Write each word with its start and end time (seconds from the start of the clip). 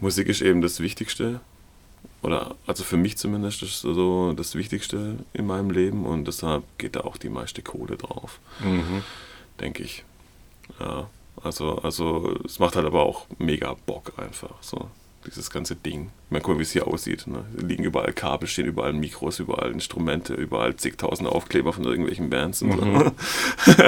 Musik 0.00 0.28
ist 0.28 0.42
eben 0.42 0.60
das 0.62 0.80
Wichtigste. 0.80 1.40
Oder 2.22 2.54
also 2.66 2.84
für 2.84 2.96
mich 2.96 3.16
zumindest 3.16 3.62
ist 3.62 3.80
so 3.80 4.32
das 4.32 4.54
Wichtigste 4.54 5.16
in 5.32 5.46
meinem 5.46 5.70
Leben 5.70 6.04
und 6.04 6.26
deshalb 6.26 6.64
geht 6.78 6.96
da 6.96 7.00
auch 7.00 7.16
die 7.16 7.28
meiste 7.28 7.62
Kohle 7.62 7.96
drauf. 7.96 8.40
Mhm. 8.60 9.02
Denke 9.60 9.82
ich. 9.84 10.04
Ja. 10.80 11.08
Also, 11.42 11.78
also 11.78 12.36
es 12.44 12.58
macht 12.58 12.74
halt 12.74 12.86
aber 12.86 13.02
auch 13.04 13.26
mega 13.38 13.76
Bock 13.86 14.12
einfach. 14.16 14.54
So 14.60 14.88
dieses 15.26 15.50
ganze 15.50 15.76
Ding. 15.76 16.10
Ich 16.26 16.30
meine, 16.30 16.42
guck 16.42 16.54
mal, 16.54 16.58
wie 16.58 16.62
es 16.64 16.72
hier 16.72 16.88
aussieht. 16.88 17.26
Ne? 17.28 17.44
Liegen 17.56 17.84
überall 17.84 18.12
Kabel, 18.12 18.48
stehen 18.48 18.66
überall 18.66 18.92
Mikros, 18.92 19.38
überall 19.38 19.70
Instrumente, 19.70 20.34
überall 20.34 20.74
zigtausend 20.76 21.28
Aufkleber 21.28 21.72
von 21.72 21.84
irgendwelchen 21.84 22.30
Bands. 22.30 22.62
Und 22.62 22.70
Mhm. 22.70 23.12
so. 23.66 23.82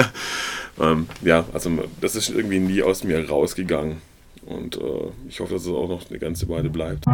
ähm, 0.83 1.07
ja, 1.21 1.43
also 1.51 1.71
das 1.99 2.15
ist 2.15 2.29
irgendwie 2.29 2.59
nie 2.59 2.81
aus 2.83 3.03
mir 3.03 3.27
rausgegangen. 3.29 4.01
Und 4.45 4.77
äh, 4.77 5.11
ich 5.27 5.39
hoffe, 5.39 5.53
dass 5.53 5.65
es 5.65 5.71
auch 5.71 5.87
noch 5.87 6.09
eine 6.09 6.19
ganze 6.19 6.49
Weile 6.49 6.69
bleibt. 6.69 7.05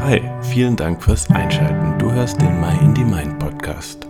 Hi, 0.00 0.20
vielen 0.42 0.76
Dank 0.76 1.02
fürs 1.02 1.28
Einschalten. 1.30 1.98
Du 1.98 2.12
hörst 2.12 2.40
den 2.40 2.60
My 2.60 2.76
Indie 2.80 3.04
Mind 3.04 3.38
Podcast. 3.38 4.06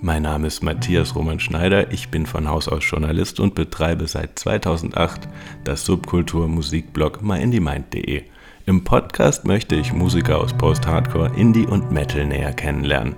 Mein 0.00 0.22
Name 0.22 0.46
ist 0.46 0.62
Matthias 0.62 1.16
Roman 1.16 1.40
Schneider, 1.40 1.90
ich 1.90 2.10
bin 2.10 2.26
von 2.26 2.48
Haus 2.48 2.68
aus 2.68 2.88
Journalist 2.88 3.40
und 3.40 3.54
betreibe 3.54 4.06
seit 4.06 4.38
2008 4.38 5.26
das 5.64 5.84
Subkultur-Musikblog 5.86 7.22
myindiemind.de. 7.22 8.22
Im 8.66 8.84
Podcast 8.84 9.46
möchte 9.46 9.74
ich 9.74 9.92
Musiker 9.92 10.38
aus 10.38 10.52
Post-Hardcore, 10.52 11.32
Indie 11.36 11.66
und 11.66 11.90
Metal 11.90 12.26
näher 12.26 12.52
kennenlernen. 12.52 13.16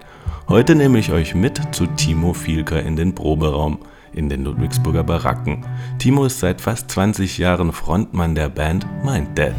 Heute 0.49 0.75
nehme 0.75 0.99
ich 0.99 1.11
euch 1.11 1.35
mit 1.35 1.61
zu 1.75 1.87
Timo 1.87 2.33
Fielker 2.33 2.83
in 2.83 2.97
den 2.97 3.15
Proberaum 3.15 3.81
in 4.13 4.29
den 4.29 4.45
Ludwigsburger 4.45 5.05
Baracken. 5.05 5.65
Timo 5.99 6.25
ist 6.25 6.41
seit 6.41 6.61
fast 6.61 6.91
20 6.91 7.39
Jahren 7.39 7.73
Frontmann 7.73 8.35
der 8.35 8.49
Band 8.49 8.87
Mind 9.05 9.37
Dead. 9.37 9.55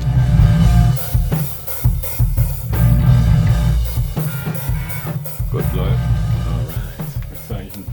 Gut 5.51 5.63
läuft. 5.73 5.99
Möchtest 7.29 7.49
du 7.49 7.53
eigentlich 7.55 7.75
ein 7.75 7.85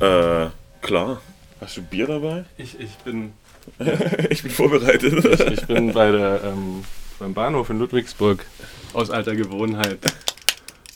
Bier? 0.00 0.46
Äh, 0.50 0.86
klar. 0.86 1.20
Hast 1.60 1.76
du 1.76 1.82
Bier 1.82 2.06
dabei? 2.06 2.44
Ich, 2.56 2.78
ich, 2.78 2.96
bin, 2.98 3.32
ich 4.30 4.42
bin 4.42 4.50
vorbereitet. 4.50 5.24
ich, 5.24 5.40
ich 5.40 5.66
bin 5.66 5.92
bei 5.92 6.10
der, 6.10 6.44
ähm, 6.44 6.84
beim 7.18 7.34
Bahnhof 7.34 7.70
in 7.70 7.78
Ludwigsburg. 7.78 8.46
Aus 8.94 9.10
alter 9.10 9.36
Gewohnheit 9.36 9.98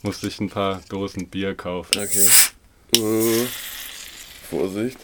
musste 0.03 0.29
ich 0.29 0.41
ein 0.41 0.49
paar 0.49 0.81
Dosen 0.89 1.29
Bier 1.29 1.55
kaufen. 1.55 1.99
Okay. 1.99 2.25
Äh, 2.97 3.47
Vorsicht. 4.53 4.99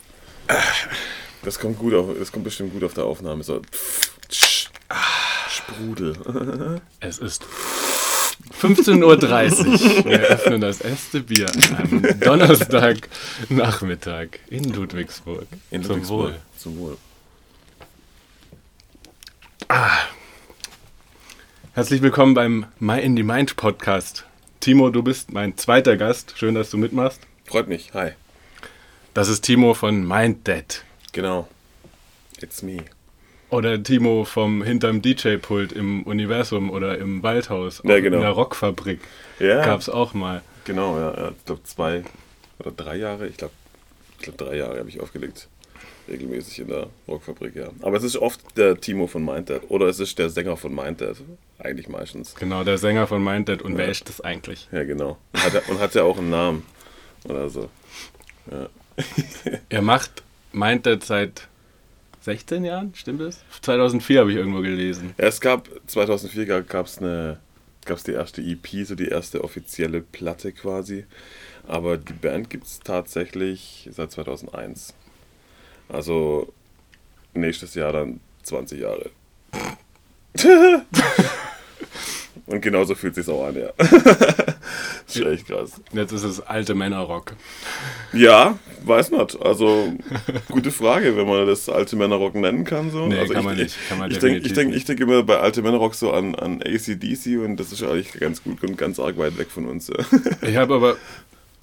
Das 1.42 1.58
kommt 1.58 1.78
gut 1.78 1.94
auf, 1.94 2.08
das 2.18 2.30
kommt 2.30 2.44
bestimmt 2.44 2.74
gut 2.74 2.84
auf 2.84 2.92
der 2.92 3.04
Aufnahme. 3.04 3.42
So. 3.42 3.62
Sprudel. 5.48 6.82
Es 7.00 7.16
ist 7.16 7.46
15.30 8.60 9.00
Uhr. 9.00 9.18
Wir 10.04 10.20
öffnen 10.20 10.60
das 10.60 10.82
erste 10.82 11.20
Bier 11.20 11.46
am 11.78 12.02
Donnerstagnachmittag 12.20 14.26
in 14.50 14.64
Ludwigsburg. 14.64 15.46
In 15.70 15.82
Zum 15.82 15.92
Ludwigsburg. 15.92 16.32
Wohl. 16.32 16.40
Zum 16.58 16.78
Wohl. 16.78 16.98
Herzlich 21.72 22.02
willkommen 22.02 22.34
beim 22.34 22.66
My 22.80 23.00
Indie 23.00 23.22
Mind 23.22 23.56
Podcast. 23.56 24.26
Timo, 24.60 24.90
du 24.90 25.02
bist 25.02 25.32
mein 25.32 25.56
zweiter 25.56 25.96
Gast. 25.96 26.34
Schön, 26.36 26.54
dass 26.54 26.68
du 26.68 26.76
mitmachst. 26.76 27.22
Freut 27.46 27.68
mich. 27.68 27.94
Hi. 27.94 28.10
Das 29.18 29.28
ist 29.28 29.40
Timo 29.40 29.74
von 29.74 30.06
Mind 30.06 30.46
Dead. 30.46 30.84
Genau. 31.10 31.48
It's 32.40 32.62
me. 32.62 32.84
Oder 33.50 33.82
Timo 33.82 34.24
vom 34.24 34.62
hinterm 34.62 35.02
DJ-Pult 35.02 35.72
im 35.72 36.04
Universum 36.04 36.70
oder 36.70 36.98
im 36.98 37.20
Waldhaus. 37.24 37.82
Ja, 37.84 37.98
genau. 37.98 38.18
In 38.18 38.22
der 38.22 38.30
Rockfabrik. 38.30 39.00
Ja. 39.40 39.64
Gab's 39.64 39.88
auch 39.88 40.14
mal. 40.14 40.42
Genau, 40.66 40.96
ja. 41.00 41.14
ja. 41.16 41.32
Ich 41.36 41.44
glaube 41.46 41.64
zwei 41.64 42.04
oder 42.60 42.70
drei 42.70 42.94
Jahre. 42.94 43.26
Ich 43.26 43.36
glaube, 43.36 43.52
ich 44.18 44.22
glaub, 44.22 44.36
drei 44.36 44.54
Jahre 44.54 44.78
habe 44.78 44.88
ich 44.88 45.00
aufgelegt. 45.00 45.48
Regelmäßig 46.08 46.60
in 46.60 46.68
der 46.68 46.86
Rockfabrik, 47.08 47.56
ja. 47.56 47.70
Aber 47.82 47.96
es 47.96 48.04
ist 48.04 48.18
oft 48.18 48.38
der 48.56 48.80
Timo 48.80 49.08
von 49.08 49.24
Minddead. 49.24 49.62
Oder 49.68 49.86
es 49.86 49.98
ist 49.98 50.16
der 50.20 50.30
Sänger 50.30 50.56
von 50.56 50.72
Minddead. 50.72 51.16
Eigentlich 51.58 51.88
meistens. 51.88 52.36
Genau, 52.36 52.62
der 52.62 52.78
Sänger 52.78 53.08
von 53.08 53.24
Mind 53.24 53.48
Dead. 53.48 53.62
Und 53.62 53.76
wer 53.78 53.88
ist 53.88 54.08
das 54.08 54.20
eigentlich? 54.20 54.68
Ja, 54.70 54.84
genau. 54.84 55.18
Und 55.32 55.44
hat, 55.44 55.54
er- 55.54 55.68
und 55.68 55.80
hat 55.80 55.92
ja 55.96 56.04
auch 56.04 56.18
einen 56.18 56.30
Namen. 56.30 56.62
Oder 57.24 57.48
so. 57.50 57.68
Er 59.68 59.82
macht 59.82 60.22
Mind 60.52 60.86
Dead 60.86 61.02
seit 61.02 61.48
16 62.22 62.64
Jahren, 62.64 62.92
stimmt 62.94 63.20
das? 63.20 63.40
2004 63.62 64.20
habe 64.20 64.30
ich 64.30 64.36
irgendwo 64.36 64.60
gelesen. 64.60 65.14
Ja, 65.18 65.26
es 65.26 65.40
gab 65.40 65.68
2004 65.86 66.62
gab 66.62 66.86
es 66.86 66.98
eine 66.98 67.38
gab's 67.84 68.02
die 68.04 68.12
erste 68.12 68.42
EP, 68.42 68.84
so 68.84 68.94
die 68.94 69.08
erste 69.08 69.42
offizielle 69.42 70.02
Platte 70.02 70.52
quasi. 70.52 71.06
Aber 71.66 71.96
die 71.96 72.12
Band 72.12 72.50
gibt 72.50 72.66
es 72.66 72.80
tatsächlich 72.80 73.88
seit 73.90 74.12
2001. 74.12 74.94
Also 75.88 76.52
nächstes 77.34 77.74
Jahr 77.74 77.92
dann 77.92 78.20
20 78.42 78.80
Jahre. 78.80 79.10
Und 82.48 82.62
genauso 82.62 82.94
fühlt 82.94 83.14
sich 83.14 83.28
auch 83.28 83.46
an, 83.46 83.56
ja. 83.56 83.68
das 83.76 83.88
ist 85.16 85.20
echt 85.20 85.48
krass. 85.48 85.82
Jetzt 85.92 86.12
ist 86.12 86.22
es 86.22 86.40
alte 86.40 86.74
Männerrock. 86.74 87.34
Ja, 88.14 88.58
weiß 88.84 89.10
nicht. 89.10 89.38
Also, 89.42 89.92
gute 90.48 90.70
Frage, 90.70 91.14
wenn 91.14 91.28
man 91.28 91.46
das 91.46 91.68
alte 91.68 91.96
Männerrock 91.96 92.34
nennen 92.36 92.64
kann. 92.64 92.90
So. 92.90 93.06
Nee, 93.06 93.18
also 93.18 93.34
kann 93.34 93.42
ich, 93.42 93.46
man 93.46 93.56
nicht. 93.58 93.76
Kann 93.90 93.98
man 93.98 94.10
ich 94.10 94.18
denke 94.18 94.46
ich 94.46 94.54
denk, 94.54 94.74
ich 94.74 94.86
denk 94.86 94.98
immer 95.00 95.22
bei 95.24 95.38
alte 95.38 95.60
Männerrock 95.60 95.94
so 95.94 96.10
an, 96.10 96.34
an 96.36 96.62
ACDC 96.62 97.38
und 97.44 97.58
das 97.58 97.70
ist 97.70 97.82
eigentlich 97.82 98.12
ganz 98.12 98.42
gut 98.42 98.62
und 98.64 98.78
ganz 98.78 98.98
arg 98.98 99.18
weit 99.18 99.36
weg 99.36 99.50
von 99.50 99.66
uns. 99.66 99.88
ja. 99.88 99.96
Ich 100.48 100.56
habe 100.56 100.74
aber, 100.74 100.96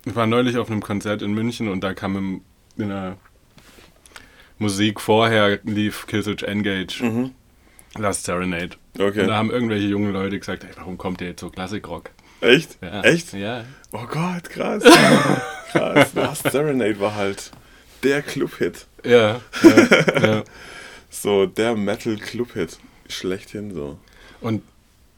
ich 0.06 0.16
war 0.16 0.28
neulich 0.28 0.58
auf 0.58 0.70
einem 0.70 0.84
Konzert 0.84 1.24
in 1.24 1.34
München 1.34 1.68
und 1.68 1.84
da 1.84 1.96
kam 1.96 2.16
im, 2.16 2.42
in 2.78 2.90
der 2.90 3.18
Musik 4.60 5.02
vorher 5.02 5.60
lief 5.64 6.06
Killswitch 6.06 6.44
Engage, 6.44 7.32
Last 7.98 8.26
Serenade. 8.26 8.72
Und 8.98 9.00
da 9.00 9.06
Okay. 9.06 9.28
haben 9.32 9.52
irgendwelche 9.52 9.88
jungen 9.88 10.12
Leute 10.14 10.38
gesagt, 10.40 10.64
ey, 10.64 10.70
warum 10.76 10.98
kommt 10.98 11.22
ihr 11.22 11.28
jetzt 11.28 11.42
so 11.42 11.50
Klassikrock? 11.50 12.12
Echt? 12.42 12.78
Ja. 12.82 13.02
Echt? 13.02 13.34
Ja. 13.34 13.64
Oh 13.92 14.06
Gott, 14.10 14.50
krass. 14.50 14.84
krass. 15.72 16.14
Last 16.14 16.52
Serenade 16.52 17.00
war 17.00 17.16
halt 17.16 17.52
der 18.04 18.22
Club-Hit. 18.22 18.86
Ja. 19.04 19.42
ja, 19.64 20.20
ja. 20.22 20.44
So, 21.10 21.46
der 21.46 21.76
Metal-Club-Hit. 21.76 22.78
Schlechthin 23.08 23.74
so. 23.74 23.98
Und 24.42 24.64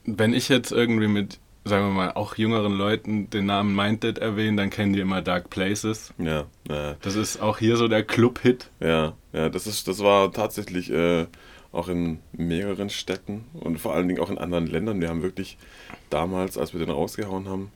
wenn 0.06 0.34
ich 0.34 0.48
jetzt 0.48 0.72
irgendwie 0.72 1.08
mit, 1.08 1.40
sagen 1.66 1.88
wir 1.88 1.92
mal, 1.94 2.12
auch 2.12 2.36
jüngeren 2.36 2.74
Leuten 2.74 3.30
den 3.32 3.48
Namen 3.48 3.76
Minded 3.76 4.20
erwähne, 4.20 4.58
dann 4.58 4.70
kennen 4.70 4.94
die 4.94 5.00
immer 5.00 5.24
Dark 5.24 5.50
Places. 5.50 6.14
Ja, 6.20 6.46
ja. 6.70 6.96
Das 7.02 7.16
ist 7.16 7.42
auch 7.42 7.58
hier 7.58 7.78
so 7.78 7.88
der 7.88 8.04
Club-Hit. 8.04 8.70
Ja, 8.80 9.14
ja, 9.34 9.50
das 9.50 9.66
ist, 9.66 9.88
das 9.88 10.00
war 10.04 10.32
tatsächlich 10.32 10.92
äh, 10.92 11.26
auch 11.72 11.88
in 11.90 12.20
mehreren 12.32 12.90
Städten 12.90 13.46
und 13.54 13.80
vor 13.80 13.94
allen 13.94 14.08
Dingen 14.08 14.22
auch 14.22 14.30
in 14.30 14.38
anderen 14.38 14.68
Ländern. 14.68 15.02
Wir 15.02 15.10
haben 15.10 15.22
wirklich 15.22 15.58
damals, 16.10 16.58
als 16.58 16.74
wir 16.74 16.80
den 16.80 16.90
rausgehauen 16.90 17.48
haben, 17.48 17.72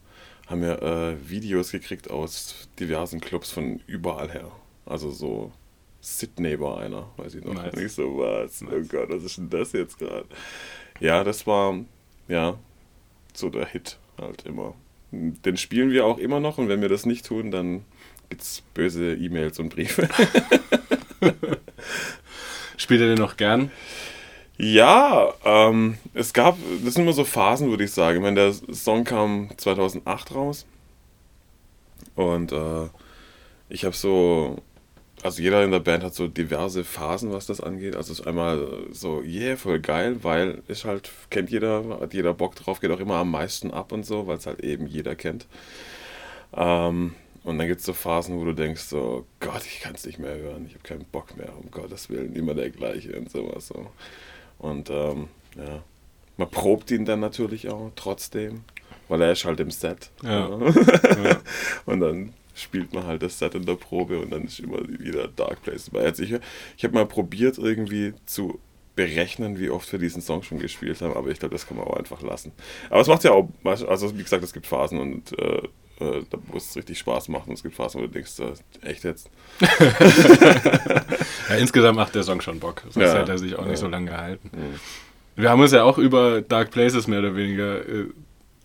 haben 0.47 0.61
wir 0.61 0.81
äh, 0.81 1.29
Videos 1.29 1.71
gekriegt 1.71 2.09
aus 2.09 2.67
diversen 2.79 3.21
Clubs 3.21 3.51
von 3.51 3.81
überall 3.87 4.31
her. 4.31 4.51
Also 4.85 5.11
so 5.11 5.51
Sydney 6.01 6.59
war 6.59 6.79
einer, 6.79 7.07
weiß 7.17 7.35
ich 7.35 7.43
noch. 7.43 7.53
Nice. 7.53 7.73
Und 7.73 7.81
ich 7.81 7.91
so, 7.91 8.17
was? 8.17 8.63
Oh 8.63 8.81
Gott, 8.89 9.09
was 9.09 9.23
ist 9.23 9.37
denn 9.37 9.49
das 9.49 9.71
jetzt 9.73 9.99
gerade? 9.99 10.25
Ja, 10.99 11.23
das 11.23 11.45
war, 11.47 11.79
ja, 12.27 12.57
so 13.33 13.49
der 13.49 13.65
Hit 13.65 13.97
halt 14.17 14.45
immer. 14.45 14.73
Den 15.11 15.57
spielen 15.57 15.91
wir 15.91 16.05
auch 16.05 16.17
immer 16.17 16.39
noch 16.39 16.57
und 16.57 16.69
wenn 16.69 16.81
wir 16.81 16.89
das 16.89 17.05
nicht 17.05 17.25
tun, 17.25 17.51
dann 17.51 17.85
gibt's 18.29 18.63
böse 18.73 19.13
E-Mails 19.13 19.59
und 19.59 19.69
Briefe. 19.69 20.07
Spielt 22.91 23.03
ihr 23.03 23.15
den 23.15 23.19
noch 23.19 23.37
gern? 23.37 23.71
Ja, 24.57 25.33
ähm, 25.45 25.97
es 26.13 26.33
gab, 26.33 26.57
das 26.83 26.95
sind 26.95 27.03
immer 27.03 27.13
so 27.13 27.23
Phasen, 27.23 27.69
würde 27.69 27.85
ich 27.85 27.91
sagen. 27.91 28.17
Ich 28.17 28.21
meine, 28.21 28.35
der 28.35 28.75
Song 28.75 29.05
kam 29.05 29.47
2008 29.55 30.35
raus 30.35 30.65
und 32.15 32.51
äh, 32.51 32.89
ich 33.69 33.85
habe 33.85 33.95
so, 33.95 34.57
also 35.23 35.41
jeder 35.41 35.63
in 35.63 35.71
der 35.71 35.79
Band 35.79 36.03
hat 36.03 36.13
so 36.13 36.27
diverse 36.27 36.83
Phasen, 36.83 37.31
was 37.31 37.45
das 37.45 37.61
angeht. 37.61 37.95
Also 37.95 38.11
es 38.11 38.19
ist 38.19 38.27
einmal 38.27 38.67
so, 38.91 39.21
yeah, 39.21 39.55
voll 39.55 39.79
geil, 39.79 40.17
weil 40.21 40.61
ist 40.67 40.83
halt, 40.83 41.11
kennt 41.29 41.49
jeder, 41.49 41.97
hat 42.01 42.13
jeder 42.13 42.33
Bock 42.33 42.55
drauf, 42.55 42.81
geht 42.81 42.91
auch 42.91 42.99
immer 42.99 43.15
am 43.15 43.31
meisten 43.31 43.71
ab 43.71 43.93
und 43.93 44.05
so, 44.05 44.27
weil 44.27 44.35
es 44.35 44.47
halt 44.47 44.59
eben 44.65 44.85
jeder 44.85 45.15
kennt. 45.15 45.47
Ähm, 46.53 47.15
und 47.43 47.57
dann 47.57 47.67
gibt 47.67 47.79
es 47.79 47.85
so 47.85 47.93
Phasen, 47.93 48.39
wo 48.39 48.45
du 48.45 48.53
denkst 48.53 48.81
so, 48.81 49.25
Gott, 49.39 49.65
ich 49.65 49.79
kann 49.79 49.95
es 49.95 50.05
nicht 50.05 50.19
mehr 50.19 50.35
hören, 50.35 50.65
ich 50.67 50.73
habe 50.73 50.83
keinen 50.83 51.05
Bock 51.05 51.35
mehr, 51.37 51.49
um 51.57 51.71
Gottes 51.71 52.09
Willen, 52.09 52.35
immer 52.35 52.53
der 52.53 52.69
gleiche 52.69 53.17
und 53.17 53.31
sowas 53.31 53.67
so. 53.67 53.87
Und 54.59 54.89
ähm, 54.91 55.27
ja, 55.57 55.83
man 56.37 56.49
probt 56.49 56.91
ihn 56.91 57.05
dann 57.05 57.19
natürlich 57.19 57.69
auch 57.69 57.91
trotzdem, 57.95 58.63
weil 59.07 59.21
er 59.21 59.31
ist 59.31 59.45
halt 59.45 59.59
im 59.59 59.71
Set. 59.71 60.11
Ja. 60.23 60.49
Ja. 60.49 61.41
und 61.85 61.99
dann 61.99 62.33
spielt 62.53 62.93
man 62.93 63.05
halt 63.05 63.23
das 63.23 63.39
Set 63.39 63.55
in 63.55 63.65
der 63.65 63.75
Probe 63.75 64.19
und 64.19 64.31
dann 64.31 64.45
ist 64.45 64.59
immer 64.59 64.87
wieder 64.87 65.27
Dark 65.27 65.63
Place 65.63 65.85
dabei. 65.85 66.05
Also 66.05 66.21
ich, 66.23 66.35
ich 66.77 66.83
habe 66.83 66.93
mal 66.93 67.07
probiert 67.07 67.57
irgendwie 67.57 68.13
zu 68.25 68.59
berechnen, 68.95 69.57
wie 69.59 69.69
oft 69.69 69.91
wir 69.91 69.99
diesen 69.99 70.21
Song 70.21 70.43
schon 70.43 70.59
gespielt 70.59 71.01
haben, 71.01 71.15
aber 71.15 71.29
ich 71.29 71.39
glaube, 71.39 71.55
das 71.55 71.65
kann 71.65 71.77
man 71.77 71.87
auch 71.87 71.95
einfach 71.95 72.21
lassen. 72.21 72.51
Aber 72.89 73.01
es 73.01 73.07
macht 73.07 73.23
ja 73.23 73.31
auch, 73.31 73.49
also 73.63 74.17
wie 74.17 74.23
gesagt, 74.23 74.43
es 74.43 74.53
gibt 74.53 74.67
Phasen 74.67 74.99
und 74.99 75.37
äh, 75.39 75.67
äh, 76.01 76.21
wo 76.47 76.57
es 76.57 76.75
richtig 76.75 76.99
Spaß 76.99 77.29
macht 77.29 77.47
und 77.47 77.53
es 77.53 77.63
gibt 77.63 77.75
Phasen, 77.75 78.01
wo 78.01 78.05
du 78.07 78.11
denkst, 78.11 78.39
äh, 78.39 78.87
echt 78.89 79.03
jetzt? 79.03 79.29
ja, 81.49 81.55
insgesamt 81.55 81.95
macht 81.95 82.15
der 82.15 82.23
Song 82.23 82.41
schon 82.41 82.59
Bock, 82.59 82.83
sonst 82.89 83.05
ja. 83.05 83.19
hätte 83.19 83.31
er 83.31 83.37
sich 83.37 83.55
auch 83.55 83.65
nicht 83.65 83.79
so 83.79 83.87
lange 83.87 84.11
gehalten. 84.11 84.49
Mhm. 84.53 84.79
Wir 85.35 85.49
haben 85.49 85.61
uns 85.61 85.71
ja 85.71 85.83
auch 85.83 85.97
über 85.97 86.41
Dark 86.41 86.71
Places 86.71 87.07
mehr 87.07 87.19
oder 87.19 87.35
weniger 87.35 87.87
äh, 87.87 88.05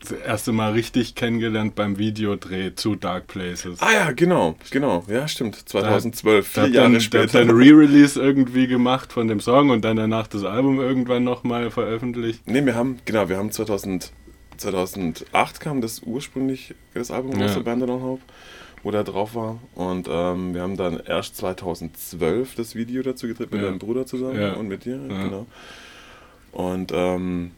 das 0.00 0.12
erste 0.12 0.52
Mal 0.52 0.72
richtig 0.72 1.14
kennengelernt 1.14 1.74
beim 1.74 1.98
Videodreh 1.98 2.74
zu 2.74 2.96
Dark 2.96 3.26
Places. 3.28 3.80
Ah 3.80 3.92
ja, 3.92 4.12
genau, 4.12 4.56
genau. 4.70 5.04
Ja, 5.08 5.26
stimmt. 5.26 5.56
2012, 5.68 6.52
da, 6.52 6.64
vier 6.64 6.72
Jahre 6.74 6.92
dann, 6.92 7.00
später. 7.00 7.26
Da 7.26 7.38
dann 7.40 7.50
ein 7.50 7.56
Re-Release 7.56 8.20
irgendwie 8.20 8.66
gemacht 8.66 9.12
von 9.12 9.28
dem 9.28 9.40
Song 9.40 9.70
und 9.70 9.84
dann 9.84 9.96
danach 9.96 10.26
das 10.26 10.44
Album 10.44 10.80
irgendwann 10.80 11.24
nochmal 11.24 11.70
veröffentlicht. 11.70 12.46
Ne, 12.46 12.64
wir 12.64 12.74
haben, 12.74 12.98
genau, 13.04 13.28
wir 13.28 13.36
haben 13.38 13.50
2000, 13.50 14.12
2008 14.56 15.60
kam 15.60 15.80
das 15.80 16.00
ursprünglich, 16.00 16.74
das 16.94 17.10
Album 17.10 17.38
ja. 17.38 17.46
aus 17.46 17.54
der 17.54 17.60
Band 17.60 17.82
Hope, 17.88 18.22
wo 18.82 18.90
der 18.90 19.04
drauf 19.04 19.34
war. 19.34 19.58
Und 19.74 20.08
ähm, 20.10 20.54
wir 20.54 20.62
haben 20.62 20.76
dann 20.76 21.00
erst 21.00 21.36
2012 21.36 22.54
das 22.54 22.74
Video 22.74 23.02
dazu 23.02 23.26
gedreht 23.26 23.52
mit 23.52 23.60
ja. 23.60 23.68
deinem 23.68 23.78
Bruder 23.78 24.06
zusammen 24.06 24.40
ja. 24.40 24.54
und 24.54 24.68
mit 24.68 24.84
dir, 24.84 24.96
ja. 24.96 25.22
genau. 25.24 25.46
Und, 26.52 26.92
ähm, 26.94 27.50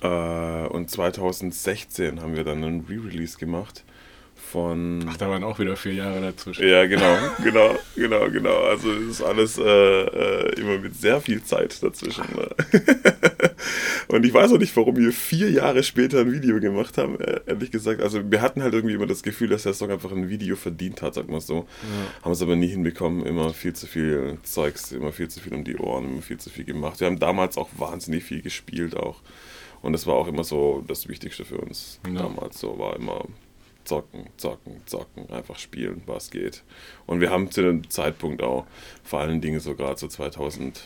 äh, 0.00 0.66
und 0.66 0.90
2016 0.90 2.20
haben 2.20 2.34
wir 2.34 2.44
dann 2.44 2.64
einen 2.64 2.86
Re-Release 2.88 3.38
gemacht 3.38 3.84
von. 4.54 5.04
Ach, 5.08 5.16
da 5.16 5.28
waren 5.28 5.42
auch 5.42 5.58
wieder 5.58 5.74
vier 5.74 5.94
Jahre 5.94 6.20
dazwischen. 6.20 6.68
Ja, 6.68 6.86
genau, 6.86 7.18
genau, 7.42 7.74
genau, 7.96 8.30
genau. 8.30 8.56
Also 8.62 8.88
es 8.92 9.18
ist 9.18 9.22
alles 9.22 9.58
äh, 9.58 9.62
äh, 9.64 10.60
immer 10.60 10.78
mit 10.78 10.94
sehr 10.94 11.20
viel 11.20 11.42
Zeit 11.42 11.82
dazwischen. 11.82 12.24
Ne? 12.36 12.48
und 14.08 14.24
ich 14.24 14.32
weiß 14.32 14.52
auch 14.52 14.58
nicht, 14.58 14.76
warum 14.76 14.96
wir 14.96 15.10
vier 15.10 15.50
Jahre 15.50 15.82
später 15.82 16.20
ein 16.20 16.30
Video 16.30 16.60
gemacht 16.60 16.98
haben, 16.98 17.18
äh, 17.18 17.40
ehrlich 17.46 17.72
gesagt. 17.72 18.00
Also 18.00 18.30
wir 18.30 18.40
hatten 18.40 18.62
halt 18.62 18.74
irgendwie 18.74 18.94
immer 18.94 19.08
das 19.08 19.24
Gefühl, 19.24 19.48
dass 19.48 19.64
der 19.64 19.74
Song 19.74 19.90
einfach 19.90 20.12
ein 20.12 20.28
Video 20.28 20.54
verdient 20.54 21.02
hat, 21.02 21.14
sag 21.14 21.28
mal 21.28 21.40
so. 21.40 21.66
Ja. 21.82 22.22
Haben 22.22 22.32
es 22.32 22.40
aber 22.40 22.54
nie 22.54 22.68
hinbekommen, 22.68 23.26
immer 23.26 23.52
viel 23.52 23.72
zu 23.72 23.88
viel 23.88 24.38
Zeugs, 24.44 24.92
immer 24.92 25.10
viel 25.10 25.26
zu 25.26 25.40
viel 25.40 25.52
um 25.52 25.64
die 25.64 25.76
Ohren, 25.78 26.04
immer 26.04 26.22
viel 26.22 26.38
zu 26.38 26.48
viel 26.48 26.64
gemacht. 26.64 27.00
Wir 27.00 27.08
haben 27.08 27.18
damals 27.18 27.58
auch 27.58 27.70
wahnsinnig 27.76 28.22
viel 28.22 28.40
gespielt 28.40 28.96
auch. 28.96 29.20
Und 29.82 29.94
das 29.94 30.06
war 30.06 30.14
auch 30.14 30.28
immer 30.28 30.44
so 30.44 30.84
das 30.86 31.08
Wichtigste 31.08 31.44
für 31.44 31.58
uns 31.58 31.98
ja. 32.06 32.22
damals. 32.22 32.60
So 32.60 32.78
war 32.78 32.94
immer 32.94 33.24
zocken, 33.84 34.28
zocken, 34.36 34.80
zocken, 34.86 35.30
einfach 35.30 35.58
spielen, 35.58 36.02
was 36.06 36.30
geht. 36.30 36.62
Und 37.06 37.20
wir 37.20 37.30
haben 37.30 37.50
zu 37.50 37.62
dem 37.62 37.88
Zeitpunkt 37.90 38.42
auch 38.42 38.66
vor 39.02 39.20
allen 39.20 39.40
Dingen 39.40 39.60
so 39.60 39.74
gerade 39.74 39.98
so 39.98 40.08
2004, 40.08 40.82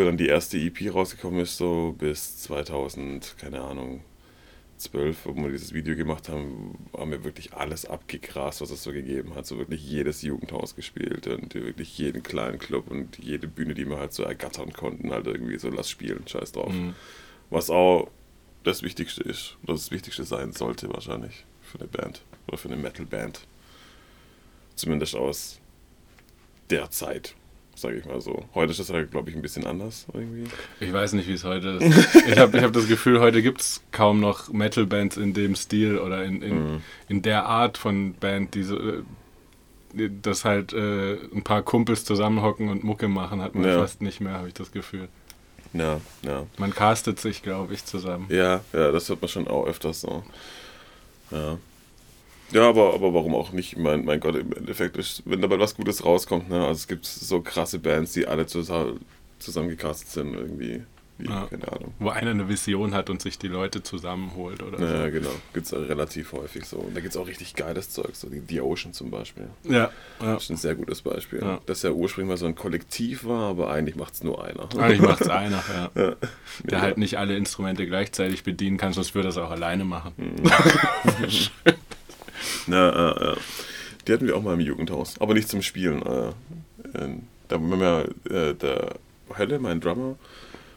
wo 0.00 0.04
dann 0.04 0.16
die 0.16 0.28
erste 0.28 0.58
EP 0.58 0.92
rausgekommen 0.92 1.40
ist, 1.40 1.56
so 1.56 1.94
bis 1.98 2.38
2000, 2.38 3.36
keine 3.38 3.60
Ahnung, 3.62 4.02
12, 4.78 5.24
wo 5.24 5.34
wir 5.36 5.50
dieses 5.50 5.72
Video 5.72 5.96
gemacht 5.96 6.28
haben, 6.28 6.76
haben 6.96 7.10
wir 7.10 7.24
wirklich 7.24 7.54
alles 7.54 7.86
abgegrast, 7.86 8.60
was 8.60 8.70
es 8.70 8.82
so 8.82 8.92
gegeben 8.92 9.34
hat. 9.34 9.46
So 9.46 9.58
wirklich 9.58 9.82
jedes 9.88 10.22
Jugendhaus 10.22 10.76
gespielt 10.76 11.26
und 11.26 11.54
wirklich 11.54 11.96
jeden 11.98 12.22
kleinen 12.22 12.58
Club 12.58 12.90
und 12.90 13.18
jede 13.18 13.48
Bühne, 13.48 13.74
die 13.74 13.88
wir 13.88 13.98
halt 13.98 14.12
so 14.12 14.22
ergattern 14.22 14.72
konnten, 14.72 15.10
halt 15.12 15.26
irgendwie 15.26 15.58
so 15.58 15.70
lass 15.70 15.88
spielen, 15.88 16.26
scheiß 16.26 16.52
drauf. 16.52 16.72
Mhm. 16.72 16.94
Was 17.48 17.70
auch 17.70 18.10
das 18.64 18.82
Wichtigste 18.82 19.22
ist, 19.22 19.56
oder 19.62 19.74
das 19.74 19.90
Wichtigste 19.90 20.24
sein 20.24 20.52
sollte 20.52 20.92
wahrscheinlich 20.92 21.44
für 21.76 21.82
eine 21.82 21.88
Band 21.88 22.22
oder 22.48 22.58
für 22.58 22.68
eine 22.68 22.76
Metal-Band. 22.76 23.40
Zumindest 24.74 25.16
aus 25.16 25.60
der 26.70 26.90
Zeit, 26.90 27.34
sage 27.74 27.98
ich 27.98 28.04
mal 28.04 28.20
so. 28.20 28.44
Heute 28.54 28.72
ist 28.72 28.80
das, 28.80 28.90
halt, 28.90 29.10
glaube 29.10 29.30
ich, 29.30 29.36
ein 29.36 29.42
bisschen 29.42 29.66
anders 29.66 30.06
irgendwie. 30.12 30.44
Ich 30.80 30.92
weiß 30.92 31.12
nicht, 31.14 31.28
wie 31.28 31.32
es 31.32 31.44
heute 31.44 31.68
ist. 31.80 32.14
ich 32.28 32.38
habe 32.38 32.56
ich 32.56 32.62
hab 32.62 32.72
das 32.72 32.88
Gefühl, 32.88 33.20
heute 33.20 33.42
gibt 33.42 33.60
es 33.60 33.82
kaum 33.92 34.20
noch 34.20 34.52
Metal-Bands 34.52 35.16
in 35.16 35.34
dem 35.34 35.54
Stil 35.54 35.98
oder 35.98 36.24
in, 36.24 36.42
in, 36.42 36.72
mhm. 36.72 36.82
in 37.08 37.22
der 37.22 37.46
Art 37.46 37.78
von 37.78 38.14
Band, 38.14 38.54
die 38.54 38.62
so, 38.64 38.78
äh, 38.78 39.02
dass 40.22 40.44
halt 40.44 40.72
äh, 40.74 41.14
ein 41.32 41.42
paar 41.42 41.62
Kumpels 41.62 42.04
zusammenhocken 42.04 42.68
und 42.68 42.84
Mucke 42.84 43.08
machen, 43.08 43.40
hat 43.40 43.54
man 43.54 43.64
ja. 43.64 43.78
fast 43.78 44.02
nicht 44.02 44.20
mehr, 44.20 44.34
habe 44.34 44.48
ich 44.48 44.54
das 44.54 44.72
Gefühl. 44.72 45.08
Ja, 45.72 46.00
ja. 46.22 46.46
Man 46.58 46.74
castet 46.74 47.18
sich, 47.18 47.42
glaube 47.42 47.74
ich, 47.74 47.84
zusammen. 47.84 48.26
Ja, 48.28 48.60
ja, 48.72 48.92
das 48.92 49.08
hört 49.08 49.22
man 49.22 49.28
schon 49.28 49.48
auch 49.48 49.66
öfters 49.66 50.02
so. 50.02 50.22
Ja. 51.30 51.58
Ja, 52.52 52.68
aber, 52.68 52.94
aber 52.94 53.12
warum 53.12 53.34
auch 53.34 53.50
nicht? 53.52 53.76
Mein, 53.76 54.04
mein 54.04 54.20
Gott, 54.20 54.36
im 54.36 54.52
Endeffekt, 54.52 54.96
ist, 54.96 55.22
wenn 55.24 55.40
dabei 55.40 55.58
was 55.58 55.74
Gutes 55.74 56.04
rauskommt, 56.04 56.48
ne? 56.48 56.60
Also 56.60 56.78
es 56.78 56.86
gibt 56.86 57.04
so 57.04 57.40
krasse 57.40 57.80
Bands, 57.80 58.12
die 58.12 58.26
alle 58.26 58.46
zusammen, 58.46 59.00
zusammengecastet 59.40 60.08
sind 60.08 60.34
irgendwie. 60.34 60.84
Wie, 61.18 61.28
ja. 61.28 61.46
Keine 61.46 61.72
Ahnung. 61.72 61.94
Wo 61.98 62.10
einer 62.10 62.30
eine 62.30 62.48
Vision 62.48 62.94
hat 62.94 63.08
und 63.08 63.22
sich 63.22 63.38
die 63.38 63.48
Leute 63.48 63.82
zusammenholt 63.82 64.62
oder 64.62 64.78
ja, 64.78 64.86
so. 64.86 64.94
Ja, 64.94 65.08
genau. 65.08 65.30
Gibt 65.54 65.66
es 65.66 65.72
relativ 65.72 66.32
häufig 66.32 66.66
so. 66.66 66.76
Und 66.76 66.94
da 66.94 67.00
gibt 67.00 67.14
es 67.14 67.20
auch 67.20 67.26
richtig 67.26 67.54
geiles 67.54 67.90
Zeug, 67.90 68.14
so 68.14 68.28
die 68.28 68.42
The 68.46 68.60
Ocean 68.60 68.92
zum 68.92 69.10
Beispiel. 69.10 69.48
Ja. 69.64 69.72
ja. 69.72 69.90
Das 70.34 70.44
ist 70.44 70.50
ein 70.50 70.56
sehr 70.56 70.74
gutes 70.74 71.02
Beispiel. 71.02 71.40
Ja. 71.40 71.60
Das 71.66 71.82
ja 71.82 71.90
ursprünglich 71.90 72.28
mal 72.28 72.36
so 72.36 72.46
ein 72.46 72.54
Kollektiv 72.54 73.24
war, 73.24 73.50
aber 73.50 73.70
eigentlich 73.70 73.96
macht 73.96 74.14
es 74.14 74.24
nur 74.24 74.44
einer. 74.44 74.68
Eigentlich 74.78 75.00
macht 75.00 75.22
es 75.22 75.28
einer, 75.28 75.62
ja. 75.74 75.90
ja. 76.02 76.16
Der 76.64 76.82
halt 76.82 76.98
nicht 76.98 77.18
alle 77.18 77.36
Instrumente 77.36 77.86
gleichzeitig 77.86 78.44
bedienen 78.44 78.76
kann, 78.76 78.92
sonst 78.92 79.14
würde 79.14 79.28
er 79.28 79.30
es 79.30 79.38
auch 79.38 79.50
alleine 79.50 79.84
machen. 79.84 80.12
Mhm. 80.16 80.44
ja, 82.66 82.92
ja, 82.92 83.22
ja. 83.22 83.36
Die 84.06 84.12
hatten 84.12 84.26
wir 84.26 84.36
auch 84.36 84.42
mal 84.42 84.54
im 84.54 84.60
Jugendhaus, 84.60 85.20
aber 85.20 85.34
nicht 85.34 85.48
zum 85.48 85.62
Spielen. 85.62 86.02
Äh, 86.02 86.32
da 87.48 87.56
haben 87.56 87.80
wir 87.80 88.08
äh, 88.30 88.54
der 88.54 88.94
Hölle, 89.36 89.58
mein 89.58 89.80
Drummer, 89.80 90.16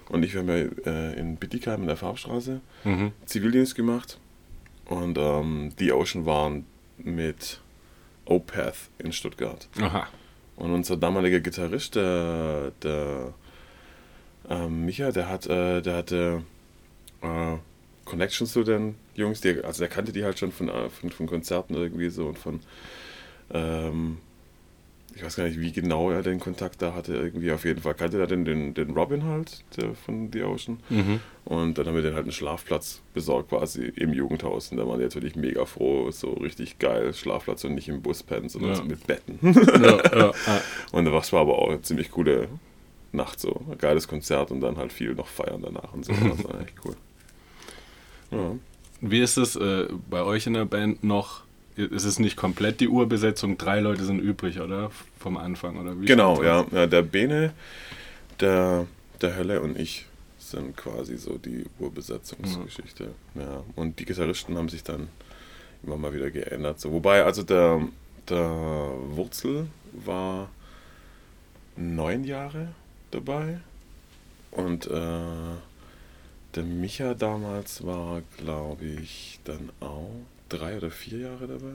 und 0.10 0.24
ich, 0.24 0.34
wir 0.34 0.42
haben 0.42 0.50
ja 0.50 0.92
äh, 0.92 1.20
in 1.20 1.38
Bittigheim 1.38 1.82
in 1.82 1.88
der 1.88 1.98
Farbstraße 1.98 2.62
mhm. 2.84 3.12
Zivildienst 3.26 3.76
gemacht. 3.76 4.20
Und 4.86 5.18
ähm, 5.20 5.72
die 5.80 5.92
Ocean 5.92 6.26
waren 6.26 6.66
mit 6.98 7.62
Opeth 8.26 8.90
in 8.98 9.14
Stuttgart. 9.14 9.68
Aha. 9.80 10.08
Und 10.56 10.74
unser 10.74 10.98
damaliger 10.98 11.40
Gitarrist, 11.40 11.96
der, 11.96 12.72
der 12.84 13.34
ähm, 14.50 14.86
Micha, 14.86 15.12
der 15.12 15.30
hat, 15.30 15.46
äh, 15.46 15.82
der 15.82 15.96
hatte 15.96 16.44
äh, 17.22 17.56
Connections 18.06 18.52
zu 18.52 18.64
den 18.64 18.96
Jungs, 19.14 19.42
die, 19.42 19.64
also 19.64 19.80
der 19.80 19.90
kannte 19.90 20.12
die 20.12 20.24
halt 20.24 20.40
schon 20.40 20.52
von, 20.52 20.70
äh, 20.70 20.90
von, 20.90 21.12
von 21.12 21.28
Konzerten 21.28 21.76
irgendwie 21.76 22.10
so 22.10 22.28
und 22.28 22.40
von 22.40 22.60
ähm, 23.52 24.18
ich 25.16 25.24
weiß 25.24 25.36
gar 25.36 25.46
nicht, 25.46 25.60
wie 25.60 25.72
genau 25.72 26.12
er 26.12 26.22
den 26.22 26.40
Kontakt 26.40 26.82
da 26.82 26.94
hatte. 26.94 27.14
Irgendwie 27.14 27.52
auf 27.52 27.66
jeden 27.66 27.82
Fall 27.82 27.94
kannte 27.94 28.20
er 28.20 28.28
den, 28.28 28.46
den, 28.46 28.74
den 28.74 28.92
Robin 28.92 29.24
halt 29.24 29.64
der 29.76 29.94
von 29.94 30.32
The 30.32 30.44
Ocean. 30.44 30.80
Mhm. 30.90 31.20
Und 31.46 31.78
dann 31.78 31.88
haben 31.88 31.96
wir 31.96 32.02
den 32.02 32.14
halt 32.14 32.24
einen 32.24 32.32
Schlafplatz 32.32 33.02
besorgt, 33.14 33.50
quasi 33.50 33.92
im 33.96 34.14
Jugendhaus. 34.14 34.72
Und 34.72 34.78
da 34.78 34.88
waren 34.88 35.00
die 35.00 35.06
natürlich 35.06 35.36
mega 35.36 35.66
froh, 35.66 36.12
so 36.12 36.34
richtig 36.34 36.80
geil 36.80 37.14
Schlafplatz 37.14 37.64
und 37.64 37.76
nicht 37.76 37.90
im 37.90 38.02
Bus 38.02 38.24
pennen, 38.24 38.50
sondern 38.50 38.72
ja. 38.72 38.76
so 38.78 38.84
mit 38.84 39.08
Betten. 39.08 39.40
ja, 39.42 40.20
ja, 40.20 40.34
und 40.92 41.06
das 41.06 41.34
war 41.34 41.42
aber 41.42 41.58
auch 41.60 41.70
eine 41.70 41.82
ziemlich 41.82 42.12
coole 42.12 42.48
Nacht, 43.12 43.40
so 43.40 43.62
ein 43.70 43.78
geiles 43.78 44.08
Konzert 44.08 44.52
und 44.52 44.62
dann 44.62 44.78
halt 44.78 44.94
viel 44.94 45.16
noch 45.16 45.28
feiern 45.28 45.62
danach 45.64 45.94
und 45.94 46.06
so. 46.06 46.14
Das 46.14 46.44
war 46.44 46.62
echt 46.62 46.76
cool. 46.86 46.96
Wie 49.02 49.22
ist 49.22 49.38
es 49.38 49.56
äh, 49.56 49.88
bei 50.10 50.24
euch 50.24 50.46
in 50.46 50.54
der 50.54 50.66
Band 50.66 51.04
noch? 51.04 51.44
Es 51.80 52.06
ist 52.06 52.20
nicht 52.20 52.36
komplett 52.36 52.80
die 52.80 52.88
Urbesetzung, 52.88 53.58
drei 53.58 53.80
Leute 53.80 54.04
sind 54.04 54.20
übrig, 54.20 54.60
oder? 54.60 54.92
Vom 55.18 55.38
Anfang, 55.38 55.80
oder 55.80 56.00
wie? 56.00 56.06
Genau, 56.06 56.44
ja. 56.44 56.66
ja. 56.72 56.88
Der 56.88 57.02
Bene, 57.02 57.54
der, 58.40 58.88
der 59.22 59.36
Hölle 59.36 59.62
und 59.62 59.78
ich 59.78 60.06
sind 60.38 60.76
quasi 60.76 61.18
so 61.18 61.38
die 61.38 61.66
Urbesetzungsgeschichte. 61.80 63.12
Mhm. 63.34 63.42
Ja. 63.42 63.64
Und 63.76 64.00
die 64.00 64.06
Gitarristen 64.06 64.58
haben 64.58 64.70
sich 64.70 64.84
dann 64.84 65.10
immer 65.84 65.98
mal 65.98 66.14
wieder 66.14 66.32
geändert. 66.32 66.80
So. 66.80 66.92
Wobei, 66.92 67.24
also 67.24 67.44
der, 67.44 67.88
der 68.28 68.50
Wurzel 69.10 69.68
war 69.94 70.50
neun 71.76 72.24
Jahre 72.24 72.70
dabei 73.12 73.60
und 74.52 74.88
äh, 74.88 75.00
der 76.56 76.64
Micha 76.64 77.14
damals 77.14 77.86
war, 77.86 78.22
glaube 78.38 78.86
ich, 78.86 79.40
dann 79.44 79.70
auch 79.80 80.10
drei 80.50 80.78
oder 80.78 80.92
vier 80.92 81.20
Jahre 81.20 81.48
dabei. 81.48 81.74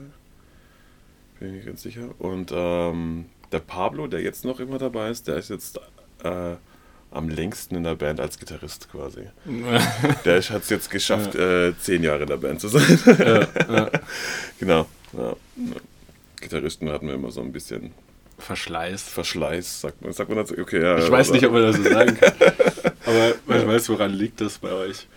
Bin 1.39 1.49
ich 1.49 1.55
nicht 1.55 1.65
ganz 1.65 1.81
sicher. 1.81 2.09
Und 2.19 2.51
ähm, 2.53 3.25
der 3.51 3.59
Pablo, 3.59 4.07
der 4.07 4.21
jetzt 4.21 4.45
noch 4.45 4.59
immer 4.59 4.77
dabei 4.77 5.09
ist, 5.09 5.27
der 5.27 5.37
ist 5.37 5.49
jetzt 5.49 5.79
äh, 6.23 6.55
am 7.11 7.29
längsten 7.29 7.75
in 7.75 7.83
der 7.83 7.95
Band 7.95 8.19
als 8.19 8.39
Gitarrist 8.39 8.89
quasi. 8.91 9.27
der 10.25 10.41
hat 10.41 10.61
es 10.63 10.69
jetzt 10.69 10.89
geschafft, 10.89 11.35
ja. 11.35 11.67
äh, 11.67 11.73
zehn 11.79 12.03
Jahre 12.03 12.23
in 12.23 12.29
der 12.29 12.37
Band 12.37 12.61
zu 12.61 12.67
sein. 12.67 12.99
ja, 13.05 13.47
ja. 13.73 13.91
Genau. 14.59 14.87
Gitarristen 16.41 16.89
hatten 16.89 17.07
wir 17.07 17.13
immer 17.13 17.31
so 17.31 17.41
ein 17.41 17.51
bisschen 17.51 17.93
Verschleiß. 18.37 19.03
Verschleiß, 19.03 19.81
sagt 19.81 20.01
man, 20.01 20.11
sagt 20.11 20.29
man 20.29 20.37
dazu. 20.39 20.55
Okay, 20.57 20.81
ja, 20.81 20.97
ich 20.97 21.09
weiß 21.09 21.31
nicht, 21.31 21.45
ob 21.45 21.53
man 21.53 21.61
das 21.61 21.77
so 21.77 21.83
sagen 21.83 22.17
kann. 22.17 22.33
Aber 23.05 23.33
man 23.45 23.67
weiß, 23.67 23.89
woran 23.89 24.11
liegt 24.11 24.41
das 24.41 24.57
bei 24.57 24.71
euch? 24.71 25.07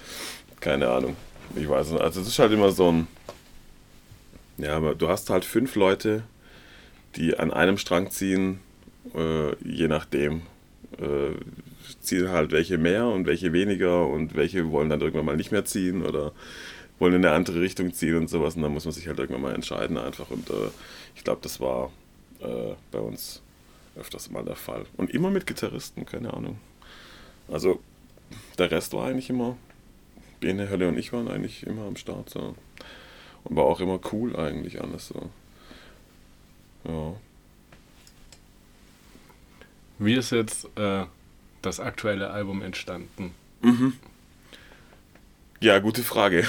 Keine 0.60 0.88
Ahnung. 0.88 1.16
Ich 1.56 1.68
weiß 1.68 1.90
nicht. 1.90 2.00
Also 2.00 2.20
es 2.20 2.28
ist 2.28 2.38
halt 2.38 2.52
immer 2.52 2.70
so 2.70 2.92
ein 2.92 3.08
ja, 4.58 4.76
aber 4.76 4.94
du 4.94 5.08
hast 5.08 5.30
halt 5.30 5.44
fünf 5.44 5.74
Leute, 5.76 6.22
die 7.16 7.38
an 7.38 7.52
einem 7.52 7.78
Strang 7.78 8.10
ziehen, 8.10 8.60
äh, 9.14 9.54
je 9.64 9.88
nachdem. 9.88 10.42
äh, 10.98 11.34
ziehen 12.00 12.28
halt 12.30 12.50
welche 12.52 12.78
mehr 12.78 13.06
und 13.06 13.26
welche 13.26 13.52
weniger 13.52 14.06
und 14.06 14.34
welche 14.34 14.70
wollen 14.70 14.88
dann 14.90 15.00
irgendwann 15.00 15.24
mal 15.26 15.36
nicht 15.36 15.52
mehr 15.52 15.64
ziehen 15.64 16.04
oder 16.04 16.32
wollen 16.98 17.14
in 17.14 17.24
eine 17.24 17.34
andere 17.34 17.60
Richtung 17.60 17.92
ziehen 17.92 18.16
und 18.16 18.28
sowas. 18.30 18.56
Und 18.56 18.62
dann 18.62 18.72
muss 18.72 18.84
man 18.84 18.92
sich 18.94 19.06
halt 19.08 19.18
irgendwann 19.18 19.42
mal 19.42 19.54
entscheiden 19.54 19.96
einfach. 19.96 20.30
Und 20.30 20.50
äh, 20.50 20.70
ich 21.16 21.24
glaube, 21.24 21.40
das 21.42 21.60
war 21.60 21.92
äh, 22.40 22.74
bei 22.90 22.98
uns 22.98 23.42
öfters 23.96 24.30
mal 24.30 24.44
der 24.44 24.56
Fall. 24.56 24.86
Und 24.96 25.10
immer 25.10 25.30
mit 25.30 25.46
Gitarristen, 25.46 26.06
keine 26.06 26.32
Ahnung. 26.34 26.58
Also 27.48 27.80
der 28.58 28.70
Rest 28.70 28.92
war 28.92 29.06
eigentlich 29.06 29.30
immer, 29.30 29.56
Bene, 30.40 30.68
Hölle 30.70 30.88
und 30.88 30.98
ich 30.98 31.12
waren 31.12 31.28
eigentlich 31.28 31.66
immer 31.66 31.86
am 31.86 31.96
Start. 31.96 32.30
So. 32.30 32.54
War 33.48 33.64
auch 33.64 33.80
immer 33.80 33.98
cool 34.12 34.36
eigentlich 34.36 34.80
alles 34.80 35.08
so. 35.08 35.30
Ja. 36.84 37.14
Wie 39.98 40.14
ist 40.14 40.30
jetzt 40.30 40.68
äh, 40.76 41.04
das 41.62 41.80
aktuelle 41.80 42.30
Album 42.30 42.62
entstanden? 42.62 43.34
Mhm. 43.62 43.94
Ja, 45.60 45.78
gute 45.80 46.02
Frage. 46.02 46.46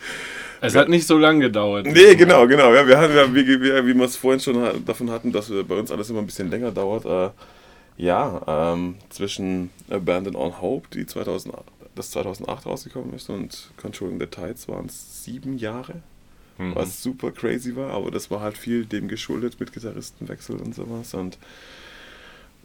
es 0.60 0.74
hat 0.74 0.88
nicht 0.88 1.06
so 1.06 1.16
lange 1.16 1.40
gedauert. 1.40 1.86
Nee, 1.86 2.16
genau, 2.16 2.46
genau. 2.46 2.74
Ja, 2.74 2.86
wir 2.86 2.98
haben, 2.98 3.14
ja, 3.14 3.34
wie, 3.34 3.46
wie, 3.46 3.60
wie 3.60 3.94
wir 3.94 4.04
es 4.04 4.16
vorhin 4.16 4.40
schon 4.40 4.84
davon 4.84 5.10
hatten, 5.10 5.32
dass 5.32 5.48
bei 5.48 5.74
uns 5.74 5.90
alles 5.90 6.10
immer 6.10 6.18
ein 6.18 6.26
bisschen 6.26 6.50
länger 6.50 6.70
dauert. 6.70 7.06
Äh, 7.06 7.30
ja, 7.96 8.72
ähm, 8.74 8.96
zwischen 9.10 9.70
Abandon 9.90 10.36
on 10.36 10.60
Hope, 10.60 10.88
die 10.92 11.06
2008, 11.06 11.64
das 11.94 12.10
2008 12.10 12.66
rausgekommen 12.66 13.14
ist, 13.14 13.30
und 13.30 13.70
Controlling 13.80 14.18
the 14.18 14.26
Tides 14.26 14.68
waren 14.68 14.86
es 14.86 15.24
sieben 15.24 15.56
Jahre. 15.56 16.02
Mhm. 16.58 16.74
Was 16.74 17.02
super 17.02 17.30
crazy 17.30 17.74
war, 17.76 17.90
aber 17.90 18.10
das 18.10 18.30
war 18.30 18.40
halt 18.40 18.56
viel 18.56 18.84
dem 18.84 19.08
geschuldet 19.08 19.58
mit 19.58 19.72
Gitarristenwechsel 19.72 20.56
und 20.56 20.74
sowas. 20.74 21.14
Und 21.14 21.38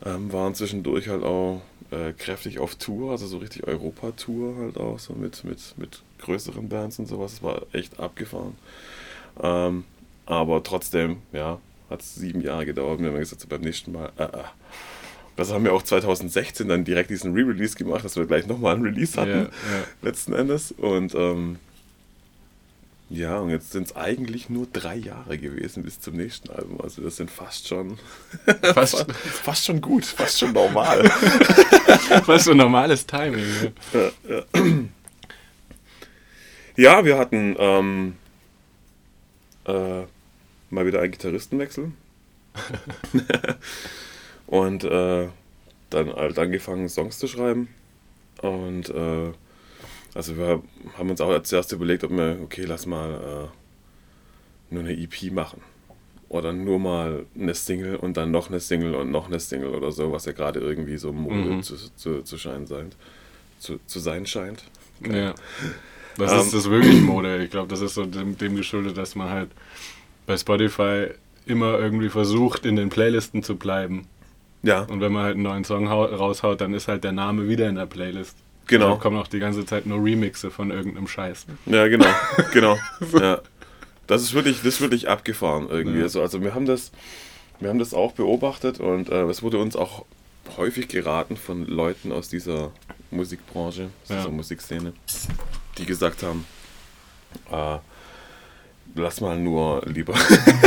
ähm, 0.06 0.32
waren 0.32 0.54
zwischendurch 0.54 1.08
halt 1.08 1.24
auch 1.24 1.62
äh, 1.92 2.14
kräftig 2.14 2.60
auf 2.60 2.76
Tour, 2.76 3.12
also 3.12 3.26
so 3.28 3.38
richtig 3.38 3.66
Europa-Tour 3.66 4.58
halt 4.58 4.78
auch, 4.78 5.00
so 5.00 5.14
mit, 5.14 5.44
mit, 5.44 5.74
mit 5.78 6.02
größeren 6.20 6.70
Bands 6.70 7.00
und 7.00 7.08
sowas. 7.08 7.34
Es 7.34 7.44
war 7.44 7.64
echt 7.72 8.00
abgefahren. 8.00 8.56
Ähm, 9.42 9.86
aber 10.26 10.62
trotzdem, 10.64 11.18
ja, 11.32 11.60
hat 11.90 12.02
es 12.02 12.16
sieben 12.16 12.42
Jahre 12.42 12.66
gedauert. 12.66 13.00
Wir 13.00 13.08
haben 13.08 13.18
gesagt, 13.18 13.42
so 13.42 13.48
beim 13.48 13.62
nächsten 13.62 13.92
Mal, 13.92 14.12
äh, 14.18 14.24
äh. 14.24 14.44
Das 15.36 15.54
haben 15.54 15.64
wir 15.64 15.74
auch 15.74 15.84
2016 15.84 16.68
dann 16.68 16.84
direkt 16.84 17.12
diesen 17.12 17.34
Re-Release 17.34 17.76
gemacht, 17.76 18.04
dass 18.04 18.16
wir 18.16 18.26
gleich 18.26 18.48
nochmal 18.48 18.74
einen 18.74 18.84
Release 18.84 19.22
hatten, 19.22 19.30
yeah, 19.30 19.42
yeah. 19.42 19.52
letzten 20.02 20.34
Endes. 20.34 20.72
Und 20.72 21.14
ähm, 21.14 21.60
ja, 23.10 23.40
und 23.40 23.50
jetzt 23.50 23.72
sind 23.72 23.88
es 23.88 23.96
eigentlich 23.96 24.50
nur 24.50 24.68
drei 24.72 24.96
Jahre 24.96 25.38
gewesen 25.38 25.84
bis 25.84 26.02
zum 26.02 26.16
nächsten 26.18 26.50
Album. 26.50 26.82
Also 26.82 27.02
das 27.02 27.16
sind 27.16 27.32
fast 27.32 27.68
schon 27.68 27.98
fast, 28.74 29.06
fast 29.12 29.66
schon 29.66 29.80
gut, 29.80 30.04
fast 30.04 30.40
schon 30.40 30.52
normal. 30.52 31.10
fast 32.26 32.46
schon 32.46 32.58
normales 32.58 33.06
Timing. 33.06 33.46
Ja, 33.94 34.12
ja. 34.28 34.44
ja 36.76 37.06
wir 37.06 37.18
hatten 37.18 37.56
ähm, 37.58 38.16
äh, 39.66 40.04
mal 40.70 40.86
wieder 40.86 41.02
einen 41.02 41.12
Gitarristenwechsel. 41.12 41.94
und 44.48 44.84
äh, 44.84 45.30
dann 45.90 46.14
halt 46.14 46.40
angefangen, 46.40 46.90
Songs 46.90 47.20
zu 47.20 47.28
schreiben. 47.28 47.70
Und 48.42 48.90
äh, 48.90 49.32
also 50.18 50.36
wir 50.36 50.64
haben 50.98 51.10
uns 51.12 51.22
auch 51.22 51.42
zuerst 51.44 51.72
überlegt, 51.72 52.04
ob 52.04 52.10
wir, 52.10 52.40
okay, 52.44 52.66
lass 52.66 52.88
mal 52.88 53.12
äh, 53.12 54.74
nur 54.74 54.84
eine 54.84 54.98
EP 54.98 55.32
machen. 55.32 55.62
Oder 56.28 56.54
nur 56.54 56.80
mal 56.80 57.28
eine 57.40 57.54
Single 57.54 57.96
und 57.96 58.18
dann 58.18 58.32
noch 58.32 58.50
eine 58.50 58.60
Single 58.60 58.96
und 58.96 59.12
noch 59.12 59.28
eine 59.28 59.40
Single 59.40 59.70
oder 59.70 59.92
so, 59.92 60.12
was 60.12 60.26
ja 60.26 60.32
gerade 60.32 60.60
irgendwie 60.60 60.98
so 60.98 61.14
Mode 61.14 61.36
mhm. 61.36 61.64
zu, 61.64 61.76
zu, 61.96 62.24
zu, 62.24 62.38
scheinen 62.40 62.66
sein, 62.66 62.90
zu, 63.60 63.80
zu 63.86 64.00
sein 64.00 64.26
scheint. 64.26 64.64
Okay. 65.02 65.26
Ja. 65.26 65.36
Das 66.18 66.34
um, 66.34 66.40
ist 66.40 66.54
das 66.54 66.70
wirklich 66.70 67.00
Mode. 67.00 67.44
Ich 67.44 67.52
glaube, 67.52 67.68
das 67.68 67.82
ist 67.82 67.94
so 67.94 68.04
dem, 68.04 68.40
dem 68.40 68.56
geschuldet, 68.56 68.98
dass 68.98 69.14
man 69.14 69.30
halt 69.30 69.52
bei 70.26 70.36
Spotify 70.36 71.10
immer 71.46 71.78
irgendwie 71.78 72.10
versucht, 72.10 72.66
in 72.66 72.76
den 72.76 72.90
Playlisten 72.90 73.44
zu 73.44 73.56
bleiben. 73.56 74.08
Ja. 74.64 74.82
Und 74.82 75.00
wenn 75.00 75.12
man 75.12 75.24
halt 75.26 75.36
einen 75.36 75.44
neuen 75.44 75.64
Song 75.64 75.88
raushaut, 75.88 76.60
dann 76.60 76.74
ist 76.74 76.88
halt 76.88 77.04
der 77.04 77.12
Name 77.12 77.48
wieder 77.48 77.70
in 77.70 77.76
der 77.76 77.86
Playlist. 77.86 78.36
Genau. 78.68 78.92
Da 78.92 78.96
kommen 78.96 79.18
auch 79.18 79.28
die 79.28 79.40
ganze 79.40 79.66
Zeit 79.66 79.86
nur 79.86 80.04
Remixe 80.04 80.52
von 80.52 80.72
irgendeinem 80.72 81.08
Scheiß. 81.08 81.46
Ja, 81.66 81.88
genau, 81.88 82.10
genau. 82.54 82.78
ja. 83.20 83.42
Das 84.08 84.22
ist 84.22 84.34
wirklich, 84.34 84.58
das 84.58 84.76
ist 84.76 84.82
wirklich 84.82 85.10
abgefahren 85.10 85.68
irgendwie. 85.70 86.00
Ja. 86.00 86.04
Also, 86.04 86.22
also 86.22 86.42
wir 86.42 86.54
haben 86.54 86.66
das, 86.66 86.92
wir 87.60 87.70
haben 87.70 87.80
das 87.80 87.94
auch 87.94 88.14
beobachtet 88.14 88.80
und 88.80 89.10
äh, 89.10 89.24
es 89.24 89.44
wurde 89.44 89.58
uns 89.58 89.76
auch 89.76 90.06
häufig 90.56 90.88
geraten 90.88 91.36
von 91.36 91.66
Leuten 91.66 92.12
aus 92.12 92.30
dieser 92.30 92.72
Musikbranche, 93.12 93.90
aus 94.04 94.10
ja. 94.10 94.18
dieser 94.18 94.32
Musikszene, 94.32 94.94
die 95.78 95.86
gesagt 95.86 96.24
haben, 96.24 96.46
äh, 97.52 97.78
lass 98.98 99.22
mal 99.22 99.38
nur 99.38 99.82
lieber, 99.86 100.14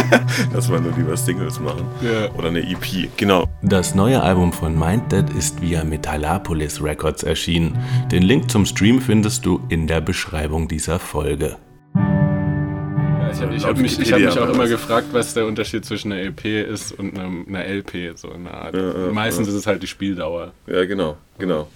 lass 0.54 0.68
mal 0.68 0.80
nur 0.80 0.92
lieber 0.96 1.16
Singles 1.16 1.60
machen. 1.60 1.86
Yeah. 2.02 2.30
Oder 2.36 2.48
eine 2.48 2.60
EP, 2.60 3.08
genau. 3.16 3.46
Das 3.62 3.94
neue 3.94 4.22
Album 4.22 4.52
von 4.52 4.78
Minddead 4.78 5.30
ist 5.30 5.60
via 5.60 5.84
Metallopolis 5.84 6.82
Records 6.82 7.22
erschienen. 7.22 7.78
Den 8.10 8.22
Link 8.22 8.50
zum 8.50 8.64
Stream 8.64 9.00
findest 9.00 9.44
du 9.44 9.60
in 9.68 9.86
der 9.86 10.00
Beschreibung 10.00 10.68
dieser 10.68 10.98
Folge. 10.98 11.56
Ja, 11.94 13.30
ich 13.30 13.40
habe 13.40 13.58
hab 13.60 13.78
mich, 13.78 14.12
hab 14.12 14.20
mich 14.20 14.38
auch 14.38 14.48
immer 14.48 14.68
gefragt, 14.68 15.08
was 15.12 15.34
der 15.34 15.46
Unterschied 15.46 15.84
zwischen 15.84 16.12
einer 16.12 16.22
EP 16.22 16.44
ist 16.44 16.92
und 16.92 17.18
einer, 17.18 17.46
einer 17.46 17.64
LP. 17.64 18.16
So 18.16 18.30
eine 18.32 18.52
Art. 18.52 18.74
Ja, 18.74 19.06
ja, 19.06 19.12
Meistens 19.12 19.48
ist 19.48 19.54
es 19.54 19.66
halt 19.66 19.82
die 19.82 19.86
Spieldauer. 19.86 20.52
Ja, 20.66 20.84
genau, 20.84 21.16
genau. 21.38 21.68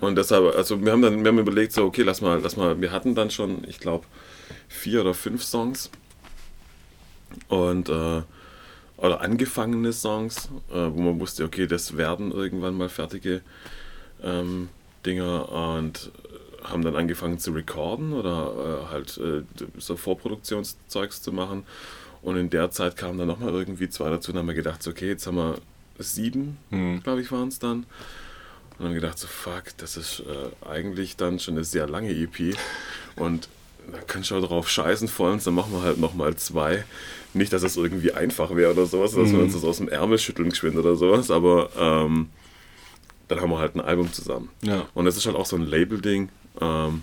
Und 0.00 0.16
deshalb, 0.16 0.54
also 0.56 0.80
wir 0.84 0.92
haben 0.92 1.02
dann, 1.02 1.24
wir 1.24 1.28
haben 1.28 1.38
überlegt, 1.38 1.72
so, 1.72 1.84
okay, 1.84 2.02
lass 2.02 2.20
mal, 2.20 2.40
lass 2.40 2.56
mal, 2.56 2.80
wir 2.80 2.92
hatten 2.92 3.14
dann 3.14 3.30
schon, 3.30 3.64
ich 3.66 3.80
glaube, 3.80 4.04
vier 4.68 5.00
oder 5.00 5.14
fünf 5.14 5.42
Songs 5.42 5.90
und 7.48 7.88
äh, 7.88 8.22
oder 8.96 9.20
angefangene 9.20 9.92
Songs, 9.92 10.48
äh, 10.70 10.74
wo 10.74 11.00
man 11.00 11.20
wusste, 11.20 11.44
okay, 11.44 11.66
das 11.66 11.96
werden 11.96 12.32
irgendwann 12.32 12.74
mal 12.74 12.88
fertige 12.88 13.42
ähm, 14.22 14.68
Dinger 15.06 15.50
und 15.50 16.10
haben 16.64 16.82
dann 16.82 16.96
angefangen 16.96 17.38
zu 17.38 17.52
recorden 17.52 18.12
oder 18.12 18.86
äh, 18.88 18.92
halt 18.92 19.16
äh, 19.18 19.42
so 19.78 19.96
Vorproduktionszeugs 19.96 21.22
zu 21.22 21.32
machen. 21.32 21.64
Und 22.20 22.36
in 22.36 22.50
der 22.50 22.72
Zeit 22.72 22.96
kamen 22.96 23.18
dann 23.18 23.28
nochmal 23.28 23.54
irgendwie 23.54 23.88
zwei 23.88 24.10
dazu 24.10 24.32
und 24.32 24.38
haben 24.38 24.48
wir 24.48 24.54
gedacht, 24.54 24.82
so, 24.82 24.90
okay, 24.90 25.06
jetzt 25.06 25.26
haben 25.28 25.36
wir 25.36 25.58
sieben, 25.98 26.58
mhm. 26.70 27.00
glaube 27.02 27.20
ich, 27.20 27.30
waren 27.30 27.48
es 27.48 27.60
dann. 27.60 27.86
Und 28.78 28.84
dann 28.84 28.94
gedacht, 28.94 29.18
so, 29.18 29.28
fuck, 29.28 29.76
das 29.76 29.96
ist 29.96 30.20
äh, 30.20 30.66
eigentlich 30.68 31.16
dann 31.16 31.38
schon 31.38 31.54
eine 31.54 31.64
sehr 31.64 31.88
lange 31.88 32.10
EP. 32.10 32.56
Und 33.14 33.48
da 33.92 33.98
kannst 34.06 34.30
du 34.30 34.36
auch 34.36 34.46
drauf 34.46 34.68
scheißen 34.68 35.08
vor 35.08 35.30
uns, 35.32 35.44
dann 35.44 35.54
machen 35.54 35.72
wir 35.72 35.82
halt 35.82 35.98
nochmal 35.98 36.36
zwei. 36.36 36.84
Nicht, 37.34 37.52
dass 37.52 37.62
das 37.62 37.76
irgendwie 37.76 38.12
einfach 38.12 38.54
wäre 38.54 38.72
oder 38.72 38.86
sowas, 38.86 39.12
dass 39.12 39.28
mhm. 39.28 39.32
wir 39.32 39.40
uns 39.44 39.54
das 39.54 39.64
aus 39.64 39.78
dem 39.78 39.88
Ärmel 39.88 40.18
schütteln 40.18 40.50
geschwind 40.50 40.76
oder 40.76 40.96
sowas, 40.96 41.30
aber 41.30 41.70
ähm, 41.78 42.28
dann 43.28 43.40
haben 43.40 43.50
wir 43.50 43.58
halt 43.58 43.74
ein 43.76 43.80
Album 43.80 44.12
zusammen. 44.12 44.50
Ja. 44.62 44.86
Und 44.94 45.06
es 45.06 45.16
ist 45.16 45.26
halt 45.26 45.36
auch 45.36 45.46
so 45.46 45.56
ein 45.56 45.66
Label-Ding. 45.66 46.30
Ähm, 46.60 47.02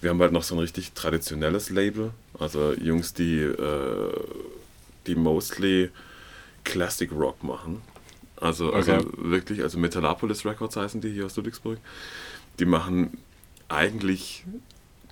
wir 0.00 0.10
haben 0.10 0.20
halt 0.20 0.32
noch 0.32 0.42
so 0.42 0.54
ein 0.54 0.60
richtig 0.60 0.92
traditionelles 0.92 1.70
Label. 1.70 2.12
Also 2.38 2.72
Jungs, 2.74 3.14
die, 3.14 3.40
äh, 3.40 4.12
die 5.06 5.14
mostly 5.14 5.90
Classic 6.62 7.10
Rock 7.10 7.42
machen. 7.42 7.82
Also, 8.36 8.72
also 8.72 8.92
okay. 8.92 9.04
also 9.04 9.30
wirklich, 9.30 9.62
also 9.62 9.78
Metallopolis 9.78 10.44
Records 10.44 10.76
heißen 10.76 11.00
die 11.00 11.10
hier 11.10 11.26
aus 11.26 11.36
Ludwigsburg. 11.36 11.78
Die 12.58 12.64
machen 12.64 13.18
eigentlich 13.68 14.44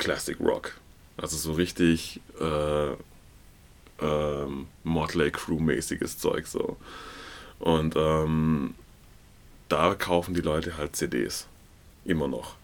Classic 0.02 0.38
Rock. 0.40 0.74
Also 1.16 1.36
so 1.36 1.52
richtig 1.52 2.20
äh, 2.40 2.92
ähm, 4.00 4.66
Motley 4.84 5.30
Crew-mäßiges 5.30 6.18
Zeug 6.18 6.46
so. 6.46 6.76
Und 7.58 7.94
ähm, 7.96 8.74
da 9.68 9.94
kaufen 9.94 10.34
die 10.34 10.40
Leute 10.40 10.76
halt 10.76 10.96
CDs. 10.96 11.46
Immer 12.04 12.28
noch. 12.28 12.56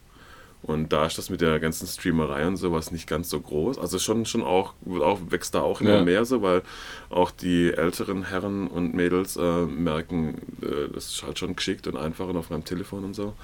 Und 0.63 0.93
da 0.93 1.07
ist 1.07 1.17
das 1.17 1.31
mit 1.31 1.41
der 1.41 1.61
ganzen 1.61 1.87
Streamerei 1.87 2.47
und 2.47 2.57
sowas 2.57 2.91
nicht 2.91 3.07
ganz 3.07 3.31
so 3.31 3.41
groß. 3.41 3.79
Also 3.79 4.01
schon, 4.01 4.27
schon 4.27 4.43
auch, 4.43 4.75
auch 5.01 5.21
wächst 5.29 5.55
da 5.55 5.61
auch 5.61 5.81
immer 5.81 5.99
ja. 5.99 6.03
mehr 6.03 6.25
so, 6.25 6.43
weil 6.43 6.63
auch 7.11 7.31
die 7.31 7.73
älteren 7.73 8.25
Herren 8.25 8.67
und 8.67 8.93
Mädels 8.93 9.37
äh, 9.37 9.67
merken, 9.67 10.41
äh, 10.61 10.93
das 10.93 11.11
ist 11.11 11.23
halt 11.23 11.39
schon 11.39 11.55
geschickt 11.55 11.87
und 11.87 11.97
einfach 11.97 12.27
und 12.27 12.37
auf 12.37 12.51
meinem 12.51 12.65
Telefon 12.65 13.05
und 13.05 13.15
so. 13.15 13.35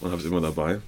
Und 0.00 0.10
habe 0.10 0.20
es 0.20 0.26
immer 0.26 0.40
dabei. 0.40 0.80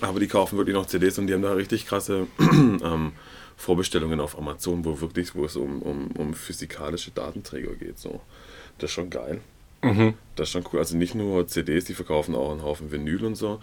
Aber 0.00 0.20
die 0.20 0.28
kaufen 0.28 0.58
wirklich 0.58 0.74
noch 0.74 0.86
CDs 0.86 1.18
und 1.18 1.26
die 1.26 1.34
haben 1.34 1.42
da 1.42 1.52
richtig 1.52 1.86
krasse 1.86 2.26
ähm, 2.40 3.12
Vorbestellungen 3.56 4.20
auf 4.20 4.38
Amazon, 4.38 4.84
wo 4.84 5.00
wirklich, 5.00 5.34
wo 5.34 5.44
es 5.44 5.56
um, 5.56 5.82
um, 5.82 6.08
um 6.12 6.34
physikalische 6.34 7.10
Datenträger 7.10 7.74
geht. 7.74 7.98
So. 7.98 8.20
Das 8.78 8.90
ist 8.90 8.94
schon 8.94 9.10
geil. 9.10 9.40
Mhm. 9.82 10.14
Das 10.36 10.48
ist 10.48 10.52
schon 10.52 10.64
cool. 10.72 10.78
Also 10.78 10.96
nicht 10.96 11.14
nur 11.14 11.46
CDs, 11.46 11.84
die 11.84 11.94
verkaufen 11.94 12.34
auch 12.34 12.52
einen 12.52 12.62
Haufen 12.62 12.92
Vinyl 12.92 13.24
und 13.24 13.34
so. 13.34 13.60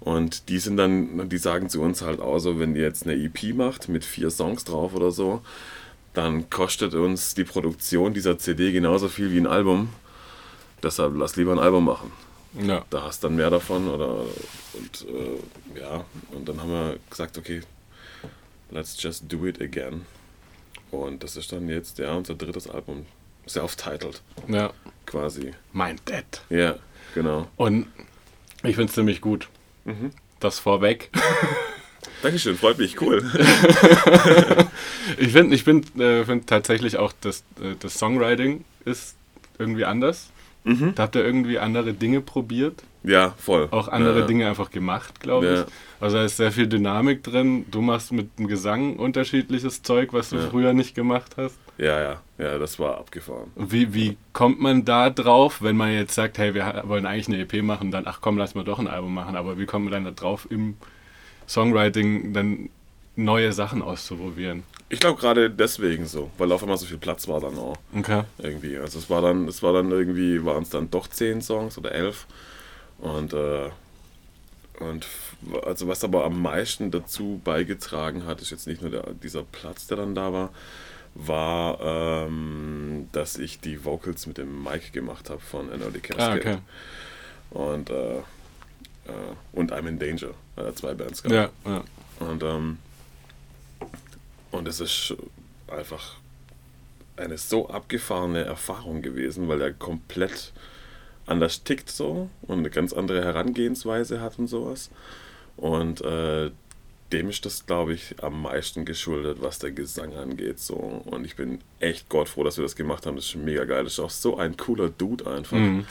Und 0.00 0.48
die 0.48 0.58
sind 0.58 0.76
dann, 0.76 1.28
die 1.28 1.38
sagen 1.38 1.68
zu 1.68 1.80
uns 1.80 2.02
halt 2.02 2.20
auch 2.20 2.38
so, 2.38 2.58
wenn 2.58 2.76
ihr 2.76 2.82
jetzt 2.82 3.06
eine 3.06 3.14
EP 3.14 3.54
macht 3.54 3.88
mit 3.88 4.04
vier 4.04 4.30
Songs 4.30 4.64
drauf 4.64 4.94
oder 4.94 5.10
so, 5.10 5.42
dann 6.14 6.50
kostet 6.50 6.94
uns 6.94 7.34
die 7.34 7.44
Produktion 7.44 8.14
dieser 8.14 8.38
CD 8.38 8.72
genauso 8.72 9.08
viel 9.08 9.32
wie 9.32 9.38
ein 9.38 9.46
Album. 9.46 9.88
Deshalb 10.82 11.14
lass 11.16 11.36
lieber 11.36 11.52
ein 11.52 11.58
Album 11.58 11.84
machen. 11.84 12.12
Ja. 12.54 12.84
Da 12.90 13.02
hast 13.02 13.22
du 13.22 13.28
dann 13.28 13.36
mehr 13.36 13.50
davon 13.50 13.88
oder 13.88 14.22
und 14.72 15.06
äh, 15.08 15.80
ja, 15.80 16.04
und 16.32 16.48
dann 16.48 16.60
haben 16.60 16.70
wir 16.70 16.98
gesagt, 17.10 17.36
okay, 17.38 17.60
let's 18.70 19.00
just 19.00 19.24
do 19.28 19.46
it 19.46 19.60
again. 19.60 20.06
Und 20.90 21.22
das 21.22 21.36
ist 21.36 21.52
dann 21.52 21.68
jetzt 21.68 21.98
ja 21.98 22.12
unser 22.14 22.34
drittes 22.34 22.68
Album. 22.68 23.06
Self-titled. 23.46 24.22
Ja. 24.48 24.72
Quasi. 25.06 25.52
Mein 25.72 25.98
Dad. 26.04 26.42
Ja, 26.50 26.76
genau. 27.14 27.48
Und 27.56 27.86
ich 28.62 28.76
finde 28.76 28.86
es 28.86 28.92
ziemlich 28.92 29.20
gut. 29.20 29.48
Mhm. 29.84 30.10
Das 30.40 30.58
vorweg. 30.58 31.10
Dankeschön, 32.22 32.56
freut 32.56 32.78
mich, 32.78 33.00
cool. 33.00 33.22
ich 35.18 35.32
finde 35.32 35.54
ich 35.54 35.62
find, 35.62 35.98
äh, 36.00 36.24
find 36.24 36.46
tatsächlich 36.46 36.96
auch, 36.96 37.12
dass 37.20 37.40
äh, 37.60 37.74
das 37.78 37.94
Songwriting 37.94 38.64
ist 38.84 39.16
irgendwie 39.58 39.84
anders. 39.84 40.30
Mhm. 40.68 40.94
Da 40.94 41.04
habt 41.04 41.16
ihr 41.16 41.24
irgendwie 41.24 41.58
andere 41.58 41.94
Dinge 41.94 42.20
probiert. 42.20 42.82
Ja, 43.02 43.34
voll. 43.38 43.68
Auch 43.70 43.88
andere 43.88 44.20
ja. 44.20 44.26
Dinge 44.26 44.48
einfach 44.48 44.70
gemacht, 44.70 45.20
glaube 45.20 45.46
ja. 45.46 45.54
ich. 45.54 45.66
Also 46.00 46.18
da 46.18 46.24
ist 46.24 46.36
sehr 46.36 46.52
viel 46.52 46.66
Dynamik 46.66 47.22
drin. 47.22 47.64
Du 47.70 47.80
machst 47.80 48.12
mit 48.12 48.38
dem 48.38 48.48
Gesang 48.48 48.96
unterschiedliches 48.96 49.82
Zeug, 49.82 50.12
was 50.12 50.30
du 50.30 50.36
ja. 50.36 50.42
früher 50.48 50.72
nicht 50.74 50.94
gemacht 50.94 51.36
hast. 51.36 51.58
Ja, 51.78 52.00
ja, 52.00 52.20
ja, 52.38 52.58
das 52.58 52.78
war 52.78 52.98
abgefahren. 52.98 53.50
Wie, 53.56 53.94
wie 53.94 54.16
kommt 54.32 54.60
man 54.60 54.84
da 54.84 55.10
drauf, 55.10 55.62
wenn 55.62 55.76
man 55.76 55.92
jetzt 55.92 56.14
sagt, 56.14 56.36
hey, 56.36 56.52
wir 56.52 56.82
wollen 56.86 57.06
eigentlich 57.06 57.28
eine 57.28 57.38
EP 57.38 57.62
machen, 57.62 57.90
dann, 57.90 58.04
ach 58.06 58.20
komm, 58.20 58.36
lass 58.36 58.54
mal 58.54 58.64
doch 58.64 58.78
ein 58.78 58.88
Album 58.88 59.14
machen. 59.14 59.36
Aber 59.36 59.58
wie 59.58 59.66
kommt 59.66 59.84
man 59.84 59.92
dann 59.92 60.04
da 60.04 60.10
drauf, 60.10 60.46
im 60.50 60.76
Songwriting 61.48 62.32
dann 62.32 62.68
neue 63.16 63.52
Sachen 63.52 63.80
auszuprobieren? 63.80 64.64
Ich 64.90 65.00
glaube 65.00 65.20
gerade 65.20 65.50
deswegen 65.50 66.06
so, 66.06 66.30
weil 66.38 66.50
auf 66.50 66.62
einmal 66.62 66.78
so 66.78 66.86
viel 66.86 66.98
Platz 66.98 67.28
war 67.28 67.40
dann 67.40 67.58
auch. 67.58 67.76
Okay. 67.94 68.22
Irgendwie. 68.38 68.78
Also 68.78 68.98
es 68.98 69.10
war 69.10 69.20
dann, 69.20 69.46
es 69.46 69.62
war 69.62 69.72
dann 69.72 69.90
irgendwie, 69.90 70.44
waren 70.44 70.62
es 70.62 70.70
dann 70.70 70.90
doch 70.90 71.08
zehn 71.08 71.42
Songs 71.42 71.76
oder 71.76 71.92
elf. 71.92 72.26
Und, 72.98 73.34
äh, 73.34 73.70
und 74.80 75.06
also 75.64 75.88
was 75.88 76.04
aber 76.04 76.24
am 76.24 76.40
meisten 76.40 76.90
dazu 76.90 77.40
beigetragen 77.44 78.24
hat, 78.24 78.40
ist 78.40 78.50
jetzt 78.50 78.66
nicht 78.66 78.80
nur 78.80 78.90
der, 78.90 79.12
dieser 79.22 79.42
Platz, 79.42 79.86
der 79.86 79.98
dann 79.98 80.14
da 80.14 80.32
war, 80.32 80.50
war, 81.14 81.80
ähm, 81.80 83.08
dass 83.12 83.36
ich 83.36 83.60
die 83.60 83.84
Vocals 83.84 84.26
mit 84.26 84.38
dem 84.38 84.62
Mike 84.62 84.92
gemacht 84.92 85.28
habe 85.28 85.40
von 85.40 85.66
NOD 85.66 86.02
Cascade. 86.02 86.30
Ah, 86.30 86.34
okay. 86.36 86.58
Und, 87.50 87.90
äh, 87.90 88.18
äh, 88.18 88.22
und 89.52 89.72
I'm 89.72 89.86
in 89.86 89.98
Danger, 89.98 90.30
er 90.56 90.74
zwei 90.74 90.94
Bands 90.94 91.22
gab. 91.22 91.32
Ja, 91.32 91.50
ja. 91.66 91.84
Und, 92.20 92.42
ähm, 92.42 92.78
und 94.50 94.68
es 94.68 94.80
ist 94.80 95.14
einfach 95.66 96.16
eine 97.16 97.38
so 97.38 97.68
abgefahrene 97.68 98.44
Erfahrung 98.44 99.02
gewesen, 99.02 99.48
weil 99.48 99.60
er 99.60 99.72
komplett 99.72 100.52
anders 101.26 101.64
tickt 101.64 101.90
so 101.90 102.30
und 102.42 102.58
eine 102.58 102.70
ganz 102.70 102.92
andere 102.92 103.22
Herangehensweise 103.24 104.20
hat 104.20 104.38
und 104.38 104.46
sowas. 104.46 104.90
Und 105.56 106.00
äh, 106.00 106.50
dem 107.12 107.30
ist 107.30 107.44
das, 107.46 107.66
glaube 107.66 107.94
ich, 107.94 108.16
am 108.22 108.42
meisten 108.42 108.84
geschuldet, 108.84 109.38
was 109.40 109.58
der 109.58 109.70
Gesang 109.72 110.14
angeht. 110.14 110.58
So. 110.58 110.74
Und 110.74 111.24
ich 111.24 111.36
bin 111.36 111.60
echt 111.80 112.08
Gott 112.08 112.28
froh, 112.28 112.44
dass 112.44 112.58
wir 112.58 112.62
das 112.62 112.76
gemacht 112.76 113.06
haben. 113.06 113.16
Das 113.16 113.26
ist 113.26 113.36
mega 113.36 113.64
geil. 113.64 113.84
Das 113.84 113.94
ist 113.94 114.00
auch 114.00 114.10
so 114.10 114.36
ein 114.36 114.56
cooler 114.56 114.90
Dude 114.90 115.26
einfach. 115.26 115.56
Mhm. 115.56 115.86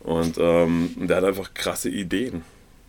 Und 0.00 0.36
ähm, 0.38 0.94
der 0.96 1.18
hat 1.18 1.24
einfach 1.24 1.52
krasse 1.52 1.90
Ideen. 1.90 2.42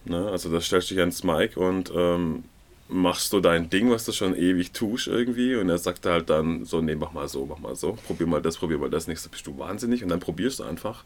Ne? 0.06 0.30
Also 0.30 0.50
da 0.52 0.62
stellst 0.62 0.90
du 0.90 0.96
dich 0.96 1.02
ans 1.02 1.24
Mike 1.24 1.60
und 1.60 1.92
ähm, 1.94 2.44
machst 2.90 3.34
du 3.34 3.40
dein 3.40 3.70
Ding, 3.70 3.92
was 3.92 4.06
du 4.06 4.12
schon 4.12 4.36
ewig 4.36 4.72
tust 4.72 5.08
irgendwie. 5.08 5.56
Und 5.56 5.70
er 5.70 5.78
sagt 5.78 6.06
halt 6.06 6.30
dann 6.30 6.66
so, 6.66 6.82
nee, 6.82 6.96
mach 6.96 7.12
mal 7.12 7.28
so, 7.28 7.46
mach 7.46 7.60
mal 7.60 7.76
so. 7.76 7.94
Probier 8.08 8.28
mal 8.28 8.42
das, 8.42 8.58
probier 8.58 8.78
mal 8.78 8.90
das. 8.90 9.08
Nächste 9.08 9.30
bist 9.30 9.46
du 9.48 9.58
wahnsinnig. 9.58 10.04
Und 10.04 10.10
dann 10.10 10.20
probierst 10.20 10.60
du 10.60 10.64
einfach. 10.64 11.04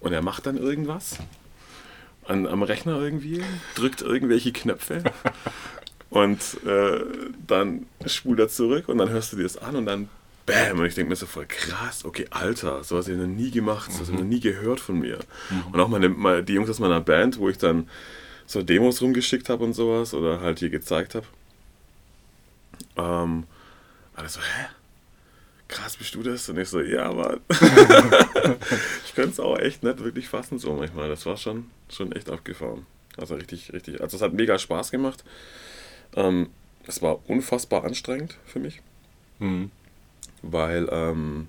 Und 0.00 0.12
er 0.12 0.22
macht 0.22 0.46
dann 0.46 0.56
irgendwas 0.56 1.18
an, 2.28 2.46
am 2.46 2.62
Rechner 2.62 3.00
irgendwie, 3.00 3.42
drückt 3.74 4.02
irgendwelche 4.02 4.52
Knöpfe 4.52 5.02
und 6.10 6.40
äh, 6.66 7.00
dann 7.46 7.86
spult 8.04 8.40
er 8.40 8.48
zurück 8.48 8.88
und 8.88 8.98
dann 8.98 9.10
hörst 9.10 9.32
du 9.32 9.36
dir 9.36 9.44
das 9.44 9.56
an 9.56 9.76
und 9.76 9.86
dann 9.86 10.08
Bam! 10.44 10.78
Und 10.78 10.86
ich 10.86 10.94
denke 10.94 11.10
mir 11.10 11.16
so 11.16 11.26
voll 11.26 11.46
krass, 11.46 12.04
okay, 12.04 12.28
Alter, 12.30 12.84
so 12.84 12.96
was 12.96 13.08
ich 13.08 13.16
noch 13.16 13.26
nie 13.26 13.50
gemacht, 13.50 13.92
so 13.92 14.00
was 14.00 14.10
ich 14.10 14.14
noch 14.14 14.22
nie 14.22 14.38
gehört 14.38 14.78
von 14.78 14.96
mir. 14.96 15.18
Mhm. 15.50 15.72
Und 15.72 15.80
auch 15.80 15.88
meine, 15.88 16.08
meine, 16.08 16.44
die 16.44 16.52
Jungs 16.52 16.70
aus 16.70 16.78
meiner 16.78 17.00
Band, 17.00 17.38
wo 17.38 17.48
ich 17.48 17.58
dann 17.58 17.88
so 18.46 18.62
Demos 18.62 19.02
rumgeschickt 19.02 19.48
habe 19.48 19.64
und 19.64 19.74
sowas 19.74 20.14
oder 20.14 20.40
halt 20.40 20.58
hier 20.58 20.70
gezeigt 20.70 21.14
habe. 21.14 21.26
Ähm, 22.96 23.44
alle 24.14 24.28
so, 24.28 24.40
hä? 24.40 24.66
krass, 25.68 25.96
bist 25.96 26.14
du 26.14 26.22
das? 26.22 26.48
Und 26.48 26.58
ich 26.58 26.68
so, 26.68 26.80
ja, 26.80 27.04
aber 27.06 27.38
ich 29.04 29.14
könnte 29.14 29.30
es 29.30 29.40
auch 29.40 29.58
echt 29.58 29.82
nicht 29.82 29.98
wirklich 30.02 30.28
fassen 30.28 30.58
so 30.58 30.74
manchmal. 30.74 31.08
Das 31.08 31.26
war 31.26 31.36
schon, 31.36 31.70
schon 31.90 32.12
echt 32.12 32.30
abgefahren. 32.30 32.86
Also 33.16 33.34
richtig, 33.34 33.72
richtig. 33.72 34.00
Also 34.00 34.16
es 34.16 34.22
hat 34.22 34.32
mega 34.32 34.58
Spaß 34.58 34.90
gemacht. 34.90 35.24
Ähm, 36.14 36.50
es 36.86 37.02
war 37.02 37.28
unfassbar 37.28 37.84
anstrengend 37.84 38.36
für 38.44 38.60
mich. 38.60 38.80
Mhm. 39.38 39.70
Weil 40.42 40.88
ähm, 40.90 41.48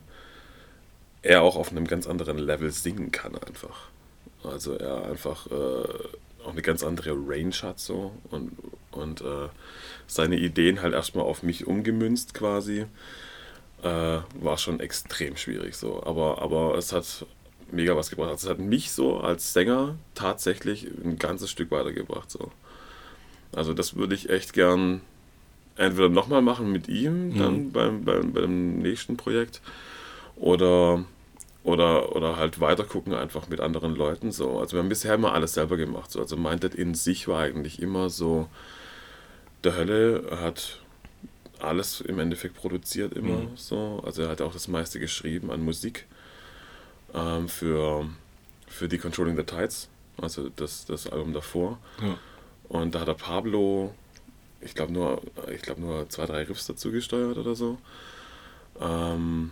er 1.21 1.41
auch 1.41 1.55
auf 1.55 1.71
einem 1.71 1.87
ganz 1.87 2.07
anderen 2.07 2.37
Level 2.37 2.71
singen 2.71 3.11
kann 3.11 3.35
einfach. 3.35 3.89
Also 4.43 4.75
er 4.75 5.05
einfach 5.05 5.47
äh, 5.47 6.07
auch 6.47 6.53
eine 6.53 6.61
ganz 6.61 6.83
andere 6.83 7.11
Range 7.11 7.55
hat 7.61 7.79
so 7.79 8.13
und, 8.29 8.51
und 8.91 9.21
äh, 9.21 9.49
seine 10.07 10.37
Ideen 10.37 10.81
halt 10.81 10.93
erstmal 10.93 11.25
auf 11.25 11.43
mich 11.43 11.67
umgemünzt 11.67 12.33
quasi 12.33 12.85
äh, 13.83 13.87
war 14.39 14.57
schon 14.57 14.79
extrem 14.79 15.37
schwierig 15.37 15.75
so. 15.75 16.03
Aber, 16.03 16.41
aber 16.41 16.75
es 16.77 16.93
hat 16.93 17.25
mega 17.71 17.95
was 17.95 18.09
gebracht. 18.09 18.29
Also 18.29 18.47
es 18.47 18.51
hat 18.51 18.59
mich 18.59 18.91
so 18.91 19.19
als 19.19 19.53
Sänger 19.53 19.95
tatsächlich 20.15 20.87
ein 21.03 21.17
ganzes 21.17 21.51
Stück 21.51 21.71
weitergebracht. 21.71 22.31
So. 22.31 22.51
Also 23.51 23.73
das 23.73 23.95
würde 23.95 24.15
ich 24.15 24.29
echt 24.29 24.53
gern 24.53 25.01
entweder 25.75 26.09
nochmal 26.09 26.41
machen 26.41 26.71
mit 26.71 26.87
ihm, 26.87 27.29
mhm. 27.29 27.37
dann 27.37 27.71
beim, 27.71 28.03
beim, 28.03 28.33
beim 28.33 28.79
nächsten 28.79 29.15
Projekt, 29.15 29.61
oder, 30.35 31.05
oder, 31.67 32.15
oder 32.15 32.37
halt 32.37 32.61
weiter 32.61 32.85
gucken 32.85 33.13
einfach 33.13 33.49
mit 33.49 33.59
anderen 33.59 33.93
Leuten. 33.93 34.31
So. 34.31 34.57
Also 34.57 34.77
wir 34.77 34.79
haben 34.79 34.87
bisher 34.87 35.13
immer 35.15 35.33
alles 35.33 35.53
selber 35.55 35.75
gemacht. 35.75 36.09
So. 36.09 36.21
Also 36.21 36.37
Minded 36.37 36.73
in 36.73 36.95
sich 36.95 37.27
war 37.27 37.41
eigentlich 37.41 37.81
immer 37.81 38.09
so, 38.09 38.47
der 39.65 39.75
Hölle 39.75 40.37
hat 40.41 40.79
alles 41.59 41.99
im 41.99 42.19
Endeffekt 42.19 42.55
produziert 42.55 43.11
immer 43.11 43.39
mhm. 43.39 43.57
so. 43.57 44.01
Also 44.05 44.21
er 44.21 44.29
hat 44.29 44.39
auch 44.39 44.53
das 44.53 44.69
meiste 44.69 44.97
geschrieben 44.97 45.51
an 45.51 45.61
Musik 45.61 46.05
ähm, 47.13 47.49
für, 47.49 48.07
für 48.69 48.87
die 48.87 48.97
Controlling 48.97 49.35
the 49.35 49.43
Tides, 49.43 49.89
also 50.21 50.47
das, 50.55 50.85
das 50.85 51.07
Album 51.07 51.33
davor. 51.33 51.79
Ja. 52.01 52.17
Und 52.69 52.95
da 52.95 53.01
hat 53.01 53.09
er 53.09 53.15
Pablo, 53.15 53.93
ich 54.61 54.73
glaube 54.73 54.93
nur, 54.93 55.21
ich 55.53 55.63
glaube 55.63 55.81
nur 55.81 56.07
zwei, 56.07 56.27
drei 56.27 56.43
Riffs 56.43 56.65
dazu 56.65 56.91
gesteuert 56.91 57.37
oder 57.37 57.55
so. 57.55 57.77
Ähm, 58.79 59.51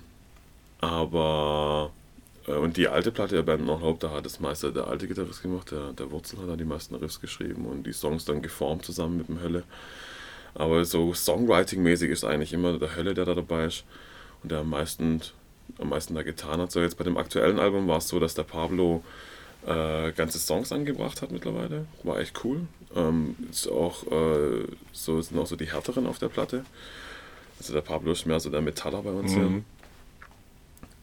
aber 0.80 1.92
und 2.48 2.78
die 2.78 2.88
alte 2.88 3.12
Platte 3.12 3.36
der 3.36 3.44
Band 3.44 3.66
No 3.66 3.82
Hope, 3.82 4.00
da 4.00 4.12
hat 4.12 4.26
das 4.26 4.40
meiste 4.40 4.72
der 4.72 4.88
alte 4.88 5.08
Gitarrist 5.08 5.42
gemacht, 5.42 5.72
der, 5.72 5.94
der 5.94 6.12
Wurzel 6.12 6.40
hat 6.40 6.50
da 6.50 6.56
die 6.56 6.66
meisten 6.66 6.96
Riffs 6.96 7.20
geschrieben 7.20 7.66
und 7.66 7.84
die 7.88 7.94
Songs 7.94 8.26
dann 8.26 8.42
geformt 8.42 8.86
zusammen 8.86 9.18
mit 9.18 9.28
dem 9.28 9.42
Hölle. 9.42 9.64
Aber 10.54 10.86
so 10.86 11.14
Songwriting-mäßig 11.14 12.10
ist 12.10 12.24
eigentlich 12.24 12.54
immer 12.54 12.78
der 12.78 12.96
Hölle, 12.96 13.14
der 13.14 13.26
da 13.26 13.34
dabei 13.34 13.66
ist 13.66 13.84
und 14.42 14.52
der 14.52 14.60
am 14.60 14.70
meisten, 14.70 15.22
am 15.80 15.90
meisten 15.90 16.14
da 16.14 16.24
getan 16.24 16.62
hat. 16.62 16.72
So 16.72 16.82
jetzt 16.82 16.98
bei 16.98 17.04
dem 17.04 17.18
aktuellen 17.18 17.60
Album 17.60 17.88
war 17.88 17.98
es 17.98 18.08
so, 18.08 18.20
dass 18.20 18.36
der 18.36 18.44
Pablo 18.44 19.04
äh, 19.66 20.12
ganze 20.12 20.40
Songs 20.40 20.72
angebracht 20.72 21.22
hat 21.22 21.32
mittlerweile. 21.32 21.88
War 22.04 22.20
echt 22.20 22.44
cool. 22.44 22.62
Ähm, 22.96 23.36
ist 23.50 23.68
auch 23.68 24.04
äh, 24.12 24.66
so 24.94 25.22
sind 25.22 25.38
auch 25.40 25.48
so 25.48 25.56
die 25.56 25.72
härteren 25.72 26.06
auf 26.06 26.20
der 26.20 26.30
Platte. 26.30 26.64
Also 27.58 27.74
der 27.74 27.82
Pablo 27.82 28.12
ist 28.12 28.26
mehr 28.26 28.40
so 28.40 28.50
der 28.50 28.62
Metaller 28.62 29.02
bei 29.02 29.12
uns 29.12 29.36
mhm. 29.36 29.64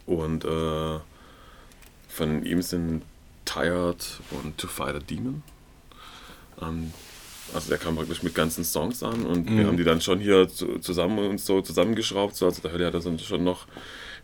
hier. 0.07 0.17
Und 0.17 0.45
äh, 0.45 1.01
von 2.13 2.45
ihm 2.45 2.63
sind 2.63 3.03
Tired 3.45 4.21
und 4.31 4.59
To 4.59 4.67
Fight 4.67 4.95
a 4.95 4.99
Demon. 4.99 5.43
Ähm, 6.61 6.93
also 7.55 7.69
der 7.69 7.79
kam 7.79 7.97
praktisch 7.97 8.23
mit 8.23 8.35
ganzen 8.35 8.65
Songs 8.65 9.03
an 9.03 9.27
und 9.27 9.51
mhm. 9.51 9.59
wir 9.59 9.67
haben 9.67 9.77
die 9.77 9.85
dann 9.85 10.01
schon 10.01 10.21
hier 10.21 10.49
zusammen 10.49 11.19
uns 11.19 11.45
so 11.45 11.61
zusammengeschraubt. 11.61 12.35
So. 12.35 12.47
Also 12.47 12.63
der 12.63 12.73
Hölle 12.73 12.87
hat 12.87 12.95
da 12.95 13.19
schon 13.19 13.45
noch 13.45 13.67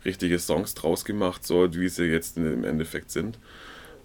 richtige 0.04 0.38
Songs 0.38 0.74
draus 0.74 1.04
gemacht, 1.04 1.46
so 1.46 1.68
wie 1.74 1.88
sie 1.88 2.04
jetzt 2.04 2.36
im 2.36 2.64
Endeffekt 2.64 3.10
sind. 3.10 3.38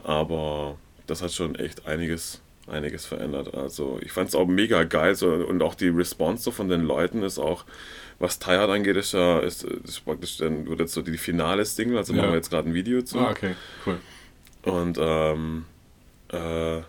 Aber 0.04 0.78
das 1.08 1.22
hat 1.22 1.32
schon 1.32 1.56
echt 1.56 1.86
einiges, 1.86 2.41
einiges 2.67 3.06
verändert. 3.06 3.54
Also 3.54 3.99
ich 4.02 4.12
fand 4.12 4.30
es 4.30 4.36
auch 4.36 4.47
mega 4.47 4.84
geil 4.84 5.15
so, 5.15 5.30
und 5.30 5.62
auch 5.62 5.76
die 5.76 5.89
Response 5.89 6.43
so 6.43 6.52
von 6.52 6.69
den 6.69 6.82
Leuten 6.82 7.23
ist 7.23 7.39
auch, 7.39 7.65
was 8.19 8.39
Tired 8.39 8.69
angeht, 8.69 8.95
ist 8.95 9.13
ja 9.13 9.39
ist, 9.39 9.63
ist 9.63 10.06
praktisch 10.06 10.38
dann 10.38 10.67
wird 10.67 10.80
jetzt 10.80 10.93
so 10.93 11.02
die 11.02 11.17
finale 11.17 11.65
Single, 11.65 11.97
also 11.97 12.13
ja. 12.13 12.19
machen 12.19 12.32
wir 12.32 12.38
jetzt 12.38 12.49
gerade 12.49 12.69
ein 12.69 12.73
Video 12.73 13.02
zu. 13.02 13.19
Ah, 13.19 13.32
okay, 13.32 13.56
cool. 13.86 13.97
Und 14.63 14.97
ähm, 14.99 15.65
äh, 16.30 16.82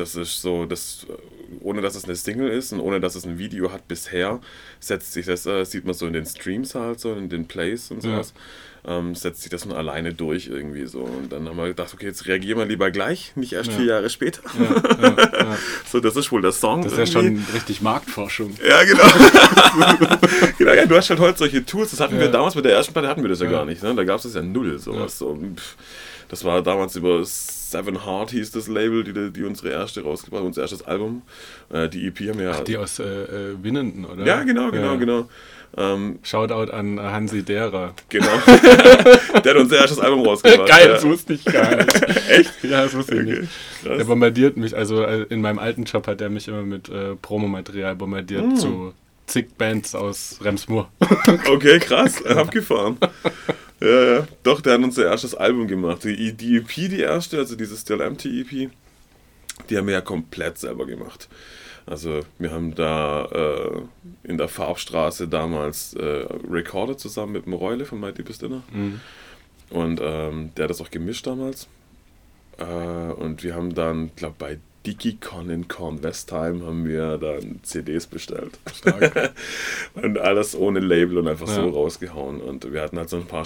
das 0.00 0.14
ist 0.16 0.42
so, 0.42 0.64
das, 0.64 1.06
ohne 1.60 1.82
dass 1.82 1.94
es 1.94 2.04
eine 2.04 2.16
Single 2.16 2.48
ist 2.50 2.72
und 2.72 2.80
ohne 2.80 3.00
dass 3.00 3.14
es 3.14 3.24
ein 3.24 3.38
Video 3.38 3.72
hat 3.72 3.86
bisher, 3.86 4.40
setzt 4.80 5.12
sich 5.12 5.26
das, 5.26 5.46
äh, 5.46 5.64
sieht 5.64 5.84
man 5.84 5.94
so 5.94 6.06
in 6.06 6.12
den 6.12 6.26
Streams 6.26 6.74
halt, 6.74 7.00
so 7.00 7.12
in 7.12 7.28
den 7.28 7.46
Plays 7.46 7.90
und 7.90 8.02
sowas. 8.02 8.32
Ja 8.34 8.40
ähm, 8.86 9.14
setzt 9.14 9.42
sich 9.42 9.50
das 9.50 9.66
nur 9.66 9.76
alleine 9.76 10.14
durch 10.14 10.46
irgendwie 10.46 10.86
so. 10.86 11.00
Und 11.00 11.30
dann 11.32 11.48
haben 11.48 11.56
wir 11.56 11.68
gedacht, 11.68 11.92
okay, 11.92 12.06
jetzt 12.06 12.26
reagieren 12.26 12.58
wir 12.58 12.66
lieber 12.66 12.90
gleich, 12.90 13.32
nicht 13.36 13.52
erst 13.52 13.70
ja. 13.70 13.76
vier 13.76 13.86
Jahre 13.86 14.10
später. 14.10 14.42
Ja, 14.58 15.56
so, 15.86 16.00
das 16.00 16.16
ist 16.16 16.32
wohl 16.32 16.42
der 16.42 16.52
Song. 16.52 16.82
Das 16.82 16.92
ist 16.92 17.14
irgendwie. 17.14 17.40
ja 17.40 17.46
schon 17.46 17.54
richtig 17.54 17.82
Marktforschung. 17.82 18.54
Ja, 18.66 18.82
genau. 18.84 19.02
genau, 20.58 20.72
ja, 20.72 20.86
du 20.86 20.96
hast 20.96 21.10
halt 21.10 21.20
heute 21.20 21.38
solche 21.38 21.64
Tools, 21.64 21.90
das 21.90 22.00
hatten 22.00 22.18
wir 22.18 22.28
damals 22.28 22.54
mit 22.54 22.64
der 22.64 22.72
ersten 22.72 22.92
Platte 22.92 23.08
hatten 23.08 23.22
wir 23.22 23.28
das 23.28 23.40
ja, 23.40 23.50
gar 23.50 23.64
nicht. 23.64 23.82
Ne? 23.82 23.94
Da 23.94 24.04
gab 24.04 24.16
es 24.16 24.22
das 24.22 24.34
ja 24.34 24.42
null, 24.42 24.78
sowas. 24.78 25.18
So. 25.18 25.38
Das 26.28 26.44
war 26.44 26.62
damals 26.62 26.96
über 26.96 27.24
Seven 27.70 28.04
Heart 28.04 28.32
hieß 28.32 28.50
das 28.50 28.68
Label, 28.68 29.04
die, 29.04 29.30
die 29.32 29.44
unsere 29.44 29.70
erste 29.70 30.02
rausgebracht, 30.02 30.42
unser 30.42 30.62
erstes 30.62 30.82
Album. 30.82 31.22
Äh, 31.72 31.88
die 31.88 32.06
EP 32.06 32.18
haben 32.20 32.38
wir 32.38 32.46
ja. 32.46 32.52
Ach, 32.56 32.60
die 32.60 32.76
aus 32.76 32.98
äh, 32.98 33.04
äh, 33.04 33.62
Winnenden, 33.62 34.04
oder? 34.04 34.26
Ja, 34.26 34.42
genau, 34.42 34.70
genau, 34.70 34.98
genau. 34.98 35.28
Ähm, 35.76 36.18
Shoutout 36.24 36.72
an 36.72 37.00
Hansi 37.00 37.44
Derer. 37.44 37.94
Genau. 38.08 38.26
der 38.46 39.54
hat 39.54 39.56
unser 39.56 39.76
erstes 39.76 40.00
Album 40.00 40.26
rausgebracht. 40.26 40.68
Geil, 40.68 40.88
das 40.88 41.04
wusste 41.04 41.34
ich 41.34 41.44
gar 41.44 41.76
nicht. 41.76 42.02
Echt? 42.28 42.64
Ja, 42.64 42.82
das 42.82 42.94
wusste 42.94 43.14
ich 43.14 43.20
okay. 43.20 43.40
nicht. 43.40 43.52
Krass. 43.84 43.98
Der 43.98 44.04
bombardiert 44.04 44.56
mich, 44.56 44.76
also 44.76 45.04
äh, 45.04 45.26
in 45.30 45.40
meinem 45.40 45.60
alten 45.60 45.84
Job 45.84 46.08
hat 46.08 46.20
er 46.20 46.28
mich 46.28 46.48
immer 46.48 46.62
mit 46.62 46.88
äh, 46.88 47.14
Promomaterial 47.14 47.94
bombardiert 47.94 48.46
mm. 48.46 48.56
zu 48.56 48.94
zig 49.26 49.56
Bands 49.56 49.94
aus 49.94 50.40
Remsmoor. 50.42 50.90
okay, 51.48 51.78
krass, 51.78 52.24
abgefahren. 52.26 52.98
ja, 53.80 54.14
ja, 54.14 54.28
doch, 54.42 54.60
der 54.60 54.74
hat 54.74 54.82
unser 54.82 55.06
erstes 55.06 55.34
Album 55.34 55.66
gemacht. 55.66 56.04
Die, 56.04 56.32
die 56.32 56.56
EP, 56.56 56.68
die 56.68 57.00
erste, 57.00 57.38
also 57.38 57.56
diese 57.56 57.76
Still 57.76 58.00
Empty 58.00 58.40
EP, 58.40 58.70
die 59.68 59.76
haben 59.76 59.86
wir 59.86 59.94
ja 59.94 60.00
komplett 60.00 60.58
selber 60.58 60.86
gemacht. 60.86 61.28
Also 61.86 62.20
wir 62.38 62.52
haben 62.52 62.74
da 62.74 63.24
äh, 63.24 63.82
in 64.22 64.38
der 64.38 64.48
Farbstraße 64.48 65.28
damals 65.28 65.94
äh, 65.94 66.26
recorded 66.48 67.00
zusammen 67.00 67.32
mit 67.32 67.46
dem 67.46 67.54
Reule 67.54 67.84
von 67.84 67.98
My 68.00 68.12
Deepest 68.12 68.42
Dinner. 68.42 68.62
Mhm. 68.72 69.00
Und 69.70 70.00
ähm, 70.02 70.50
der 70.56 70.64
hat 70.64 70.70
das 70.70 70.80
auch 70.80 70.90
gemischt 70.90 71.26
damals. 71.26 71.68
Äh, 72.58 72.64
und 72.64 73.42
wir 73.42 73.54
haben 73.54 73.74
dann, 73.74 74.10
glaube 74.14 74.36
bei 74.38 74.58
DigiCon 74.86 75.50
in 75.50 75.68
Kornwestheim 75.68 76.64
haben 76.64 76.86
wir 76.86 77.18
dann 77.18 77.60
CDs 77.62 78.06
bestellt. 78.06 78.58
und 79.94 80.18
alles 80.18 80.56
ohne 80.56 80.80
Label 80.80 81.18
und 81.18 81.28
einfach 81.28 81.48
ja. 81.48 81.54
so 81.54 81.68
rausgehauen. 81.68 82.40
Und 82.40 82.72
wir 82.72 82.80
hatten 82.80 82.98
halt 82.98 83.10
so 83.10 83.16
ein 83.16 83.26
paar 83.26 83.44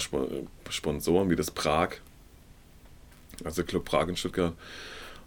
Sponsoren 0.69 1.29
wie 1.29 1.35
das 1.35 1.51
Prag, 1.51 1.95
also 3.43 3.63
Club 3.63 3.83
Prag 3.85 4.07
in 4.07 4.15
Stuttgart. 4.15 4.53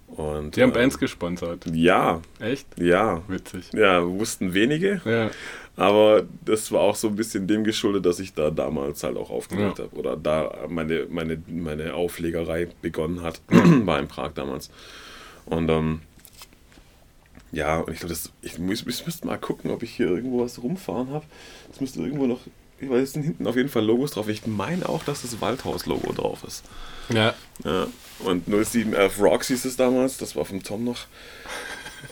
Und, 0.08 0.56
die 0.56 0.62
haben 0.62 0.70
äh, 0.70 0.74
Bands 0.74 0.98
gesponsert. 0.98 1.66
Ja. 1.70 2.22
Echt? 2.40 2.66
Ja. 2.78 3.22
Witzig. 3.28 3.70
Ja, 3.74 4.02
wussten 4.06 4.54
wenige. 4.54 5.02
Ja. 5.04 5.30
Aber 5.76 6.24
das 6.44 6.72
war 6.72 6.80
auch 6.80 6.96
so 6.96 7.08
ein 7.08 7.16
bisschen 7.16 7.46
dem 7.46 7.62
geschuldet, 7.62 8.06
dass 8.06 8.18
ich 8.18 8.32
da 8.32 8.50
damals 8.50 9.04
halt 9.04 9.18
auch 9.18 9.30
aufgehört 9.30 9.78
ja. 9.78 9.84
habe. 9.84 9.96
Oder 9.96 10.16
da 10.16 10.66
meine, 10.68 11.06
meine, 11.10 11.40
meine 11.46 11.92
Auflegerei 11.92 12.68
begonnen 12.80 13.22
hat. 13.22 13.42
war 13.48 14.00
in 14.00 14.08
Prag 14.08 14.32
damals. 14.34 14.70
Und 15.48 15.68
ähm, 15.68 16.00
ja, 17.52 17.78
und 17.78 17.92
ich 17.92 18.00
glaube, 18.00 18.14
ich, 18.42 18.58
muss, 18.58 18.84
ich 18.86 19.06
müsste 19.06 19.26
mal 19.26 19.38
gucken, 19.38 19.70
ob 19.70 19.82
ich 19.82 19.94
hier 19.94 20.06
irgendwo 20.06 20.42
was 20.42 20.62
rumfahren 20.62 21.10
habe. 21.10 21.24
Es 21.72 21.80
müsste 21.80 22.00
irgendwo 22.00 22.26
noch 22.26 22.40
ich 22.80 22.88
weiß, 22.88 23.02
es 23.02 23.12
sind 23.12 23.24
hinten 23.24 23.46
auf 23.46 23.56
jeden 23.56 23.68
Fall 23.68 23.84
Logos 23.84 24.12
drauf. 24.12 24.28
Ich 24.28 24.46
meine 24.46 24.88
auch, 24.88 25.02
dass 25.02 25.22
das 25.22 25.40
Waldhaus-Logo 25.40 26.12
drauf 26.12 26.44
ist. 26.46 26.64
Ja. 27.12 27.34
ja. 27.64 27.88
Und 28.20 28.46
0711 28.46 29.20
Rocks 29.20 29.48
hieß 29.48 29.64
es 29.64 29.76
damals, 29.76 30.18
das 30.18 30.36
war 30.36 30.44
vom 30.44 30.62
Tom 30.62 30.84
noch. 30.84 31.06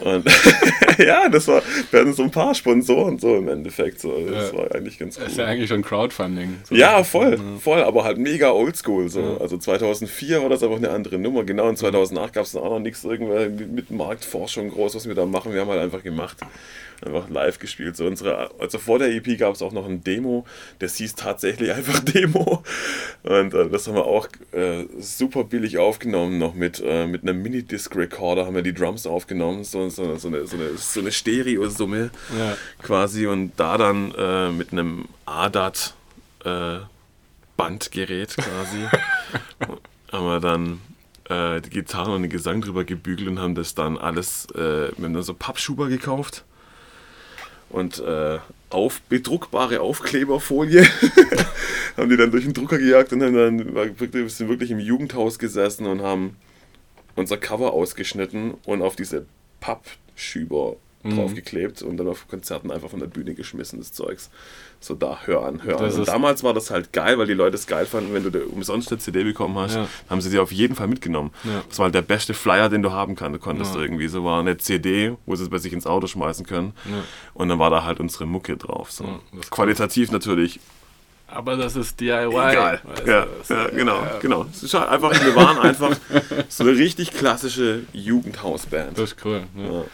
Und 0.01 0.27
ja, 0.99 1.29
das 1.29 1.49
war, 1.49 1.63
wir 1.91 2.01
hatten 2.01 2.13
so 2.13 2.23
ein 2.25 2.31
paar 2.31 2.55
Sponsoren 2.55 3.19
so 3.19 3.37
im 3.37 3.49
Endeffekt. 3.49 4.01
So. 4.01 4.19
Das 4.29 4.53
ja. 4.53 4.59
war 4.59 4.75
eigentlich 4.75 4.99
ganz 4.99 5.17
cool. 5.17 5.25
Das 5.25 5.33
ist 5.33 5.39
ja 5.39 5.47
eigentlich 5.47 5.69
schon 5.69 5.83
Crowdfunding. 5.83 6.59
So. 6.65 6.75
Ja, 6.75 7.03
voll, 7.05 7.39
ja. 7.39 7.59
voll, 7.59 7.83
aber 7.83 8.05
halt 8.05 8.19
mega 8.19 8.51
oldschool. 8.51 9.09
So. 9.09 9.21
Ja. 9.21 9.37
Also 9.39 9.57
2004 9.57 10.43
war 10.43 10.49
das 10.49 10.63
einfach 10.63 10.77
eine 10.77 10.91
andere 10.91 11.19
Nummer. 11.19 11.45
Genau 11.45 11.69
in 11.69 11.77
2008 11.77 12.35
gab 12.35 12.45
es 12.45 12.55
auch 12.57 12.71
noch 12.71 12.81
nichts 12.81 13.05
irgendwer 13.05 13.49
mit 13.49 13.91
Marktforschung 13.91 14.71
groß, 14.71 14.95
was 14.95 15.09
wir 15.09 15.15
da 15.15 15.27
machen. 15.27 15.53
Wir 15.53 15.63
haben 15.63 15.71
halt 15.71 15.81
einfach 15.81 16.03
gemacht 16.03 16.39
einfach 17.05 17.29
live 17.29 17.59
gespielt. 17.59 17.97
So 17.97 18.07
unsere, 18.07 18.51
also 18.59 18.79
vor 18.79 18.99
der 18.99 19.11
EP 19.11 19.39
gab 19.39 19.55
es 19.55 19.63
auch 19.63 19.73
noch 19.73 19.87
ein 19.87 20.03
Demo, 20.03 20.47
das 20.79 20.97
hieß 20.97 21.15
tatsächlich 21.15 21.73
einfach 21.73 22.01
Demo. 22.05 22.63
Und 23.23 23.55
äh, 23.55 23.69
das 23.69 23.87
haben 23.87 23.95
wir 23.95 24.07
auch 24.07 24.29
äh, 24.53 24.85
super 24.99 25.45
billig 25.45 25.79
aufgenommen, 25.79 26.39
noch 26.39 26.55
mit, 26.55 26.83
äh, 26.85 27.07
mit 27.07 27.23
einem 27.23 27.43
Minidisc-Recorder 27.43 28.47
haben 28.47 28.55
wir 28.55 28.63
die 28.63 28.75
Drums 28.75 29.07
aufgenommen, 29.07 29.65
so, 29.65 29.89
so, 29.89 30.17
so 30.17 30.29
eine, 30.29 30.47
so 30.47 30.57
eine, 30.57 30.77
so 30.77 31.01
eine 31.01 31.13
Stereosumme 31.13 32.11
ja. 32.39 32.57
quasi 32.83 33.27
und 33.27 33.53
da 33.57 33.79
dann 33.79 34.13
äh, 34.17 34.51
mit 34.51 34.73
einem 34.73 35.07
ADAT 35.27 35.95
äh, 36.45 36.79
Bandgerät 37.57 38.37
quasi 38.37 38.87
haben 40.13 40.27
wir 40.27 40.41
dann 40.41 40.81
äh, 41.29 41.61
die 41.61 41.71
Gitarre 41.71 42.15
und 42.15 42.23
den 42.23 42.31
Gesang 42.31 42.61
drüber 42.61 42.85
gebügelt 42.85 43.29
und 43.29 43.39
haben 43.41 43.55
das 43.55 43.75
dann 43.75 43.99
alles, 43.99 44.47
äh, 44.55 44.91
wir 44.97 45.05
haben 45.05 45.15
dann 45.15 45.23
so 45.23 45.35
Pappschuber 45.35 45.89
gekauft 45.89 46.45
und 47.77 47.99
äh, 47.99 48.39
auf 48.71 49.03
bedruckbare 49.03 49.81
Aufkleberfolie. 49.81 50.83
Haben 51.97 52.09
die 52.09 52.17
dann 52.17 52.31
durch 52.31 52.45
den 52.45 52.55
Drucker 52.55 52.79
gejagt 52.79 53.13
und 53.13 53.23
haben 53.23 53.35
dann 53.35 54.29
sind 54.29 54.49
wirklich 54.49 54.71
im 54.71 54.79
Jugendhaus 54.79 55.39
gesessen 55.39 55.87
und 55.87 56.03
haben 56.03 56.37
unser 57.17 57.37
Cover 57.37 57.73
ausgeschnitten 57.73 58.55
und 58.65 58.83
auf 58.83 58.97
diese 58.97 59.27
Pappschüber 59.61 60.77
mhm. 61.07 61.17
draufgeklebt 61.17 61.83
und 61.83 61.97
dann 61.97 62.09
auf 62.09 62.29
Konzerten 62.29 62.71
einfach 62.71 62.91
von 62.91 63.01
der 63.01 63.07
Bühne 63.07 63.35
geschmissen, 63.35 63.79
das 63.79 63.93
Zeugs. 63.93 64.31
So 64.81 64.95
da, 64.95 65.21
hör 65.25 65.45
an, 65.45 65.63
hör 65.63 65.81
an. 65.81 65.91
Und 65.91 66.09
damals 66.09 66.43
war 66.43 66.53
das 66.53 66.71
halt 66.71 66.93
geil, 66.93 67.19
weil 67.19 67.27
die 67.27 67.35
Leute 67.35 67.57
es 67.57 67.67
geil 67.67 67.87
fanden, 67.87 68.13
wenn 68.13 68.31
du 68.31 68.45
umsonst 68.47 68.91
eine 68.91 68.99
CD 68.99 69.25
bekommen 69.25 69.57
hast, 69.59 69.75
ja. 69.75 69.89
haben 70.11 70.21
sie 70.21 70.31
dir 70.31 70.43
auf 70.43 70.53
jeden 70.53 70.75
Fall 70.75 70.87
mitgenommen. 70.87 71.31
Ja. 71.45 71.65
Das 71.69 71.79
war 71.79 71.85
halt 71.85 71.95
der 71.95 72.03
beste 72.03 72.35
Flyer, 72.35 72.69
den 72.69 72.83
du 72.83 72.93
haben 72.93 73.17
kannst, 73.17 73.37
du 73.37 73.41
konntest 73.41 73.75
ja. 73.75 73.81
irgendwie. 73.81 74.09
So 74.09 74.25
war 74.25 74.41
eine 74.41 74.59
CD, 74.59 75.17
wo 75.25 75.35
sie 75.35 75.45
es 75.45 75.49
bei 75.49 75.59
sich 75.59 75.73
ins 75.73 75.87
Auto 75.87 76.07
schmeißen 76.07 76.47
können. 76.47 76.73
Und 77.35 77.49
dann 77.49 77.59
war 77.59 77.71
da 77.71 77.85
halt 77.85 78.01
unsere 78.01 78.27
Mucke 78.27 78.57
drauf. 78.57 78.93
So. 78.93 79.21
Qualitativ 79.51 80.11
natürlich 80.13 80.61
aber 81.29 81.57
das 81.57 81.75
ist 81.75 81.99
DIY. 82.01 82.29
Egal. 82.29 82.81
Ja, 83.05 83.27
ja, 83.49 83.69
genau, 83.69 83.97
ja. 83.97 84.19
genau. 84.21 84.47
Es 84.53 84.63
ist 84.63 84.75
halt 84.75 84.89
einfach, 84.89 85.13
wir 85.13 85.35
waren 85.35 85.59
einfach 85.59 85.97
so 86.49 86.65
eine 86.65 86.77
richtig 86.77 87.11
klassische 87.11 87.83
Jugendhausband. 87.93 88.97
Das 88.97 89.13
ist 89.13 89.25
cool. 89.25 89.43
Ja. 89.57 89.85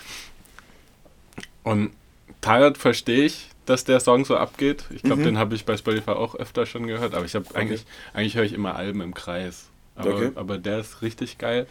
Und 1.62 1.92
Tired 2.40 2.78
verstehe 2.78 3.24
ich, 3.24 3.48
dass 3.66 3.84
der 3.84 4.00
Song 4.00 4.24
so 4.24 4.36
abgeht. 4.36 4.84
Ich 4.90 5.02
glaube, 5.02 5.22
mhm. 5.22 5.26
den 5.26 5.38
habe 5.38 5.54
ich 5.54 5.64
bei 5.64 5.76
Spotify 5.76 6.10
auch 6.10 6.34
öfter 6.34 6.66
schon 6.66 6.86
gehört, 6.86 7.14
aber 7.14 7.24
ich 7.24 7.34
habe 7.34 7.46
okay. 7.48 7.58
eigentlich, 7.58 7.84
eigentlich 8.12 8.36
höre 8.36 8.44
ich 8.44 8.52
immer 8.52 8.74
Alben 8.74 9.00
im 9.00 9.14
Kreis. 9.14 9.68
Aber, 9.94 10.14
okay. 10.14 10.32
aber 10.34 10.58
der 10.58 10.80
ist 10.80 11.02
richtig 11.02 11.38
geil. 11.38 11.66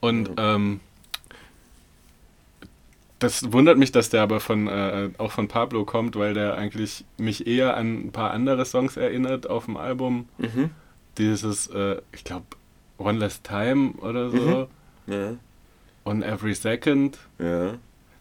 Und 0.00 0.30
mhm. 0.30 0.34
ähm, 0.38 0.80
das 3.18 3.52
wundert 3.52 3.78
mich, 3.78 3.92
dass 3.92 4.10
der 4.10 4.22
aber 4.22 4.40
von 4.40 4.68
äh, 4.68 5.10
auch 5.18 5.32
von 5.32 5.48
Pablo 5.48 5.84
kommt, 5.84 6.16
weil 6.16 6.34
der 6.34 6.54
eigentlich 6.54 7.04
mich 7.18 7.46
eher 7.46 7.76
an 7.76 8.06
ein 8.06 8.12
paar 8.12 8.30
andere 8.30 8.64
Songs 8.64 8.96
erinnert 8.96 9.50
auf 9.50 9.66
dem 9.66 9.76
Album. 9.76 10.28
Mhm. 10.38 10.70
Dieses, 11.18 11.66
äh, 11.66 12.00
ich 12.12 12.22
glaube, 12.24 12.46
One 12.96 13.18
Last 13.18 13.44
Time 13.44 13.92
oder 13.98 14.30
so. 14.30 14.68
Mhm. 15.06 15.12
Ja. 15.12 15.34
On 16.04 16.22
Every 16.22 16.54
Second. 16.54 17.18
Ja 17.38 17.74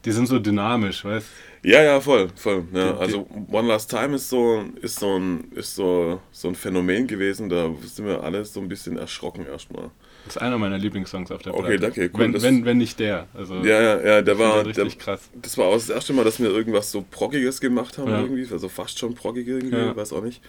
die 0.07 0.13
sind 0.13 0.25
so 0.25 0.39
dynamisch, 0.39 1.03
weißt 1.03 1.27
Ja, 1.63 1.83
ja, 1.83 1.99
voll, 1.99 2.29
voll. 2.37 2.63
Ja. 2.73 2.93
Die, 2.93 2.99
also 2.99 3.27
One 3.51 3.67
Last 3.67 3.89
Time 3.89 4.15
ist 4.15 4.29
so, 4.29 4.63
ist 4.81 4.97
so 5.01 5.19
ein, 5.19 5.51
ist 5.53 5.75
so, 5.75 6.21
so 6.31 6.47
ein 6.47 6.55
Phänomen 6.55 7.07
gewesen, 7.07 7.49
da 7.49 7.69
sind 7.83 8.07
wir 8.07 8.23
alle 8.23 8.45
so 8.45 8.61
ein 8.61 8.69
bisschen 8.69 8.97
erschrocken 8.97 9.45
erstmal. 9.45 9.91
Das 10.23 10.37
ist 10.37 10.41
einer 10.41 10.57
meiner 10.57 10.77
Lieblingssongs 10.77 11.29
auf 11.29 11.41
der 11.41 11.49
Platte. 11.49 11.65
Okay, 11.65 11.77
danke. 11.77 12.09
Cool, 12.13 12.19
wenn, 12.21 12.41
wenn, 12.41 12.63
wenn 12.63 12.77
nicht 12.77 13.01
der. 13.01 13.27
Also, 13.33 13.55
ja, 13.55 13.81
ja, 13.81 14.01
ja, 14.01 14.21
der 14.21 14.39
war 14.39 14.65
richtig 14.65 14.95
der, 14.95 15.03
krass. 15.03 15.29
Das 15.41 15.57
war 15.57 15.65
auch 15.65 15.73
das 15.73 15.89
erste 15.89 16.13
Mal, 16.13 16.23
dass 16.23 16.39
wir 16.39 16.49
irgendwas 16.49 16.89
so 16.89 17.03
Proggiges 17.11 17.59
gemacht 17.59 17.97
haben, 17.97 18.09
ja. 18.09 18.21
irgendwie. 18.21 18.47
Also 18.49 18.69
fast 18.69 18.97
schon 18.97 19.13
proggig 19.13 19.45
irgendwie, 19.45 19.75
ja. 19.75 19.93
weiß 19.93 20.13
auch 20.13 20.23
nicht. 20.23 20.41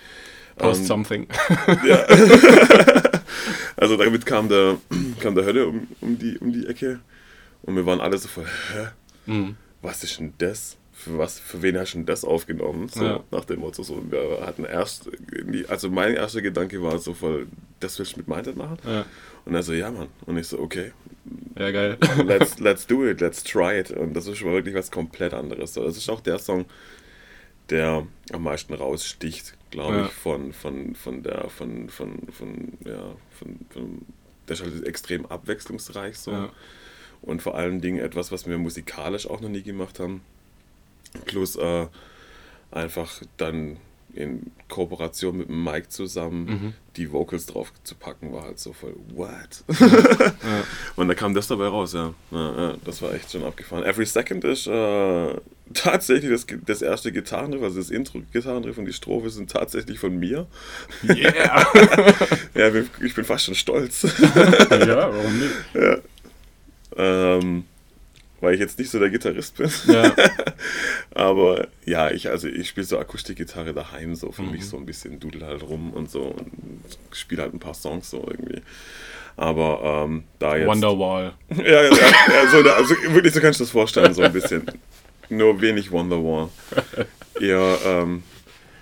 Post 0.57 0.79
um, 0.79 0.83
ähm, 0.83 0.87
something. 0.87 1.27
Ja. 1.85 2.07
also 3.77 3.97
damit 3.97 4.25
kam 4.25 4.49
der, 4.49 4.77
kam 5.18 5.35
der 5.35 5.44
Hölle 5.44 5.66
um, 5.66 5.88
um, 6.01 6.16
die, 6.16 6.38
um 6.38 6.53
die 6.53 6.64
Ecke 6.66 7.01
und 7.62 7.75
wir 7.75 7.85
waren 7.87 8.01
alle 8.01 8.18
so 8.18 8.29
voll, 8.29 8.47
hä? 8.75 8.87
Mhm. 9.29 9.57
Was 9.83 10.03
ist 10.03 10.19
denn 10.19 10.35
das? 10.38 10.77
Für, 10.93 11.17
was, 11.17 11.38
für 11.38 11.62
wen 11.62 11.79
hast 11.79 11.95
du 11.95 11.99
denn 11.99 12.07
das 12.07 12.25
aufgenommen? 12.25 12.88
So, 12.88 13.05
ja. 13.05 13.25
Nach 13.31 13.45
dem 13.45 13.61
Motto, 13.61 13.85
so, 13.85 14.03
wir 14.11 14.45
hatten 14.45 14.64
erst, 14.64 15.09
also 15.69 15.91
mein 15.91 16.14
erster 16.14 16.43
Gedanke 16.43 16.83
war 16.83 16.99
so 16.99 17.14
voll, 17.14 17.47
das 17.79 17.97
willst 18.01 18.14
du 18.14 18.17
mit 18.19 18.27
Minded 18.27 18.57
machen? 18.57 18.79
Ja. 18.85 19.07
Und 19.45 19.55
er 19.55 19.62
so, 19.62 19.73
ja, 19.73 19.93
Mann. 19.93 20.09
Und 20.27 20.37
ich 20.38 20.49
so, 20.49 20.59
okay. 20.59 20.91
Ja, 21.57 21.71
geil. 21.71 21.99
Let's, 22.27 22.59
let's 22.59 22.85
do 22.85 23.07
it, 23.07 23.21
let's 23.21 23.45
try 23.45 23.79
it. 23.79 23.93
Und 23.93 24.14
das 24.14 24.27
ist 24.27 24.38
schon 24.38 24.51
wirklich 24.51 24.75
was 24.75 24.91
komplett 24.91 25.35
anderes. 25.35 25.75
So, 25.75 25.85
das 25.85 25.97
ist 25.97 26.09
auch 26.11 26.21
der 26.21 26.41
Song, 26.41 26.64
der 27.71 28.05
am 28.33 28.43
meisten 28.43 28.75
raussticht, 28.75 29.55
glaube 29.71 29.97
ja. 29.99 30.07
ich, 30.07 30.12
von, 30.12 30.53
von, 30.53 30.97
von 30.97 31.23
der, 31.23 31.49
von, 31.49 31.88
von, 31.91 32.27
von, 32.33 32.73
ja, 32.85 33.14
von, 33.38 33.61
von, 33.71 34.07
der 34.49 34.55
ist 34.55 34.62
halt 34.62 34.85
extrem 34.85 35.27
abwechslungsreich 35.27 36.19
so. 36.19 36.33
Ja. 36.33 36.53
Und 37.22 37.42
vor 37.42 37.54
allen 37.54 37.81
Dingen 37.81 37.98
etwas, 37.98 38.33
was 38.33 38.46
wir 38.46 38.59
musikalisch 38.59 39.28
auch 39.28 39.40
noch 39.40 39.48
nie 39.48 39.62
gemacht 39.62 40.00
haben. 40.00 40.22
Plus 41.24 41.57
äh, 41.57 41.87
einfach 42.70 43.22
dann 43.37 43.78
in 44.14 44.50
Kooperation 44.68 45.37
mit 45.38 45.48
Mike 45.48 45.88
zusammen 45.88 46.44
mhm. 46.44 46.74
die 46.96 47.12
Vocals 47.12 47.46
drauf 47.46 47.72
zu 47.85 47.94
packen, 47.94 48.33
war 48.33 48.44
halt 48.44 48.59
so 48.59 48.72
voll, 48.72 48.94
what? 49.14 49.64
ja. 49.81 50.64
Und 50.96 51.09
da 51.09 51.14
kam 51.14 51.35
das 51.35 51.46
dabei 51.46 51.68
raus, 51.68 51.92
ja. 51.92 52.14
ja. 52.31 52.74
Das 52.85 53.02
war 53.02 53.12
echt 53.12 53.31
schon 53.31 53.44
abgefahren. 53.44 53.85
Every 53.85 54.07
Second 54.07 54.44
ist 54.44 54.66
äh, 54.66 55.35
tatsächlich 55.74 56.31
das, 56.31 56.46
das 56.66 56.83
erste 56.83 57.12
Gitarrenriff, 57.12 57.62
also 57.62 57.78
das 57.78 57.90
Intro-Gitarrenriff 57.90 58.78
und 58.78 58.87
die 58.87 58.92
Strophe 58.92 59.31
sind 59.31 59.50
tatsächlich 59.50 59.98
von 59.98 60.18
mir. 60.18 60.46
Yeah! 61.04 61.66
ja, 62.54 62.74
ich 62.74 63.14
bin 63.14 63.24
fast 63.24 63.44
schon 63.44 63.54
stolz. 63.54 64.02
ja, 64.02 65.12
warum 65.12 65.38
nicht? 65.38 66.02
Ähm, 66.98 67.64
weil 68.40 68.54
ich 68.54 68.61
jetzt 68.61 68.78
nicht 68.78 68.90
so 68.90 68.98
der 68.98 69.11
Gitarrist 69.11 69.56
bin. 69.56 69.70
Ja. 69.87 70.14
Aber 71.14 71.68
ja, 71.84 72.11
ich, 72.11 72.28
also 72.28 72.46
ich 72.46 72.68
spiele 72.68 72.87
so 72.87 72.98
Akustikgitarre 72.98 73.74
daheim, 73.74 74.14
so 74.14 74.30
für 74.30 74.42
mhm. 74.42 74.52
mich 74.52 74.66
so 74.66 74.76
ein 74.76 74.87
bisschen 74.87 75.18
dudel 75.18 75.44
halt 75.44 75.62
rum 75.62 75.92
und 75.92 76.11
so 76.11 76.22
und 76.22 76.52
spiele 77.12 77.42
halt 77.42 77.54
ein 77.54 77.58
paar 77.58 77.74
Songs 77.74 78.11
so 78.11 78.18
irgendwie. 78.28 78.62
Aber 79.37 80.04
ähm, 80.04 80.24
da 80.38 80.56
jetzt. 80.56 80.68
Wonderwall. 80.68 81.34
ja, 81.50 81.64
ja, 81.64 81.90
ja, 81.90 82.50
so, 82.50 82.58
also 82.70 82.94
wirklich, 83.11 83.32
so 83.32 83.40
kannst 83.40 83.61
du 83.61 83.64
das 83.64 83.70
vorstellen, 83.70 84.14
so 84.14 84.22
ein 84.22 84.32
bisschen. 84.32 84.66
Nur 85.30 85.61
wenig 85.61 85.90
Wonderwall. 85.90 86.48
Eher, 87.40 87.78
ähm, 87.84 88.22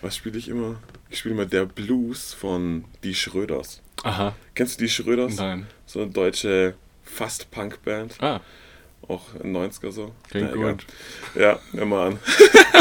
was 0.01 0.17
spiele 0.17 0.39
ich 0.39 0.49
immer? 0.49 0.77
Ich 1.11 1.19
spiele 1.19 1.35
immer 1.35 1.47
der 1.47 1.67
Blues 1.67 2.33
von 2.33 2.85
Die 3.03 3.15
Schröders. 3.15 3.83
Aha. 4.03 4.35
Kennst 4.55 4.81
du 4.81 4.85
Die 4.85 4.91
Schröders? 4.91 5.37
Nein. 5.37 5.67
So 5.87 6.03
eine 6.03 6.11
deutsche 6.11 6.75
Fast-Punk-Band. 7.07 8.17
Ah. 8.21 8.41
Auch 9.09 9.35
in 9.43 9.57
90er 9.57 9.93
so. 9.93 10.13
Klingt 10.31 10.51
ja, 10.51 10.57
gut. 10.57 10.87
Ja, 11.35 11.61
immer 11.73 12.01
an. 12.01 12.19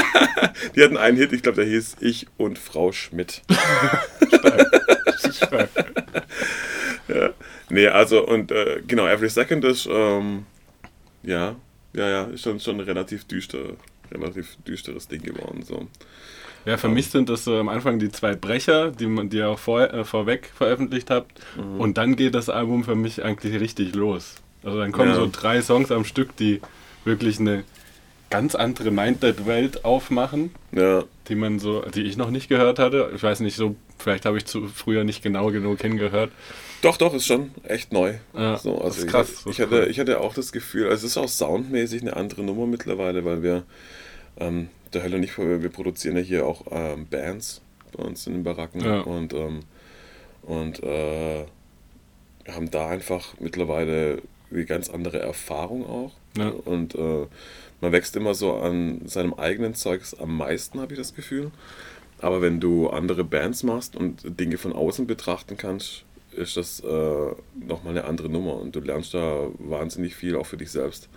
die 0.75 0.83
hatten 0.83 0.97
einen 0.97 1.17
Hit, 1.17 1.33
ich 1.33 1.43
glaube, 1.43 1.57
der 1.57 1.65
hieß 1.65 1.97
Ich 1.99 2.27
und 2.38 2.57
Frau 2.57 2.91
Schmidt. 2.91 3.43
Stark. 5.31 5.69
ja. 7.07 7.29
Nee, 7.69 7.88
also 7.88 8.25
und 8.25 8.51
äh, 8.51 8.81
genau, 8.88 9.05
Every 9.07 9.29
Second 9.29 9.63
ist, 9.65 9.88
ähm, 9.89 10.45
ja, 11.23 11.55
ja, 11.93 12.09
ja, 12.09 12.23
ist 12.25 12.41
schon, 12.41 12.59
schon 12.59 12.79
relativ 12.79 13.25
düster, 13.25 13.73
relativ 14.11 14.57
düsteres 14.67 15.07
Ding 15.07 15.21
geworden. 15.21 15.63
So. 15.63 15.87
Ja, 16.65 16.77
für 16.77 16.89
mich 16.89 17.09
sind 17.09 17.29
das 17.29 17.43
so 17.43 17.57
am 17.57 17.69
Anfang 17.69 17.99
die 17.99 18.11
zwei 18.11 18.35
Brecher, 18.35 18.91
die 18.91 19.05
man 19.05 19.29
die 19.29 19.37
ihr 19.37 19.49
auch 19.49 19.59
vor, 19.59 19.81
äh, 19.81 20.03
vorweg 20.03 20.51
veröffentlicht 20.55 21.11
habt. 21.11 21.39
Mhm. 21.55 21.79
Und 21.79 21.97
dann 21.97 22.15
geht 22.15 22.33
das 22.33 22.49
Album 22.49 22.83
für 22.83 22.95
mich 22.95 23.23
eigentlich 23.23 23.59
richtig 23.59 23.93
los. 23.93 24.35
Also 24.63 24.79
dann 24.79 24.91
kommen 24.91 25.09
ja. 25.09 25.15
so 25.15 25.29
drei 25.31 25.61
Songs 25.61 25.91
am 25.91 26.05
Stück, 26.05 26.35
die 26.37 26.59
wirklich 27.03 27.39
eine 27.39 27.63
ganz 28.31 28.55
andere 28.55 28.89
Minded-Welt 28.89 29.85
aufmachen, 29.85 30.49
ja. 30.71 31.03
die 31.27 31.35
man 31.35 31.59
so, 31.59 31.81
die 31.81 32.01
ich 32.01 32.17
noch 32.17 32.31
nicht 32.31 32.49
gehört 32.49 32.79
hatte. 32.79 33.11
Ich 33.15 33.21
weiß 33.21 33.41
nicht, 33.41 33.55
so 33.55 33.75
vielleicht 33.99 34.25
habe 34.25 34.37
ich 34.37 34.45
zu 34.45 34.67
früher 34.67 35.03
nicht 35.03 35.21
genau 35.21 35.51
genug 35.51 35.81
hingehört. 35.81 36.31
Doch, 36.81 36.97
doch, 36.97 37.13
ist 37.13 37.25
schon 37.25 37.51
echt 37.63 37.91
neu. 37.91 38.15
Ja, 38.33 38.57
so, 38.57 38.75
also 38.75 38.88
das 38.88 38.97
ist 38.97 39.07
krass. 39.07 39.29
Ich, 39.45 39.53
ich 39.53 39.59
hatte, 39.61 39.83
cool. 39.83 39.88
ich 39.89 39.99
hatte 39.99 40.19
auch 40.21 40.33
das 40.33 40.51
Gefühl, 40.51 40.85
also 40.85 41.05
es 41.05 41.11
ist 41.11 41.17
auch 41.17 41.29
soundmäßig 41.29 42.01
eine 42.01 42.15
andere 42.15 42.43
Nummer 42.43 42.67
mittlerweile, 42.67 43.25
weil 43.25 43.41
wir, 43.41 43.63
ähm, 44.38 44.69
der 44.93 45.03
Hölle 45.03 45.19
nicht, 45.19 45.38
wir 45.38 45.69
produzieren 45.69 46.15
ja 46.15 46.21
hier 46.21 46.45
auch 46.45 46.63
ähm, 46.71 47.07
Bands 47.07 47.61
bei 47.91 48.03
uns 48.03 48.27
in 48.27 48.33
den 48.33 48.43
Baracken 48.43 48.81
ja. 48.81 49.01
und, 49.01 49.33
ähm, 49.33 49.61
und 50.43 50.83
äh, 50.83 51.45
haben 52.47 52.69
da 52.71 52.89
einfach 52.89 53.33
mittlerweile 53.39 54.21
eine 54.51 54.65
ganz 54.65 54.89
andere 54.89 55.19
Erfahrung 55.19 55.85
auch. 55.85 56.13
Ja. 56.38 56.49
Und 56.49 56.95
äh, 56.95 57.27
man 57.81 57.91
wächst 57.91 58.15
immer 58.15 58.33
so 58.33 58.53
an 58.55 59.01
seinem 59.05 59.33
eigenen 59.33 59.75
Zeugs 59.75 60.13
am 60.13 60.38
meisten, 60.38 60.79
habe 60.79 60.93
ich 60.93 60.99
das 60.99 61.13
Gefühl. 61.13 61.51
Aber 62.19 62.41
wenn 62.41 62.59
du 62.59 62.89
andere 62.89 63.23
Bands 63.23 63.63
machst 63.63 63.95
und 63.95 64.39
Dinge 64.39 64.57
von 64.57 64.73
außen 64.73 65.05
betrachten 65.05 65.57
kannst, 65.57 66.04
ist 66.35 66.57
das 66.57 66.79
äh, 66.81 67.31
nochmal 67.55 67.97
eine 67.97 68.05
andere 68.05 68.29
Nummer 68.29 68.55
und 68.55 68.75
du 68.75 68.79
lernst 68.79 69.13
da 69.13 69.47
wahnsinnig 69.59 70.15
viel 70.15 70.35
auch 70.35 70.45
für 70.45 70.57
dich 70.57 70.71
selbst. 70.71 71.09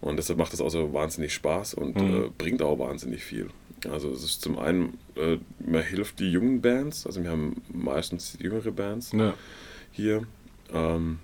Und 0.00 0.16
deshalb 0.16 0.38
macht 0.38 0.52
das 0.52 0.60
auch 0.60 0.68
so 0.68 0.92
wahnsinnig 0.92 1.32
Spaß 1.34 1.74
und 1.74 1.96
mhm. 1.96 2.24
äh, 2.24 2.30
bringt 2.36 2.62
auch 2.62 2.78
wahnsinnig 2.78 3.24
viel. 3.24 3.48
Also 3.90 4.10
es 4.10 4.22
ist 4.24 4.42
zum 4.42 4.58
einen, 4.58 4.98
äh, 5.16 5.38
man 5.58 5.82
hilft 5.82 6.18
die 6.20 6.30
jungen 6.30 6.60
Bands, 6.60 7.06
also 7.06 7.22
wir 7.22 7.30
haben 7.30 7.62
meistens 7.72 8.36
jüngere 8.40 8.70
Bands 8.70 9.12
ja. 9.12 9.34
hier. 9.92 10.22
Ähm, 10.72 11.18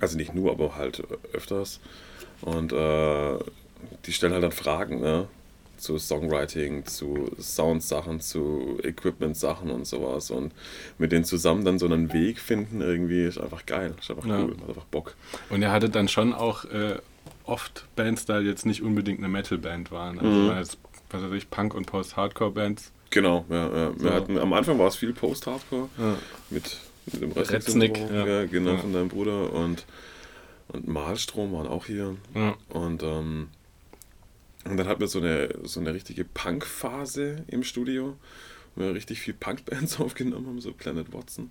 also 0.00 0.16
nicht 0.16 0.34
nur, 0.34 0.50
aber 0.50 0.76
halt 0.76 1.02
öfters. 1.32 1.80
Und 2.42 2.72
äh, 2.72 3.38
die 4.04 4.12
stellen 4.12 4.32
halt 4.32 4.42
dann 4.42 4.52
Fragen, 4.52 5.00
ne? 5.00 5.28
Zu 5.78 5.98
Songwriting, 5.98 6.84
zu 6.86 7.30
Soundsachen, 7.40 8.20
zu 8.20 8.78
Equipment-Sachen 8.82 9.70
und 9.70 9.86
sowas. 9.86 10.30
Und 10.30 10.52
mit 10.98 11.12
denen 11.12 11.24
zusammen 11.24 11.64
dann 11.64 11.78
so 11.78 11.86
einen 11.86 12.12
Weg 12.12 12.40
finden, 12.40 12.80
irgendwie, 12.80 13.24
ist 13.24 13.38
einfach 13.38 13.64
geil. 13.64 13.94
Ist 14.00 14.10
einfach 14.10 14.26
ja. 14.26 14.40
cool, 14.40 14.56
hat 14.60 14.68
einfach 14.68 14.84
Bock. 14.84 15.14
Und 15.50 15.62
er 15.62 15.72
hatte 15.72 15.88
dann 15.88 16.08
schon 16.08 16.32
auch 16.32 16.64
äh, 16.66 16.98
oft 17.44 17.86
Bands, 17.96 18.26
da 18.26 18.40
jetzt 18.40 18.66
nicht 18.66 18.82
unbedingt 18.82 19.20
eine 19.20 19.28
Metal-Band 19.28 19.90
waren. 19.90 20.18
Also 20.18 20.30
mhm. 20.30 20.50
als, 20.50 20.76
was 21.10 21.22
weiß 21.22 21.32
ich, 21.32 21.48
Punk- 21.50 21.74
und 21.74 21.86
Post-Hardcore-Bands. 21.86 22.92
Genau, 23.10 23.46
ja, 23.48 23.74
ja. 23.74 23.92
Wir 24.00 24.12
hatten, 24.12 24.38
am 24.38 24.52
Anfang 24.52 24.78
war 24.78 24.88
es 24.88 24.96
viel 24.96 25.14
Post-Hardcore 25.14 25.88
ja. 25.96 26.16
mit 26.50 26.76
mit 27.12 27.22
dem 27.22 27.32
Retznick, 27.32 27.98
ja. 27.98 28.26
ja. 28.26 28.44
genau, 28.44 28.76
von 28.76 28.92
deinem 28.92 29.08
Bruder 29.08 29.52
und, 29.52 29.84
und 30.68 30.88
Malstrom 30.88 31.52
waren 31.52 31.66
auch 31.66 31.86
hier. 31.86 32.16
Ja. 32.34 32.54
Und, 32.68 33.02
ähm, 33.02 33.48
und 34.64 34.76
dann 34.76 34.86
hatten 34.88 35.00
wir 35.00 35.08
so 35.08 35.20
eine, 35.20 35.48
so 35.64 35.80
eine 35.80 35.94
richtige 35.94 36.24
Punk-Phase 36.24 37.44
im 37.48 37.62
Studio, 37.62 38.16
wo 38.74 38.82
wir 38.82 38.94
richtig 38.94 39.20
viel 39.20 39.34
Punk-Bands 39.34 40.00
aufgenommen 40.00 40.46
haben, 40.46 40.60
so 40.60 40.72
Planet 40.72 41.12
Watson. 41.12 41.50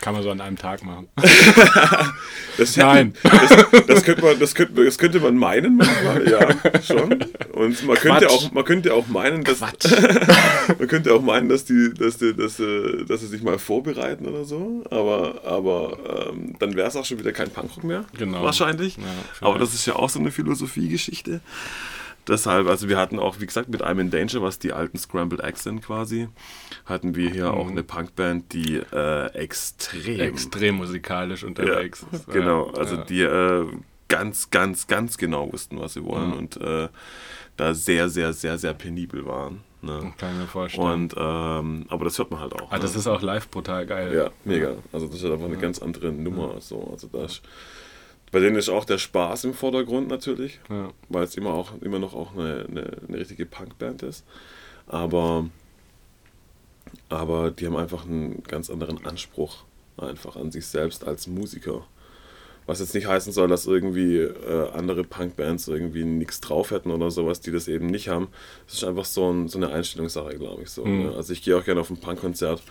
Kann 0.00 0.14
man 0.14 0.22
so 0.22 0.30
an 0.30 0.40
einem 0.40 0.56
Tag 0.56 0.82
machen. 0.82 1.08
das 2.56 2.74
Nein. 2.78 3.12
Das, 3.22 3.86
das, 3.86 4.02
könnte 4.02 4.22
man, 4.22 4.38
das, 4.38 4.54
könnte, 4.54 4.82
das 4.82 4.96
könnte 4.96 5.20
man 5.20 5.36
meinen 5.36 5.76
manchmal, 5.76 6.26
ja, 6.26 6.48
schon. 6.82 7.22
Und 7.52 7.84
man 7.86 7.96
könnte, 7.96 8.30
auch, 8.30 8.50
man 8.50 8.64
könnte 8.64 8.94
auch 8.94 9.08
meinen, 9.08 9.44
dass 9.44 9.60
man 10.78 10.88
könnte 10.88 11.12
auch 11.12 11.20
meinen, 11.20 11.50
dass 11.50 11.66
die, 11.66 11.92
dass 11.92 12.16
die, 12.16 12.34
dass, 12.34 12.58
äh, 12.58 13.04
dass 13.04 13.20
sie 13.20 13.26
sich 13.26 13.42
mal 13.42 13.58
vorbereiten 13.58 14.26
oder 14.26 14.44
so. 14.44 14.84
Aber, 14.90 15.42
aber 15.44 16.30
ähm, 16.30 16.56
dann 16.58 16.76
wäre 16.76 16.88
es 16.88 16.96
auch 16.96 17.04
schon 17.04 17.18
wieder 17.18 17.32
kein 17.32 17.50
Punkrock 17.50 17.84
mehr. 17.84 18.06
Genau. 18.16 18.42
Wahrscheinlich. 18.42 18.96
Ja, 18.96 19.04
aber 19.42 19.58
das 19.58 19.74
ist 19.74 19.84
ja 19.84 19.96
auch 19.96 20.08
so 20.08 20.18
eine 20.18 20.30
Philosophiegeschichte. 20.30 21.42
Deshalb, 22.30 22.68
also 22.68 22.88
wir 22.88 22.96
hatten 22.96 23.18
auch, 23.18 23.40
wie 23.40 23.46
gesagt, 23.46 23.68
mit 23.68 23.82
I'm 23.82 24.00
in 24.00 24.10
Danger, 24.10 24.40
was 24.40 24.58
die 24.58 24.72
alten 24.72 24.96
Scrambled 24.96 25.42
Eggs 25.42 25.64
sind 25.64 25.82
quasi, 25.82 26.28
hatten 26.86 27.16
wir 27.16 27.28
hier 27.28 27.46
mhm. 27.46 27.58
auch 27.58 27.68
eine 27.68 27.82
Punkband, 27.82 28.52
die 28.52 28.76
äh, 28.76 29.26
extrem... 29.34 30.20
Extrem 30.20 30.76
musikalisch 30.76 31.44
unterwegs 31.44 32.06
ja, 32.10 32.18
ist. 32.18 32.30
Genau, 32.30 32.70
also 32.70 32.96
ja. 32.96 33.04
die 33.04 33.22
äh, 33.22 33.66
ganz, 34.08 34.50
ganz, 34.50 34.86
ganz 34.86 35.18
genau 35.18 35.52
wussten, 35.52 35.80
was 35.80 35.94
sie 35.94 36.04
wollen 36.04 36.28
mhm. 36.28 36.38
und 36.38 36.56
äh, 36.60 36.88
da 37.56 37.74
sehr, 37.74 38.08
sehr, 38.08 38.32
sehr, 38.32 38.58
sehr 38.58 38.74
penibel 38.74 39.26
waren. 39.26 39.62
Ne? 39.82 40.12
Kann 40.18 40.32
ich 40.32 40.40
mir 40.40 40.46
vorstellen. 40.46 40.86
Und, 40.86 41.14
ähm, 41.16 41.86
aber 41.88 42.04
das 42.04 42.18
hört 42.18 42.30
man 42.30 42.40
halt 42.40 42.52
auch. 42.54 42.70
Ah, 42.70 42.76
ne? 42.76 42.82
Das 42.82 42.94
ist 42.94 43.06
auch 43.06 43.22
live 43.22 43.48
brutal 43.48 43.86
geil. 43.86 44.14
Ja, 44.14 44.30
mega. 44.44 44.74
Also 44.92 45.06
das 45.06 45.16
ist 45.16 45.24
halt 45.24 45.32
einfach 45.34 45.46
eine 45.46 45.56
ganz 45.56 45.80
andere 45.80 46.12
Nummer. 46.12 46.60
So. 46.60 46.90
Also 46.92 47.08
das 47.08 47.40
bei 48.30 48.38
denen 48.38 48.56
ist 48.56 48.68
auch 48.68 48.84
der 48.84 48.98
Spaß 48.98 49.44
im 49.44 49.54
Vordergrund 49.54 50.08
natürlich, 50.08 50.60
ja. 50.68 50.90
weil 51.08 51.24
es 51.24 51.36
immer, 51.36 51.52
auch, 51.52 51.72
immer 51.80 51.98
noch 51.98 52.14
auch 52.14 52.32
eine, 52.32 52.66
eine, 52.68 52.96
eine 53.08 53.18
richtige 53.18 53.44
Punkband 53.44 54.02
ist. 54.02 54.24
Aber, 54.86 55.48
aber 57.08 57.50
die 57.50 57.66
haben 57.66 57.76
einfach 57.76 58.04
einen 58.04 58.42
ganz 58.44 58.70
anderen 58.70 59.04
Anspruch 59.04 59.64
einfach 59.96 60.36
an 60.36 60.50
sich 60.50 60.66
selbst 60.66 61.06
als 61.06 61.26
Musiker. 61.26 61.86
Was 62.66 62.78
jetzt 62.78 62.94
nicht 62.94 63.06
heißen 63.06 63.32
soll, 63.32 63.48
dass 63.48 63.66
irgendwie 63.66 64.18
äh, 64.18 64.70
andere 64.72 65.02
Punkbands 65.02 65.66
irgendwie 65.66 66.04
nichts 66.04 66.40
drauf 66.40 66.70
hätten 66.70 66.92
oder 66.92 67.10
sowas, 67.10 67.40
die 67.40 67.50
das 67.50 67.66
eben 67.66 67.86
nicht 67.86 68.08
haben. 68.08 68.28
Es 68.68 68.74
ist 68.74 68.84
einfach 68.84 69.06
so, 69.06 69.28
ein, 69.32 69.48
so 69.48 69.58
eine 69.58 69.70
Einstellungssache, 69.70 70.38
glaube 70.38 70.62
ich. 70.62 70.70
So, 70.70 70.84
mhm. 70.84 71.04
ne? 71.04 71.14
Also 71.16 71.32
ich 71.32 71.42
gehe 71.42 71.56
auch 71.56 71.64
gerne 71.64 71.80
auf 71.80 71.90
ein 71.90 71.96
Punkkonzert 71.96 72.62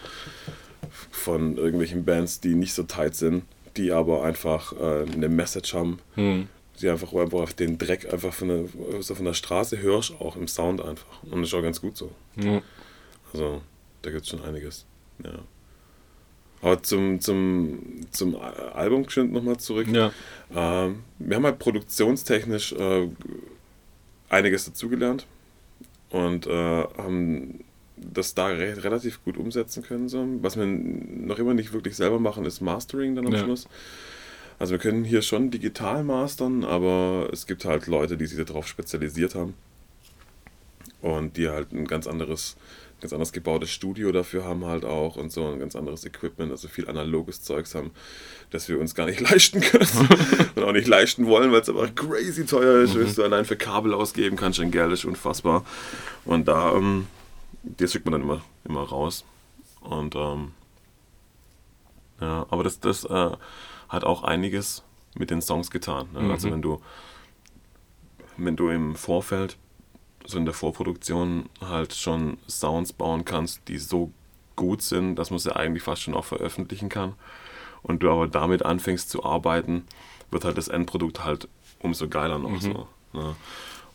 von 1.12 1.58
irgendwelchen 1.58 2.06
Bands, 2.06 2.40
die 2.40 2.56
nicht 2.56 2.74
so 2.74 2.84
tight 2.84 3.16
sind 3.16 3.44
die 3.78 3.92
aber 3.92 4.24
einfach 4.24 4.74
äh, 4.74 5.12
eine 5.12 5.30
Message 5.30 5.74
haben. 5.74 6.00
Hm. 6.16 6.48
Die 6.82 6.90
einfach, 6.90 7.14
einfach 7.14 7.40
auf 7.40 7.54
den 7.54 7.78
Dreck 7.78 8.12
einfach 8.12 8.34
von 8.34 8.48
der, 8.48 9.02
so 9.02 9.14
von 9.14 9.26
der 9.26 9.34
Straße 9.34 9.82
hörst, 9.82 10.14
auch 10.20 10.38
im 10.38 10.48
Sound 10.48 10.82
einfach. 10.82 11.24
Und 11.24 11.42
das 11.42 11.50
ist 11.50 11.54
auch 11.54 11.62
ganz 11.62 11.82
gut 11.82 11.98
so. 11.98 12.12
Hm. 12.36 12.62
Also, 13.34 13.62
da 14.02 14.12
gibt 14.12 14.24
es 14.24 14.30
schon 14.30 14.44
einiges. 14.44 14.86
Ja. 15.24 15.40
Aber 16.62 16.82
zum, 16.84 17.20
zum, 17.22 18.06
zum 18.12 18.36
Album 18.36 19.06
nochmal 19.32 19.58
zurück. 19.58 19.88
Ja. 19.88 20.12
Ähm, 20.54 21.04
wir 21.18 21.36
haben 21.38 21.46
halt 21.46 21.60
produktionstechnisch 21.60 22.74
äh, 22.74 23.08
einiges 24.30 24.66
dazugelernt 24.66 25.26
und 26.10 26.48
äh, 26.48 26.84
haben 26.98 27.64
das 28.00 28.34
da 28.36 28.48
re 28.48 28.84
relativ 28.84 29.24
gut 29.24 29.38
umsetzen 29.38 29.84
können. 29.84 30.10
So. 30.10 30.26
Was 30.42 30.58
wir 30.58 30.66
noch 30.66 31.40
immer 31.40 31.54
nicht 31.54 31.74
wirklich 31.74 31.96
selber 31.96 32.20
machen, 32.20 32.46
ist 32.46 32.62
Mastering 32.62 33.16
dann 33.16 33.28
am 33.28 33.34
ja. 33.34 33.40
Schluss. 33.40 33.68
Also 34.60 34.72
wir 34.74 34.80
können 34.80 35.06
hier 35.06 35.22
schon 35.22 35.52
digital 35.52 36.04
mastern, 36.04 36.66
aber 36.66 37.30
es 37.32 37.48
gibt 37.48 37.64
halt 37.64 37.88
Leute, 37.88 38.18
die 38.18 38.26
sich 38.26 38.46
darauf 38.46 38.68
spezialisiert 38.68 39.34
haben 39.34 39.54
und 41.02 41.38
die 41.38 41.48
halt 41.48 41.72
ein 41.72 41.88
ganz 41.88 42.08
anderes, 42.08 42.58
ganz 43.00 43.14
anders 43.14 43.32
gebautes 43.32 43.72
Studio 43.72 44.12
dafür 44.12 44.44
haben 44.44 44.66
halt 44.66 44.84
auch 44.84 45.16
und 45.16 45.32
so 45.32 45.48
ein 45.48 45.60
ganz 45.60 45.78
anderes 45.78 46.04
Equipment, 46.04 46.52
also 46.52 46.68
viel 46.68 46.90
analoges 46.90 47.42
Zeugs 47.42 47.74
haben, 47.74 47.92
das 48.52 48.68
wir 48.68 48.82
uns 48.82 48.96
gar 48.96 49.06
nicht 49.06 49.22
leisten 49.32 49.62
können 49.62 49.88
und 50.56 50.64
auch 50.64 50.74
nicht 50.74 50.90
leisten 50.90 51.26
wollen, 51.26 51.54
weil 51.54 51.62
es 51.62 51.70
aber 51.70 51.88
crazy 51.88 52.46
teuer 52.46 52.84
ist, 52.84 52.96
mhm. 52.96 53.16
du 53.16 53.24
allein 53.24 53.46
für 53.46 53.56
Kabel 53.56 53.94
ausgeben 53.94 54.36
kannst, 54.36 54.60
ein 54.60 54.72
Geld 54.72 54.92
ist 54.92 55.06
unfassbar. 55.06 55.66
Und 56.26 56.50
da, 56.50 56.76
ähm, 56.76 57.08
das 57.64 57.92
schickt 57.92 58.06
man 58.06 58.14
dann 58.14 58.22
immer, 58.22 58.42
immer 58.66 58.84
raus. 58.84 59.26
Und 59.82 60.16
ähm, 60.16 60.52
ja, 62.20 62.46
aber 62.50 62.64
das, 62.64 62.80
das 62.80 63.06
äh, 63.06 63.32
hat 63.88 64.04
auch 64.04 64.24
einiges 64.24 64.84
mit 65.16 65.30
den 65.30 65.42
Songs 65.42 65.72
getan. 65.72 66.10
Ne? 66.14 66.20
Also 66.20 66.26
mhm. 66.26 66.32
Also 66.32 66.52
wenn 66.52 66.62
du, 66.62 66.82
wenn 68.38 68.56
du 68.56 68.70
im 68.70 68.96
Vorfeld 68.96 69.58
so 70.26 70.38
in 70.38 70.46
der 70.46 70.54
Vorproduktion 70.54 71.50
halt 71.62 71.94
schon 71.94 72.38
Sounds 72.48 72.94
bauen 72.94 73.26
kannst, 73.26 73.68
die 73.68 73.78
so 73.78 74.12
gut 74.56 74.82
sind, 74.82 75.16
dass 75.16 75.32
man 75.32 75.40
sie 75.40 75.56
eigentlich 75.56 75.84
fast 75.84 76.04
schon 76.04 76.14
auch 76.14 76.26
veröffentlichen 76.26 76.90
kann. 76.90 77.14
Und 77.82 78.04
du 78.04 78.12
aber 78.12 78.28
damit 78.28 78.64
anfängst 78.64 79.10
zu 79.10 79.24
arbeiten, 79.24 79.86
wird 80.32 80.44
halt 80.44 80.58
das 80.58 80.68
Endprodukt 80.68 81.24
halt 81.24 81.48
umso 81.80 82.10
geiler 82.10 82.38
noch 82.38 82.50
mhm. 82.50 82.60
so. 82.60 82.88
Ne? 83.14 83.36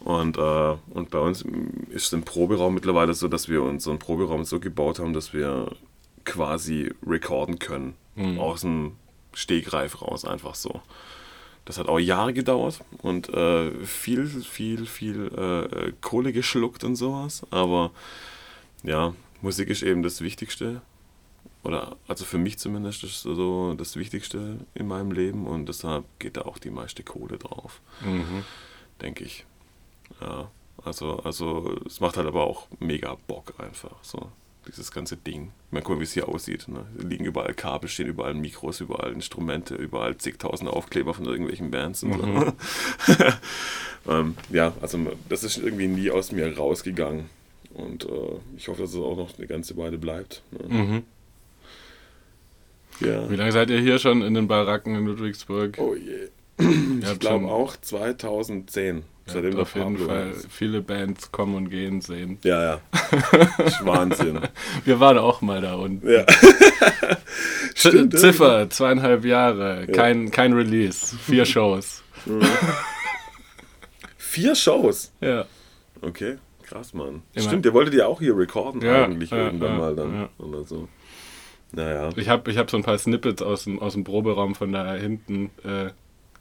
Und, 0.05 0.37
äh, 0.37 0.77
und 0.91 1.09
bei 1.11 1.19
uns 1.19 1.43
ist 1.89 2.07
es 2.07 2.13
im 2.13 2.25
Proberaum 2.25 2.75
mittlerweile 2.75 3.15
so, 3.15 3.27
dass 3.27 3.49
wir 3.49 3.63
unseren 3.63 3.99
Proberaum 3.99 4.45
so 4.45 4.61
gebaut 4.61 4.99
haben, 4.99 5.15
dass 5.15 5.33
wir 5.33 5.71
quasi 6.27 6.93
recorden 7.07 7.59
können. 7.59 7.95
Mhm. 8.15 8.39
Aus 8.39 8.61
dem 8.61 8.93
Stegreif 9.33 10.03
raus, 10.03 10.27
einfach 10.27 10.55
so. 10.55 10.83
Das 11.65 11.79
hat 11.79 11.89
auch 11.89 11.99
Jahre 11.99 12.35
gedauert 12.35 12.85
und 13.01 13.31
äh, 13.31 13.71
viel, 13.87 14.27
viel, 14.27 14.85
viel 14.85 15.29
äh, 15.29 15.93
Kohle 16.03 16.35
geschluckt 16.35 16.85
und 16.85 16.97
sowas. 16.97 17.47
Aber 17.51 17.91
ja, 18.83 19.15
Musik 19.41 19.71
ist 19.71 19.83
eben 19.83 20.03
das 20.03 20.21
Wichtigste. 20.21 20.83
Oder 21.63 21.97
also 22.07 22.27
für 22.27 22.37
mich 22.37 22.59
zumindest 22.59 23.05
ist 23.05 23.23
so 23.23 23.73
das 23.73 23.97
Wichtigste 23.97 24.59
in 24.75 24.87
meinem 24.87 25.13
Leben 25.13 25.47
und 25.47 25.67
deshalb 25.67 26.05
geht 26.19 26.37
da 26.37 26.43
auch 26.43 26.59
die 26.59 26.69
meiste 26.69 27.03
Kohle 27.03 27.39
drauf. 27.39 27.81
Mhm. 28.03 28.45
Denke 29.01 29.25
ich. 29.25 29.47
Ja. 30.21 30.51
Also, 30.85 31.19
also 31.21 31.79
es 31.87 32.01
macht 32.01 32.17
halt 32.17 32.27
aber 32.27 32.45
auch 32.45 32.67
mega 32.79 33.17
Bock 33.27 33.55
einfach. 33.59 33.97
So 34.03 34.31
dieses 34.67 34.91
ganze 34.91 35.17
Ding. 35.17 35.53
Mal 35.71 35.83
gucken, 35.83 36.01
wie 36.01 36.05
es 36.05 36.13
hier 36.13 36.29
aussieht. 36.29 36.69
Ne? 36.69 36.87
liegen 36.97 37.25
überall 37.25 37.55
Kabel, 37.55 37.89
stehen 37.89 38.07
überall 38.07 38.35
Mikros, 38.35 38.81
überall 38.81 39.13
Instrumente, 39.13 39.75
überall 39.75 40.17
zigtausend 40.17 40.71
Aufkleber 40.71 41.15
von 41.15 41.25
irgendwelchen 41.27 41.71
Bands. 41.71 42.03
Und 42.03 42.17
mhm. 42.17 42.53
so. 43.07 43.15
ähm, 44.11 44.37
ja, 44.51 44.73
also 44.81 44.99
das 45.29 45.45
ist 45.45 45.59
irgendwie 45.59 45.89
nie 45.89 46.11
aus 46.11 46.33
mir 46.33 46.57
rausgegangen. 46.57 47.27
Und 47.75 48.05
äh, 48.05 48.39
ich 48.57 48.69
hoffe, 48.69 48.83
dass 48.83 48.91
es 48.91 48.97
auch 48.97 49.17
noch 49.17 49.37
eine 49.37 49.47
ganze 49.47 49.77
Weile 49.77 49.99
bleibt. 49.99 50.43
Ne? 50.53 50.75
Mhm. 50.75 51.03
Ja. 53.01 53.29
Wie 53.29 53.37
lange 53.37 53.53
seid 53.53 53.71
ihr 53.71 53.81
hier 53.81 53.99
schon 53.99 54.23
in 54.23 54.35
den 54.35 54.47
Baracken 54.47 54.95
in 54.95 55.07
Ludwigsburg? 55.07 55.77
Oh 55.79 55.97
je. 55.97 56.29
ich 57.03 57.19
glaube 57.19 57.47
auch 57.47 57.77
2010. 57.77 59.03
Seitdem 59.27 59.59
auf 59.59 59.75
jeden 59.75 59.97
Fall 59.97 60.31
ist. 60.31 60.53
viele 60.53 60.83
Bands 60.83 61.33
kommen 61.33 61.55
und 61.55 61.71
gehen 61.71 62.03
sehen. 62.03 62.39
Ja, 62.45 62.63
ja. 62.63 62.81
Wahnsinn. 63.83 64.41
Wir 64.85 65.01
waren 65.01 65.17
auch 65.17 65.41
mal 65.41 65.63
da 65.63 65.75
unten. 65.75 66.07
Ja. 66.09 66.27
Stimmt, 67.75 68.19
Ziffer, 68.19 68.69
zweieinhalb 68.69 69.25
Jahre, 69.25 69.87
kein, 69.87 70.31
kein 70.31 70.53
Release, 70.53 71.17
vier 71.17 71.47
Shows. 71.47 72.03
vier 74.19 74.55
Shows? 74.55 75.13
Ja. 75.21 75.47
Okay, 76.03 76.37
krass, 76.63 76.93
Mann. 76.93 77.23
Immer. 77.33 77.47
Stimmt, 77.47 77.65
ihr 77.65 77.73
wolltet 77.73 77.95
ja 77.95 78.07
auch 78.07 78.21
hier 78.21 78.37
recorden 78.37 78.83
ja, 78.83 79.05
eigentlich 79.05 79.31
ja, 79.31 79.39
irgendwann 79.39 79.73
ja, 79.73 79.79
mal 79.79 79.97
dann 79.97 80.29
oder 80.39 80.65
so. 80.65 80.89
Naja. 81.73 82.11
Ich 82.17 82.29
habe 82.29 82.51
ich 82.51 82.59
hab 82.59 82.71
so 82.71 82.77
ein 82.77 82.83
paar 82.83 82.99
Snippets 82.99 83.43
aus 83.43 83.65
dem, 83.65 83.81
aus 83.81 83.95
dem 83.95 84.05
Proberaum 84.05 84.55
von 84.55 84.73
da 84.73 84.95
hinten 84.95 85.51
äh, 85.65 85.91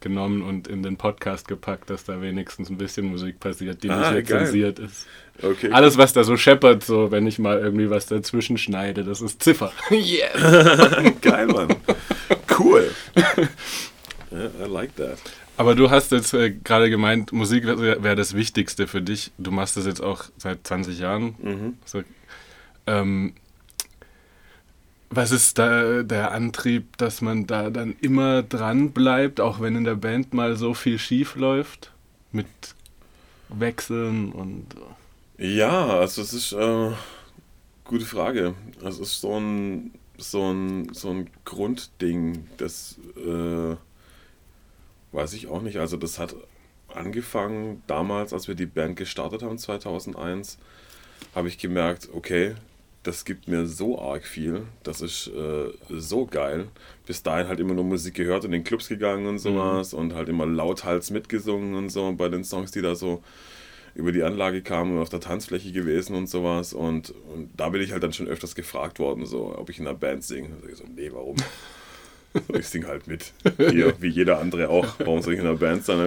genommen 0.03 0.43
und 0.43 0.67
in 0.67 0.83
den 0.83 0.97
Podcast 0.97 1.47
gepackt, 1.47 1.89
dass 1.89 2.03
da 2.03 2.21
wenigstens 2.21 2.69
ein 2.69 2.77
bisschen 2.77 3.07
Musik 3.07 3.39
passiert, 3.39 3.81
die 3.81 3.89
ah, 3.89 4.11
nicht 4.11 4.29
lizenziert 4.29 4.77
ist. 4.77 5.07
Okay. 5.41 5.71
Alles, 5.71 5.97
was 5.97 6.13
da 6.13 6.23
so 6.23 6.37
scheppert, 6.37 6.83
so 6.83 7.09
wenn 7.09 7.25
ich 7.25 7.39
mal 7.39 7.57
irgendwie 7.57 7.89
was 7.89 8.05
dazwischen 8.05 8.59
schneide, 8.59 9.03
das 9.03 9.21
ist 9.21 9.41
Ziffer. 9.41 9.71
yes! 9.89 10.33
Geil, 11.21 11.47
Mann. 11.47 11.75
Cool. 12.59 12.91
yeah, 14.31 14.49
I 14.63 14.69
like 14.69 14.95
that. 14.97 15.17
Aber 15.57 15.75
du 15.75 15.89
hast 15.89 16.11
jetzt 16.11 16.33
äh, 16.33 16.51
gerade 16.51 16.89
gemeint, 16.89 17.31
Musik 17.31 17.65
wäre 17.65 18.03
wär 18.03 18.15
das 18.15 18.35
Wichtigste 18.35 18.87
für 18.87 19.01
dich. 19.01 19.31
Du 19.37 19.51
machst 19.51 19.77
das 19.77 19.85
jetzt 19.85 20.01
auch 20.01 20.25
seit 20.37 20.65
20 20.65 20.99
Jahren. 20.99 21.35
Mhm. 21.41 21.77
So, 21.85 22.01
ähm, 22.87 23.33
was 25.15 25.31
ist 25.31 25.57
da 25.57 26.03
der 26.03 26.31
Antrieb, 26.31 26.97
dass 26.97 27.21
man 27.21 27.45
da 27.47 27.69
dann 27.69 27.95
immer 28.01 28.43
dran 28.43 28.91
bleibt, 28.91 29.39
auch 29.39 29.59
wenn 29.59 29.75
in 29.75 29.83
der 29.83 29.95
Band 29.95 30.33
mal 30.33 30.55
so 30.55 30.73
viel 30.73 30.97
schief 30.99 31.35
läuft? 31.35 31.91
Mit 32.31 32.47
Wechseln 33.49 34.31
und. 34.31 34.67
Ja, 35.37 35.99
also 35.99 36.21
es 36.21 36.33
ist 36.33 36.53
äh, 36.53 36.91
gute 37.83 38.05
Frage. 38.05 38.55
Also 38.83 39.03
es 39.03 39.09
ist 39.09 39.21
so 39.21 39.39
ein, 39.39 39.91
so 40.17 40.51
ein, 40.51 40.93
so 40.93 41.09
ein 41.09 41.29
Grundding, 41.45 42.47
das 42.57 42.99
äh, 43.17 43.75
weiß 45.11 45.33
ich 45.33 45.47
auch 45.47 45.61
nicht. 45.61 45.77
Also 45.77 45.97
das 45.97 46.19
hat 46.19 46.35
angefangen 46.87 47.83
damals, 47.87 48.33
als 48.33 48.47
wir 48.47 48.55
die 48.55 48.65
Band 48.65 48.95
gestartet 48.95 49.43
haben, 49.43 49.57
2001, 49.57 50.57
habe 51.35 51.47
ich 51.47 51.57
gemerkt, 51.57 52.09
okay, 52.13 52.55
das 53.03 53.25
gibt 53.25 53.47
mir 53.47 53.65
so 53.65 53.99
arg 54.01 54.25
viel. 54.25 54.63
Das 54.83 55.01
ist 55.01 55.27
äh, 55.27 55.71
so 55.89 56.25
geil. 56.25 56.67
Bis 57.05 57.21
dahin 57.21 57.47
halt 57.47 57.59
immer 57.59 57.73
nur 57.73 57.83
Musik 57.83 58.15
gehört, 58.15 58.45
in 58.45 58.51
den 58.51 58.63
Clubs 58.63 58.87
gegangen 58.87 59.27
und 59.27 59.39
sowas 59.39 59.93
mhm. 59.93 59.99
und 59.99 60.15
halt 60.15 60.29
immer 60.29 60.45
lauthals 60.45 61.11
mitgesungen 61.11 61.75
und 61.75 61.89
so 61.89 62.13
bei 62.13 62.29
den 62.29 62.43
Songs, 62.43 62.71
die 62.71 62.81
da 62.81 62.95
so 62.95 63.21
über 63.95 64.11
die 64.11 64.23
Anlage 64.23 64.61
kamen 64.61 64.95
und 64.95 65.01
auf 65.01 65.09
der 65.09 65.19
Tanzfläche 65.19 65.71
gewesen 65.71 66.15
und 66.15 66.27
sowas. 66.27 66.73
Und, 66.73 67.13
und 67.33 67.49
da 67.55 67.69
bin 67.69 67.81
ich 67.81 67.91
halt 67.91 68.03
dann 68.03 68.13
schon 68.13 68.27
öfters 68.27 68.55
gefragt 68.55 68.99
worden, 68.99 69.25
so, 69.25 69.55
ob 69.55 69.69
ich 69.69 69.79
in 69.79 69.87
einer 69.87 69.97
Band 69.97 70.23
singe. 70.23 70.49
Da 70.61 70.69
ich 70.69 70.77
so, 70.77 70.85
nee, 70.95 71.11
warum? 71.11 71.35
ich 72.57 72.67
singe 72.67 72.87
halt 72.87 73.05
mit. 73.07 73.33
Hier, 73.57 73.93
wie 73.99 74.07
jeder 74.07 74.39
andere 74.39 74.69
auch. 74.69 74.95
Warum 74.99 75.21
soll 75.21 75.33
ich 75.33 75.39
in 75.39 75.45
einer 75.45 75.57
Band 75.57 75.85
sein? 75.85 75.97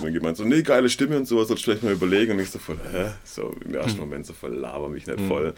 Dann 0.00 0.12
geht 0.12 0.22
man 0.22 0.34
so, 0.34 0.44
nee, 0.44 0.62
geile 0.62 0.88
Stimme 0.88 1.16
und 1.16 1.26
sowas, 1.26 1.48
du 1.48 1.56
vielleicht 1.56 1.82
mal 1.82 1.92
überlegen. 1.92 2.32
Und 2.32 2.40
ich 2.40 2.50
so 2.50 2.58
voll, 2.58 2.78
hä? 2.92 3.10
So 3.24 3.54
im 3.64 3.74
ersten 3.74 3.94
mhm. 3.94 4.00
Moment 4.00 4.26
so 4.26 4.32
voll, 4.32 4.54
laber 4.54 4.88
mich 4.88 5.06
nicht 5.06 5.20
mhm. 5.20 5.28
voll. 5.28 5.54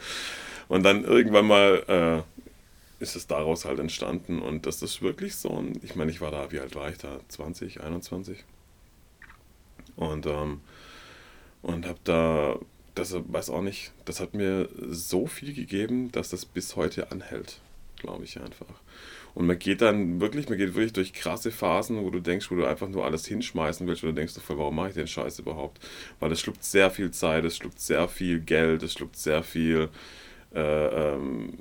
Und 0.68 0.82
dann 0.82 1.04
irgendwann 1.04 1.46
mal 1.46 2.24
äh, 2.98 3.02
ist 3.02 3.16
es 3.16 3.26
daraus 3.26 3.64
halt 3.64 3.78
entstanden. 3.78 4.40
Und 4.40 4.66
das 4.66 4.82
ist 4.82 5.02
wirklich 5.02 5.36
so 5.36 5.50
ein, 5.50 5.78
ich 5.82 5.96
meine, 5.96 6.10
ich 6.10 6.20
war 6.20 6.30
da, 6.30 6.50
wie 6.50 6.60
alt 6.60 6.74
war 6.74 6.90
ich 6.90 6.98
da? 6.98 7.20
20, 7.28 7.82
21? 7.82 8.44
Und, 9.96 10.26
ähm, 10.26 10.60
und 11.62 11.86
hab 11.86 12.02
da, 12.04 12.58
das 12.94 13.14
weiß 13.14 13.50
auch 13.50 13.62
nicht, 13.62 13.92
das 14.04 14.20
hat 14.20 14.34
mir 14.34 14.68
so 14.88 15.26
viel 15.26 15.54
gegeben, 15.54 16.12
dass 16.12 16.30
das 16.30 16.44
bis 16.44 16.76
heute 16.76 17.10
anhält, 17.10 17.60
glaube 17.96 18.24
ich 18.24 18.40
einfach. 18.40 18.66
Und 19.34 19.46
man 19.46 19.58
geht 19.58 19.82
dann 19.82 20.18
wirklich, 20.18 20.48
man 20.48 20.56
geht 20.56 20.74
wirklich 20.74 20.94
durch 20.94 21.12
krasse 21.12 21.50
Phasen, 21.50 22.02
wo 22.02 22.08
du 22.08 22.20
denkst, 22.20 22.50
wo 22.50 22.54
du 22.54 22.64
einfach 22.64 22.88
nur 22.88 23.04
alles 23.04 23.26
hinschmeißen 23.26 23.86
willst, 23.86 24.02
wo 24.02 24.06
du 24.06 24.14
denkst, 24.14 24.32
warum 24.48 24.76
mache 24.76 24.88
ich 24.88 24.94
den 24.94 25.06
Scheiß 25.06 25.38
überhaupt? 25.40 25.78
Weil 26.20 26.32
es 26.32 26.40
schluckt 26.40 26.64
sehr 26.64 26.90
viel 26.90 27.10
Zeit, 27.10 27.44
es 27.44 27.58
schluckt 27.58 27.78
sehr 27.78 28.08
viel 28.08 28.40
Geld, 28.40 28.82
es 28.82 28.94
schluckt 28.94 29.16
sehr 29.16 29.42
viel 29.42 29.90
äh, 30.54 30.60
ähm, 31.14 31.58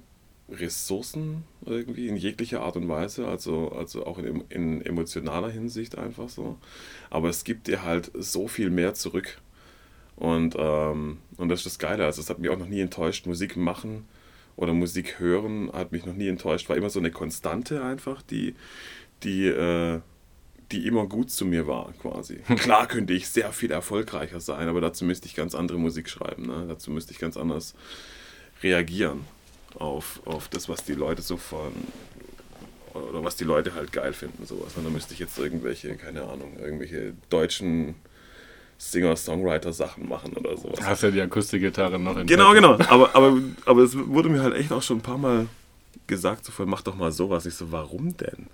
Ressourcen 0.50 1.44
irgendwie 1.66 2.08
in 2.08 2.18
jeglicher 2.18 2.62
Art 2.62 2.76
und 2.76 2.88
Weise, 2.88 3.28
also, 3.28 3.72
also 3.72 4.06
auch 4.06 4.20
in, 4.20 4.44
in 4.50 4.82
emotionaler 4.86 5.50
Hinsicht 5.50 5.98
einfach 5.98 6.30
so. 6.30 6.58
Aber 7.10 7.30
es 7.30 7.44
gibt 7.44 7.68
dir 7.68 7.84
halt 7.84 8.12
so 8.14 8.48
viel 8.48 8.70
mehr 8.70 8.94
zurück. 8.94 9.40
Und, 10.16 10.56
ähm, 10.58 11.18
und 11.38 11.50
das 11.50 11.60
ist 11.60 11.66
das 11.66 11.80
Geile. 11.80 12.06
Also 12.06 12.22
es 12.22 12.30
hat 12.30 12.40
mich 12.40 12.50
auch 12.50 12.58
noch 12.58 12.68
nie 12.68 12.80
enttäuscht. 12.80 13.26
Musik 13.26 13.58
machen 13.58 14.06
oder 14.56 14.74
Musik 14.74 15.20
hören 15.20 15.72
hat 15.74 15.92
mich 15.92 16.06
noch 16.06 16.14
nie 16.14 16.28
enttäuscht. 16.28 16.70
War 16.70 16.78
immer 16.78 16.90
so 16.90 17.00
eine 17.00 17.12
Konstante 17.12 17.84
einfach, 17.84 18.22
die, 18.22 18.56
die, 19.24 19.48
äh, 19.48 20.00
die 20.72 20.88
immer 20.88 21.08
gut 21.08 21.32
zu 21.32 21.46
mir 21.46 21.68
war, 21.68 21.92
quasi. 21.94 22.36
Klar 22.58 22.88
könnte 22.88 23.14
ich 23.14 23.28
sehr 23.28 23.52
viel 23.52 23.72
erfolgreicher 23.72 24.40
sein, 24.40 24.68
aber 24.68 24.80
dazu 24.80 25.06
müsste 25.06 25.28
ich 25.28 25.36
ganz 25.36 25.56
andere 25.56 25.80
Musik 25.80 26.08
schreiben. 26.08 26.44
Ne? 26.44 26.66
Dazu 26.68 26.92
müsste 26.92 27.12
ich 27.12 27.20
ganz 27.20 27.36
anders 27.36 27.76
reagieren 28.64 29.26
auf, 29.80 30.22
auf 30.26 30.48
das, 30.48 30.70
was 30.70 30.84
die 30.84 30.94
Leute 30.94 31.22
so 31.22 31.38
von 31.38 31.72
oder 32.94 33.24
was 33.24 33.36
die 33.36 33.44
Leute 33.44 33.76
halt 33.76 33.92
geil 33.92 34.14
finden, 34.14 34.46
sowas. 34.46 34.74
Und 34.78 34.86
da 34.86 34.90
müsste 34.90 35.14
ich 35.14 35.20
jetzt 35.20 35.38
irgendwelche, 35.38 35.96
keine 35.96 36.24
Ahnung, 36.24 36.58
irgendwelche 36.58 37.14
deutschen 37.30 37.96
Singer-Songwriter-Sachen 38.78 40.08
machen 40.08 40.34
oder 40.34 40.58
sowas. 40.58 40.80
Hast 40.82 41.04
ja 41.04 41.12
die 41.12 41.22
Akustikgitarre 41.22 42.00
noch 42.00 42.18
in 42.18 42.28
Genau, 42.28 42.54
genau. 42.54 42.74
Aber, 42.88 43.14
aber, 43.16 43.38
aber 43.66 43.82
es 43.82 43.98
wurde 43.98 44.30
mir 44.30 44.42
halt 44.42 44.56
echt 44.56 44.72
auch 44.72 44.82
schon 44.82 44.98
ein 44.98 45.02
paar 45.02 45.18
Mal 45.18 45.48
gesagt, 46.08 46.46
so 46.46 46.52
mach 46.66 46.82
doch 46.82 46.96
mal 46.96 47.12
sowas. 47.12 47.46
Ich 47.46 47.56
so, 47.56 47.72
warum 47.72 48.16
denn? 48.18 48.48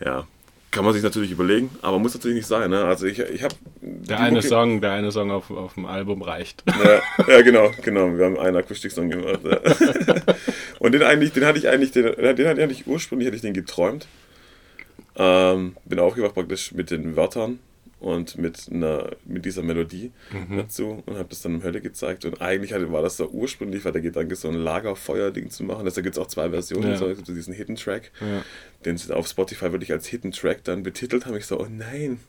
Ja, 0.00 0.26
Kann 0.70 0.84
man 0.84 0.92
sich 0.92 1.02
natürlich 1.02 1.30
überlegen, 1.30 1.70
aber 1.80 1.98
muss 1.98 2.14
natürlich 2.14 2.36
nicht 2.36 2.46
sein. 2.46 2.70
Ne? 2.70 2.84
Also 2.84 3.06
ich, 3.06 3.18
ich 3.20 3.42
habe 3.42 3.54
der 3.80 4.20
eine 4.20 4.36
Mucke 4.36 4.48
Song, 4.48 4.80
der 4.82 4.92
eine 4.92 5.10
Song 5.10 5.30
auf, 5.30 5.50
auf 5.50 5.74
dem 5.74 5.86
Album 5.86 6.20
reicht. 6.20 6.62
Ja, 6.66 7.00
ja, 7.26 7.42
genau, 7.42 7.70
genau. 7.82 8.16
Wir 8.18 8.26
haben 8.26 8.38
einen 8.38 8.56
Akustiksong 8.56 9.08
gemacht. 9.08 9.40
Ja. 9.44 9.58
Und 10.78 10.92
den 10.92 11.02
eigentlich, 11.02 11.32
den 11.32 11.46
hatte 11.46 11.58
ich 11.58 11.68
eigentlich, 11.68 11.92
den, 11.92 12.04
den 12.04 12.26
hatte 12.26 12.42
ich 12.42 12.48
eigentlich 12.48 12.86
ursprünglich 12.86 13.26
hatte 13.26 13.36
ich 13.36 13.42
den 13.42 13.54
geträumt. 13.54 14.06
Ähm, 15.16 15.74
bin 15.86 15.98
aufgewacht 15.98 16.34
praktisch 16.34 16.72
mit 16.72 16.90
den 16.90 17.16
Wörtern 17.16 17.58
und 18.00 18.38
mit 18.38 18.68
einer 18.72 19.10
mit 19.24 19.44
dieser 19.44 19.62
Melodie 19.62 20.12
mhm. 20.30 20.56
dazu 20.56 21.02
und 21.06 21.16
habe 21.16 21.28
das 21.28 21.42
dann 21.42 21.56
im 21.56 21.62
Hölle 21.62 21.80
gezeigt 21.80 22.24
und 22.24 22.40
eigentlich 22.40 22.72
hatte, 22.72 22.92
war 22.92 23.02
das 23.02 23.16
da 23.16 23.24
ursprünglich 23.24 23.84
war 23.84 23.92
der 23.92 24.02
Gedanke 24.02 24.36
so 24.36 24.48
ein 24.48 24.54
Lagerfeuer-Ding 24.54 25.50
zu 25.50 25.64
machen. 25.64 25.84
Also, 25.84 25.96
da 25.96 26.02
gibt 26.02 26.16
es 26.16 26.22
auch 26.22 26.28
zwei 26.28 26.50
Versionen, 26.50 26.90
ja. 26.90 26.96
so, 26.96 27.12
diesen 27.12 27.54
Hidden 27.54 27.76
Track, 27.76 28.12
ja. 28.20 28.42
den 28.84 28.96
sie 28.96 29.14
auf 29.14 29.26
Spotify 29.26 29.72
wirklich 29.72 29.92
als 29.92 30.06
Hidden 30.06 30.32
Track 30.32 30.64
dann 30.64 30.82
betitelt 30.82 31.26
haben. 31.26 31.36
Ich 31.36 31.46
so, 31.46 31.58
oh 31.58 31.66
nein, 31.68 32.20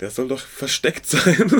der 0.00 0.10
soll 0.10 0.28
doch 0.28 0.40
versteckt 0.40 1.06
sein. 1.06 1.52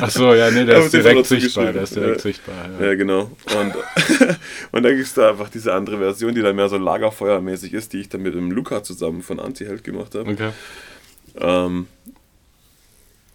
Ach 0.00 0.10
so, 0.10 0.34
ja, 0.34 0.50
nee, 0.50 0.64
der 0.64 0.78
ist 0.84 0.92
direkt 0.92 1.26
sichtbar, 1.26 1.72
der 1.72 1.84
ist 1.84 1.94
direkt 1.94 2.16
ja, 2.16 2.22
sichtbar. 2.22 2.54
Ja, 2.80 2.86
ja 2.86 2.94
genau. 2.96 3.30
Und, 3.58 3.74
und 4.72 4.82
dann 4.82 4.94
gibt 4.94 5.06
es 5.06 5.14
da 5.14 5.30
einfach 5.30 5.48
diese 5.48 5.72
andere 5.72 5.98
Version, 5.98 6.34
die 6.34 6.42
dann 6.42 6.56
mehr 6.56 6.68
so 6.68 6.76
lagerfeuermäßig 6.76 7.72
ist, 7.72 7.92
die 7.92 8.00
ich 8.00 8.08
dann 8.08 8.22
mit 8.22 8.34
dem 8.34 8.50
Luca 8.50 8.82
zusammen 8.82 9.22
von 9.22 9.40
Anti-Held 9.40 9.84
gemacht 9.84 10.14
habe. 10.16 10.30
Okay. 10.30 10.50
Ähm, 11.38 11.86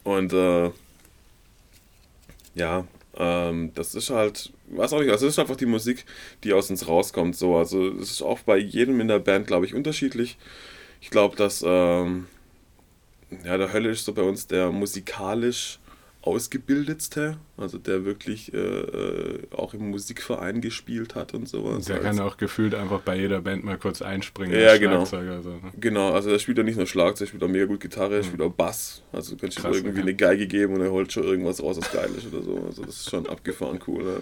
und 0.03 0.33
äh, 0.33 0.71
ja, 2.55 2.85
ähm, 3.17 3.71
das 3.75 3.95
ist 3.95 4.09
halt, 4.09 4.51
weiß 4.69 4.93
auch 4.93 4.99
nicht, 4.99 5.11
also 5.11 5.25
das 5.25 5.35
ist 5.35 5.39
einfach 5.39 5.55
die 5.55 5.65
Musik, 5.65 6.05
die 6.43 6.53
aus 6.53 6.69
uns 6.69 6.87
rauskommt. 6.87 7.35
So, 7.35 7.57
also 7.57 7.87
es 7.87 8.11
ist 8.11 8.21
auch 8.21 8.39
bei 8.39 8.57
jedem 8.57 8.99
in 9.01 9.07
der 9.07 9.19
Band, 9.19 9.47
glaube 9.47 9.65
ich, 9.65 9.73
unterschiedlich. 9.73 10.37
Ich 11.01 11.09
glaube, 11.09 11.35
dass 11.35 11.63
ähm, 11.65 12.27
ja, 13.43 13.57
der 13.57 13.73
Hölle 13.73 13.89
ist 13.89 14.05
so 14.05 14.13
bei 14.13 14.23
uns 14.23 14.47
der 14.47 14.71
musikalisch 14.71 15.79
ausgebildetste, 16.21 17.37
also 17.55 17.77
der 17.77 18.03
wirklich 18.03 18.53
äh, 18.53 18.57
äh, 18.57 19.39
auch 19.51 19.73
im 19.73 19.89
Musikverein 19.89 20.59
gespielt 20.59 21.15
hat 21.15 21.33
und 21.33 21.47
sowas. 21.47 21.85
Der 21.85 21.99
kann 21.99 22.19
auch 22.19 22.35
gefühlt 22.35 22.75
einfach 22.75 22.99
bei 22.99 23.15
jeder 23.15 23.41
Band 23.41 23.63
mal 23.63 23.77
kurz 23.77 24.01
einspringen. 24.01 24.59
Ja, 24.59 24.77
genau. 24.77 25.05
So, 25.05 25.17
ne? 25.17 25.59
Genau, 25.79 26.11
also 26.11 26.29
er 26.29 26.39
spielt 26.39 26.57
ja 26.57 26.65
nicht 26.65 26.75
nur 26.75 26.87
Schlagzeug, 26.87 27.27
er 27.27 27.29
spielt 27.29 27.43
auch 27.43 27.47
mega 27.47 27.65
gut 27.65 27.79
Gitarre, 27.79 28.15
er 28.15 28.21
mhm. 28.21 28.25
spielt 28.25 28.41
auch 28.41 28.51
Bass. 28.51 29.01
Also 29.13 29.35
du 29.35 29.41
kannst 29.41 29.59
ihm 29.59 29.65
irgendwie 29.65 29.89
okay. 29.89 30.01
eine 30.01 30.15
Geige 30.15 30.47
geben 30.47 30.73
und 30.73 30.81
er 30.81 30.91
holt 30.91 31.11
schon 31.13 31.23
irgendwas 31.23 31.63
raus, 31.63 31.77
was 31.79 31.91
geil 31.91 32.09
ist 32.17 32.27
oder 32.33 32.43
so. 32.43 32.65
Also 32.65 32.83
das 32.83 32.97
ist 32.97 33.09
schon 33.09 33.27
abgefahren 33.27 33.79
cool. 33.87 34.03
Ja. 34.03 34.21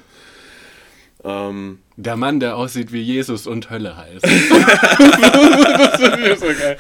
Ähm, 1.24 1.80
der 1.96 2.16
Mann, 2.16 2.40
der 2.40 2.56
aussieht 2.56 2.92
wie 2.92 3.02
Jesus 3.02 3.48
und 3.48 3.72
Hölle 3.72 3.98
heißt. 3.98 4.24
das 4.24 4.32
ist 6.00 6.40
so 6.40 6.46
geil. 6.48 6.78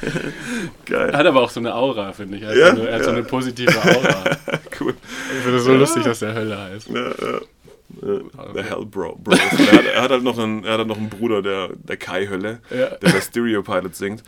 geil. 0.86 1.10
Er 1.10 1.18
hat 1.18 1.26
aber 1.26 1.42
auch 1.42 1.50
so 1.50 1.60
eine 1.60 1.74
Aura, 1.74 2.14
finde 2.14 2.38
ich. 2.38 2.44
Er 2.44 2.50
hat, 2.50 2.56
ja? 2.56 2.76
so, 2.76 2.82
eine, 2.82 2.90
er 2.90 2.94
hat 2.94 3.02
ja. 3.02 3.06
so 3.06 3.12
eine 3.12 3.24
positive 3.24 3.72
Aura. 3.72 4.24
cool. 4.80 4.94
Ich 5.36 5.44
finde 5.44 5.58
es 5.58 5.64
so 5.64 5.72
ja. 5.72 5.78
lustig, 5.78 6.04
dass 6.04 6.20
der 6.20 6.36
Hölle 6.36 6.58
heißt. 6.58 6.90
Ja, 6.90 7.08
ja. 7.10 7.40
Der 8.54 8.64
Hell 8.64 8.86
Bro. 8.86 9.18
Bros. 9.24 9.40
er, 9.40 9.50
hat, 9.50 9.86
er, 9.86 10.02
hat, 10.04 10.12
halt 10.12 10.24
noch 10.24 10.38
einen, 10.38 10.64
er 10.64 10.74
hat 10.74 10.80
halt 10.80 10.88
noch 10.88 10.98
einen 10.98 11.10
Bruder, 11.10 11.42
der, 11.42 11.70
der 11.76 11.98
Kai 11.98 12.28
Hölle, 12.28 12.60
ja. 12.70 12.90
der 12.90 13.10
bei 13.10 13.22
Stereo 13.22 13.64
Pilot 13.64 13.96
singt. 13.96 14.24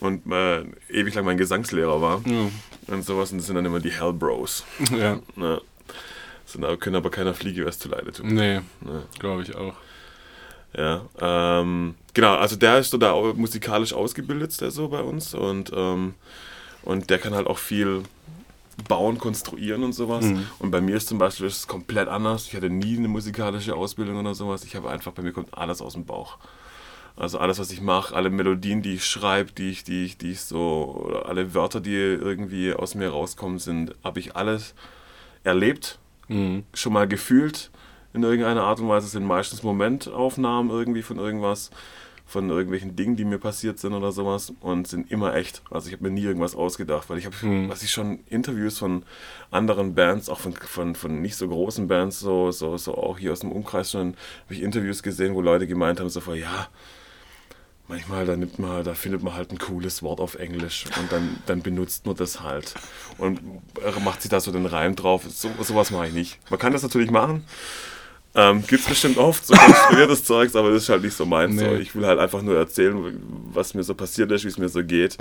Und 0.00 0.32
äh, 0.32 0.62
ewig 0.90 1.14
lang 1.14 1.26
mein 1.26 1.36
Gesangslehrer 1.36 2.00
war. 2.00 2.22
Und 2.86 3.04
sowas. 3.04 3.30
Und 3.30 3.38
das 3.38 3.46
sind 3.46 3.56
dann 3.56 3.66
immer 3.66 3.80
die 3.80 3.92
Hell 3.92 4.12
Bros. 4.14 4.64
Ja. 4.96 5.18
Ja. 6.46 6.68
Sind, 6.68 6.80
können 6.80 6.96
aber 6.96 7.10
keiner 7.10 7.34
Fliege 7.34 7.66
was 7.66 7.78
zu 7.78 7.88
leide 7.88 8.12
tun. 8.12 8.28
Nee, 8.28 8.60
nee. 8.80 9.00
glaube 9.18 9.42
ich 9.42 9.54
auch. 9.54 9.74
Ja, 10.76 11.02
ähm, 11.20 11.94
genau, 12.14 12.34
also 12.34 12.56
der 12.56 12.78
ist 12.78 12.90
so 12.90 12.98
da 12.98 13.14
musikalisch 13.14 13.92
ausgebildet, 13.92 14.60
der 14.60 14.70
so 14.70 14.88
bei 14.88 15.02
uns 15.02 15.34
und, 15.34 15.72
ähm, 15.74 16.14
und 16.82 17.10
der 17.10 17.18
kann 17.18 17.34
halt 17.34 17.46
auch 17.46 17.58
viel 17.58 18.02
bauen, 18.88 19.18
konstruieren 19.18 19.84
und 19.84 19.92
sowas. 19.92 20.24
Mhm. 20.24 20.46
Und 20.58 20.70
bei 20.72 20.80
mir 20.80 20.96
ist 20.96 21.08
zum 21.08 21.18
Beispiel 21.18 21.46
ist 21.46 21.58
es 21.58 21.68
komplett 21.68 22.08
anders. 22.08 22.46
Ich 22.48 22.56
hatte 22.56 22.70
nie 22.70 22.96
eine 22.98 23.06
musikalische 23.06 23.76
Ausbildung 23.76 24.18
oder 24.18 24.34
sowas. 24.34 24.64
Ich 24.64 24.74
habe 24.74 24.90
einfach, 24.90 25.12
bei 25.12 25.22
mir 25.22 25.32
kommt 25.32 25.56
alles 25.56 25.80
aus 25.80 25.92
dem 25.92 26.06
Bauch. 26.06 26.38
Also 27.16 27.38
alles, 27.38 27.60
was 27.60 27.70
ich 27.70 27.80
mache, 27.80 28.14
alle 28.16 28.30
Melodien, 28.30 28.82
die 28.82 28.94
ich 28.94 29.04
schreibe, 29.04 29.52
die 29.52 29.70
ich, 29.70 29.84
die 29.84 30.04
ich, 30.04 30.18
die 30.18 30.32
ich 30.32 30.40
so, 30.40 31.04
oder 31.06 31.26
alle 31.26 31.54
Wörter, 31.54 31.80
die 31.80 31.94
irgendwie 31.94 32.72
aus 32.72 32.96
mir 32.96 33.10
rauskommen, 33.10 33.60
sind, 33.60 33.94
habe 34.02 34.18
ich 34.18 34.34
alles 34.34 34.74
erlebt 35.44 36.00
mhm. 36.28 36.64
schon 36.74 36.92
mal 36.92 37.08
gefühlt 37.08 37.70
in 38.12 38.22
irgendeiner 38.22 38.62
Art 38.62 38.80
und 38.80 38.88
Weise. 38.88 39.06
Es 39.06 39.12
sind 39.12 39.24
meistens 39.24 39.62
Momentaufnahmen 39.62 40.70
irgendwie 40.70 41.02
von 41.02 41.18
irgendwas, 41.18 41.70
von 42.26 42.48
irgendwelchen 42.48 42.96
Dingen, 42.96 43.16
die 43.16 43.24
mir 43.24 43.38
passiert 43.38 43.78
sind 43.78 43.92
oder 43.92 44.12
sowas 44.12 44.52
und 44.60 44.88
sind 44.88 45.10
immer 45.10 45.34
echt. 45.34 45.62
Also 45.70 45.88
ich 45.88 45.92
habe 45.92 46.04
mir 46.04 46.10
nie 46.10 46.22
irgendwas 46.22 46.54
ausgedacht, 46.54 47.10
weil 47.10 47.18
ich 47.18 47.26
habe, 47.26 47.36
mhm. 47.42 47.68
was 47.68 47.82
ich 47.82 47.90
schon 47.90 48.20
Interviews 48.30 48.78
von 48.78 49.02
anderen 49.50 49.94
Bands, 49.94 50.28
auch 50.28 50.40
von, 50.40 50.52
von, 50.54 50.94
von 50.94 51.20
nicht 51.20 51.36
so 51.36 51.48
großen 51.48 51.86
Bands, 51.88 52.20
so, 52.20 52.50
so, 52.50 52.76
so 52.76 52.94
auch 52.94 53.18
hier 53.18 53.32
aus 53.32 53.40
dem 53.40 53.52
Umkreis 53.52 53.90
schon, 53.90 54.14
habe 54.44 54.54
ich 54.54 54.62
Interviews 54.62 55.02
gesehen, 55.02 55.34
wo 55.34 55.40
Leute 55.40 55.66
gemeint 55.66 56.00
haben, 56.00 56.08
so 56.08 56.20
vor, 56.20 56.34
ja, 56.34 56.68
manchmal, 57.88 58.26
da 58.26 58.36
nimmt 58.36 58.58
man 58.58 58.84
da 58.84 58.94
findet 58.94 59.22
man 59.22 59.34
halt 59.34 59.50
ein 59.50 59.58
cooles 59.58 60.02
Wort 60.02 60.20
auf 60.20 60.34
Englisch 60.36 60.84
und 61.00 61.12
dann, 61.12 61.36
dann 61.46 61.62
benutzt 61.62 62.06
man 62.06 62.16
das 62.16 62.40
halt 62.40 62.74
und 63.18 63.40
macht 64.04 64.22
sich 64.22 64.30
da 64.30 64.40
so 64.40 64.52
den 64.52 64.66
Reim 64.66 64.96
drauf. 64.96 65.24
So, 65.28 65.50
sowas 65.60 65.90
mache 65.90 66.08
ich 66.08 66.14
nicht. 66.14 66.50
Man 66.50 66.58
kann 66.58 66.72
das 66.72 66.82
natürlich 66.82 67.10
machen. 67.10 67.44
Ähm, 68.36 68.64
Gibt 68.66 68.82
es 68.82 68.88
bestimmt 68.88 69.16
oft, 69.16 69.46
so 69.46 69.54
konstruiertes 69.54 70.24
Zeugs, 70.24 70.56
aber 70.56 70.70
das 70.70 70.84
ist 70.84 70.88
halt 70.88 71.04
nicht 71.04 71.14
so 71.14 71.24
meins. 71.24 71.54
Nee. 71.54 71.68
So. 71.68 71.74
Ich 71.76 71.94
will 71.94 72.04
halt 72.04 72.18
einfach 72.18 72.42
nur 72.42 72.56
erzählen, 72.56 73.16
was 73.52 73.74
mir 73.74 73.84
so 73.84 73.94
passiert 73.94 74.32
ist, 74.32 74.42
wie 74.44 74.48
es 74.48 74.58
mir 74.58 74.68
so 74.68 74.82
geht. 74.82 75.18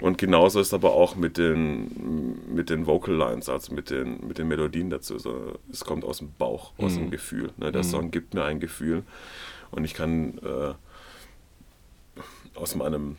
Und 0.00 0.16
genauso 0.16 0.60
ist 0.60 0.72
aber 0.72 0.92
auch 0.92 1.14
mit 1.14 1.36
den, 1.36 2.54
mit 2.54 2.70
den 2.70 2.86
Vocal 2.86 3.14
Lines, 3.14 3.50
also 3.50 3.74
mit 3.74 3.90
den, 3.90 4.26
mit 4.26 4.38
den 4.38 4.48
Melodien 4.48 4.88
dazu. 4.88 5.18
So, 5.18 5.58
es 5.70 5.84
kommt 5.84 6.04
aus 6.04 6.18
dem 6.18 6.32
Bauch, 6.38 6.72
aus 6.78 6.94
mhm. 6.94 7.00
dem 7.00 7.10
Gefühl. 7.10 7.50
Ne? 7.58 7.70
Der 7.70 7.82
mhm. 7.82 7.88
Song 7.88 8.10
gibt 8.10 8.32
mir 8.32 8.44
ein 8.44 8.60
Gefühl 8.60 9.02
und 9.70 9.84
ich 9.84 9.92
kann 9.92 10.38
äh, 10.38 10.72
aus 12.54 12.74
meinem 12.74 13.16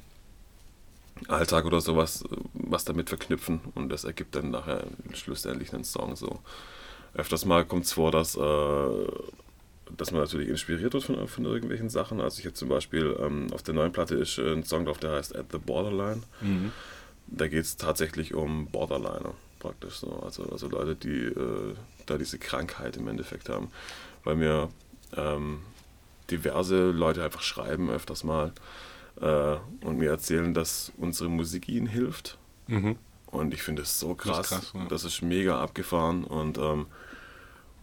Alltag 1.28 1.66
oder 1.66 1.82
sowas 1.82 2.26
was 2.54 2.86
damit 2.86 3.10
verknüpfen 3.10 3.62
und 3.74 3.90
das 3.90 4.04
ergibt 4.04 4.36
dann 4.36 4.52
nachher 4.52 4.86
schlussendlich 5.14 5.74
einen 5.74 5.84
Song 5.84 6.16
so. 6.16 6.40
Öfters 7.14 7.46
mal 7.46 7.64
kommt 7.64 7.86
es 7.86 7.94
vor, 7.94 8.12
dass, 8.12 8.36
äh, 8.36 9.08
dass 9.96 10.12
man 10.12 10.22
natürlich 10.22 10.50
inspiriert 10.50 10.94
wird 10.94 11.04
von, 11.04 11.28
von 11.28 11.46
irgendwelchen 11.46 11.90
Sachen. 11.90 12.20
Also 12.20 12.40
ich 12.40 12.46
habe 12.46 12.56
zum 12.56 12.68
Beispiel 12.68 13.16
ähm, 13.22 13.48
auf 13.54 13.64
der 13.64 13.74
neuen 13.74 13.94
Platte 13.94 14.16
ist 14.16 14.38
ein 14.38 14.64
Song 14.64 14.86
drauf, 14.86 14.98
der 14.98 15.12
heißt 15.12 15.36
At 15.36 15.46
the 15.52 15.58
Borderline. 15.58 16.24
Mhm. 16.42 16.74
Da 17.28 17.48
geht 17.48 17.64
es 17.64 17.78
tatsächlich 17.78 18.34
um 18.34 18.68
Borderliner 18.68 19.34
praktisch 19.60 19.96
so. 19.96 20.22
Also, 20.24 20.44
also 20.44 20.68
Leute, 20.68 20.96
die 20.96 21.24
äh, 21.24 21.76
da 22.06 22.18
diese 22.18 22.38
Krankheit 22.38 22.98
im 22.98 23.08
Endeffekt 23.08 23.50
haben. 23.50 23.72
Weil 24.24 24.36
mir 24.36 24.70
ähm, 25.16 25.62
diverse 26.30 26.92
Leute 26.92 27.24
einfach 27.24 27.42
schreiben 27.42 27.90
öfters 27.90 28.24
mal 28.24 28.52
äh, 29.22 29.55
und 29.86 29.97
mir 29.97 30.09
erzählen, 30.09 30.53
dass 30.53 30.91
unsere 30.97 31.30
Musik 31.30 31.68
ihnen 31.70 31.88
hilft. 31.88 32.38
Mhm. 32.68 32.97
Und 33.28 33.53
ich 33.53 33.61
finde 33.61 33.82
es 33.82 33.99
so 33.99 34.16
krass. 34.16 34.38
Das 34.38 34.51
ist, 34.51 34.72
krass, 34.72 34.72
ja. 34.74 34.86
das 34.88 35.03
ist 35.03 35.22
mega 35.22 35.61
abgefahren. 35.61 36.24
Und, 36.24 36.57
ähm, 36.57 36.88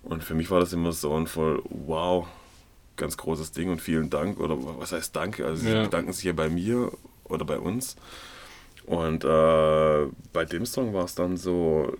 und 0.03 0.25
für 0.25 0.35
mich 0.35 0.51
war 0.51 0.61
das 0.61 0.73
immer 0.73 0.93
so 0.93 1.15
ein 1.15 1.27
voll, 1.27 1.63
wow, 1.69 2.27
ganz 2.97 3.17
großes 3.17 3.53
Ding 3.53 3.71
und 3.71 3.81
vielen 3.81 4.11
Dank. 4.11 4.41
Oder 4.41 4.57
was 4.79 4.93
heißt 4.93 5.15
Danke? 5.15 5.47
Also 5.47 5.67
ja. 5.67 5.77
sie 5.77 5.85
bedanken 5.85 6.13
sich 6.13 6.25
ja 6.25 6.33
bei 6.33 6.49
mir 6.49 6.93
oder 7.25 7.45
bei 7.45 7.59
uns. 7.59 7.97
Und 8.85 9.25
äh, 9.25 10.07
bei 10.33 10.45
dem 10.45 10.67
Song 10.67 10.93
war 10.93 11.05
es 11.05 11.15
dann 11.15 11.37
so, 11.37 11.97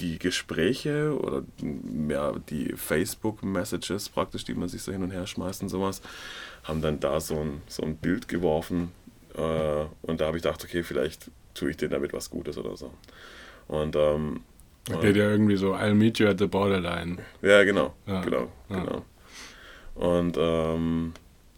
die 0.00 0.18
Gespräche 0.18 1.16
oder 1.18 1.44
mehr 1.62 2.34
die 2.48 2.72
Facebook-Messages 2.74 4.08
praktisch, 4.08 4.44
die 4.44 4.54
man 4.54 4.68
sich 4.68 4.82
so 4.82 4.92
hin 4.92 5.02
und 5.02 5.10
her 5.10 5.26
schmeißt 5.26 5.62
und 5.62 5.68
sowas, 5.68 6.00
haben 6.70 6.80
dann 6.80 7.00
da 7.00 7.20
so 7.20 7.38
ein, 7.40 7.60
so 7.66 7.82
ein 7.82 7.96
Bild 7.96 8.28
geworfen 8.28 8.92
äh, 9.34 9.84
und 10.02 10.20
da 10.20 10.26
habe 10.26 10.38
ich 10.38 10.42
gedacht, 10.42 10.64
okay, 10.64 10.82
vielleicht 10.82 11.30
tue 11.52 11.70
ich 11.70 11.76
denen 11.76 11.90
damit 11.90 12.12
was 12.12 12.30
Gutes 12.30 12.56
oder 12.56 12.76
so. 12.76 12.92
Und 13.68 13.96
ähm, 13.96 14.40
da 14.86 14.96
geht 14.96 15.16
ja 15.16 15.30
irgendwie 15.30 15.56
so, 15.56 15.74
I'll 15.74 15.94
meet 15.94 16.18
you 16.18 16.28
at 16.28 16.38
the 16.38 16.46
borderline. 16.46 17.18
Ja, 17.42 17.64
genau, 17.64 17.94
ja. 18.06 18.22
genau, 18.22 18.50
ja. 18.70 18.80
genau. 18.80 19.04
Und 19.94 20.36
ähm, 20.38 21.12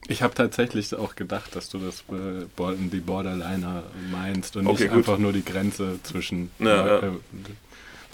ich 0.08 0.22
habe 0.22 0.34
tatsächlich 0.34 0.94
auch 0.94 1.14
gedacht, 1.14 1.54
dass 1.54 1.68
du 1.68 1.78
das 1.78 2.00
äh, 2.10 2.46
die 2.76 3.00
Borderliner 3.00 3.84
meinst 4.10 4.56
und 4.56 4.66
okay, 4.66 4.84
nicht 4.84 4.88
gut. 4.90 4.98
einfach 4.98 5.18
nur 5.18 5.32
die 5.32 5.44
Grenze 5.44 6.00
zwischen 6.02 6.50
ja, 6.58 7.12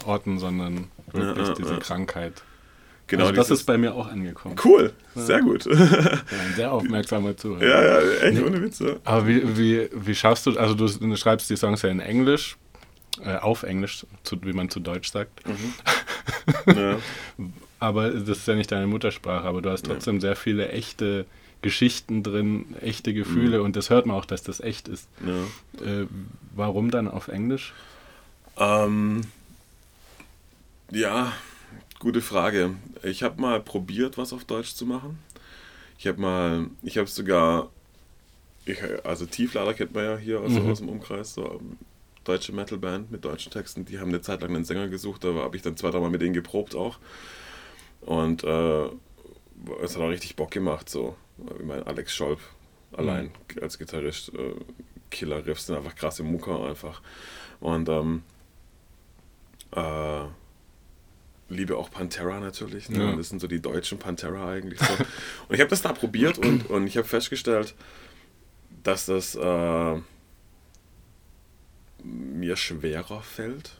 Orten, 0.05 0.37
sondern 0.37 0.89
wirklich 1.11 1.49
diese 1.57 1.79
Krankheit. 1.79 2.43
Genau, 3.09 3.25
also 3.25 3.35
das 3.35 3.49
ist 3.49 3.63
bei 3.65 3.77
mir 3.77 3.95
auch 3.95 4.07
angekommen. 4.07 4.55
Cool, 4.63 4.93
sehr 5.15 5.41
gut. 5.41 5.65
Ja, 5.65 5.71
ein 5.73 6.53
sehr 6.55 6.71
aufmerksamer 6.71 7.35
Zuhörer. 7.35 7.65
Ja, 7.65 7.99
ja, 7.99 8.21
echt 8.21 8.41
ohne 8.41 8.61
Witze. 8.61 8.99
Aber 9.03 9.27
wie, 9.27 9.57
wie, 9.57 9.89
wie 9.91 10.15
schaffst 10.15 10.45
du, 10.45 10.57
also 10.57 10.75
du, 10.75 10.87
du 10.87 11.15
schreibst 11.15 11.49
die 11.49 11.57
Songs 11.57 11.81
ja 11.81 11.89
in 11.89 11.99
Englisch, 11.99 12.55
äh, 13.25 13.37
auf 13.37 13.63
Englisch, 13.63 14.05
zu, 14.23 14.37
wie 14.43 14.53
man 14.53 14.69
zu 14.69 14.79
Deutsch 14.79 15.11
sagt. 15.11 15.41
Mhm. 15.47 16.75
Ja. 16.75 16.97
aber 17.79 18.11
das 18.11 18.37
ist 18.37 18.47
ja 18.47 18.53
nicht 18.53 18.71
deine 18.71 18.85
Muttersprache, 18.85 19.47
aber 19.47 19.63
du 19.63 19.71
hast 19.71 19.85
trotzdem 19.85 20.15
ja. 20.15 20.21
sehr 20.21 20.35
viele 20.35 20.69
echte 20.69 21.25
Geschichten 21.63 22.21
drin, 22.21 22.75
echte 22.79 23.13
Gefühle 23.13 23.59
mhm. 23.59 23.65
und 23.65 23.75
das 23.75 23.89
hört 23.89 24.05
man 24.05 24.15
auch, 24.15 24.25
dass 24.25 24.43
das 24.43 24.59
echt 24.59 24.87
ist. 24.87 25.09
Äh, 25.83 26.05
warum 26.55 26.91
dann 26.91 27.07
auf 27.07 27.27
Englisch? 27.27 27.73
Ähm, 28.57 29.21
ja, 30.91 31.33
gute 31.99 32.21
Frage. 32.21 32.75
Ich 33.03 33.23
habe 33.23 33.39
mal 33.41 33.59
probiert, 33.59 34.17
was 34.17 34.33
auf 34.33 34.45
Deutsch 34.45 34.73
zu 34.73 34.85
machen. 34.85 35.19
Ich 35.97 36.07
habe 36.07 36.19
mal, 36.19 36.69
ich 36.81 36.97
habe 36.97 37.07
sogar, 37.07 37.69
ich, 38.65 38.77
also 39.03 39.25
Tieflader 39.25 39.73
kennt 39.73 39.93
man 39.93 40.05
ja 40.05 40.17
hier 40.17 40.39
aus, 40.39 40.51
mhm. 40.51 40.71
aus 40.71 40.79
dem 40.79 40.89
Umkreis, 40.89 41.33
so 41.33 41.59
ähm, 41.59 41.77
deutsche 42.23 42.53
Metalband 42.53 43.11
mit 43.11 43.25
deutschen 43.25 43.51
Texten. 43.51 43.85
Die 43.85 43.99
haben 43.99 44.09
eine 44.09 44.21
Zeit 44.21 44.41
lang 44.41 44.55
einen 44.55 44.63
Sänger 44.63 44.87
gesucht, 44.87 45.23
da 45.23 45.33
habe 45.33 45.57
ich 45.57 45.61
dann 45.61 45.75
zwei, 45.75 45.91
drei 45.91 45.99
Mal 45.99 46.09
mit 46.09 46.21
denen 46.21 46.33
geprobt 46.33 46.73
auch. 46.73 46.99
Und 48.01 48.45
äh, 48.45 48.85
es 49.83 49.95
hat 49.95 50.01
auch 50.01 50.09
richtig 50.09 50.37
Bock 50.37 50.51
gemacht, 50.51 50.89
so. 50.89 51.17
Ich 51.59 51.65
meine, 51.65 51.85
Alex 51.85 52.15
Scholp 52.15 52.39
allein 52.93 53.25
mhm. 53.25 53.61
als 53.61 53.77
Gitarrist, 53.77 54.33
äh, 54.33 54.53
Killer-Riffs 55.11 55.65
sind 55.65 55.75
einfach 55.75 55.95
krasse 55.95 56.23
Mucker 56.23 56.63
einfach. 56.63 57.01
Und 57.59 57.89
ähm, 57.89 58.23
äh, 59.75 60.25
liebe 61.49 61.77
auch 61.77 61.91
Pantera 61.91 62.39
natürlich. 62.39 62.89
Ne? 62.89 63.03
Ja. 63.03 63.15
Das 63.15 63.29
sind 63.29 63.39
so 63.39 63.47
die 63.47 63.61
deutschen 63.61 63.99
Pantera 63.99 64.49
eigentlich 64.49 64.79
so. 64.79 64.93
und 65.47 65.55
ich 65.55 65.59
habe 65.59 65.69
das 65.69 65.81
da 65.81 65.93
probiert 65.93 66.37
und, 66.37 66.69
und 66.69 66.87
ich 66.87 66.97
habe 66.97 67.07
festgestellt, 67.07 67.75
dass 68.83 69.07
das 69.07 69.35
äh, 69.35 69.99
mir 72.03 72.55
schwerer 72.55 73.21
fällt, 73.21 73.75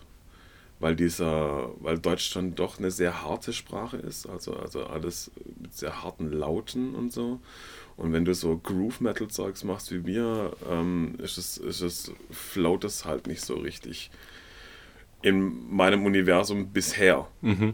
weil 0.80 0.96
dieser, 0.96 1.70
weil 1.80 2.00
Deutsch 2.00 2.34
dann 2.34 2.56
doch 2.56 2.80
eine 2.80 2.92
sehr 2.92 3.24
harte 3.24 3.54
Sprache 3.54 3.98
ist, 3.98 4.28
also, 4.28 4.56
also 4.56 4.86
alles 4.86 5.32
mit 5.62 5.74
sehr 5.74 6.04
harten 6.04 6.32
Lauten 6.32 6.96
und 6.96 7.12
so. 7.12 7.40
Und 7.98 8.14
wenn 8.14 8.24
du 8.24 8.34
so 8.34 8.58
Groove 8.58 9.02
Metal 9.02 9.28
Zeugs 9.28 9.64
machst 9.66 9.92
wie 9.92 10.00
mir, 10.00 10.54
ähm, 10.70 11.16
ist 11.18 11.38
es, 11.38 11.58
ist 11.58 11.82
es, 11.82 12.12
float 12.32 12.86
es 12.86 13.04
halt 13.04 13.28
nicht 13.28 13.42
so 13.42 13.56
richtig 13.56 14.10
in 15.22 15.74
meinem 15.74 16.06
Universum 16.06 16.72
bisher. 16.72 17.28
Mhm. 17.42 17.74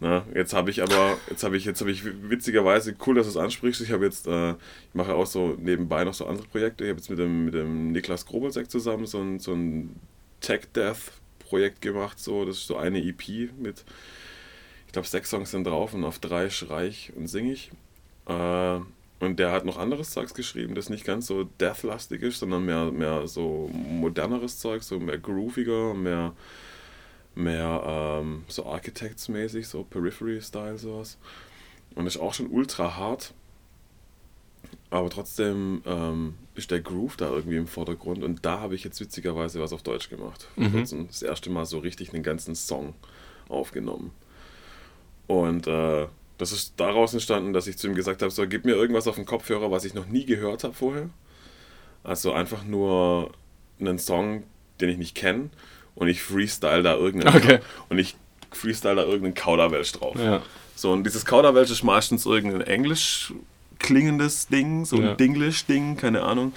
Na, 0.00 0.26
jetzt 0.34 0.52
habe 0.52 0.70
ich 0.70 0.82
aber, 0.82 1.16
jetzt 1.30 1.44
habe 1.44 1.56
ich, 1.56 1.64
jetzt 1.64 1.80
habe 1.80 1.90
ich 1.90 2.04
witzigerweise, 2.04 2.94
cool, 3.06 3.14
dass 3.14 3.26
du 3.26 3.30
es 3.30 3.36
ansprichst. 3.36 3.80
Ich 3.80 3.92
habe 3.92 4.04
jetzt, 4.04 4.26
äh, 4.26 4.50
ich 4.50 4.94
mache 4.94 5.14
auch 5.14 5.26
so 5.26 5.56
nebenbei 5.58 6.04
noch 6.04 6.14
so 6.14 6.26
andere 6.26 6.46
Projekte. 6.46 6.84
Ich 6.84 6.90
habe 6.90 6.98
jetzt 6.98 7.10
mit 7.10 7.18
dem, 7.18 7.46
mit 7.46 7.54
dem 7.54 7.92
Niklas 7.92 8.26
Grobelseck 8.26 8.70
zusammen 8.70 9.06
so 9.06 9.20
ein, 9.20 9.38
so 9.38 9.52
ein 9.52 9.96
Tech 10.40 10.62
Death 10.74 11.12
Projekt 11.38 11.80
gemacht. 11.80 12.18
So, 12.18 12.44
das 12.44 12.56
ist 12.56 12.66
so 12.66 12.76
eine 12.76 13.02
EP 13.02 13.50
mit, 13.58 13.84
ich 14.86 14.92
glaube, 14.92 15.08
sechs 15.08 15.30
Songs 15.30 15.52
sind 15.52 15.66
drauf 15.66 15.94
und 15.94 16.04
auf 16.04 16.18
drei 16.18 16.50
schrei 16.50 16.88
ich 16.88 17.12
und 17.16 17.28
singe 17.28 17.52
ich. 17.52 17.70
Äh, 18.26 18.80
und 19.20 19.38
der 19.38 19.52
hat 19.52 19.64
noch 19.64 19.78
anderes 19.78 20.10
Zeugs 20.10 20.34
geschrieben, 20.34 20.74
das 20.74 20.90
nicht 20.90 21.04
ganz 21.04 21.28
so 21.28 21.44
deathlastig 21.44 22.20
ist, 22.22 22.40
sondern 22.40 22.64
mehr, 22.66 22.90
mehr 22.90 23.26
so 23.26 23.70
moderneres 23.72 24.58
Zeug, 24.58 24.82
so 24.82 24.98
mehr 24.98 25.18
grooviger, 25.18 25.94
mehr 25.94 26.34
mehr 27.34 27.82
ähm, 28.22 28.44
so 28.48 28.66
Architects-mäßig, 28.66 29.66
so 29.66 29.84
Periphery-Style 29.84 30.78
sowas. 30.78 31.18
Und 31.94 32.06
ist 32.06 32.16
auch 32.16 32.34
schon 32.34 32.50
ultra 32.50 32.96
hart. 32.96 33.34
Aber 34.90 35.10
trotzdem 35.10 35.82
ähm, 35.86 36.34
ist 36.54 36.70
der 36.70 36.80
Groove 36.80 37.16
da 37.16 37.30
irgendwie 37.30 37.56
im 37.56 37.66
Vordergrund. 37.66 38.22
Und 38.22 38.44
da 38.44 38.60
habe 38.60 38.74
ich 38.74 38.84
jetzt 38.84 39.00
witzigerweise 39.00 39.60
was 39.60 39.72
auf 39.72 39.82
Deutsch 39.82 40.08
gemacht. 40.08 40.48
Mhm. 40.56 40.86
Das 41.08 41.22
erste 41.22 41.50
Mal 41.50 41.66
so 41.66 41.78
richtig 41.78 42.12
einen 42.12 42.22
ganzen 42.22 42.54
Song 42.54 42.94
aufgenommen. 43.48 44.12
Und 45.26 45.66
äh, 45.66 46.06
das 46.38 46.52
ist 46.52 46.74
daraus 46.76 47.12
entstanden, 47.12 47.52
dass 47.52 47.66
ich 47.66 47.78
zu 47.78 47.86
ihm 47.86 47.94
gesagt 47.94 48.22
habe: 48.22 48.30
So, 48.30 48.46
gib 48.46 48.64
mir 48.64 48.74
irgendwas 48.74 49.08
auf 49.08 49.16
den 49.16 49.24
Kopfhörer, 49.24 49.70
was 49.70 49.84
ich 49.84 49.94
noch 49.94 50.06
nie 50.06 50.26
gehört 50.26 50.64
habe 50.64 50.74
vorher. 50.74 51.10
Also 52.02 52.32
einfach 52.32 52.64
nur 52.64 53.32
einen 53.80 53.98
Song, 53.98 54.44
den 54.80 54.90
ich 54.90 54.98
nicht 54.98 55.14
kenne 55.14 55.50
und 55.94 56.08
ich 56.08 56.22
freestyle 56.22 56.82
da 56.82 56.94
irgendeinen 56.94 57.36
okay. 57.36 57.58
und 57.88 57.98
ich 57.98 58.16
freestyle 58.52 58.96
da 58.96 59.02
irgendeinen 59.02 59.34
Kauderwelsch 59.34 59.92
drauf. 59.92 60.16
Ja. 60.18 60.42
So, 60.76 60.92
und 60.92 61.04
dieses 61.04 61.24
Kauderwelsch 61.24 61.70
ist 61.70 61.82
meistens 61.82 62.26
irgendein 62.26 62.62
englisch 62.62 63.32
klingendes 63.78 64.48
Ding, 64.48 64.84
so 64.84 64.96
ein 64.96 65.02
ja. 65.02 65.14
Dinglish-Ding, 65.14 65.96
keine 65.96 66.22
Ahnung. 66.22 66.52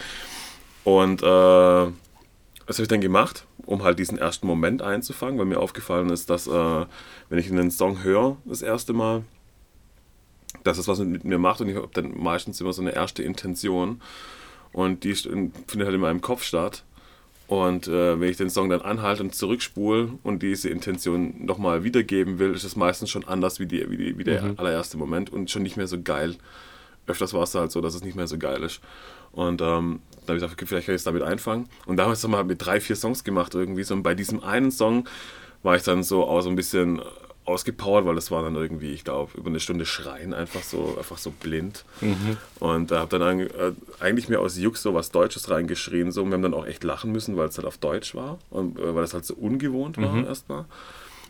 Und 0.83 1.21
äh, 1.21 1.25
was 1.25 2.77
habe 2.77 2.83
ich 2.83 2.87
dann 2.87 3.01
gemacht, 3.01 3.45
um 3.65 3.83
halt 3.83 3.99
diesen 3.99 4.17
ersten 4.17 4.47
Moment 4.47 4.81
einzufangen, 4.81 5.37
weil 5.37 5.45
mir 5.45 5.59
aufgefallen 5.59 6.09
ist, 6.09 6.29
dass 6.29 6.47
äh, 6.47 6.85
wenn 7.29 7.39
ich 7.39 7.51
einen 7.51 7.71
Song 7.71 8.03
höre, 8.03 8.37
das 8.45 8.61
erste 8.61 8.93
Mal, 8.93 9.23
dass 10.63 10.77
es 10.77 10.87
was 10.87 10.99
mit 10.99 11.23
mir 11.23 11.37
macht 11.37 11.61
und 11.61 11.69
ich 11.69 11.75
habe 11.75 11.89
dann 11.93 12.17
meistens 12.17 12.61
immer 12.61 12.73
so 12.73 12.81
eine 12.81 12.91
erste 12.91 13.23
Intention 13.23 14.01
und 14.71 15.03
die 15.03 15.13
findet 15.13 15.85
halt 15.85 15.95
in 15.95 16.01
meinem 16.01 16.21
Kopf 16.21 16.43
statt. 16.43 16.83
Und 17.47 17.87
äh, 17.87 18.19
wenn 18.19 18.29
ich 18.29 18.37
den 18.37 18.49
Song 18.49 18.69
dann 18.69 18.81
anhalte 18.81 19.23
und 19.23 19.33
zurückspule 19.33 20.09
und 20.23 20.43
diese 20.43 20.69
Intention 20.69 21.45
nochmal 21.45 21.85
wiedergeben 21.85 22.39
will, 22.39 22.53
ist 22.53 22.65
es 22.65 22.75
meistens 22.75 23.09
schon 23.09 23.25
anders 23.25 23.59
wie, 23.59 23.65
die, 23.65 23.89
wie, 23.89 23.97
die, 23.97 24.17
wie 24.17 24.25
der 24.25 24.41
mhm. 24.43 24.53
allererste 24.57 24.97
Moment 24.97 25.31
und 25.31 25.49
schon 25.49 25.63
nicht 25.63 25.77
mehr 25.77 25.87
so 25.87 26.01
geil. 26.01 26.35
Öfters 27.07 27.33
war 27.33 27.43
es 27.43 27.55
halt 27.55 27.71
so, 27.71 27.79
dass 27.79 27.95
es 27.95 28.03
nicht 28.03 28.15
mehr 28.15 28.27
so 28.27 28.37
geil 28.37 28.63
ist. 28.63 28.81
Und 29.31 29.61
ähm, 29.61 30.01
da 30.25 30.33
habe 30.33 30.37
ich 30.37 30.41
gedacht, 30.41 30.61
vielleicht 30.65 30.87
kann 30.87 30.95
ich 30.95 30.99
es 30.99 31.05
damit 31.05 31.23
einfangen. 31.23 31.69
Und 31.85 31.97
damals 31.97 32.21
haben 32.23 32.31
wir 32.31 32.43
mit 32.43 32.65
drei, 32.65 32.81
vier 32.81 32.97
Songs 32.97 33.23
gemacht 33.23 33.55
irgendwie. 33.55 33.83
So, 33.83 33.93
und 33.93 34.03
bei 34.03 34.13
diesem 34.13 34.43
einen 34.43 34.71
Song 34.71 35.07
war 35.63 35.77
ich 35.77 35.83
dann 35.83 36.03
so 36.03 36.25
auch 36.25 36.41
so 36.41 36.49
ein 36.49 36.57
bisschen 36.57 37.01
ausgepowert, 37.47 38.05
weil 38.05 38.15
das 38.15 38.29
war 38.29 38.43
dann 38.43 38.55
irgendwie, 38.55 38.91
ich 38.91 39.05
glaube, 39.05 39.37
über 39.37 39.49
eine 39.49 39.61
Stunde 39.61 39.85
schreien, 39.85 40.33
einfach 40.33 40.63
so, 40.63 40.95
einfach 40.97 41.17
so 41.17 41.31
blind. 41.31 41.85
Mhm. 42.01 42.37
Und 42.59 42.91
da 42.91 42.99
habe 42.99 43.17
dann 43.17 43.39
äh, 43.39 43.49
eigentlich 44.01 44.27
mir 44.27 44.41
aus 44.41 44.57
Jux 44.57 44.81
so 44.81 44.93
was 44.93 45.11
Deutsches 45.11 45.49
reingeschrien. 45.49 46.11
So. 46.11 46.23
Und 46.23 46.29
wir 46.29 46.33
haben 46.35 46.41
dann 46.41 46.53
auch 46.53 46.65
echt 46.65 46.83
lachen 46.83 47.11
müssen, 47.13 47.37
weil 47.37 47.47
es 47.47 47.57
halt 47.57 47.65
auf 47.65 47.77
Deutsch 47.77 48.15
war 48.15 48.37
und 48.49 48.77
äh, 48.77 48.93
weil 48.93 49.03
es 49.05 49.13
halt 49.13 49.25
so 49.25 49.33
ungewohnt 49.33 49.97
war 49.97 50.11
mhm. 50.11 50.25
erstmal. 50.25 50.65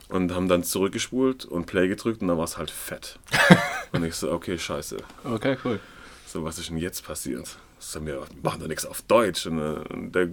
Und 0.10 0.34
haben 0.34 0.48
dann 0.48 0.64
zurückgespult 0.64 1.46
und 1.46 1.68
Play 1.68 1.88
gedrückt 1.88 2.22
und 2.22 2.30
dann 2.30 2.38
war 2.38 2.46
es 2.46 2.58
halt 2.58 2.72
fett. 2.72 3.20
und 3.92 4.04
ich 4.04 4.16
so, 4.16 4.32
okay, 4.32 4.58
scheiße. 4.58 4.98
Okay, 5.24 5.58
cool. 5.64 5.80
So, 6.26 6.44
was 6.44 6.58
ist 6.58 6.70
denn 6.70 6.78
jetzt 6.78 7.06
passiert? 7.06 7.58
So, 7.78 8.04
wir 8.04 8.26
machen 8.42 8.62
doch 8.62 8.68
nichts 8.68 8.86
auf 8.86 9.04
Deutsch. 9.04 9.46
Und, 9.46 9.60
äh, 9.60 10.10
der, 10.10 10.30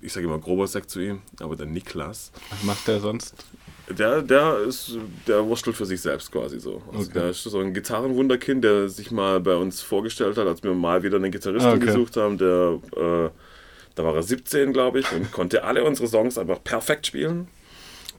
ich 0.00 0.12
sage 0.12 0.26
immer 0.26 0.38
grober 0.38 0.66
Sekt 0.66 0.90
zu 0.90 1.00
ihm, 1.00 1.20
aber 1.40 1.56
der 1.56 1.66
Niklas. 1.66 2.32
Was 2.50 2.62
macht 2.62 2.88
der 2.88 3.00
sonst? 3.00 3.34
Der, 3.88 4.22
der 4.22 4.58
ist, 4.60 4.96
der 5.26 5.44
wurstelt 5.44 5.76
für 5.76 5.86
sich 5.86 6.00
selbst 6.00 6.30
quasi 6.30 6.60
so. 6.60 6.82
Also 6.92 7.10
okay. 7.10 7.18
Der 7.18 7.30
ist 7.30 7.42
so 7.42 7.58
ein 7.58 7.74
Gitarrenwunderkind, 7.74 8.62
der 8.64 8.88
sich 8.88 9.10
mal 9.10 9.40
bei 9.40 9.54
uns 9.54 9.82
vorgestellt 9.82 10.36
hat, 10.36 10.46
als 10.46 10.62
wir 10.62 10.72
mal 10.72 11.02
wieder 11.02 11.16
einen 11.16 11.32
Gitarristen 11.32 11.72
okay. 11.72 11.86
gesucht 11.86 12.16
haben, 12.16 12.38
der, 12.38 12.78
äh, 12.96 13.30
da 13.94 14.04
war 14.04 14.14
er 14.14 14.22
17, 14.22 14.72
glaube 14.72 15.00
ich, 15.00 15.12
und 15.12 15.32
konnte 15.32 15.64
alle 15.64 15.84
unsere 15.84 16.08
Songs 16.08 16.38
einfach 16.38 16.62
perfekt 16.62 17.06
spielen. 17.06 17.48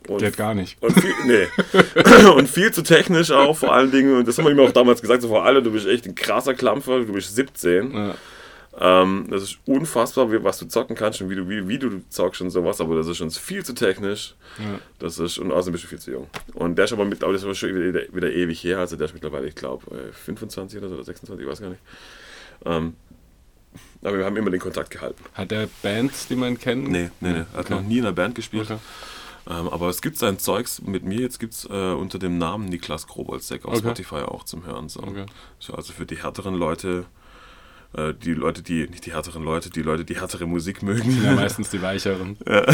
Und, 0.08 0.20
Geht 0.20 0.36
gar 0.36 0.54
nicht. 0.54 0.82
Und 0.82 1.00
viel, 1.00 1.14
nee. 1.26 1.48
und 2.36 2.50
viel 2.50 2.72
zu 2.74 2.84
technisch 2.84 3.32
auch, 3.32 3.56
vor 3.56 3.74
allen 3.74 3.92
Dingen. 3.92 4.18
Und 4.18 4.28
das 4.28 4.38
haben 4.38 4.46
wir 4.46 4.52
ihm 4.52 4.60
auch 4.60 4.74
damals 4.74 5.02
gesagt, 5.02 5.22
so 5.22 5.30
vor 5.30 5.46
allem, 5.46 5.64
du 5.64 5.72
bist 5.72 5.88
echt 5.88 6.06
ein 6.06 6.16
krasser 6.16 6.54
Klampfer, 6.54 7.00
du 7.00 7.14
bist 7.14 7.34
17. 7.36 7.94
Ja. 7.94 8.16
Ähm, 8.80 9.28
das 9.30 9.44
ist 9.44 9.60
unfassbar, 9.66 10.32
wie, 10.32 10.44
was 10.44 10.58
du 10.58 10.66
zocken 10.66 10.96
kannst 10.96 11.22
und 11.22 11.30
wie 11.30 11.36
du, 11.36 11.48
wie, 11.48 11.68
wie 11.68 11.78
du 11.78 12.02
zockst 12.10 12.42
und 12.42 12.50
sowas, 12.50 12.82
aber 12.82 12.96
das 12.96 13.08
ist 13.08 13.18
schon 13.18 13.30
viel 13.30 13.64
zu 13.64 13.74
technisch. 13.74 14.36
Ja. 14.58 14.80
Das 14.98 15.20
ist, 15.20 15.38
und 15.38 15.52
außerdem 15.52 15.74
bist 15.74 15.84
du 15.84 15.88
viel 15.90 16.00
zu 16.00 16.12
jung. 16.12 16.28
Und 16.56 16.76
der 16.76 16.86
ist 16.86 16.94
aber 16.94 17.06
mit, 17.06 17.24
aber 17.24 17.34
das 17.34 17.44
ist 17.44 17.58
schon 17.58 17.70
wieder, 17.70 18.02
wieder 18.12 18.32
ewig 18.32 18.64
her, 18.64 18.80
also 18.80 18.96
der 18.96 19.06
ist 19.06 19.14
mittlerweile, 19.14 19.48
ich 19.48 19.56
glaube, 19.56 19.86
25 20.12 20.80
oder 20.80 20.90
so, 20.90 20.96
oder 20.96 21.04
26, 21.04 21.46
ich 21.46 21.52
weiß 21.52 21.62
gar 21.62 21.70
nicht. 21.70 21.82
Ähm, 22.66 22.96
aber 24.02 24.18
wir 24.18 24.26
haben 24.26 24.38
immer 24.38 24.50
den 24.50 24.60
Kontakt 24.60 24.90
gehalten. 24.90 25.24
Hat 25.34 25.52
er 25.52 25.68
Bands, 25.82 26.28
die 26.28 26.36
man 26.36 26.58
kennt? 26.58 26.90
Nee, 26.90 27.10
nee, 27.22 27.32
nee. 27.32 27.38
Er 27.38 27.54
hat 27.54 27.66
okay. 27.66 27.76
noch 27.76 27.82
nie 27.82 28.00
in 28.00 28.06
einer 28.06 28.14
Band 28.14 28.36
gespielt. 28.36 28.72
Okay. 28.72 28.80
Ähm, 29.50 29.68
aber 29.70 29.90
es 29.90 30.02
gibt 30.02 30.18
sein 30.18 30.40
Zeugs 30.40 30.82
mit 30.82 31.04
mir, 31.04 31.20
jetzt 31.20 31.40
gibt 31.40 31.54
es 31.54 31.66
äh, 31.66 31.94
unter 31.94 32.18
dem 32.18 32.38
Namen 32.38 32.66
Niklas 32.66 33.08
Grobolzek 33.08 33.66
auf 33.66 33.74
okay. 33.74 33.82
Spotify 33.82 34.24
auch 34.24 34.46
zum 34.46 34.66
Hören. 34.66 34.90
So. 34.90 35.02
Also 35.74 35.94
für 35.94 36.06
die 36.06 36.24
härteren 36.24 36.56
Leute 36.56 37.06
äh, 37.96 38.14
die 38.14 38.34
Leute, 38.34 38.62
die, 38.62 38.88
nicht 38.88 39.06
die 39.06 39.14
härteren 39.14 39.44
Leute, 39.44 39.70
die 39.70 39.82
Leute, 39.82 40.04
die 40.04 40.20
härtere 40.20 40.48
Musik 40.48 40.82
mögen. 40.82 41.24
Ja, 41.24 41.32
meistens 41.36 41.70
die 41.70 41.82
weicheren. 41.82 42.38
da, 42.46 42.66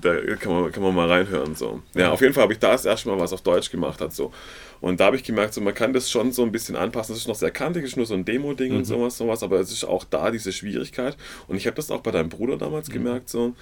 da 0.00 0.36
kann, 0.38 0.52
man, 0.52 0.72
kann 0.72 0.82
man 0.82 0.94
mal 0.94 1.08
reinhören. 1.08 1.54
So. 1.54 1.82
Ja, 1.94 2.10
auf 2.10 2.20
jeden 2.20 2.32
Fall 2.32 2.44
habe 2.44 2.54
ich 2.54 2.58
da 2.58 2.72
das 2.72 2.84
erste 2.84 3.08
Mal 3.08 3.18
was 3.18 3.32
auf 3.32 3.42
Deutsch 3.42 3.70
gemacht. 3.70 4.00
Hat, 4.00 4.12
so. 4.12 4.32
Und 4.80 5.00
da 5.00 5.06
habe 5.06 5.16
ich 5.16 5.24
gemerkt, 5.24 5.54
so, 5.54 5.60
man 5.60 5.74
kann 5.74 5.92
das 5.92 6.10
schon 6.10 6.32
so 6.32 6.42
ein 6.42 6.50
bisschen 6.50 6.76
anpassen. 6.76 7.14
Es 7.14 7.20
ist 7.20 7.28
noch 7.28 7.36
sehr 7.36 7.50
kantig, 7.50 7.84
es 7.84 7.90
ist 7.90 7.96
nur 7.96 8.06
so 8.06 8.14
ein 8.14 8.24
Demo-Ding 8.24 8.72
mhm. 8.72 8.78
und 8.78 8.84
sowas, 8.84 9.18
sowas, 9.18 9.42
aber 9.42 9.60
es 9.60 9.70
ist 9.70 9.84
auch 9.84 10.04
da 10.04 10.30
diese 10.30 10.52
Schwierigkeit. 10.52 11.16
Und 11.46 11.56
ich 11.56 11.66
habe 11.66 11.76
das 11.76 11.90
auch 11.90 12.00
bei 12.00 12.10
deinem 12.10 12.30
Bruder 12.30 12.56
damals 12.56 12.88
mhm. 12.88 12.94
gemerkt. 12.94 13.28
So. 13.28 13.54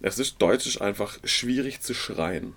Es 0.00 0.18
ist 0.18 0.40
Deutsch 0.40 0.66
ist 0.66 0.80
einfach 0.80 1.18
schwierig 1.22 1.80
zu 1.80 1.94
schreien. 1.94 2.54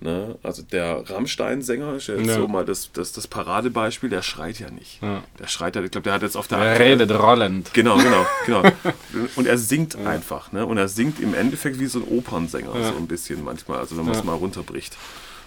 Ne? 0.00 0.38
Also 0.44 0.62
der 0.62 1.10
Rammstein-Sänger 1.10 1.94
ist 1.94 2.06
jetzt 2.06 2.26
ja. 2.26 2.34
so 2.34 2.46
mal 2.46 2.64
das, 2.64 2.92
das, 2.92 3.12
das 3.12 3.26
Paradebeispiel, 3.26 4.08
der 4.08 4.22
schreit 4.22 4.60
ja 4.60 4.70
nicht. 4.70 5.02
Ja. 5.02 5.24
Der 5.40 5.48
schreit 5.48 5.74
ja, 5.74 5.82
ich 5.82 5.90
glaube, 5.90 6.04
der 6.04 6.12
hat 6.12 6.22
jetzt 6.22 6.36
auf 6.36 6.46
der... 6.46 6.58
Er 6.58 6.78
redet 6.78 7.10
rollend. 7.10 7.74
Genau, 7.74 7.96
genau, 7.96 8.24
genau. 8.46 8.62
Und 9.36 9.46
er 9.46 9.58
singt 9.58 9.94
ja. 9.94 10.08
einfach. 10.08 10.52
Ne? 10.52 10.64
Und 10.64 10.78
er 10.78 10.86
singt 10.86 11.18
im 11.18 11.34
Endeffekt 11.34 11.80
wie 11.80 11.86
so 11.86 11.98
ein 11.98 12.04
Opernsänger, 12.04 12.72
so 12.72 12.96
ein 12.96 13.08
bisschen 13.08 13.42
manchmal, 13.44 13.80
also 13.80 13.96
wenn 13.96 14.04
man 14.04 14.14
es 14.14 14.22
mal 14.22 14.34
runterbricht. 14.34 14.96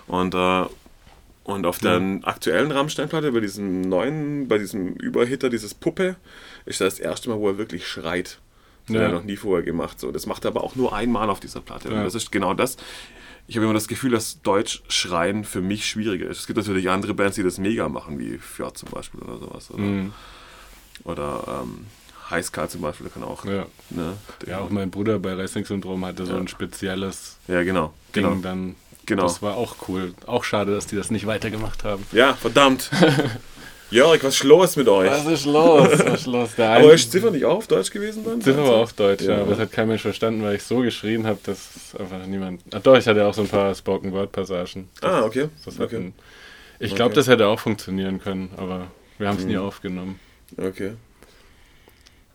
Und 0.07 0.35
äh, 0.35 0.65
Und 1.43 1.65
auf 1.65 1.79
der 1.79 2.19
aktuellen 2.23 2.71
Rammstein-Platte, 2.71 3.31
bei 3.31 3.39
diesem 3.39 3.81
neuen, 3.81 4.47
bei 4.47 4.57
diesem 4.57 4.95
Überhitter, 4.95 5.49
dieses 5.49 5.73
Puppe, 5.73 6.17
ist 6.65 6.81
das, 6.81 6.95
das 6.95 6.99
erste 6.99 7.29
Mal, 7.29 7.39
wo 7.39 7.47
er 7.47 7.57
wirklich 7.57 7.87
schreit. 7.87 8.39
Das 8.87 8.97
hat 8.97 9.03
er 9.03 9.11
noch 9.11 9.23
nie 9.23 9.37
vorher 9.37 9.63
gemacht. 9.63 9.99
So. 9.99 10.11
Das 10.11 10.25
macht 10.25 10.43
er 10.45 10.49
aber 10.49 10.63
auch 10.63 10.75
nur 10.75 10.93
einmal 10.93 11.29
auf 11.29 11.39
dieser 11.39 11.61
Platte. 11.61 11.89
Und 11.89 12.03
das 12.03 12.15
ist 12.15 12.31
genau 12.31 12.53
das. 12.53 12.77
Ich 13.51 13.57
habe 13.57 13.65
immer 13.65 13.73
das 13.73 13.89
Gefühl, 13.89 14.11
dass 14.11 14.41
Deutsch 14.43 14.81
schreien 14.87 15.43
für 15.43 15.59
mich 15.59 15.85
schwieriger 15.85 16.25
ist. 16.25 16.39
Es 16.39 16.47
gibt 16.47 16.55
natürlich 16.55 16.89
andere 16.89 17.13
Bands, 17.13 17.35
die 17.35 17.43
das 17.43 17.57
mega 17.57 17.89
machen, 17.89 18.17
wie 18.17 18.37
Fjord 18.37 18.77
zum 18.77 18.87
Beispiel 18.91 19.19
oder 19.19 19.39
sowas. 19.39 19.69
Oder, 19.71 19.83
Mhm. 19.83 20.13
oder 21.03 21.59
ähm, 21.61 21.85
Heißkalt 22.29 22.71
zum 22.71 22.79
Beispiel, 22.79 23.07
der 23.07 23.13
kann 23.13 23.23
auch. 23.29 23.43
Ja. 23.43 23.65
Ne, 23.89 24.13
ja, 24.47 24.59
auch 24.59 24.69
mein 24.69 24.89
Bruder 24.89 25.19
bei 25.19 25.33
Racing-Syndrom 25.33 26.05
hatte 26.05 26.25
so 26.25 26.37
ein 26.37 26.47
spezielles 26.47 27.39
ja, 27.49 27.61
genau. 27.63 27.91
Ding 28.15 28.23
genau. 28.23 28.35
dann. 28.41 28.75
Genau. 29.05 29.23
Das 29.23 29.41
war 29.41 29.57
auch 29.57 29.75
cool. 29.89 30.13
Auch 30.27 30.45
schade, 30.45 30.73
dass 30.73 30.87
die 30.87 30.95
das 30.95 31.11
nicht 31.11 31.25
weitergemacht 31.27 31.83
haben. 31.83 32.05
Ja, 32.13 32.35
verdammt. 32.35 32.89
Jörg, 33.91 34.23
was 34.23 34.35
ist 34.35 34.43
los 34.43 34.75
mit 34.77 34.87
euch? 34.87 35.11
ist 35.27 35.45
los? 35.45 35.89
Was 36.05 36.21
ist 36.21 36.25
los? 36.27 36.55
Der 36.55 36.69
Aber 36.69 36.93
ist 36.93 37.11
Ziffer 37.11 37.29
nicht 37.29 37.43
auch 37.45 37.57
auf 37.57 37.67
Deutsch 37.67 37.91
gewesen 37.91 38.23
dann? 38.23 38.41
Ziffer 38.41 38.63
war 38.63 38.75
auch 38.77 38.91
Deutsch, 38.93 39.23
ja. 39.23 39.33
Ja. 39.33 39.41
aber 39.41 39.51
das 39.51 39.59
hat 39.59 39.71
kein 39.73 39.89
Mensch 39.89 40.01
verstanden, 40.01 40.41
weil 40.43 40.55
ich 40.55 40.63
so 40.63 40.77
geschrien 40.79 41.27
habe, 41.27 41.39
dass 41.43 41.93
einfach 41.99 42.25
niemand. 42.25 42.61
Ach 42.73 42.81
doch, 42.81 42.97
ich 42.97 43.05
hatte 43.05 43.25
auch 43.25 43.33
so 43.33 43.41
ein 43.41 43.49
paar 43.49 43.75
Spoken 43.75 44.13
Word 44.13 44.31
Passagen. 44.31 44.87
Ah, 45.01 45.23
okay. 45.23 45.49
Okay. 45.65 45.83
hatten, 45.83 46.13
ich 46.79 46.95
glaube, 46.95 47.11
Okay. 47.11 47.15
das 47.15 47.27
hätte 47.27 47.47
auch 47.47 47.59
funktionieren 47.59 48.21
können, 48.21 48.49
aber 48.55 48.87
wir 49.17 49.27
haben 49.27 49.37
es 49.37 49.45
nie 49.45 49.55
Mhm. 49.57 49.61
aufgenommen. 49.61 50.19
Okay. 50.57 50.93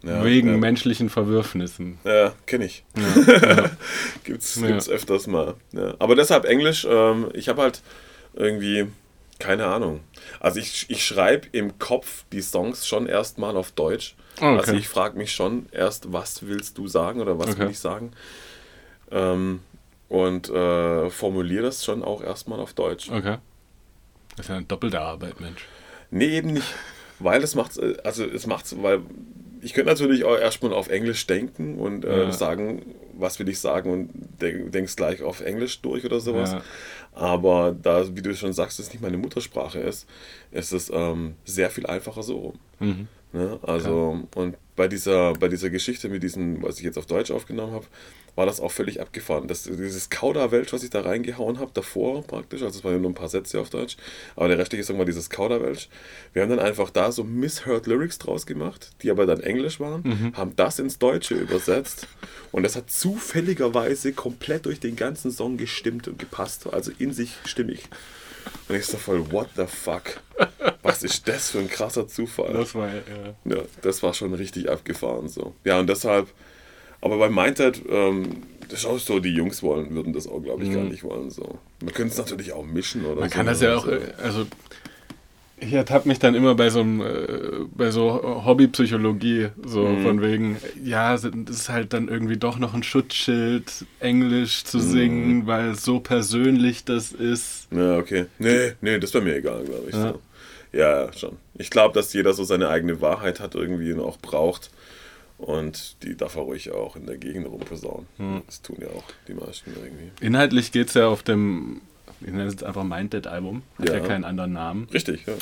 Ja, 0.02 0.22
Wegen 0.24 0.50
ja. 0.50 0.56
menschlichen 0.58 1.08
Verwürfnissen. 1.08 1.98
Ja, 2.04 2.32
kenne 2.44 2.66
ich. 2.66 2.84
gibt's, 4.24 4.60
Ja. 4.60 4.66
gibt's 4.68 4.88
öfters 4.90 5.26
mal. 5.26 5.54
Aber 5.98 6.14
deshalb 6.14 6.44
Englisch, 6.44 6.86
ähm, 6.88 7.28
ich 7.32 7.48
habe 7.48 7.62
halt 7.62 7.80
irgendwie, 8.34 8.86
keine 9.38 9.66
Ahnung. 9.66 10.00
Also 10.40 10.60
ich, 10.60 10.86
ich 10.88 11.04
schreibe 11.04 11.48
im 11.52 11.78
Kopf 11.78 12.24
die 12.32 12.40
Songs 12.42 12.86
schon 12.86 13.06
erstmal 13.06 13.56
auf 13.56 13.72
Deutsch. 13.72 14.16
Ah, 14.40 14.50
okay. 14.52 14.58
Also 14.58 14.72
ich 14.74 14.88
frage 14.88 15.16
mich 15.16 15.32
schon 15.32 15.66
erst, 15.72 16.12
was 16.12 16.46
willst 16.46 16.78
du 16.78 16.88
sagen 16.88 17.20
oder 17.20 17.38
was 17.38 17.50
Okay. 17.50 17.60
will 17.60 17.70
ich 17.70 17.78
sagen? 17.78 18.12
Ähm, 19.10 19.60
und 20.08 20.48
äh, 20.50 21.10
formuliere 21.10 21.64
das 21.64 21.84
schon 21.84 22.02
auch 22.02 22.22
erstmal 22.22 22.60
auf 22.60 22.74
Deutsch. 22.74 23.10
Okay. 23.10 23.38
Das 24.36 24.46
ist 24.46 24.48
ja 24.50 24.56
eine 24.56 24.64
doppelte 24.66 25.00
Arbeit, 25.00 25.40
Mensch. 25.40 25.64
Nee, 26.10 26.36
eben 26.36 26.52
nicht. 26.52 26.74
Weil 27.18 27.42
es 27.42 27.54
macht, 27.54 27.72
also 28.04 28.24
es 28.24 28.46
macht's, 28.46 28.74
weil 28.82 29.00
ich 29.62 29.72
könnte 29.74 29.90
natürlich 29.90 30.24
auch 30.24 30.36
erstmal 30.38 30.72
auf 30.72 30.88
Englisch 30.88 31.26
denken 31.26 31.78
und 31.78 32.04
äh, 32.04 32.24
Ja. 32.24 32.32
sagen, 32.32 32.94
was 33.14 33.38
will 33.38 33.48
ich 33.48 33.58
sagen 33.58 33.90
und 33.90 34.10
denk, 34.40 34.72
denkst 34.72 34.96
gleich 34.96 35.22
auf 35.22 35.40
Englisch 35.40 35.80
durch 35.80 36.04
oder 36.04 36.20
sowas. 36.20 36.52
Ja. 36.52 36.62
Aber 37.12 37.74
da, 37.80 38.14
wie 38.14 38.22
du 38.22 38.34
schon 38.34 38.52
sagst, 38.52 38.78
es 38.78 38.90
nicht 38.92 39.00
meine 39.00 39.16
Muttersprache 39.16 39.78
ist, 39.78 40.06
ist 40.52 40.72
es 40.72 40.90
ähm, 40.92 41.34
sehr 41.44 41.70
viel 41.70 41.86
einfacher 41.86 42.22
so 42.22 42.36
rum. 42.38 42.58
Mhm. 42.78 43.08
Ne? 43.32 43.58
Also, 43.62 44.22
und 44.34 44.56
bei 44.76 44.86
dieser, 44.88 45.32
bei 45.34 45.48
dieser 45.48 45.70
Geschichte 45.70 46.08
mit 46.08 46.22
diesem, 46.22 46.62
was 46.62 46.78
ich 46.78 46.84
jetzt 46.84 46.98
auf 46.98 47.06
Deutsch 47.06 47.30
aufgenommen 47.30 47.72
habe, 47.72 47.86
war 48.36 48.46
das 48.46 48.60
auch 48.60 48.70
völlig 48.70 49.00
abgefahren. 49.00 49.48
Das, 49.48 49.64
dieses 49.64 50.10
Kauderwelsch, 50.10 50.72
was 50.72 50.84
ich 50.84 50.90
da 50.90 51.00
reingehauen 51.00 51.58
habe, 51.58 51.72
davor 51.74 52.22
praktisch, 52.22 52.62
also 52.62 52.78
es 52.78 52.84
waren 52.84 52.92
ja 52.92 52.98
nur 52.98 53.10
ein 53.10 53.14
paar 53.14 53.28
Sätze 53.28 53.60
auf 53.60 53.70
Deutsch, 53.70 53.96
aber 54.36 54.48
der 54.48 54.58
restliche 54.58 54.84
Song 54.84 54.98
war 54.98 55.04
dieses 55.04 55.30
Kauderwelsch. 55.30 55.88
Wir 56.32 56.42
haben 56.42 56.50
dann 56.50 56.60
einfach 56.60 56.90
da 56.90 57.10
so 57.10 57.24
misheard 57.24 57.86
Lyrics 57.86 58.18
draus 58.18 58.46
gemacht, 58.46 58.90
die 59.02 59.10
aber 59.10 59.26
dann 59.26 59.40
Englisch 59.40 59.80
waren, 59.80 60.32
haben 60.36 60.54
das 60.54 60.78
ins 60.78 60.98
Deutsche 60.98 61.34
übersetzt 61.34 62.06
und 62.52 62.62
das 62.62 62.76
hat 62.76 62.90
zufälligerweise 62.90 64.12
komplett 64.12 64.66
durch 64.66 64.80
den 64.80 64.96
ganzen 64.96 65.30
Song 65.32 65.56
gestimmt 65.56 66.06
und 66.06 66.18
gepasst, 66.18 66.66
also 66.72 66.92
in 66.98 67.12
sich 67.12 67.32
stimmig. 67.44 67.88
Und 68.68 68.76
ich 68.76 68.86
so 68.86 68.96
voll, 68.96 69.30
what 69.32 69.48
the 69.56 69.66
fuck? 69.66 70.20
Was 70.82 71.02
ist 71.02 71.26
das 71.26 71.50
für 71.50 71.58
ein 71.58 71.68
krasser 71.68 72.06
Zufall? 72.06 72.52
Das 72.52 72.74
war 72.74 72.88
ja. 72.88 73.02
Ja, 73.44 73.62
das 73.82 74.02
war 74.02 74.14
schon 74.14 74.34
richtig 74.34 74.70
abgefahren 74.70 75.28
so. 75.28 75.54
Ja, 75.64 75.80
und 75.80 75.88
deshalb, 75.88 76.28
aber 77.06 77.18
bei 77.18 77.28
Mindset, 77.30 77.80
ähm, 77.88 78.42
das 78.68 78.80
ist 78.80 78.86
auch 78.86 78.98
so, 78.98 79.18
die 79.20 79.30
Jungs 79.34 79.62
wollen, 79.62 79.94
würden 79.94 80.12
das 80.12 80.26
auch, 80.26 80.42
glaube 80.42 80.64
ich, 80.64 80.72
gar 80.72 80.84
nicht 80.84 81.02
wollen. 81.04 81.30
So. 81.30 81.58
Man 81.82 81.94
könnte 81.94 82.12
es 82.12 82.18
natürlich 82.18 82.52
auch 82.52 82.64
mischen 82.66 83.04
oder 83.04 83.14
Mhm. 83.14 83.20
Man 83.20 83.28
so. 83.30 83.34
kann 83.36 83.46
das 83.46 83.60
ja 83.62 83.76
auch, 83.76 83.86
Also, 83.86 83.92
äh, 84.04 84.12
also 84.22 84.46
ich 85.58 85.72
ertappe 85.72 86.06
mich 86.06 86.18
dann 86.18 86.34
immer 86.34 86.54
bei 86.54 86.68
so 86.68 86.80
einem, 86.80 87.00
äh, 87.00 87.64
bei 87.74 87.90
so 87.90 88.42
Hobbypsychologie, 88.44 89.48
so 89.64 89.84
Mhm. 89.86 90.02
von 90.02 90.20
wegen, 90.22 90.56
ja, 90.84 91.12
das 91.12 91.24
ist 91.24 91.68
halt 91.70 91.92
dann 91.94 92.08
irgendwie 92.08 92.36
doch 92.36 92.58
noch 92.58 92.74
ein 92.74 92.82
Schutzschild, 92.82 93.86
Englisch 94.00 94.64
zu 94.64 94.78
Mhm. 94.78 94.82
singen, 94.82 95.46
weil 95.46 95.74
so 95.74 96.00
persönlich 96.00 96.84
das 96.84 97.12
ist. 97.12 97.68
Ja, 97.70 97.96
okay. 97.98 98.26
Nee, 98.38 98.72
nee, 98.82 98.98
das 98.98 99.14
wäre 99.14 99.24
mir 99.24 99.36
egal, 99.36 99.64
glaube 99.64 99.84
ich. 99.88 99.94
Ja. 99.94 100.12
So. 100.12 100.20
Ja, 100.78 101.10
schon. 101.14 101.36
Ich 101.54 101.70
glaube, 101.70 101.94
dass 101.94 102.12
jeder 102.12 102.34
so 102.34 102.44
seine 102.44 102.68
eigene 102.68 103.00
Wahrheit 103.00 103.40
hat 103.40 103.54
irgendwie 103.54 103.92
und 103.92 104.00
auch 104.00 104.18
braucht. 104.18 104.70
Und 105.38 106.02
die 106.02 106.16
darf 106.16 106.36
er 106.36 106.42
ruhig 106.42 106.70
auch 106.70 106.96
in 106.96 107.06
der 107.06 107.18
Gegend 107.18 107.46
rumposaunen. 107.46 108.06
Hm. 108.16 108.42
Das 108.46 108.62
tun 108.62 108.76
ja 108.80 108.88
auch 108.88 109.04
die 109.28 109.34
meisten 109.34 109.70
irgendwie. 109.74 110.10
Inhaltlich 110.24 110.72
geht 110.72 110.88
es 110.88 110.94
ja 110.94 111.08
auf 111.08 111.22
dem, 111.22 111.82
ich 112.22 112.28
nenne 112.28 112.44
es 112.44 112.54
jetzt 112.54 112.64
einfach 112.64 112.84
Mind 112.84 113.10
That 113.10 113.26
Album, 113.26 113.62
hat 113.78 113.88
ja, 113.90 113.96
Ja. 113.96 114.00
keinen 114.00 114.24
anderen 114.24 114.54
Namen. 114.54 114.88
Richtig, 114.92 115.26
ja. 115.26 115.34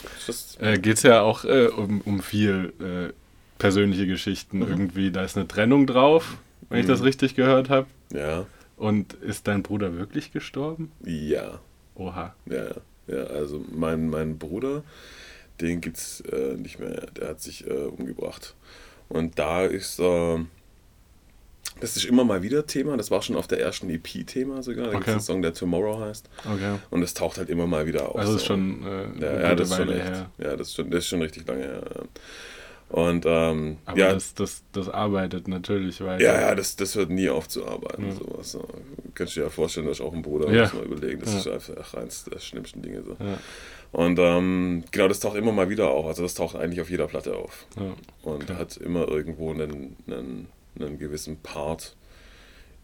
Äh, 0.60 0.78
geht 0.78 0.96
es 0.96 1.02
ja 1.04 1.20
auch 1.22 1.44
äh, 1.44 1.68
um, 1.68 2.00
um 2.00 2.20
viel 2.20 2.72
äh, 2.80 3.12
persönliche 3.58 4.06
Geschichten 4.08 4.58
Mhm. 4.58 4.68
irgendwie. 4.68 5.10
Da 5.12 5.22
ist 5.24 5.36
eine 5.36 5.46
Trennung 5.46 5.86
drauf, 5.86 6.38
wenn 6.70 6.80
ich 6.80 6.86
das 6.86 7.04
richtig 7.04 7.36
gehört 7.36 7.70
habe. 7.70 7.86
ja, 8.12 8.46
Und 8.76 9.12
ist 9.14 9.46
dein 9.46 9.62
Bruder 9.62 9.96
wirklich 9.96 10.32
gestorben? 10.32 10.90
ja. 11.04 11.60
Oha. 11.96 12.34
Ja, 12.46 12.70
ja, 13.06 13.22
also 13.26 13.64
mein, 13.70 14.08
mein 14.10 14.36
Bruder, 14.38 14.82
den 15.60 15.80
gibt's 15.80 16.20
äh, 16.22 16.54
nicht 16.56 16.80
mehr. 16.80 17.06
Der 17.16 17.28
hat 17.28 17.40
sich 17.40 17.64
äh, 17.68 17.72
umgebracht. 17.72 18.56
Und 19.08 19.38
da 19.38 19.64
ist, 19.64 19.98
äh, 20.00 20.38
das 21.80 21.96
ist 21.96 22.04
immer 22.04 22.24
mal 22.24 22.42
wieder 22.42 22.66
Thema. 22.66 22.96
Das 22.96 23.10
war 23.10 23.20
schon 23.22 23.36
auf 23.36 23.46
der 23.46 23.60
ersten 23.60 23.90
EP 23.90 24.26
Thema 24.26 24.62
sogar. 24.62 24.86
Da 24.86 24.92
gibt 24.92 25.02
Okay. 25.02 25.10
es 25.10 25.14
einen 25.14 25.20
Song, 25.22 25.42
der 25.42 25.54
Tomorrow 25.54 26.00
heißt. 26.00 26.28
Okay. 26.44 26.76
Und 26.90 27.02
es 27.02 27.14
taucht 27.14 27.38
halt 27.38 27.50
immer 27.50 27.66
mal 27.66 27.86
wieder 27.86 28.08
auf. 28.08 28.16
Also 28.16 28.36
ist 28.36 28.42
so. 28.42 28.46
schon 28.48 28.84
äh, 28.86 29.20
Ja, 29.20 29.40
ja, 29.40 29.54
das 29.54 29.70
ist 29.70 29.76
schon 29.76 29.88
echt. 29.90 30.04
her. 30.04 30.30
Ja, 30.38 30.56
das 30.56 30.68
ist 30.68 30.74
schon, 30.76 30.90
das 30.90 30.98
ist 31.00 31.08
schon 31.08 31.22
richtig 31.22 31.46
lange 31.46 31.62
her. 31.62 31.82
Und 32.90 33.24
ähm, 33.26 33.78
Aber 33.86 33.98
ja, 33.98 34.12
das, 34.12 34.34
das, 34.34 34.62
das 34.72 34.88
arbeitet 34.88 35.48
natürlich 35.48 36.00
weiter. 36.00 36.22
ja, 36.22 36.40
ja, 36.42 36.54
das, 36.54 36.76
das 36.76 36.94
hört 36.94 37.10
nie 37.10 37.28
auf 37.28 37.48
zu 37.48 37.66
arbeiten. 37.66 38.06
Ja. 38.08 38.14
Sowas. 38.14 38.52
So. 38.52 38.68
Kannst 39.14 39.34
du 39.34 39.40
dir 39.40 39.44
ja 39.46 39.50
vorstellen, 39.50 39.86
dass 39.86 39.98
ich 39.98 40.04
auch 40.04 40.12
ein 40.12 40.22
Bruder 40.22 40.52
Ja. 40.52 40.62
muss 40.62 40.74
mal 40.74 40.84
überlegen. 40.84 41.20
Das 41.20 41.32
Ja. 41.32 41.38
ist 41.40 41.48
einfach 41.68 41.94
eins 41.94 42.24
der 42.24 42.38
schlimmsten 42.38 42.82
Dinge. 42.82 43.02
So. 43.02 43.16
Und 43.94 44.18
ähm, 44.18 44.82
genau, 44.90 45.06
das 45.06 45.20
taucht 45.20 45.36
immer 45.36 45.52
mal 45.52 45.68
wieder 45.70 45.88
auf. 45.88 46.04
Also 46.06 46.24
das 46.24 46.34
taucht 46.34 46.56
eigentlich 46.56 46.80
auf 46.80 46.90
jeder 46.90 47.06
Platte 47.06 47.36
auf. 47.36 47.64
ja. 47.76 47.94
Und 48.22 48.50
hat 48.50 48.76
immer 48.76 49.06
irgendwo 49.06 49.52
einen, 49.52 49.94
einen, 50.08 50.48
einen 50.78 50.98
gewissen 50.98 51.36
Part 51.36 51.94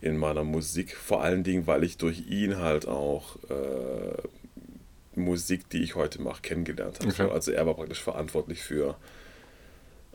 in 0.00 0.16
meiner 0.16 0.44
Musik. 0.44 0.96
Vor 0.96 1.20
allen 1.22 1.42
Dingen, 1.42 1.66
weil 1.66 1.82
ich 1.82 1.96
durch 1.96 2.28
ihn 2.28 2.58
halt 2.58 2.86
auch 2.86 3.34
äh, 3.50 5.18
Musik, 5.18 5.68
die 5.70 5.82
ich 5.82 5.96
heute 5.96 6.22
mache, 6.22 6.42
kennengelernt 6.42 7.00
habe. 7.00 7.08
Okay. 7.10 7.24
So, 7.26 7.30
Also 7.32 7.50
er 7.50 7.66
war 7.66 7.74
praktisch 7.74 8.00
verantwortlich 8.00 8.62
für, 8.62 8.94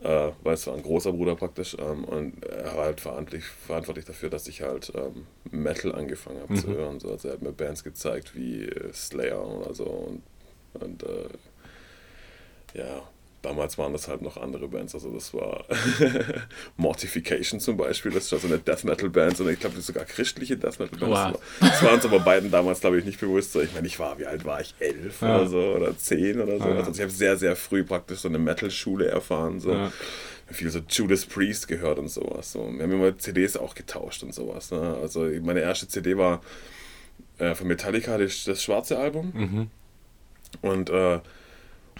äh, 0.02 0.30
weil 0.42 0.54
es 0.54 0.66
war 0.66 0.74
ein 0.74 0.82
großer 0.82 1.12
Bruder 1.12 1.36
praktisch, 1.36 1.76
ähm, 1.78 2.04
und 2.04 2.42
er 2.42 2.74
war 2.74 2.84
halt 2.86 3.00
verantwortlich, 3.02 3.44
verantwortlich 3.44 4.06
dafür, 4.06 4.30
dass 4.30 4.48
ich 4.48 4.62
halt 4.62 4.92
ähm, 4.94 5.26
Metal 5.50 5.94
angefangen 5.94 6.40
habe 6.40 6.54
zu 6.54 6.68
Mhm. 6.68 6.74
hören. 6.74 7.00
So. 7.00 7.10
Also 7.10 7.28
er 7.28 7.34
hat 7.34 7.42
mir 7.42 7.52
Bands 7.52 7.84
gezeigt 7.84 8.34
wie 8.34 8.62
äh, 8.64 8.92
Slayer 8.94 9.46
oder 9.46 9.74
so 9.74 9.84
und, 9.84 10.22
und 10.82 11.02
äh, 11.02 11.28
ja, 12.78 13.02
damals 13.42 13.78
waren 13.78 13.92
das 13.92 14.08
halt 14.08 14.22
noch 14.22 14.36
andere 14.36 14.68
Bands. 14.68 14.94
Also 14.94 15.12
das 15.12 15.32
war 15.32 15.64
Mortification 16.76 17.60
zum 17.60 17.76
Beispiel, 17.76 18.10
das 18.12 18.24
ist 18.24 18.32
ja 18.32 18.38
so 18.38 18.46
eine 18.48 18.58
Death 18.58 18.84
Metal 18.84 19.08
Band 19.08 19.38
und 19.40 19.48
ich 19.48 19.60
glaube 19.60 19.80
sogar 19.80 20.04
christliche 20.04 20.56
Death 20.56 20.78
Metal 20.80 20.98
Bands. 20.98 21.34
Wow. 21.34 21.42
Das 21.60 21.82
war 21.82 21.92
uns 21.92 22.04
aber 22.04 22.20
beiden 22.20 22.50
damals, 22.50 22.80
glaube 22.80 22.98
ich, 22.98 23.04
nicht 23.04 23.20
bewusst. 23.20 23.52
So, 23.52 23.60
ich 23.60 23.72
meine, 23.72 23.86
ich 23.86 23.98
war, 23.98 24.18
wie 24.18 24.26
alt 24.26 24.44
war 24.44 24.60
ich? 24.60 24.74
Elf 24.80 25.22
Ja. 25.22 25.36
oder 25.36 25.48
so 25.48 25.58
oder 25.58 25.96
zehn 25.96 26.40
oder 26.40 26.58
so. 26.58 26.68
Ja. 26.68 26.76
Also 26.76 26.90
ich 26.92 27.00
habe 27.00 27.10
sehr, 27.10 27.36
sehr 27.36 27.56
früh 27.56 27.84
praktisch 27.84 28.18
so 28.20 28.28
eine 28.28 28.38
Metal-Schule 28.38 29.06
erfahren. 29.06 29.60
So. 29.60 29.72
Ja. 29.72 29.92
Viel 30.48 30.70
so 30.70 30.80
Judas 30.88 31.26
Priest 31.26 31.66
gehört 31.66 31.98
und 31.98 32.08
sowas. 32.08 32.52
So. 32.52 32.70
Wir 32.72 32.84
haben 32.84 32.92
immer 32.92 33.18
CDs 33.18 33.56
auch 33.56 33.74
getauscht 33.74 34.22
und 34.22 34.32
sowas. 34.34 34.70
Ne? 34.70 34.96
Also 35.02 35.28
meine 35.42 35.60
erste 35.60 35.88
CD 35.88 36.16
war 36.16 36.40
äh, 37.38 37.54
von 37.54 37.66
Metallica, 37.66 38.16
das, 38.16 38.44
das 38.44 38.62
schwarze 38.62 38.98
Album. 38.98 39.32
Mhm. 39.34 39.70
Und, 40.62 40.90
äh, 40.90 41.20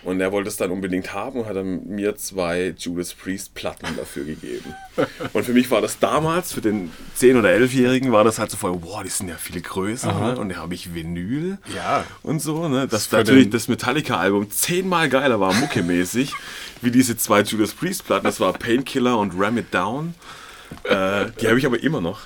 und 0.02 0.20
er 0.20 0.30
wollte 0.30 0.48
es 0.48 0.56
dann 0.56 0.70
unbedingt 0.70 1.14
haben 1.14 1.40
und 1.40 1.46
hat 1.46 1.56
dann 1.56 1.86
mir 1.86 2.16
zwei 2.16 2.74
Judas 2.78 3.14
Priest 3.14 3.54
Platten 3.54 3.86
dafür 3.96 4.24
gegeben. 4.24 4.74
Und 5.32 5.44
für 5.44 5.52
mich 5.54 5.70
war 5.70 5.80
das 5.80 5.98
damals, 5.98 6.52
für 6.52 6.60
den 6.60 6.92
10- 7.18 7.38
oder 7.38 7.48
11-Jährigen, 7.48 8.12
war 8.12 8.22
das 8.22 8.38
halt 8.38 8.50
so 8.50 8.56
voll, 8.58 8.76
wow, 8.82 9.02
die 9.02 9.08
sind 9.08 9.28
ja 9.28 9.36
viel 9.36 9.60
größer. 9.60 10.10
Aha. 10.10 10.32
Ne? 10.32 10.38
Und 10.38 10.50
da 10.50 10.56
habe 10.56 10.74
ich 10.74 10.94
Vinyl 10.94 11.58
Ja. 11.74 12.04
und 12.22 12.40
so. 12.40 12.68
Ne? 12.68 12.86
Dass 12.86 13.06
Für 13.06 13.16
natürlich 13.16 13.48
das 13.50 13.68
Metallica-Album 13.68 14.50
zehnmal 14.50 15.08
geiler 15.08 15.40
war, 15.40 15.54
muckemäßig, 15.54 16.32
wie 16.82 16.90
diese 16.90 17.16
zwei 17.16 17.40
Judas 17.40 17.72
Priest 17.72 18.04
Platten. 18.06 18.26
Das 18.26 18.38
war 18.38 18.52
Painkiller 18.52 19.18
und 19.18 19.32
Ram 19.36 19.56
It 19.58 19.72
Down. 19.72 20.14
Äh, 20.84 21.26
die 21.40 21.48
habe 21.48 21.58
ich 21.58 21.64
aber 21.66 21.82
immer 21.82 22.00
noch. 22.02 22.20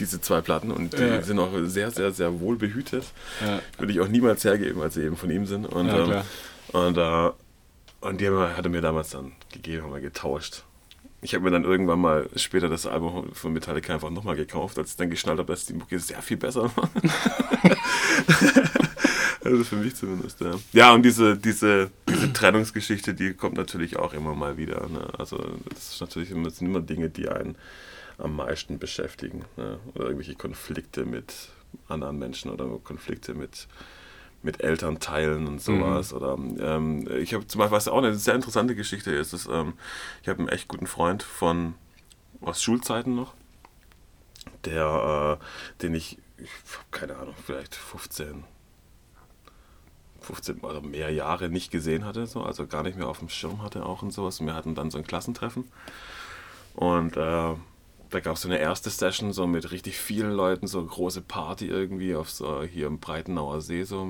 Diese 0.00 0.20
zwei 0.20 0.40
Platten 0.40 0.70
und 0.70 0.92
die 0.92 1.22
sind 1.22 1.38
auch 1.38 1.50
sehr, 1.64 1.90
sehr, 1.90 2.12
sehr 2.12 2.40
wohl 2.40 2.56
behütet. 2.56 3.04
Würde 3.78 3.92
ich 3.92 4.00
auch 4.00 4.08
niemals 4.08 4.44
hergeben, 4.44 4.80
als 4.82 4.94
sie 4.94 5.02
eben 5.02 5.16
von 5.16 5.30
ihm 5.30 5.46
sind. 5.46 5.66
Und, 5.66 5.88
ähm, 5.88 6.22
und, 6.72 6.98
äh, 6.98 7.30
und 8.00 8.20
die 8.20 8.28
hat 8.28 8.64
er 8.64 8.70
mir 8.70 8.80
damals 8.80 9.10
dann 9.10 9.32
gegeben, 9.52 9.84
haben 9.84 9.94
wir 9.94 10.00
getauscht. 10.00 10.64
Ich 11.24 11.34
habe 11.34 11.44
mir 11.44 11.50
dann 11.50 11.64
irgendwann 11.64 12.00
mal 12.00 12.28
später 12.36 12.68
das 12.68 12.86
Album 12.86 13.32
von 13.32 13.54
Metallica 13.54 13.94
einfach 13.94 14.10
nochmal 14.10 14.36
gekauft, 14.36 14.78
als 14.78 14.90
ich 14.90 14.96
dann 14.96 15.08
geschnallt 15.08 15.38
habe, 15.38 15.50
dass 15.50 15.64
die 15.64 15.72
Mucke 15.72 15.98
sehr 15.98 16.20
viel 16.20 16.36
besser 16.36 16.70
war. 16.76 16.90
also 19.42 19.64
für 19.64 19.76
mich 19.76 19.94
zumindest, 19.94 20.42
ja. 20.42 20.50
Ja, 20.74 20.92
und 20.92 21.02
diese, 21.02 21.38
diese, 21.38 21.90
diese 22.06 22.30
Trennungsgeschichte, 22.30 23.14
die 23.14 23.32
kommt 23.32 23.56
natürlich 23.56 23.96
auch 23.96 24.12
immer 24.12 24.34
mal 24.34 24.58
wieder. 24.58 24.86
Ne? 24.86 25.08
Also 25.16 25.38
das 25.70 25.94
ist 25.94 26.00
natürlich 26.02 26.28
das 26.44 26.58
sind 26.58 26.66
immer 26.66 26.82
Dinge, 26.82 27.08
die 27.08 27.26
einen 27.26 27.56
am 28.18 28.36
meisten 28.36 28.78
beschäftigen. 28.78 29.44
Ne? 29.56 29.78
Oder 29.94 30.06
irgendwelche 30.06 30.36
Konflikte 30.36 31.04
mit 31.04 31.50
anderen 31.88 32.18
Menschen 32.18 32.50
oder 32.50 32.66
Konflikte 32.78 33.34
mit, 33.34 33.66
mit 34.42 34.62
Elternteilen 34.62 35.46
und 35.46 35.60
sowas. 35.60 36.12
Oder 36.12 36.34
ähm, 36.34 37.08
ich 37.18 37.34
habe 37.34 37.46
zum 37.46 37.58
Beispiel, 37.60 37.76
was 37.76 37.88
auch 37.88 37.98
eine 37.98 38.14
sehr 38.14 38.34
interessante 38.34 38.74
Geschichte 38.74 39.10
ist, 39.10 39.32
ist 39.32 39.48
ähm, 39.50 39.74
ich 40.22 40.28
habe 40.28 40.40
einen 40.40 40.48
echt 40.48 40.68
guten 40.68 40.86
Freund 40.86 41.22
von 41.22 41.74
aus 42.40 42.62
Schulzeiten 42.62 43.14
noch, 43.14 43.34
der, 44.64 45.38
äh, 45.40 45.82
den 45.82 45.94
ich, 45.94 46.18
ich 46.36 46.50
habe 46.50 46.84
keine 46.90 47.16
Ahnung, 47.16 47.34
vielleicht 47.44 47.74
15, 47.74 48.44
15 50.20 50.60
oder 50.60 50.80
mehr 50.80 51.10
Jahre 51.10 51.48
nicht 51.48 51.70
gesehen 51.70 52.04
hatte, 52.04 52.26
so, 52.26 52.42
also 52.42 52.66
gar 52.66 52.82
nicht 52.82 52.96
mehr 52.96 53.08
auf 53.08 53.18
dem 53.18 53.28
Schirm 53.28 53.62
hatte 53.62 53.84
auch 53.84 54.02
und 54.02 54.10
sowas. 54.10 54.40
Und 54.40 54.46
wir 54.46 54.54
hatten 54.54 54.74
dann 54.74 54.90
so 54.90 54.98
ein 54.98 55.06
Klassentreffen. 55.06 55.70
Und 56.74 57.16
äh, 57.16 57.54
da 58.14 58.20
gab 58.20 58.36
es 58.36 58.42
so 58.42 58.48
eine 58.48 58.58
erste 58.58 58.90
Session 58.90 59.32
so 59.32 59.48
mit 59.48 59.72
richtig 59.72 59.98
vielen 59.98 60.30
Leuten, 60.30 60.68
so 60.68 60.78
eine 60.78 60.86
große 60.86 61.20
Party 61.20 61.66
irgendwie 61.66 62.14
auf 62.14 62.30
so 62.30 62.62
hier 62.62 62.86
im 62.86 63.00
Breitenauer 63.00 63.60
See, 63.60 63.82
so 63.82 64.04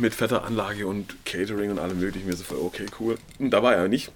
mit 0.00 0.14
fetter 0.14 0.42
Anlage 0.44 0.86
und 0.86 1.26
Catering 1.26 1.70
und 1.70 1.78
allem 1.78 2.00
möglichen. 2.00 2.26
Mir 2.26 2.34
so 2.34 2.44
voll, 2.44 2.58
okay, 2.58 2.86
cool. 2.98 3.18
Und 3.38 3.50
da 3.50 3.62
war 3.62 3.74
er 3.74 3.88
nicht. 3.88 4.12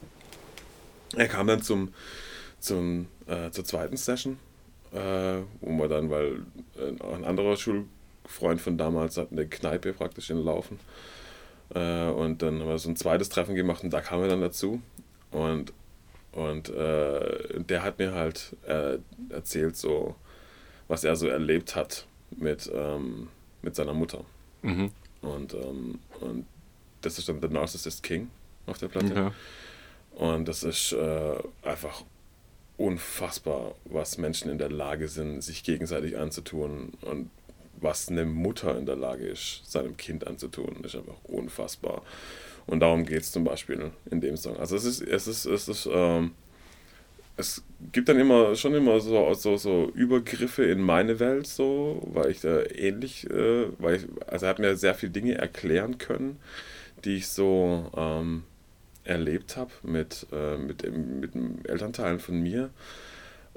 Er 1.14 1.28
kam 1.28 1.46
dann 1.46 1.60
zum, 1.60 1.92
zum, 2.58 3.06
äh, 3.26 3.50
zur 3.50 3.64
zweiten 3.66 3.98
Session, 3.98 4.38
äh, 4.92 5.40
wo 5.60 5.72
wir 5.78 5.88
dann, 5.88 6.08
weil 6.08 6.40
äh, 6.78 7.14
ein 7.14 7.24
anderer 7.26 7.56
Schulfreund 7.56 8.62
von 8.62 8.78
damals 8.78 9.18
hat 9.18 9.30
eine 9.30 9.46
Kneipe 9.46 9.92
praktisch 9.92 10.30
in 10.30 10.42
Laufen. 10.42 10.80
Äh, 11.74 12.08
und 12.08 12.40
dann 12.40 12.60
haben 12.60 12.68
wir 12.68 12.78
so 12.78 12.88
ein 12.88 12.96
zweites 12.96 13.28
Treffen 13.28 13.56
gemacht 13.56 13.84
und 13.84 13.90
da 13.90 14.00
kam 14.00 14.22
er 14.22 14.28
dann 14.28 14.40
dazu. 14.40 14.80
Und, 15.32 15.74
und 16.32 16.68
äh, 16.68 17.60
der 17.60 17.82
hat 17.82 17.98
mir 17.98 18.12
halt 18.14 18.56
äh, 18.66 18.98
erzählt, 19.30 19.76
so, 19.76 20.14
was 20.88 21.04
er 21.04 21.16
so 21.16 21.28
erlebt 21.28 21.74
hat 21.74 22.06
mit, 22.36 22.70
ähm, 22.74 23.28
mit 23.62 23.74
seiner 23.74 23.94
Mutter. 23.94 24.24
Mhm. 24.62 24.90
Und, 25.22 25.54
ähm, 25.54 25.98
und 26.20 26.46
das 27.00 27.18
ist 27.18 27.28
dann 27.28 27.40
The 27.40 27.48
Narcissist 27.48 28.02
King 28.02 28.30
auf 28.66 28.78
der 28.78 28.88
Platte. 28.88 29.14
Ja. 29.14 29.32
Und 30.16 30.46
das 30.48 30.62
ist 30.62 30.92
äh, 30.92 31.36
einfach 31.62 32.04
unfassbar, 32.76 33.74
was 33.84 34.18
Menschen 34.18 34.50
in 34.50 34.58
der 34.58 34.70
Lage 34.70 35.08
sind, 35.08 35.40
sich 35.42 35.64
gegenseitig 35.64 36.18
anzutun 36.18 36.92
und 37.00 37.30
was 37.80 38.08
eine 38.08 38.24
Mutter 38.24 38.76
in 38.78 38.86
der 38.86 38.96
Lage 38.96 39.26
ist, 39.26 39.70
seinem 39.70 39.96
Kind 39.96 40.26
anzutun, 40.26 40.82
ist 40.84 40.96
einfach 40.96 41.22
unfassbar. 41.24 42.02
Und 42.66 42.80
darum 42.80 43.04
geht 43.04 43.22
es 43.22 43.32
zum 43.32 43.44
Beispiel 43.44 43.92
in 44.10 44.20
dem 44.20 44.36
Song. 44.36 44.56
Also 44.56 44.76
es 44.76 44.84
ist, 44.84 45.00
es 45.00 45.28
ist, 45.28 45.44
es 45.46 45.68
ist, 45.68 45.88
ähm, 45.92 46.32
es 47.36 47.62
gibt 47.92 48.08
dann 48.08 48.18
immer 48.18 48.56
schon 48.56 48.74
immer 48.74 48.98
so, 49.00 49.32
so, 49.34 49.56
so 49.56 49.90
Übergriffe 49.94 50.64
in 50.64 50.80
meine 50.80 51.20
Welt, 51.20 51.46
so, 51.46 52.02
weil 52.12 52.30
ich 52.30 52.40
da 52.40 52.62
ähnlich, 52.64 53.28
äh, 53.30 53.66
weil 53.78 53.96
ich, 53.96 54.06
also 54.26 54.46
er 54.46 54.50
hat 54.50 54.58
mir 54.58 54.76
sehr 54.76 54.94
viele 54.94 55.12
Dinge 55.12 55.36
erklären 55.36 55.98
können, 55.98 56.38
die 57.04 57.16
ich 57.16 57.28
so 57.28 57.90
ähm, 57.96 58.44
erlebt 59.04 59.56
habe 59.56 59.70
mit, 59.82 60.26
äh, 60.32 60.56
mit, 60.56 60.90
mit 60.92 61.68
Elternteilen 61.68 62.18
von 62.18 62.40
mir, 62.40 62.70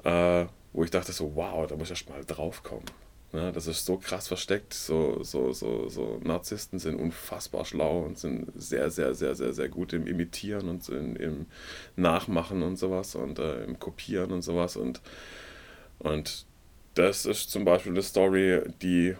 äh, 0.04 0.44
wo 0.72 0.84
ich 0.84 0.90
dachte 0.90 1.12
so, 1.12 1.32
wow, 1.34 1.66
da 1.66 1.74
muss 1.76 1.88
ich 1.88 1.92
erst 1.92 2.08
mal 2.08 2.24
drauf 2.24 2.62
kommen. 2.62 2.84
Ne, 3.32 3.52
das 3.52 3.68
ist 3.68 3.86
so 3.86 3.96
krass 3.96 4.26
versteckt. 4.26 4.74
So, 4.74 5.22
so, 5.22 5.52
so, 5.52 5.88
so 5.88 6.20
Narzissten 6.24 6.80
sind 6.80 6.96
unfassbar 6.96 7.64
schlau 7.64 8.00
und 8.00 8.18
sind 8.18 8.50
sehr, 8.56 8.90
sehr, 8.90 9.14
sehr, 9.14 9.36
sehr, 9.36 9.52
sehr 9.52 9.68
gut 9.68 9.92
im 9.92 10.08
Imitieren 10.08 10.68
und 10.68 10.88
in, 10.88 11.14
im 11.14 11.46
Nachmachen 11.94 12.62
und 12.62 12.76
sowas 12.76 13.14
und 13.14 13.38
äh, 13.38 13.64
im 13.64 13.78
Kopieren 13.78 14.32
und 14.32 14.42
sowas. 14.42 14.76
Und, 14.76 15.00
und 16.00 16.44
das 16.94 17.24
ist 17.24 17.50
zum 17.50 17.64
Beispiel 17.64 17.92
eine 17.92 18.02
Story, 18.02 18.62
die 18.82 19.14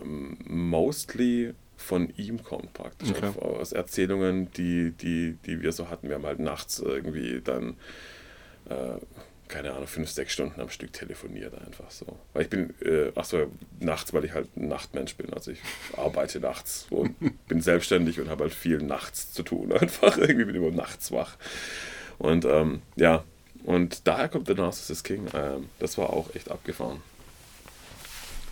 ähm, 0.00 0.38
mostly 0.46 1.52
von 1.76 2.12
ihm 2.16 2.42
kommt 2.42 2.72
praktisch. 2.72 3.10
Okay. 3.10 3.26
Auf, 3.26 3.38
aus 3.42 3.72
Erzählungen, 3.72 4.50
die, 4.52 4.92
die, 4.92 5.36
die 5.44 5.60
wir 5.60 5.72
so 5.72 5.90
hatten. 5.90 6.08
Wir 6.08 6.14
haben 6.16 6.26
halt 6.26 6.38
nachts 6.38 6.78
irgendwie 6.78 7.42
dann 7.42 7.76
äh, 8.70 8.96
keine 9.50 9.72
Ahnung, 9.72 9.86
fünf, 9.86 10.08
sechs 10.08 10.32
Stunden 10.32 10.60
am 10.60 10.70
Stück 10.70 10.92
telefoniert 10.92 11.54
einfach 11.54 11.90
so. 11.90 12.06
Weil 12.32 12.44
ich 12.44 12.48
bin, 12.48 12.72
äh, 12.80 13.10
achso, 13.16 13.50
nachts, 13.80 14.12
weil 14.12 14.24
ich 14.24 14.32
halt 14.32 14.48
ein 14.56 14.68
Nachtmensch 14.68 15.16
bin. 15.16 15.32
Also 15.34 15.50
ich 15.50 15.58
arbeite 15.96 16.40
nachts 16.40 16.86
und 16.90 17.16
bin 17.48 17.60
selbstständig 17.60 18.20
und 18.20 18.28
habe 18.28 18.44
halt 18.44 18.54
viel 18.54 18.78
nachts 18.78 19.32
zu 19.32 19.42
tun. 19.42 19.72
Einfach 19.80 20.16
irgendwie 20.16 20.44
bin 20.44 20.54
ich 20.54 20.62
immer 20.62 20.70
nachts 20.70 21.10
wach. 21.12 21.36
Und 22.18 22.44
ähm, 22.44 22.80
ja, 22.96 23.24
und 23.64 24.06
daher 24.06 24.28
kommt 24.28 24.46
The 24.46 24.54
Narcissist 24.54 25.04
King. 25.04 25.26
Ähm, 25.34 25.68
das 25.78 25.98
war 25.98 26.10
auch 26.10 26.34
echt 26.34 26.50
abgefahren. 26.50 27.02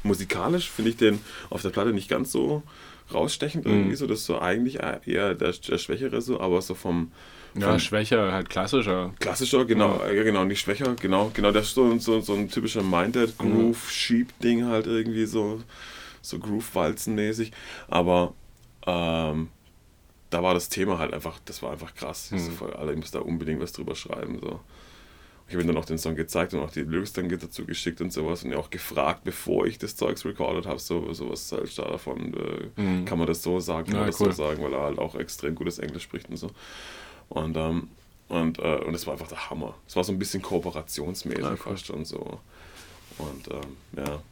Musikalisch 0.03 0.71
finde 0.71 0.91
ich 0.91 0.97
den 0.97 1.21
auf 1.49 1.63
der 1.63 1.71
Platte 1.71 1.93
nicht 1.93 2.09
ganz 2.09 2.33
so 2.33 2.63
rausstechend 3.13 3.67
irgendwie 3.67 3.97
so. 3.97 4.07
Das 4.07 4.21
ist 4.21 4.27
so 4.27 4.41
eigentlich 4.41 4.81
eher 4.81 5.35
der, 5.35 5.53
der 5.53 5.79
Schwächere 5.79 6.21
so, 6.21 6.41
aber 6.41 6.61
so 6.61 6.75
vom, 6.75 7.13
Ja, 7.61 7.79
schwächer, 7.79 8.33
halt 8.33 8.49
klassischer. 8.51 9.13
Klassischer, 9.21 9.65
genau, 9.65 10.01
ja. 10.05 10.23
genau, 10.23 10.45
nicht 10.45 10.61
schwächer, 10.61 10.95
genau, 11.01 11.31
genau, 11.35 11.51
das 11.53 11.67
ist 11.69 11.75
so, 11.75 11.99
so, 11.99 12.21
so 12.21 12.35
ein 12.35 12.49
typischer 12.49 12.83
Minded 12.83 13.37
Groove 13.39 13.91
Sheep 13.91 14.39
Ding 14.41 14.65
halt 14.67 14.87
irgendwie 14.87 15.27
so, 15.27 15.63
so 16.23 16.39
Groove 16.39 16.75
Walzen 16.75 17.15
mäßig, 17.15 17.53
aber 17.89 18.35
ähm, 18.87 19.49
da 20.31 20.43
war 20.43 20.55
das 20.55 20.69
Thema 20.69 20.99
halt 20.99 21.15
einfach, 21.15 21.39
das 21.45 21.63
war 21.63 21.73
einfach 21.73 21.95
krass. 21.95 22.31
Ich 22.35 22.43
so 22.43 22.51
voll, 22.51 22.73
Alter, 22.75 22.93
ich 22.93 22.99
muss 22.99 23.11
da 23.11 23.21
unbedingt 23.21 23.61
was 23.61 23.73
drüber 23.73 23.95
schreiben 23.95 24.39
so. 24.41 24.61
Ich 25.49 25.55
habe 25.55 25.65
ihm 25.65 25.69
dann 25.69 25.79
auch 25.79 25.87
den 25.87 25.97
Song 25.97 26.15
gezeigt 26.15 26.53
und 26.53 26.61
auch 26.61 26.71
die 26.71 26.83
Lyrics 26.83 27.15
dann 27.15 27.31
dazu 27.31 27.65
geschickt 27.65 28.03
und 28.03 28.13
sowas 28.13 28.45
und 28.45 28.55
auch 28.55 28.69
gefragt, 28.69 29.25
bevor 29.25 29.65
ich 29.67 29.79
das 29.79 29.97
Zeugs 29.97 30.27
recorded 30.27 30.67
habe, 30.67 30.79
so 30.79 31.11
sowas 31.15 31.51
halt 31.51 31.79
da 31.79 31.85
davon, 31.85 32.35
äh, 32.35 33.05
kann 33.07 33.17
man 33.17 33.27
das 33.27 33.43
so 33.43 33.59
sagen, 33.59 33.87
kann 33.87 33.95
Ja, 33.95 34.01
man 34.01 34.11
das 34.11 34.21
cool. 34.21 34.27
so 34.33 34.45
sagen, 34.45 34.63
weil 34.63 34.75
er 34.75 34.83
halt 34.83 34.99
auch 34.99 35.15
extrem 35.15 35.55
gutes 35.55 35.79
Englisch 35.79 36.03
spricht 36.03 36.29
und 36.29 36.37
so. 36.37 36.51
Und, 37.29 37.57
ähm, 37.57 37.89
und, 38.29 38.59
äh, 38.59 38.77
und 38.85 38.95
es 38.95 39.07
war 39.07 39.15
einfach 39.15 39.29
der 39.29 39.51
Hammer. 39.51 39.75
Es 39.87 39.97
war 39.97 40.05
so 40.05 40.13
ein 40.13 40.19
bisschen 40.19 40.43
kooperationsmäßig 40.43 41.45
cool. 41.45 41.57
fast 41.57 41.87
schon 41.87 42.05
so. 42.05 42.41
Und 43.19 43.49
ähm, 43.51 43.77
ja, 43.97 44.23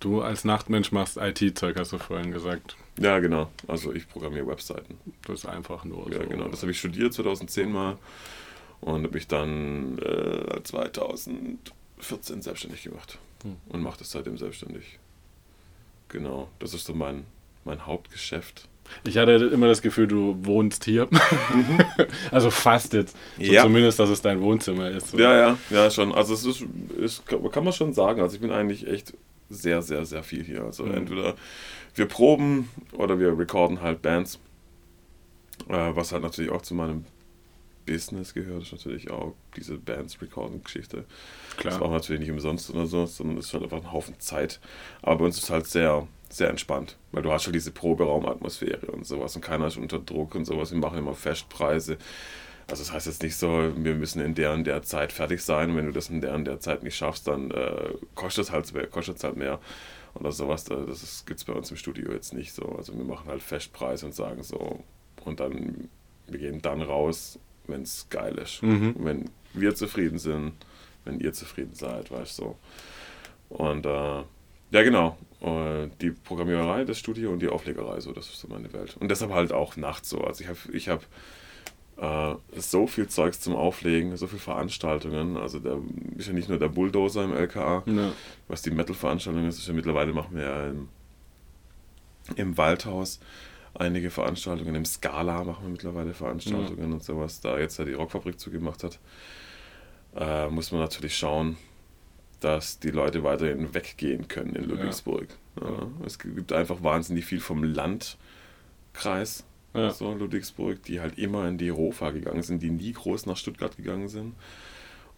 Du 0.00 0.22
als 0.22 0.44
Nachtmensch 0.44 0.92
machst 0.92 1.16
IT-Zeug, 1.16 1.76
hast 1.76 1.92
du 1.92 1.98
vorhin 1.98 2.30
gesagt. 2.30 2.76
ja, 3.00 3.18
genau. 3.18 3.50
Also 3.66 3.92
ich 3.92 4.08
programmiere 4.08 4.46
Webseiten. 4.46 4.96
Das 5.26 5.40
ist 5.40 5.46
einfach 5.46 5.84
nur 5.84 6.08
Ja, 6.12 6.22
so. 6.22 6.28
genau. 6.28 6.46
Das 6.48 6.62
habe 6.62 6.70
ich 6.70 6.78
studiert 6.78 7.12
2010 7.12 7.72
mal 7.72 7.98
und 8.80 9.02
habe 9.04 9.18
ich 9.18 9.26
dann 9.26 9.98
äh, 9.98 10.62
2014 10.62 12.42
selbstständig 12.42 12.84
gemacht 12.84 13.18
Hm. 13.42 13.56
und 13.70 13.82
mache 13.82 13.98
das 13.98 14.12
seitdem 14.12 14.38
selbstständig. 14.38 14.98
Genau, 16.08 16.48
das 16.60 16.74
ist 16.74 16.84
so 16.86 16.94
mein, 16.94 17.24
mein 17.64 17.84
Hauptgeschäft. 17.84 18.68
Ich 19.06 19.16
hatte 19.16 19.32
immer 19.32 19.68
das 19.68 19.82
Gefühl, 19.82 20.06
du 20.06 20.36
wohnst 20.44 20.84
hier. 20.84 21.08
also 22.30 22.50
fast 22.50 22.92
jetzt. 22.92 23.16
So 23.38 23.44
Mhm. 23.44 23.50
Ja. 23.52 23.62
Zumindest, 23.62 23.98
dass 23.98 24.10
es 24.10 24.20
dein 24.22 24.40
Wohnzimmer 24.40 24.90
ist. 24.90 25.10
So. 25.10 25.18
Ja, 25.18 25.36
ja, 25.36 25.58
ja, 25.70 25.90
schon. 25.90 26.12
Also 26.14 26.34
es 26.34 26.44
ist, 26.44 26.64
ist, 26.98 27.22
kann 27.26 27.64
man 27.64 27.72
schon 27.72 27.92
sagen. 27.92 28.20
Also 28.20 28.34
ich 28.36 28.40
bin 28.40 28.50
eigentlich 28.50 28.86
echt 28.86 29.14
sehr, 29.50 29.82
sehr, 29.82 30.04
sehr 30.04 30.22
viel 30.22 30.44
hier. 30.44 30.62
Also 30.64 30.84
Mhm. 30.84 30.94
entweder 30.94 31.34
wir 31.94 32.06
proben 32.06 32.68
oder 32.92 33.18
wir 33.18 33.38
recorden 33.38 33.80
halt 33.80 34.02
Bands. 34.02 34.38
Äh, 35.68 35.72
was 35.94 36.12
halt 36.12 36.22
natürlich 36.22 36.50
auch 36.50 36.62
zu 36.62 36.74
meinem 36.74 37.04
Business 37.86 38.34
gehört, 38.34 38.62
ist 38.62 38.72
natürlich 38.72 39.10
auch 39.10 39.34
diese 39.56 39.78
Bands-Recording-Geschichte. 39.78 41.04
Das 41.48 41.56
Klar. 41.56 41.80
war 41.80 41.88
auch 41.88 41.92
natürlich 41.92 42.20
nicht 42.20 42.30
umsonst 42.30 42.70
oder 42.70 42.86
so, 42.86 43.06
sondern 43.06 43.38
es 43.38 43.46
ist 43.46 43.54
halt 43.54 43.64
einfach 43.64 43.78
ein 43.78 43.92
Haufen 43.92 44.14
Zeit. 44.20 44.60
Aber 45.02 45.16
bei 45.18 45.24
uns 45.24 45.38
ist 45.38 45.48
halt 45.50 45.66
sehr, 45.66 46.06
sehr 46.30 46.50
entspannt, 46.50 46.96
weil 47.12 47.22
du 47.22 47.32
hast 47.32 47.44
schon 47.44 47.52
diese 47.52 47.70
Proberaumatmosphäre 47.70 48.86
und 48.88 49.06
sowas 49.06 49.34
und 49.36 49.42
keiner 49.42 49.66
ist 49.68 49.76
unter 49.76 49.98
Druck 49.98 50.34
und 50.34 50.44
sowas. 50.44 50.70
Wir 50.72 50.78
machen 50.78 50.98
immer 50.98 51.14
Festpreise. 51.14 51.96
Also 52.70 52.82
das 52.82 52.92
heißt 52.92 53.06
jetzt 53.06 53.22
nicht 53.22 53.36
so, 53.36 53.72
wir 53.76 53.94
müssen 53.94 54.20
in 54.20 54.34
der 54.34 54.52
und 54.52 54.64
der 54.64 54.82
Zeit 54.82 55.10
fertig 55.12 55.40
sein. 55.42 55.74
Wenn 55.74 55.86
du 55.86 55.92
das 55.92 56.10
in 56.10 56.20
der 56.20 56.34
und 56.34 56.44
der 56.44 56.60
Zeit 56.60 56.82
nicht 56.82 56.96
schaffst, 56.96 57.26
dann 57.26 57.50
äh, 57.50 57.94
kostet 58.14 58.44
es 58.44 58.50
halt, 58.52 58.72
mehr- 58.74 58.86
kostet's 58.88 59.24
halt 59.24 59.36
mehr 59.36 59.58
oder 60.14 60.32
sowas. 60.32 60.64
Da- 60.64 60.84
Das 60.84 61.24
gibt 61.24 61.40
es 61.40 61.44
bei 61.44 61.54
uns 61.54 61.70
im 61.70 61.78
Studio 61.78 62.12
jetzt 62.12 62.34
nicht 62.34 62.52
so. 62.52 62.64
Also 62.76 62.94
wir 62.94 63.04
machen 63.04 63.28
halt 63.28 63.42
Festpreise 63.42 64.04
und 64.04 64.14
sagen 64.14 64.42
so, 64.42 64.84
und 65.24 65.40
dann, 65.40 65.88
wir 66.26 66.38
gehen 66.38 66.60
dann 66.60 66.82
raus, 66.82 67.38
wenn 67.66 67.82
es 67.82 68.06
geil 68.10 68.36
ist. 68.36 68.62
Mhm. 68.62 68.94
Wenn 68.98 69.30
wir 69.54 69.74
zufrieden 69.74 70.18
sind, 70.18 70.52
wenn 71.06 71.20
ihr 71.20 71.32
zufrieden 71.32 71.72
seid, 71.74 72.10
weißt 72.10 72.38
du. 72.38 72.42
So. 72.42 72.56
Und 73.48 73.86
äh, 73.86 74.22
ja, 74.70 74.82
genau. 74.82 75.16
Äh, 75.40 75.88
die 76.00 76.10
Programmiererei, 76.10 76.84
das 76.84 76.98
Studio 76.98 77.30
und 77.30 77.40
die 77.40 77.48
Auflegerei, 77.48 78.00
so, 78.00 78.12
das 78.12 78.26
ist 78.26 78.40
so 78.40 78.48
meine 78.48 78.72
Welt. 78.72 78.96
Und 78.98 79.10
deshalb 79.10 79.32
halt 79.32 79.52
auch 79.52 79.76
nachts 79.76 80.08
so. 80.08 80.20
Also 80.20 80.42
ich 80.42 80.48
habe 80.48 80.58
ich 80.72 80.88
hab, 80.88 81.04
äh, 81.98 82.34
so 82.56 82.86
viel 82.86 83.08
Zeugs 83.08 83.40
zum 83.40 83.56
Auflegen, 83.56 84.16
so 84.16 84.26
viele 84.26 84.40
Veranstaltungen. 84.40 85.36
Also 85.36 85.58
da 85.58 85.78
ist 86.16 86.28
ja 86.28 86.32
nicht 86.32 86.48
nur 86.48 86.58
der 86.58 86.68
Bulldozer 86.68 87.24
im 87.24 87.34
LKA, 87.34 87.82
ja. 87.86 88.12
was 88.46 88.62
die 88.62 88.70
Metal-Veranstaltung 88.70 89.46
ist, 89.46 89.58
ist 89.58 89.68
ja 89.68 89.74
mittlerweile 89.74 90.12
machen 90.12 90.36
wir 90.36 90.44
ja 90.44 90.66
im, 90.68 90.88
im 92.36 92.56
Waldhaus 92.56 93.20
einige 93.74 94.10
Veranstaltungen. 94.10 94.74
Im 94.74 94.84
Scala 94.84 95.44
machen 95.44 95.64
wir 95.64 95.70
mittlerweile 95.70 96.14
Veranstaltungen 96.14 96.88
ja. 96.88 96.94
und 96.94 97.02
sowas. 97.02 97.40
Da 97.40 97.58
jetzt 97.58 97.78
ja 97.78 97.84
die 97.84 97.94
Rockfabrik 97.94 98.38
zugemacht 98.38 98.84
hat, 98.84 98.98
äh, 100.16 100.48
muss 100.48 100.70
man 100.70 100.80
natürlich 100.80 101.16
schauen, 101.16 101.56
dass 102.40 102.78
die 102.78 102.90
Leute 102.90 103.24
weiterhin 103.24 103.74
weggehen 103.74 104.28
können 104.28 104.54
in 104.54 104.64
Ludwigsburg. 104.64 105.28
Ja. 105.60 105.68
Ja. 105.68 105.90
Es 106.06 106.18
gibt 106.18 106.52
einfach 106.52 106.82
wahnsinnig 106.82 107.24
viel 107.24 107.40
vom 107.40 107.64
Landkreis, 107.64 109.44
ja. 109.74 109.90
so 109.90 110.12
Ludwigsburg, 110.12 110.82
die 110.84 111.00
halt 111.00 111.18
immer 111.18 111.48
in 111.48 111.58
die 111.58 111.68
Rofa 111.68 112.10
gegangen 112.10 112.42
sind, 112.42 112.62
die 112.62 112.70
nie 112.70 112.92
groß 112.92 113.26
nach 113.26 113.36
Stuttgart 113.36 113.76
gegangen 113.76 114.08
sind. 114.08 114.34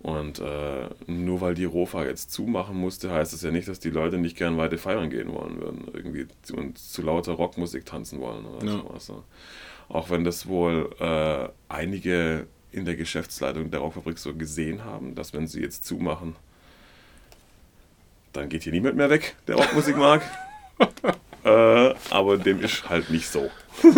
Und 0.01 0.39
äh, 0.39 0.89
nur 1.07 1.43
weil 1.43 1.55
die 1.55 1.67
Rofa 1.67 2.05
jetzt 2.05 2.33
zumachen 2.33 2.75
musste, 2.75 3.11
heißt 3.11 3.35
es 3.35 3.43
ja 3.43 3.51
nicht, 3.51 3.69
dass 3.69 3.81
die 3.81 3.91
Leute 3.91 4.17
nicht 4.17 4.35
gern 4.35 4.57
weiter 4.57 4.79
feiern 4.79 5.11
gehen 5.11 5.31
wollen 5.31 5.61
würden 5.61 5.89
irgendwie 5.93 6.27
und 6.55 6.79
zu 6.79 7.03
lauter 7.03 7.33
Rockmusik 7.33 7.85
tanzen 7.85 8.19
wollen 8.19 8.47
oder 8.47 8.65
ja. 8.65 8.73
sowas. 8.79 9.13
Auch 9.91 10.09
wenn 10.09 10.25
das 10.25 10.47
wohl 10.47 10.89
äh, 11.01 11.49
einige 11.69 12.47
in 12.73 12.87
der 12.87 12.97
Geschäftsleitung 12.97 13.71
der 13.71 13.81
Rockfabrik 13.81 14.17
so 14.17 14.35
gesehen 14.35 14.85
haben, 14.85 15.15
dass 15.15 15.35
wenn 15.35 15.47
sie 15.47 15.61
jetzt 15.61 15.85
zumachen, 15.85 16.35
dann 18.33 18.49
geht 18.49 18.63
hier 18.63 18.73
niemand 18.73 18.97
mehr 18.97 19.11
weg, 19.11 19.37
der 19.47 19.57
Rockmusik 19.57 19.97
mag. 19.97 20.23
äh, 21.45 21.95
aber 22.11 22.39
dem 22.39 22.61
ist 22.61 22.89
halt 22.89 23.11
nicht 23.11 23.29
so. 23.29 23.51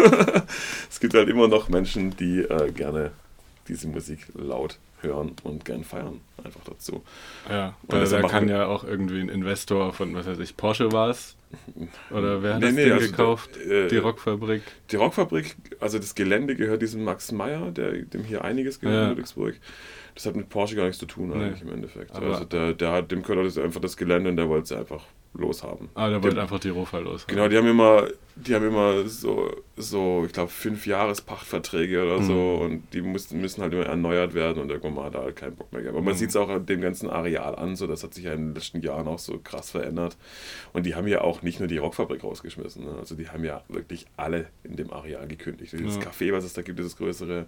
es 0.90 1.00
gibt 1.00 1.14
halt 1.14 1.28
immer 1.28 1.48
noch 1.48 1.68
Menschen, 1.68 2.16
die 2.16 2.40
äh, 2.40 2.70
gerne 2.72 3.12
diese 3.68 3.88
Musik 3.88 4.26
laut 4.34 4.78
hören 5.02 5.36
und 5.42 5.64
gern 5.64 5.84
feiern. 5.84 6.20
Einfach 6.42 6.62
dazu. 6.64 7.02
Ja, 7.48 7.76
weil 7.82 8.08
da 8.08 8.22
kann 8.22 8.48
ja 8.48 8.66
auch 8.66 8.84
irgendwie 8.84 9.20
ein 9.20 9.28
Investor 9.28 9.92
von, 9.92 10.14
was 10.14 10.26
weiß 10.26 10.38
ich, 10.38 10.56
Porsche 10.56 10.92
war 10.92 11.10
es. 11.10 11.36
Oder 12.10 12.42
wer 12.42 12.54
hat 12.54 12.60
nee, 12.60 12.66
das 12.66 12.74
nee, 12.74 12.84
Ding 12.84 12.92
also 12.94 13.06
gekauft? 13.08 13.50
Der, 13.56 13.84
äh, 13.84 13.88
die 13.88 13.98
Rockfabrik. 13.98 14.62
Die 14.90 14.96
Rockfabrik, 14.96 15.56
also 15.80 15.98
das 15.98 16.14
Gelände 16.14 16.56
gehört 16.56 16.82
diesem 16.82 17.04
Max 17.04 17.30
Meyer, 17.32 17.70
der, 17.70 17.92
dem 17.92 18.24
hier 18.24 18.44
einiges 18.44 18.80
gehört 18.80 18.96
ja. 18.96 19.02
in 19.04 19.08
Ludwigsburg. 19.10 19.56
Das 20.14 20.26
hat 20.26 20.36
mit 20.36 20.48
Porsche 20.48 20.76
gar 20.76 20.84
nichts 20.84 20.98
zu 20.98 21.06
tun 21.06 21.32
eigentlich 21.32 21.62
nee. 21.62 21.68
im 21.68 21.74
Endeffekt. 21.74 22.14
Aber 22.14 22.26
also 22.26 22.44
der, 22.44 22.74
der 22.74 22.92
hat, 22.92 23.10
dem 23.10 23.22
gehört 23.22 23.58
einfach 23.58 23.80
das 23.80 23.96
Gelände 23.96 24.30
und 24.30 24.36
der 24.36 24.48
wollte 24.48 24.74
es 24.74 24.80
einfach 24.80 25.04
loshaben. 25.34 25.88
Ah, 25.94 26.10
der 26.10 26.22
wollte 26.22 26.40
einfach 26.40 26.58
die 26.58 26.68
Rofa 26.68 26.98
loshaben. 26.98 27.34
Genau, 27.34 27.48
die 27.48 27.56
haben 27.56 27.66
immer, 27.66 28.06
die 28.36 28.54
haben 28.54 28.66
immer 28.66 29.08
so, 29.08 29.50
so 29.76 30.24
ich 30.26 30.32
glaube, 30.32 30.50
fünf 30.50 30.86
Jahrespachtverträge 30.86 32.02
oder 32.02 32.20
mhm. 32.20 32.24
so 32.24 32.54
und 32.62 32.82
die 32.92 33.00
mussten, 33.00 33.40
müssen 33.40 33.62
halt 33.62 33.72
immer 33.72 33.86
erneuert 33.86 34.34
werden 34.34 34.62
und 34.62 34.70
irgendwann 34.70 34.94
mal 34.94 35.04
hat 35.04 35.14
er 35.14 35.22
halt 35.22 35.36
keinen 35.36 35.56
Bock 35.56 35.72
mehr 35.72 35.80
gehabt. 35.80 35.96
Aber 35.96 36.04
man 36.04 36.14
mhm. 36.14 36.18
sieht 36.18 36.30
es 36.30 36.36
auch 36.36 36.50
an 36.50 36.66
dem 36.66 36.82
ganzen 36.82 37.08
Areal 37.08 37.54
an, 37.56 37.76
so 37.76 37.86
das 37.86 38.04
hat 38.04 38.12
sich 38.12 38.24
ja 38.24 38.34
in 38.34 38.48
den 38.48 38.54
letzten 38.54 38.82
Jahren 38.82 39.08
auch 39.08 39.18
so 39.18 39.40
krass 39.42 39.70
verändert. 39.70 40.16
Und 40.74 40.84
die 40.84 40.94
haben 40.94 41.08
ja 41.08 41.22
auch 41.22 41.40
nicht 41.40 41.60
nur 41.60 41.68
die 41.68 41.78
Rockfabrik 41.78 42.22
rausgeschmissen, 42.22 42.84
ne? 42.84 42.94
also 42.98 43.14
die 43.14 43.28
haben 43.28 43.44
ja 43.44 43.62
wirklich 43.68 44.06
alle 44.16 44.48
in 44.64 44.76
dem 44.76 44.92
Areal 44.92 45.26
gekündigt. 45.26 45.72
Dieses 45.72 45.96
ja. 45.96 46.02
Café, 46.02 46.32
was 46.32 46.44
es 46.44 46.52
da 46.52 46.60
gibt, 46.60 46.78
dieses 46.78 46.96
größere 46.96 47.46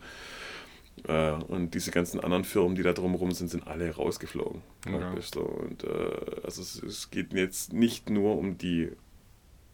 äh, 1.06 1.32
und 1.32 1.74
diese 1.74 1.90
ganzen 1.90 2.20
anderen 2.20 2.44
Firmen, 2.44 2.74
die 2.76 2.82
da 2.82 2.92
drumherum 2.92 3.32
sind, 3.32 3.48
sind 3.48 3.66
alle 3.66 3.94
rausgeflogen. 3.94 4.62
Ja. 4.86 5.14
So. 5.20 5.40
Und 5.40 5.84
äh, 5.84 6.40
also 6.44 6.62
es, 6.62 6.82
es, 6.82 7.10
geht 7.10 7.32
jetzt 7.32 7.72
nicht 7.72 8.10
nur 8.10 8.38
um 8.38 8.56
die 8.56 8.90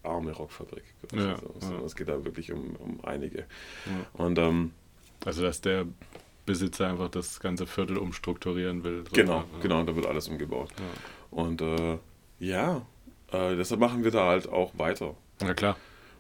arme 0.03 0.33
Rockfabrik. 0.33 0.85
Ja, 1.15 1.37
so, 1.37 1.71
ja. 1.71 1.81
Es 1.85 1.95
geht 1.95 2.09
da 2.09 2.25
wirklich 2.25 2.53
um, 2.53 2.75
um 2.77 3.05
einige. 3.05 3.45
Und, 4.15 4.39
ähm, 4.39 4.73
also 5.25 5.43
dass 5.43 5.61
der 5.61 5.87
Besitzer 6.47 6.89
einfach 6.89 7.11
das 7.11 7.39
ganze 7.39 7.67
Viertel 7.67 7.99
umstrukturieren 7.99 8.83
will. 8.83 9.05
So 9.05 9.13
genau, 9.13 9.45
genau, 9.61 9.85
da 9.85 9.95
wird 9.95 10.07
alles 10.07 10.29
umgebaut. 10.29 10.71
Und 11.31 11.61
äh, 11.61 11.99
ja, 12.39 12.83
äh, 13.31 13.55
deshalb 13.57 13.81
machen 13.81 14.03
wir 14.03 14.11
da 14.11 14.27
halt 14.27 14.49
auch 14.49 14.73
weiter. 14.79 15.15
Na 15.41 15.55
klar. 15.55 15.77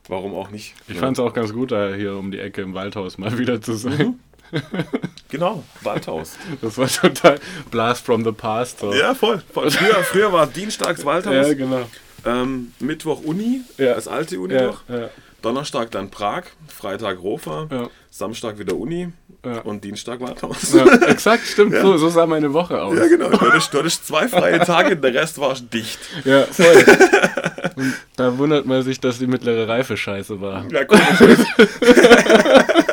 Warum 0.09 0.35
auch 0.35 0.51
nicht? 0.51 0.75
Ich 0.89 0.95
ja. 0.95 1.01
fand 1.01 1.19
es 1.19 1.21
auch 1.21 1.35
ganz 1.35 1.53
gut, 1.53 1.73
da 1.73 1.95
hier 1.95 2.17
um 2.17 2.31
die 2.31 2.39
Ecke 2.39 2.63
im 2.63 2.75
Waldhaus 2.75 3.19
mal 3.19 3.39
wieder 3.39 3.61
zu 3.61 3.75
sein. 3.75 4.21
Genau, 5.31 5.63
Waldhaus. 5.83 6.37
Das 6.61 6.77
war 6.77 6.89
total 6.89 7.39
Blast 7.71 8.05
from 8.05 8.25
the 8.25 8.33
Past. 8.33 8.81
So. 8.81 8.93
Ja, 8.93 9.15
voll. 9.15 9.43
voll. 9.53 9.71
Früher, 9.71 10.03
früher 10.03 10.33
war 10.33 10.47
Dienstags 10.47 11.05
Waldhaus. 11.05 11.49
Ja, 11.49 11.55
genau. 11.55 11.89
Ähm, 12.27 12.73
Mittwoch 12.81 13.23
Uni, 13.23 13.63
ja. 13.79 13.95
das 13.95 14.09
alte 14.09 14.39
Uni 14.41 14.55
ja, 14.55 14.67
noch. 14.67 14.89
Ja. 14.89 15.09
Donnerstag 15.41 15.91
dann 15.93 16.11
Prag, 16.11 16.43
Freitag 16.69 17.23
Rofa, 17.23 17.67
ja. 17.71 17.89
Samstag 18.11 18.59
wieder 18.59 18.75
Uni 18.77 19.11
ja. 19.45 19.61
und 19.61 19.85
Dienstag 19.85 20.21
Waldhaus. 20.21 20.75
Ja, 20.75 20.85
exakt, 21.07 21.47
stimmt. 21.47 21.75
So, 21.77 21.97
so 21.97 22.09
sah 22.11 22.27
meine 22.27 22.53
Woche 22.53 22.83
aus. 22.83 22.99
Ja, 22.99 23.07
genau. 23.07 23.31
Du 23.31 23.41
hattest, 23.41 23.73
du 23.73 23.79
hattest 23.79 24.07
zwei 24.07 24.29
freie 24.29 24.59
Tage, 24.61 24.97
der 24.97 25.15
Rest 25.15 25.41
war 25.41 25.55
dicht. 25.55 25.99
Ja, 26.25 26.43
voll. 26.45 26.85
Und 27.77 27.95
da 28.17 28.37
wundert 28.37 28.67
man 28.67 28.83
sich, 28.83 29.01
dass 29.01 29.19
die 29.19 29.27
mittlere 29.27 29.69
Reife 29.69 29.97
scheiße 29.97 30.41
war. 30.41 30.67
Ja, 30.71 30.85
komisch. 30.85 31.39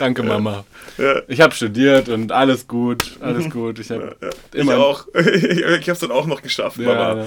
Danke, 0.00 0.22
Mama. 0.22 0.64
Ja. 0.96 1.20
Ich 1.28 1.42
habe 1.42 1.54
studiert 1.54 2.08
und 2.08 2.32
alles 2.32 2.66
gut, 2.66 3.18
alles 3.20 3.44
mhm. 3.44 3.50
gut. 3.50 3.78
Ich, 3.78 3.90
hab 3.90 4.00
ja, 4.00 4.06
ja. 4.22 4.30
immer 4.54 4.72
ich 4.76 4.78
auch. 4.78 5.06
ich 5.14 5.62
habe 5.62 5.92
es 5.92 5.98
dann 5.98 6.10
auch 6.10 6.24
noch 6.24 6.40
geschafft, 6.40 6.78
Mama. 6.78 7.26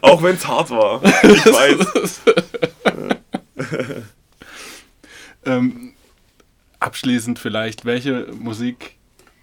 auch 0.00 0.22
wenn 0.22 0.36
es 0.36 0.48
hart 0.48 0.70
war. 0.70 1.04
Ich 1.04 1.44
weiß. 1.46 2.22
ähm, 5.44 5.92
abschließend 6.80 7.38
vielleicht, 7.38 7.84
welche 7.84 8.28
Musik 8.32 8.96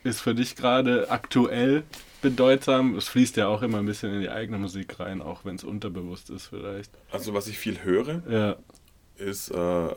ist 0.03 0.21
für 0.21 0.33
dich 0.33 0.55
gerade 0.55 1.11
aktuell 1.11 1.83
bedeutsam? 2.23 2.95
Es 2.95 3.09
fließt 3.09 3.37
ja 3.37 3.47
auch 3.47 3.61
immer 3.61 3.77
ein 3.77 3.85
bisschen 3.85 4.11
in 4.11 4.21
die 4.21 4.31
eigene 4.31 4.57
Musik 4.57 4.99
rein, 4.99 5.21
auch 5.21 5.45
wenn 5.45 5.55
es 5.55 5.63
unterbewusst 5.63 6.31
ist 6.31 6.47
vielleicht. 6.47 6.89
Also 7.11 7.35
was 7.35 7.45
ich 7.45 7.59
viel 7.59 7.83
höre, 7.83 8.23
ja. 8.27 8.55
ist 9.17 9.51
äh, 9.51 9.89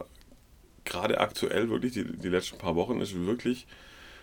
gerade 0.88 1.20
aktuell 1.20 1.70
wirklich, 1.70 1.92
die, 1.92 2.04
die 2.04 2.28
letzten 2.28 2.58
paar 2.58 2.76
Wochen, 2.76 3.00
ist 3.00 3.14
wirklich 3.14 3.66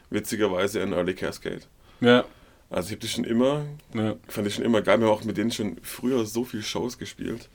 witzigerweise 0.09 0.81
ein 0.81 0.93
Early 0.93 1.13
Cascade. 1.13 1.61
Ja. 2.01 2.25
Also 2.69 2.87
ich 2.87 2.91
habe 2.93 3.01
die 3.01 3.07
schon 3.07 3.23
immer, 3.23 3.65
ja. 3.93 4.15
fand 4.27 4.47
ich 4.47 4.55
schon 4.55 4.65
immer 4.65 4.81
geil. 4.81 4.99
Wir 4.99 5.07
haben 5.07 5.13
auch 5.13 5.23
mit 5.23 5.37
denen 5.37 5.51
schon 5.51 5.77
früher 5.81 6.25
so 6.25 6.43
viele 6.43 6.63
Shows 6.63 6.97
gespielt. 6.97 7.49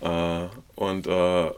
Äh, 0.00 0.46
und 0.76 1.06
äh, 1.06 1.50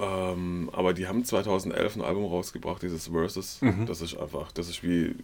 ähm, 0.00 0.70
aber 0.72 0.92
die 0.92 1.06
haben 1.06 1.24
2011 1.24 1.96
ein 1.96 2.02
Album 2.02 2.24
rausgebracht, 2.24 2.82
dieses 2.82 3.08
Versus. 3.08 3.60
Mhm. 3.60 3.86
Das 3.86 4.00
ist 4.00 4.16
einfach, 4.16 4.50
das 4.52 4.68
ist 4.68 4.82
wie 4.82 5.14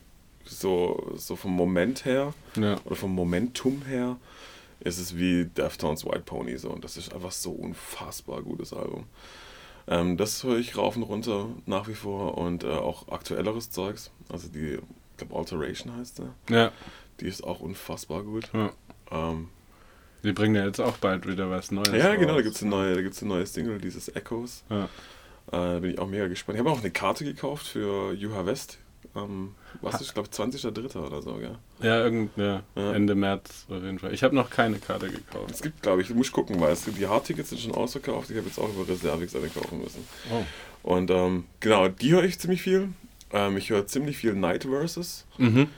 so, 0.45 1.13
so 1.17 1.37
vom 1.37 1.53
Moment 1.53 2.05
her 2.05 2.35
ja. 2.57 2.79
oder 2.85 2.97
vom 2.97 3.15
Momentum 3.15 3.83
her 3.83 4.17
ist 4.81 4.99
es 4.99 5.17
wie 5.17 5.45
Deftones 5.45 6.05
White 6.05 6.23
Pony 6.25 6.57
so 6.57 6.71
und 6.71 6.83
das 6.85 6.97
ist 6.97 7.13
einfach 7.13 7.33
so 7.33 7.51
unfassbar 7.51 8.43
gutes 8.43 8.73
Album. 8.73 9.05
Ähm, 9.91 10.17
das 10.17 10.45
höre 10.45 10.57
ich 10.57 10.77
rauf 10.77 10.97
und 10.97 11.03
runter 11.03 11.49
nach 11.67 11.89
wie 11.89 11.95
vor 11.95 12.39
und 12.39 12.63
äh, 12.65 12.69
auch 12.69 13.09
aktuelleres 13.09 13.71
Zeugs. 13.71 14.11
Also 14.33 14.49
die, 14.49 14.75
ich 14.75 15.17
glaube 15.19 15.37
Alteration 15.37 15.95
heißt 15.97 16.21
der. 16.21 16.35
Ja. 16.49 16.73
Die 17.19 17.27
ist 17.27 17.43
auch 17.43 17.61
unfassbar 17.61 18.23
gut. 18.23 18.51
Ja. 18.55 18.71
Ähm, 19.11 19.49
die 20.23 20.33
bringen 20.33 20.55
ja 20.55 20.65
jetzt 20.65 20.81
auch 20.81 20.97
bald 20.99 21.27
wieder 21.27 21.51
was 21.51 21.73
Neues. 21.73 21.91
Ja, 21.93 22.15
genau, 22.15 22.37
da 22.37 22.43
gibt 22.43 22.55
es 22.55 22.63
eine 22.63 22.71
neue, 22.71 22.95
da 22.95 23.03
gibt's 23.03 23.21
eine 23.21 23.31
neue 23.31 23.47
Single, 23.47 23.79
dieses 23.79 24.09
Echoes. 24.09 24.63
Ja. 24.71 24.89
Äh, 25.51 25.81
bin 25.81 25.91
ich 25.91 25.99
auch 25.99 26.07
mega 26.07 26.29
gespannt. 26.29 26.57
Ich 26.57 26.65
habe 26.65 26.71
auch 26.71 26.81
eine 26.81 26.93
Karte 26.93 27.25
gekauft 27.25 27.67
für 27.67 28.13
Juha 28.13 28.47
West 28.47 28.79
am, 29.15 29.55
was 29.81 29.97
ist, 30.01 30.09
ich 30.09 30.15
glaube, 30.15 30.29
20.03. 30.29 30.97
oder 30.97 31.23
so, 31.23 31.35
gell? 31.35 31.57
Ja, 31.83 32.03
irgend, 32.03 32.31
ja, 32.37 32.63
ja. 32.77 32.93
Ende 32.93 33.15
März 33.15 33.67
auf 33.69 33.83
jeden 33.83 33.99
Fall. 33.99 34.15
Ich 34.15 34.23
habe 34.23 34.35
noch 34.35 34.51
keine 34.51 34.79
Karte 34.79 35.09
gekauft. 35.09 35.51
Es 35.51 35.63
gibt, 35.63 35.83
glaube 35.83 36.03
ich, 36.03 36.09
du 36.09 36.15
musst 36.15 36.33
gucken, 36.33 36.61
weil 36.61 36.73
es 36.73 36.85
gibt, 36.85 36.99
die 36.99 37.07
Hardtickets 37.07 37.51
sind 37.51 37.61
schon 37.61 37.75
ausverkauft. 37.75 38.31
Ich 38.31 38.37
habe 38.37 38.47
jetzt 38.47 38.59
auch 38.59 38.69
über 38.69 38.89
Reservix 38.89 39.35
eine 39.35 39.49
kaufen 39.49 39.81
müssen. 39.81 40.07
Oh. 40.31 40.45
Und 40.83 41.11
ähm, 41.11 41.45
genau, 41.61 41.89
die 41.89 42.13
höre 42.13 42.25
ich 42.25 42.39
ziemlich 42.39 42.63
viel. 42.63 42.89
Ähm, 43.33 43.57
ich 43.57 43.71
höre 43.71 43.87
ziemlich 43.87 44.17
viel 44.17 44.35
Night 44.35 44.65
Versus. 44.65 45.27
Mhm. 45.39 45.69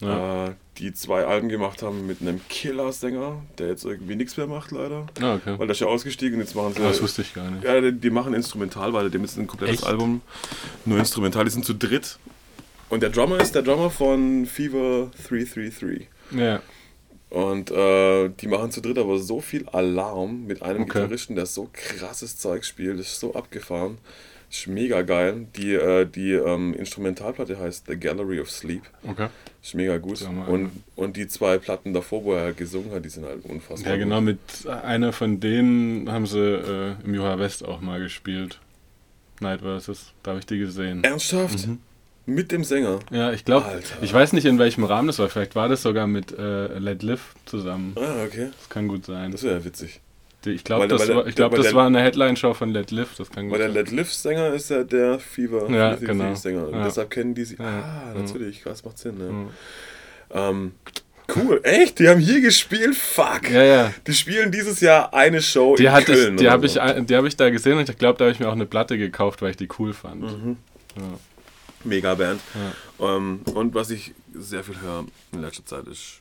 Ja. 0.00 0.46
Äh, 0.46 0.54
die 0.78 0.92
zwei 0.92 1.24
Alben 1.24 1.48
gemacht 1.48 1.82
haben 1.82 2.06
mit 2.06 2.20
einem 2.20 2.40
Killer-Sänger, 2.48 3.42
der 3.58 3.68
jetzt 3.68 3.84
irgendwie 3.84 4.14
nichts 4.14 4.36
mehr 4.36 4.46
macht, 4.46 4.72
leider. 4.72 5.06
Ah, 5.20 5.36
okay. 5.36 5.58
Weil 5.58 5.66
der 5.66 5.70
ist 5.70 5.80
ja 5.80 5.86
ausgestiegen 5.86 6.38
jetzt 6.38 6.54
machen 6.54 6.74
sie. 6.74 6.82
Das 6.82 7.00
wusste 7.00 7.22
ich 7.22 7.32
gar 7.32 7.50
nicht. 7.50 7.64
Ja, 7.64 7.80
die, 7.80 7.92
die 7.92 8.10
machen 8.10 8.34
instrumental, 8.34 8.92
weil 8.92 9.08
dem 9.10 9.24
ist 9.24 9.38
ein 9.38 9.46
komplettes 9.46 9.80
Echt? 9.80 9.86
Album 9.86 10.20
nur 10.84 10.98
instrumental. 10.98 11.44
Die 11.44 11.50
sind 11.50 11.64
zu 11.64 11.72
dritt 11.72 12.18
und 12.88 13.02
der 13.02 13.10
Drummer 13.10 13.40
ist 13.40 13.54
der 13.54 13.62
Drummer 13.62 13.90
von 13.90 14.46
Fever 14.46 15.10
333. 15.28 16.08
Ja. 16.32 16.60
Und 17.28 17.70
äh, 17.70 18.28
die 18.28 18.46
machen 18.46 18.70
zu 18.70 18.80
dritt 18.80 18.98
aber 18.98 19.18
so 19.18 19.40
viel 19.40 19.68
Alarm 19.68 20.46
mit 20.46 20.62
einem 20.62 20.82
okay. 20.82 21.00
Gitarristen, 21.00 21.34
der 21.34 21.46
so 21.46 21.68
krasses 21.72 22.38
Zeug 22.38 22.64
spielt, 22.64 22.98
das 22.98 23.08
ist 23.08 23.20
so 23.20 23.34
abgefahren. 23.34 23.98
Ist 24.48 24.68
mega 24.68 25.02
geil. 25.02 25.48
Die, 25.56 25.74
äh, 25.74 26.06
die 26.06 26.32
ähm, 26.32 26.72
Instrumentalplatte 26.74 27.58
heißt 27.58 27.86
The 27.88 27.96
Gallery 27.98 28.38
of 28.38 28.48
Sleep. 28.48 28.82
Okay. 29.02 29.26
Ist 29.60 29.74
mega 29.74 29.98
gut. 29.98 30.22
Und, 30.46 30.70
und 30.94 31.16
die 31.16 31.26
zwei 31.26 31.58
Platten 31.58 31.92
davor, 31.92 32.24
wo 32.24 32.34
er 32.34 32.42
halt 32.42 32.56
gesungen 32.56 32.92
hat, 32.92 33.04
die 33.04 33.08
sind 33.08 33.24
halt 33.24 33.44
unfassbar. 33.44 33.92
Ja, 33.92 33.98
genau, 33.98 34.20
gut. 34.20 34.24
mit 34.24 34.68
einer 34.68 35.12
von 35.12 35.40
denen 35.40 36.10
haben 36.10 36.26
sie 36.26 36.38
äh, 36.38 36.94
im 37.04 37.14
Joha 37.14 37.40
West 37.40 37.64
auch 37.64 37.80
mal 37.80 37.98
gespielt. 37.98 38.60
Night 39.40 39.60
Versus, 39.62 40.12
da 40.22 40.30
habe 40.30 40.40
ich 40.40 40.46
die 40.46 40.58
gesehen. 40.58 41.02
Ernsthaft? 41.02 41.66
Mhm. 41.66 41.80
Mit 42.28 42.50
dem 42.50 42.64
Sänger? 42.64 42.98
Ja, 43.12 43.32
ich 43.32 43.44
glaube, 43.44 43.66
ich 44.02 44.12
weiß 44.12 44.32
nicht 44.32 44.44
in 44.46 44.58
welchem 44.58 44.82
Rahmen 44.84 45.06
das 45.06 45.18
war. 45.20 45.28
Vielleicht 45.28 45.54
war 45.54 45.68
das 45.68 45.82
sogar 45.82 46.06
mit 46.08 46.36
äh, 46.36 46.78
Let 46.78 47.02
Live 47.04 47.34
zusammen. 47.44 47.94
Ah, 47.96 48.24
okay. 48.24 48.48
Das 48.58 48.68
kann 48.68 48.88
gut 48.88 49.06
sein. 49.06 49.30
Das 49.30 49.42
wäre 49.44 49.58
ja 49.58 49.64
witzig. 49.64 50.00
Ich 50.44 50.62
glaube, 50.64 50.86
der- 50.88 50.98
das, 50.98 51.06
der- 51.06 51.16
war, 51.16 51.26
ich 51.26 51.34
glaub, 51.34 51.52
weil 51.52 51.58
das 51.58 51.68
der- 51.68 51.74
war 51.76 51.86
eine 51.86 52.00
Headline-Show 52.02 52.54
von 52.54 52.70
Let 52.70 52.90
Live. 52.90 53.14
Das 53.16 53.30
kann 53.30 53.44
gut 53.48 53.52
Weil 53.52 53.58
der 53.58 53.68
sein. 53.68 53.74
Let 53.76 53.90
Live-Sänger 53.92 54.52
ist 54.54 54.70
ja 54.70 54.82
der 54.84 55.18
Fever 55.18 55.68
Ja, 55.70 55.96
Fever 55.96 56.06
genau. 56.12 56.34
Sänger. 56.34 56.66
Und 56.68 56.74
Ja. 56.74 56.84
deshalb 56.84 57.10
kennen 57.10 57.34
die 57.34 57.44
sie. 57.44 57.56
Ja. 57.56 57.64
Ah, 57.64 58.12
Mhm. 58.14 58.24
natürlich. 58.24 58.62
Das 58.64 58.84
macht 58.84 58.98
Sinn. 58.98 59.18
Ne? 59.18 59.24
Mhm. 59.30 59.48
Ähm, 60.32 60.72
cool. 61.36 61.60
Echt? 61.62 61.98
Die 62.00 62.08
haben 62.08 62.20
hier 62.20 62.40
gespielt? 62.40 62.94
Fuck. 62.96 63.50
Ja, 63.50 63.62
ja. 63.62 63.92
Die 64.06 64.12
spielen 64.14 64.50
dieses 64.52 64.80
Jahr 64.80 65.12
eine 65.14 65.42
Show 65.42 65.74
Die, 65.76 65.84
in 65.86 65.92
hatte 65.92 66.12
Köln. 66.12 66.34
ich, 66.34 66.40
die 66.40 66.50
habe 66.50 66.68
so. 66.68 66.80
ich, 66.80 67.06
die 67.06 67.16
hab 67.16 67.24
ich 67.24 67.36
da 67.36 67.50
gesehen 67.50 67.78
und 67.78 67.88
ich 67.88 67.98
glaube, 67.98 68.18
da 68.18 68.24
habe 68.26 68.32
ich 68.32 68.40
mir 68.40 68.48
auch 68.48 68.52
eine 68.52 68.66
Platte 68.66 68.98
gekauft, 68.98 69.42
weil 69.42 69.50
ich 69.50 69.56
die 69.56 69.68
cool 69.78 69.92
fand. 69.92 70.22
Mhm. 70.22 70.56
Ja. 70.96 71.02
Mega 71.86 72.14
Band. 72.14 72.40
Ähm, 73.00 73.40
und 73.54 73.74
was 73.74 73.90
ich 73.90 74.12
sehr 74.34 74.62
viel 74.64 74.80
höre 74.80 75.04
in 75.32 75.40
letzter 75.42 75.64
Zeit 75.64 75.86
ist. 75.86 76.20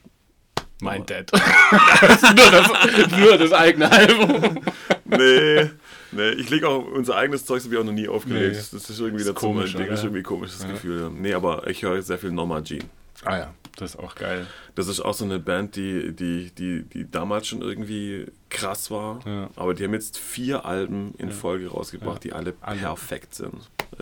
Mein 0.82 1.06
Dad. 1.06 1.32
nur, 1.32 2.52
das, 2.52 3.12
nur 3.18 3.38
das 3.38 3.52
eigene 3.54 3.90
Album. 3.92 4.60
Nee, 5.06 5.70
nee, 6.12 6.30
ich 6.32 6.50
lege 6.50 6.68
auch 6.68 6.86
unser 6.86 7.16
eigenes 7.16 7.46
Zeug, 7.46 7.58
das 7.60 7.66
habe 7.66 7.76
ich 7.76 7.82
auch 7.82 7.86
noch 7.86 7.94
nie 7.94 8.08
aufgelegt. 8.10 8.56
Nee. 8.56 8.68
Das 8.72 8.90
ist 8.90 9.00
irgendwie 9.00 9.22
Ist 9.22 9.30
dazu 9.30 9.40
komisch, 9.48 9.74
mein 9.74 9.78
Ding. 9.84 9.88
oder? 9.88 9.94
ist 9.94 10.04
irgendwie 10.04 10.24
komisch, 10.24 10.52
das 10.52 10.64
Ja. 10.64 10.72
Gefühl. 10.72 11.02
ja. 11.02 11.10
Nee, 11.10 11.34
aber 11.34 11.66
ich 11.68 11.82
höre 11.84 12.02
sehr 12.02 12.18
viel 12.18 12.32
Norma 12.32 12.62
Jean. 12.62 12.84
Ah 13.24 13.38
ja, 13.38 13.54
das 13.78 13.92
ist 13.96 14.00
auch 14.00 14.16
geil. 14.16 14.48
Das 14.76 14.88
ist 14.88 15.00
auch 15.02 15.14
so 15.14 15.26
eine 15.26 15.40
Band, 15.40 15.76
die, 15.76 16.14
die, 16.14 16.52
die, 16.52 16.84
die 16.84 17.10
damals 17.12 17.48
schon 17.48 17.62
irgendwie 17.62 18.26
krass 18.50 18.90
war. 18.92 19.20
Ja. 19.26 19.50
Aber 19.56 19.74
die 19.74 19.84
haben 19.84 19.94
jetzt 19.94 20.18
vier 20.18 20.66
Alben 20.66 21.14
in 21.18 21.32
Folge 21.32 21.68
rausgebracht, 21.68 22.24
Ja. 22.26 22.32
die 22.32 22.34
alle 22.34 22.54
Alle. 22.62 22.80
perfekt 22.80 23.36
sind. 23.36 23.54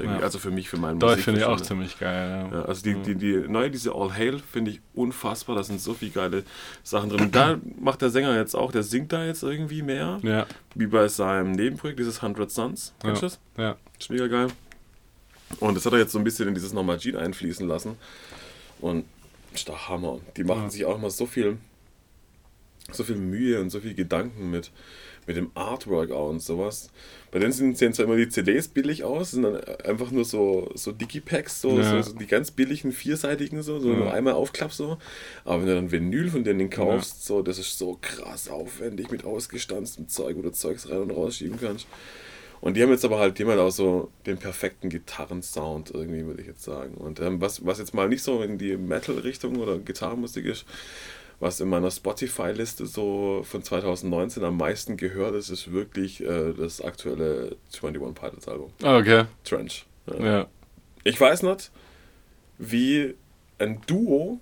Ja. 0.01 0.19
Also 0.19 0.39
für 0.39 0.51
mich, 0.51 0.69
für 0.69 0.77
meinen 0.77 0.99
Doch, 0.99 1.15
finde 1.17 1.39
ich 1.41 1.45
auch 1.45 1.59
ziemlich 1.61 1.99
geil. 1.99 2.49
Ja. 2.51 2.59
Ja, 2.59 2.65
also 2.65 2.83
die, 2.83 2.95
die, 2.95 3.15
die 3.15 3.33
neue, 3.47 3.69
diese 3.71 3.93
All 3.93 4.11
Hail, 4.13 4.39
finde 4.39 4.71
ich 4.71 4.81
unfassbar. 4.95 5.55
Da 5.55 5.63
sind 5.63 5.81
so 5.81 5.93
viele 5.93 6.11
geile 6.11 6.43
Sachen 6.83 7.09
drin. 7.09 7.21
Und 7.21 7.35
da 7.35 7.59
macht 7.79 8.01
der 8.01 8.09
Sänger 8.09 8.35
jetzt 8.35 8.55
auch, 8.55 8.71
der 8.71 8.83
singt 8.83 9.11
da 9.11 9.25
jetzt 9.25 9.43
irgendwie 9.43 9.81
mehr. 9.81 10.19
Ja, 10.23 10.45
Wie 10.75 10.87
bei 10.87 11.07
seinem 11.07 11.51
Nebenprojekt, 11.51 11.99
dieses 11.99 12.21
100 12.21 12.49
Suns. 12.49 12.93
Kennst 13.01 13.21
du 13.21 13.25
Ja. 13.27 13.29
das? 13.29 13.39
ja. 13.57 13.75
Ist 13.99 14.09
mega 14.09 14.27
geil. 14.27 14.47
Und 15.59 15.75
das 15.75 15.85
hat 15.85 15.93
er 15.93 15.99
jetzt 15.99 16.11
so 16.11 16.17
ein 16.17 16.23
bisschen 16.23 16.47
in 16.47 16.55
dieses 16.55 16.73
Norma 16.73 16.97
Jean 16.97 17.15
einfließen 17.15 17.67
lassen. 17.67 17.95
Und 18.81 19.05
ist 19.53 19.67
der 19.67 19.87
Hammer. 19.89 20.19
Die 20.37 20.43
machen 20.43 20.63
Ja. 20.63 20.69
sich 20.69 20.85
auch 20.85 20.97
mal 20.97 21.09
so 21.09 21.25
viel, 21.25 21.57
so 22.91 23.03
viel 23.03 23.15
Mühe 23.15 23.59
und 23.61 23.69
so 23.69 23.79
viel 23.79 23.93
Gedanken 23.93 24.51
mit, 24.51 24.71
mit 25.25 25.37
dem 25.37 25.51
Artwork 25.55 26.11
auch 26.11 26.29
und 26.29 26.41
sowas. 26.41 26.89
Bei 27.31 27.39
denen 27.39 27.53
sind, 27.53 27.77
sehen 27.77 27.93
zwar 27.93 28.05
immer 28.05 28.17
die 28.17 28.27
CDs 28.29 28.67
billig 28.67 29.03
aus, 29.03 29.31
sind 29.31 29.43
dann 29.43 29.63
einfach 29.85 30.11
nur 30.11 30.25
so, 30.25 30.69
so 30.75 30.91
Digipacks, 30.91 31.61
so, 31.61 31.77
Ja. 31.79 31.83
so, 31.83 32.01
so 32.01 32.17
die 32.17 32.27
ganz 32.27 32.51
billigen 32.51 32.91
vierseitigen, 32.91 33.63
so, 33.63 33.79
so 33.79 33.89
Ja. 33.91 33.95
nur 33.99 34.13
einmal 34.13 34.33
aufklappst 34.33 34.77
so. 34.77 34.97
Aber 35.45 35.61
wenn 35.61 35.67
du 35.69 35.75
dann 35.75 35.91
Vinyl 35.91 36.29
von 36.29 36.43
denen 36.43 36.69
kaufst, 36.69 37.25
so, 37.25 37.41
das 37.41 37.57
ist 37.57 37.77
so 37.77 37.97
krass 38.01 38.49
aufwendig 38.49 39.09
mit 39.11 39.23
ausgestanztem 39.23 40.09
Zeug, 40.09 40.35
wo 40.37 40.41
du 40.41 40.51
Zeugs 40.51 40.89
rein 40.89 40.97
und 41.03 41.11
rausschieben 41.11 41.59
kannst. 41.59 41.87
Und 42.63 42.77
die 42.77 42.81
haben 42.81 42.91
jetzt 42.91 43.03
aber 43.03 43.19
halt, 43.19 43.37
haben 43.41 43.49
halt 43.49 43.59
auch 43.59 43.71
so 43.71 44.09
den 44.25 44.37
perfekten 44.37 44.87
Gitarrensound 44.87 45.91
irgendwie, 45.91 46.25
würde 46.25 46.39
ich 46.41 46.47
jetzt 46.47 46.63
sagen. 46.63 46.93
Und 46.95 47.19
ähm, 47.19 47.41
was, 47.41 47.65
was 47.65 47.77
jetzt 47.77 47.93
mal 47.93 48.07
nicht 48.07 48.23
so 48.23 48.41
in 48.41 48.57
die 48.57 48.77
Metal-Richtung 48.77 49.57
oder 49.57 49.77
Gitarrenmusik 49.79 50.45
ist, 50.45 50.63
was 51.41 51.59
in 51.59 51.67
meiner 51.67 51.91
Spotify-Liste 51.91 52.85
so 52.85 53.41
von 53.43 53.63
2019 53.63 54.45
am 54.45 54.55
meisten 54.55 54.95
gehört 54.95 55.35
ist, 55.35 55.49
ist 55.49 55.73
wirklich 55.73 56.23
äh, 56.23 56.53
das 56.53 56.79
aktuelle 56.79 57.57
21 57.73 58.15
Pilots 58.15 58.47
Album, 58.47 58.71
Ah, 58.81 58.97
Okay, 58.97 59.25
Trench. 59.43 59.85
Ja. 60.07 60.25
ja. 60.25 60.47
Ich 61.03 61.19
weiß 61.19 61.43
nicht, 61.43 61.69
wie 62.59 63.13
ein 63.59 63.81
Duo 63.87 64.39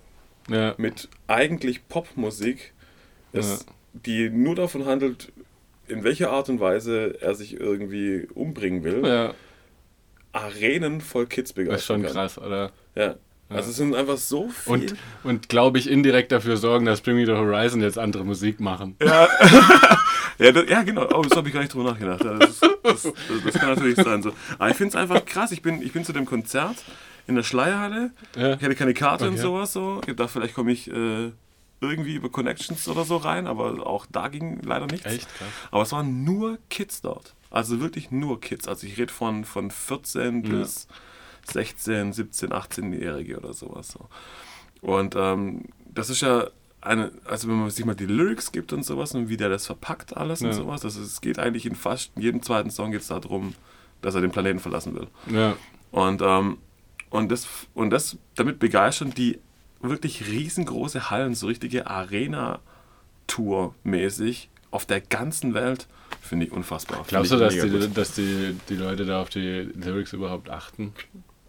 Ja, 0.48 0.74
mit 0.78 1.08
eigentlich 1.26 1.88
Popmusik, 1.88 2.72
es, 3.32 3.66
Ja. 3.66 3.72
die 4.06 4.30
nur 4.30 4.54
davon 4.54 4.86
handelt, 4.86 5.32
in 5.88 6.04
welcher 6.04 6.30
Art 6.30 6.48
und 6.48 6.60
Weise 6.60 7.16
er 7.20 7.34
sich 7.34 7.58
irgendwie 7.58 8.26
umbringen 8.34 8.84
will, 8.84 9.06
ja. 9.06 9.34
Arenen 10.32 11.00
voll 11.00 11.26
Kids 11.26 11.52
begeistern 11.52 11.72
Das 11.74 11.80
ist 11.82 11.86
schon 11.86 12.02
kann. 12.02 12.12
krass, 12.12 12.38
oder? 12.38 12.72
Ja. 12.94 13.16
Also 13.50 13.68
es 13.68 13.76
sind 13.76 13.94
einfach 13.94 14.16
so 14.16 14.48
viel. 14.48 14.72
Und, 14.72 14.94
und 15.24 15.48
glaube 15.50 15.78
ich, 15.78 15.90
indirekt 15.90 16.32
dafür 16.32 16.56
sorgen, 16.56 16.86
dass 16.86 17.02
Bring 17.02 17.16
Me 17.16 17.26
the 17.26 17.32
Horizon 17.32 17.82
jetzt 17.82 17.98
andere 17.98 18.24
Musik 18.24 18.60
machen. 18.60 18.96
ja, 19.02 19.28
ja, 20.38 20.52
das, 20.52 20.70
ja, 20.70 20.82
genau. 20.84 21.06
Oh, 21.14 21.20
das 21.20 21.36
habe 21.36 21.48
ich 21.48 21.54
gar 21.54 21.60
nicht 21.60 21.74
drüber 21.74 21.90
nachgedacht. 21.90 22.24
Ja, 22.24 22.38
Das, 22.38 22.50
ist, 22.50 22.62
das, 22.82 23.12
das, 23.44 23.54
kann 23.54 23.68
natürlich 23.74 23.96
sein. 23.96 24.22
So. 24.22 24.32
Aber 24.58 24.70
ich 24.70 24.76
finde 24.76 24.88
es 24.90 24.96
einfach 24.96 25.22
krass. 25.26 25.52
Ich 25.52 25.60
bin, 25.60 25.82
ich 25.82 25.92
bin 25.92 26.02
zu 26.02 26.14
dem 26.14 26.24
Konzert 26.24 26.76
in 27.26 27.34
der 27.34 27.42
Schleierhalle. 27.42 28.12
Ja. 28.36 28.54
Ich 28.54 28.62
hatte 28.62 28.74
keine 28.74 28.94
Karte 28.94 29.24
und 29.26 29.32
Okay. 29.34 29.42
sowas. 29.42 29.72
So. 29.74 30.00
Ich 30.06 30.16
dachte, 30.16 30.32
vielleicht 30.32 30.54
komme 30.54 30.72
ich 30.72 30.90
äh, 30.90 31.30
irgendwie 31.82 32.14
über 32.14 32.30
Connections 32.30 32.88
oder 32.88 33.04
so 33.04 33.16
rein. 33.16 33.46
Aber 33.46 33.86
auch 33.86 34.06
da 34.10 34.28
ging 34.28 34.60
leider 34.62 34.86
nichts. 34.86 35.06
Echt 35.06 35.28
krass. 35.36 35.48
Aber 35.70 35.82
es 35.82 35.92
waren 35.92 36.24
nur 36.24 36.58
Kids 36.70 37.00
dort. 37.02 37.34
Also 37.50 37.80
wirklich 37.80 38.10
nur 38.10 38.40
Kids. 38.40 38.66
Also 38.68 38.86
ich 38.86 38.96
rede 38.98 39.12
von, 39.12 39.44
von 39.44 39.70
14 39.70 40.42
Ja. 40.44 40.50
bis 40.50 40.86
16, 41.50 42.12
17, 42.12 42.50
18-Jährige 42.50 43.38
oder 43.38 43.52
sowas. 43.52 43.88
So. 43.88 44.08
Und 44.80 45.14
ähm, 45.16 45.64
das 45.86 46.08
ist 46.10 46.22
ja 46.22 46.48
eine, 46.80 47.12
also 47.26 47.48
wenn 47.48 47.56
man 47.60 47.70
sich 47.70 47.84
mal 47.84 47.94
die 47.94 48.06
Lyrics 48.06 48.50
gibt 48.52 48.72
und 48.72 48.84
sowas 48.84 49.14
und 49.14 49.28
wie 49.28 49.36
der 49.36 49.48
das 49.48 49.66
verpackt 49.66 50.16
alles 50.16 50.40
und 50.40 50.48
Ja. 50.48 50.52
sowas, 50.54 50.80
das 50.80 50.96
ist, 50.96 51.06
es 51.06 51.20
geht 51.20 51.38
eigentlich 51.38 51.66
in 51.66 51.74
fast 51.76 52.10
jedem 52.16 52.42
zweiten 52.42 52.70
Song 52.70 52.90
geht 52.90 53.02
es 53.02 53.06
darum, 53.08 53.54
dass 54.00 54.14
er 54.16 54.20
den 54.20 54.32
Planeten 54.32 54.58
verlassen 54.58 54.94
will. 54.96 55.06
Ja, 55.30 55.54
Und, 55.92 56.22
ähm, 56.22 56.58
und, 57.10 57.30
das, 57.30 57.46
und 57.74 57.90
das 57.90 58.16
damit 58.34 58.58
begeistern 58.58 59.10
die 59.10 59.38
wirklich 59.82 60.26
riesengroße 60.26 61.10
Hallen, 61.10 61.34
so 61.34 61.46
richtige 61.48 61.86
Arena-Tour-mäßig 63.26 64.48
auf 64.70 64.86
der 64.86 65.00
ganzen 65.00 65.54
Welt, 65.54 65.86
finde 66.22 66.46
ich 66.46 66.52
unfassbar. 66.52 67.04
Glaubst 67.06 67.32
du, 67.32 67.36
dass, 67.36 67.54
die, 67.54 67.88
dass 67.92 68.14
die, 68.14 68.56
die 68.68 68.74
Leute 68.76 69.04
da 69.04 69.20
auf 69.20 69.28
die 69.28 69.68
Lyrics 69.74 70.12
überhaupt 70.12 70.48
achten? 70.50 70.92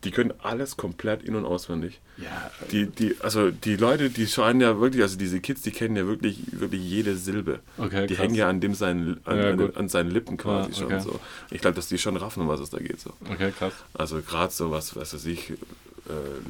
die 0.04 0.12
können 0.12 0.34
alles 0.44 0.76
komplett 0.76 1.24
in- 1.24 1.34
und 1.36 1.46
auswendig. 1.46 2.02
Ja, 2.18 2.52
Die, 2.72 2.88
die, 2.88 3.16
also 3.22 3.52
die 3.52 3.78
Leute, 3.78 4.10
die 4.10 4.28
scheinen 4.28 4.60
ja 4.60 4.78
wirklich, 4.78 5.02
also 5.02 5.18
diese 5.18 5.40
Kids, 5.40 5.62
die 5.62 5.72
kennen 5.72 5.96
ja 5.96 6.06
wirklich, 6.06 6.42
wirklich 6.52 6.82
jede 6.84 7.16
Silbe. 7.16 7.62
okay, 7.78 8.06
Die 8.08 8.16
krass. 8.16 8.26
hängen 8.26 8.36
ja 8.36 8.50
an 8.50 8.60
dem 8.60 8.74
seinen, 8.76 9.22
an, 9.26 9.38
Ja, 9.38 9.52
an, 9.52 9.76
an 9.78 9.88
seinen 9.88 10.12
Lippen 10.12 10.36
quasi 10.36 10.72
Ja, 10.72 10.76
schon 10.76 10.86
okay. 10.88 11.00
so. 11.00 11.22
Ich 11.52 11.62
glaube, 11.62 11.76
dass 11.76 11.88
die 11.88 11.98
schon 11.98 12.18
raffen, 12.18 12.42
um 12.42 12.50
was 12.50 12.60
es 12.60 12.70
da 12.70 12.80
geht. 12.80 13.00
So. 13.00 13.14
Okay, 13.32 13.54
krass. 13.58 13.72
Also 13.94 14.20
gerade 14.22 14.52
so 14.52 14.72
was, 14.72 14.94
was 14.98 15.14
weiß 15.14 15.26
ich, 15.28 15.52
äh, 15.52 15.56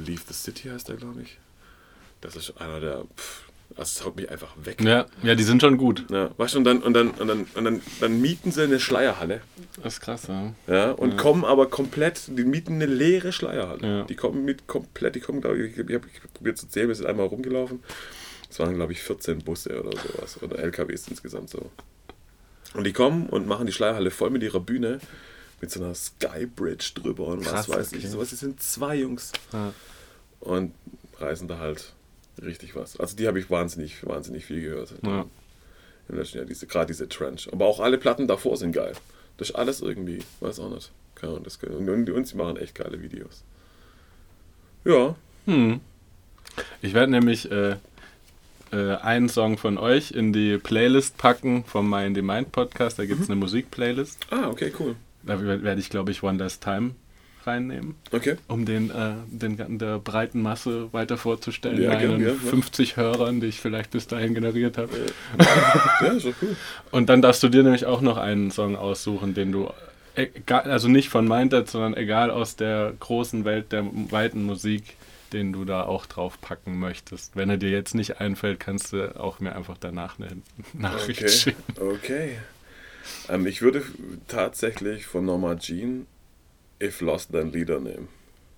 Leave 0.03 0.21
the 0.27 0.33
City 0.33 0.69
heißt 0.69 0.89
der, 0.89 0.95
glaube 0.95 1.21
ich. 1.21 1.37
Das 2.23 2.35
ist 2.35 2.59
einer 2.59 2.79
der, 2.79 3.03
pff, 3.15 3.43
es 3.77 4.03
haut 4.05 4.15
mich 4.15 4.29
einfach 4.29 4.53
weg. 4.63 4.81
Ja, 4.81 5.05
ja, 5.23 5.35
die 5.35 5.43
sind 5.43 5.61
schon 5.61 5.77
gut. 5.77 6.05
Ja, 6.09 6.31
weißt 6.37 6.53
du, 6.53 6.59
und 6.59 6.63
dann, 6.63 6.81
und 6.83 6.93
dann, 6.93 7.09
und 7.11 7.27
dann, 7.27 7.45
und 7.53 7.63
dann, 7.63 7.81
dann 7.99 8.21
mieten 8.21 8.51
sie 8.51 8.63
eine 8.63 8.79
Schleierhalle. 8.79 9.41
Das 9.81 9.95
ist 9.95 10.01
krass, 10.01 10.27
ja. 10.27 10.53
Ja, 10.67 10.91
und 10.91 11.11
Ja. 11.11 11.17
kommen 11.17 11.43
aber 11.43 11.67
komplett, 11.69 12.21
die 12.27 12.43
mieten 12.43 12.75
eine 12.75 12.85
leere 12.85 13.31
Schleierhalle. 13.31 13.87
Ja. 13.87 14.03
Die 14.03 14.15
kommen 14.15 14.45
mit 14.45 14.67
komplett, 14.67 15.15
die 15.15 15.19
kommen, 15.19 15.41
glaube 15.41 15.57
ich, 15.57 15.73
ich 15.77 15.79
habe 15.79 15.95
hab 15.95 16.33
probiert 16.33 16.57
zu 16.57 16.67
zählen, 16.69 16.87
wir 16.87 16.95
sind 16.95 17.07
einmal 17.07 17.25
rumgelaufen. 17.27 17.83
Es 18.49 18.59
waren, 18.59 18.75
glaube 18.75 18.91
ich, 18.93 19.01
14 19.01 19.39
Busse 19.39 19.81
oder 19.83 19.97
sowas. 19.99 20.41
Oder 20.43 20.59
LKWs 20.59 21.07
insgesamt 21.07 21.49
so. 21.49 21.71
Und 22.75 22.83
die 22.85 22.93
kommen 22.93 23.27
und 23.27 23.47
machen 23.47 23.65
die 23.65 23.73
Schleierhalle 23.73 24.11
voll 24.11 24.29
mit 24.29 24.43
ihrer 24.43 24.59
Bühne, 24.59 24.99
mit 25.61 25.71
so 25.71 25.83
einer 25.83 25.95
Skybridge 25.95 26.91
drüber 26.95 27.27
und 27.27 27.41
Krass, 27.41 27.67
was 27.67 27.77
weiß 27.77 27.87
okay. 27.93 27.97
ich. 27.97 28.09
Sowas, 28.09 28.29
die 28.29 28.35
sind 28.35 28.61
zwei 28.61 28.95
Jungs 28.97 29.31
und 30.39 30.73
reißen 31.19 31.47
da 31.47 31.57
halt 31.57 31.93
richtig 32.41 32.75
was. 32.75 32.99
Also 32.99 33.15
die 33.15 33.27
habe 33.27 33.39
ich 33.39 33.49
wahnsinnig, 33.49 34.05
wahnsinnig 34.05 34.45
viel 34.45 34.61
gehört. 34.61 34.93
Ja. 35.03 35.25
Im 36.09 36.17
letzten 36.17 36.37
Jahr, 36.37 36.45
diese, 36.45 36.67
gerade 36.67 36.87
diese 36.87 37.07
Trench. 37.07 37.49
Aber 37.51 37.65
auch 37.65 37.79
alle 37.79 37.97
Platten 37.97 38.27
davor 38.27 38.57
sind 38.57 38.73
geil. 38.73 38.93
Das 39.37 39.49
ist 39.49 39.55
alles 39.55 39.81
irgendwie, 39.81 40.19
weiß 40.41 40.59
auch 40.59 40.69
nicht. 40.69 40.91
Keine 41.15 41.33
Ahnung, 41.33 41.43
das 41.43 41.59
können. 41.59 41.89
Und, 41.89 42.09
und 42.09 42.27
sie 42.27 42.35
machen 42.35 42.57
echt 42.57 42.75
geile 42.75 43.01
Videos. 43.01 43.43
Ja, 44.85 45.15
Hm. 45.45 45.81
Ich 46.81 46.93
werde 46.93 47.11
nämlich 47.11 47.51
äh, 47.51 47.77
äh, 48.71 48.95
einen 48.97 49.27
Song 49.29 49.57
von 49.57 49.77
euch 49.77 50.11
in 50.11 50.33
die 50.33 50.57
Playlist 50.57 51.17
packen 51.17 51.63
vom 51.65 51.89
My 51.89 52.05
in 52.05 52.15
the 52.15 52.21
Mind 52.21 52.51
Podcast. 52.51 52.99
Da 52.99 53.05
gibt 53.05 53.21
es 53.21 53.29
eine 53.29 53.35
Musikplaylist. 53.35 54.19
ah, 54.29 54.49
okay, 54.49 54.71
cool. 54.79 54.95
Da 55.23 55.41
werde 55.41 55.79
ich, 55.79 55.89
glaube 55.89 56.11
ich, 56.11 56.21
One 56.21 56.37
Last 56.37 56.63
Time 56.63 56.95
reinnehmen, 57.47 57.95
Okay. 58.11 58.35
um 58.47 58.65
den, 58.65 58.89
äh, 58.89 59.13
den 59.27 59.77
der 59.79 59.99
breiten 59.99 60.41
Masse 60.41 60.91
weiter 60.93 61.17
vorzustellen. 61.17 61.81
Ja, 61.81 61.89
meinen 61.89 62.21
ja, 62.21 62.29
ja. 62.29 62.33
50 62.33 62.97
Hörern, 62.97 63.39
die 63.39 63.47
ich 63.47 63.59
vielleicht 63.59 63.91
bis 63.91 64.07
dahin 64.07 64.33
generiert 64.33 64.77
habe. 64.77 64.91
Ja, 66.01 66.11
ist 66.11 66.25
doch 66.25 66.33
cool. 66.41 66.55
Und 66.91 67.09
dann 67.09 67.21
darfst 67.21 67.43
du 67.43 67.49
dir 67.49 67.63
nämlich 67.63 67.85
auch 67.85 68.01
noch 68.01 68.17
einen 68.17 68.51
Song 68.51 68.75
aussuchen, 68.75 69.33
den 69.33 69.51
du 69.51 69.69
egal, 70.15 70.63
also 70.63 70.87
nicht 70.87 71.09
von 71.09 71.27
Minded, 71.27 71.69
sondern 71.69 71.95
egal 71.95 72.31
aus 72.31 72.55
der 72.55 72.93
großen 72.99 73.45
Welt 73.45 73.71
der 73.71 73.85
weiten 74.11 74.43
Musik, 74.43 74.95
den 75.31 75.51
du 75.51 75.65
da 75.65 75.83
auch 75.83 76.05
drauf 76.05 76.39
packen 76.39 76.79
möchtest. 76.79 77.35
Wenn 77.35 77.49
er 77.49 77.57
dir 77.57 77.69
jetzt 77.69 77.95
nicht 77.95 78.21
einfällt, 78.21 78.59
kannst 78.59 78.93
du 78.93 79.19
auch 79.19 79.39
mir 79.39 79.55
einfach 79.55 79.77
danach 79.79 80.19
eine 80.19 80.37
Nachricht 80.73 81.21
okay. 81.21 81.31
schicken. 81.31 81.63
Okay. 81.79 82.37
Ähm, 83.29 83.47
ich 83.47 83.61
würde 83.61 83.83
tatsächlich 84.27 85.05
von 85.05 85.25
Norma 85.25 85.55
Jean 85.57 86.05
If 86.83 87.01
Lost 87.01 87.31
Then 87.31 87.51
Leader 87.51 87.79
nehmen. 87.79 88.09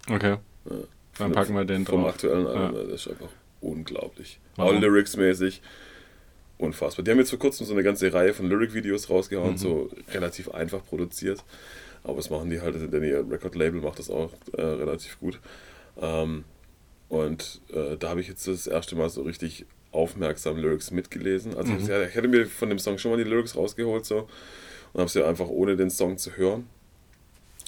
Okay. 0.10 0.38
Ja. 0.70 0.76
Dann 1.18 1.32
packen 1.32 1.54
wir 1.54 1.66
den 1.66 1.86
drauf. 1.86 1.96
Vom 1.96 2.06
aktuellen 2.06 2.48
Album, 2.48 2.76
ja. 2.76 2.84
das 2.84 3.06
ist 3.06 3.08
einfach 3.10 3.30
unglaublich. 3.62 4.40
Warum? 4.56 4.76
All 4.76 4.82
Lyrics-mäßig. 4.82 5.62
Unfassbar. 6.58 7.04
Die 7.04 7.12
haben 7.12 7.20
jetzt 7.20 7.30
vor 7.30 7.40
kurzem 7.40 7.66
so 7.66 7.74
eine 7.74 7.84
ganze 7.84 8.14
Reihe 8.14 8.34
von 8.34 8.48
Lyric-Videos 8.48 9.10
rausgehauen, 9.10 9.52
mhm. 9.52 9.58
so 9.58 9.90
relativ 10.14 10.50
einfach 10.52 10.84
produziert. 10.86 11.44
Aber 12.04 12.18
das 12.18 12.30
machen 12.30 12.50
die 12.50 12.62
halt, 12.62 12.76
denn 12.76 13.04
ihr 13.04 13.26
Record-Label 13.30 13.82
macht 13.82 14.00
das 14.00 14.10
auch 14.10 14.32
äh, 14.54 14.62
relativ 14.62 15.20
gut. 15.20 15.40
Ähm, 16.02 16.44
und 17.10 17.62
äh, 17.74 17.98
da 17.98 18.10
habe 18.10 18.22
ich 18.22 18.28
jetzt 18.28 18.48
das 18.48 18.68
erste 18.68 18.96
Mal 18.96 19.10
so 19.10 19.24
richtig 19.24 19.66
aufmerksam 19.92 20.58
Lyrics 20.58 20.92
mitgelesen. 20.92 21.56
Also 21.56 21.72
mhm. 21.74 21.80
ich, 21.80 21.90
ich 21.90 22.16
hätte 22.16 22.28
mir 22.28 22.46
von 22.46 22.70
dem 22.70 22.80
Song 22.80 22.98
schon 22.98 23.12
mal 23.12 23.18
die 23.18 23.30
Lyrics 23.30 23.56
rausgeholt 23.56 24.06
so 24.06 24.28
und 24.94 25.00
habe 25.00 25.10
sie 25.10 25.26
einfach 25.26 25.48
ohne 25.48 25.76
den 25.76 25.90
Song 25.90 26.18
zu 26.18 26.36
hören 26.36 26.68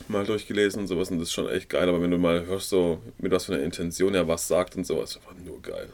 mal 0.08 0.26
durchgelesen 0.26 0.82
und 0.82 0.88
sowas 0.88 1.10
und 1.12 1.20
das 1.20 1.30
ist 1.30 1.34
schon 1.34 1.50
echt 1.50 1.70
geil. 1.70 1.88
Aber 1.90 2.02
wenn 2.02 2.12
du 2.12 2.18
mal 2.18 2.46
hörst, 2.46 2.70
so 2.70 3.02
mit 3.18 3.32
was 3.32 3.46
für 3.46 3.54
einer 3.54 3.64
Intention 3.64 4.16
er 4.16 4.28
was 4.28 4.48
sagt 4.48 4.76
und 4.76 4.86
sowas, 4.86 5.18
einfach 5.18 5.34
nur 5.44 5.62
geil. 5.62 5.90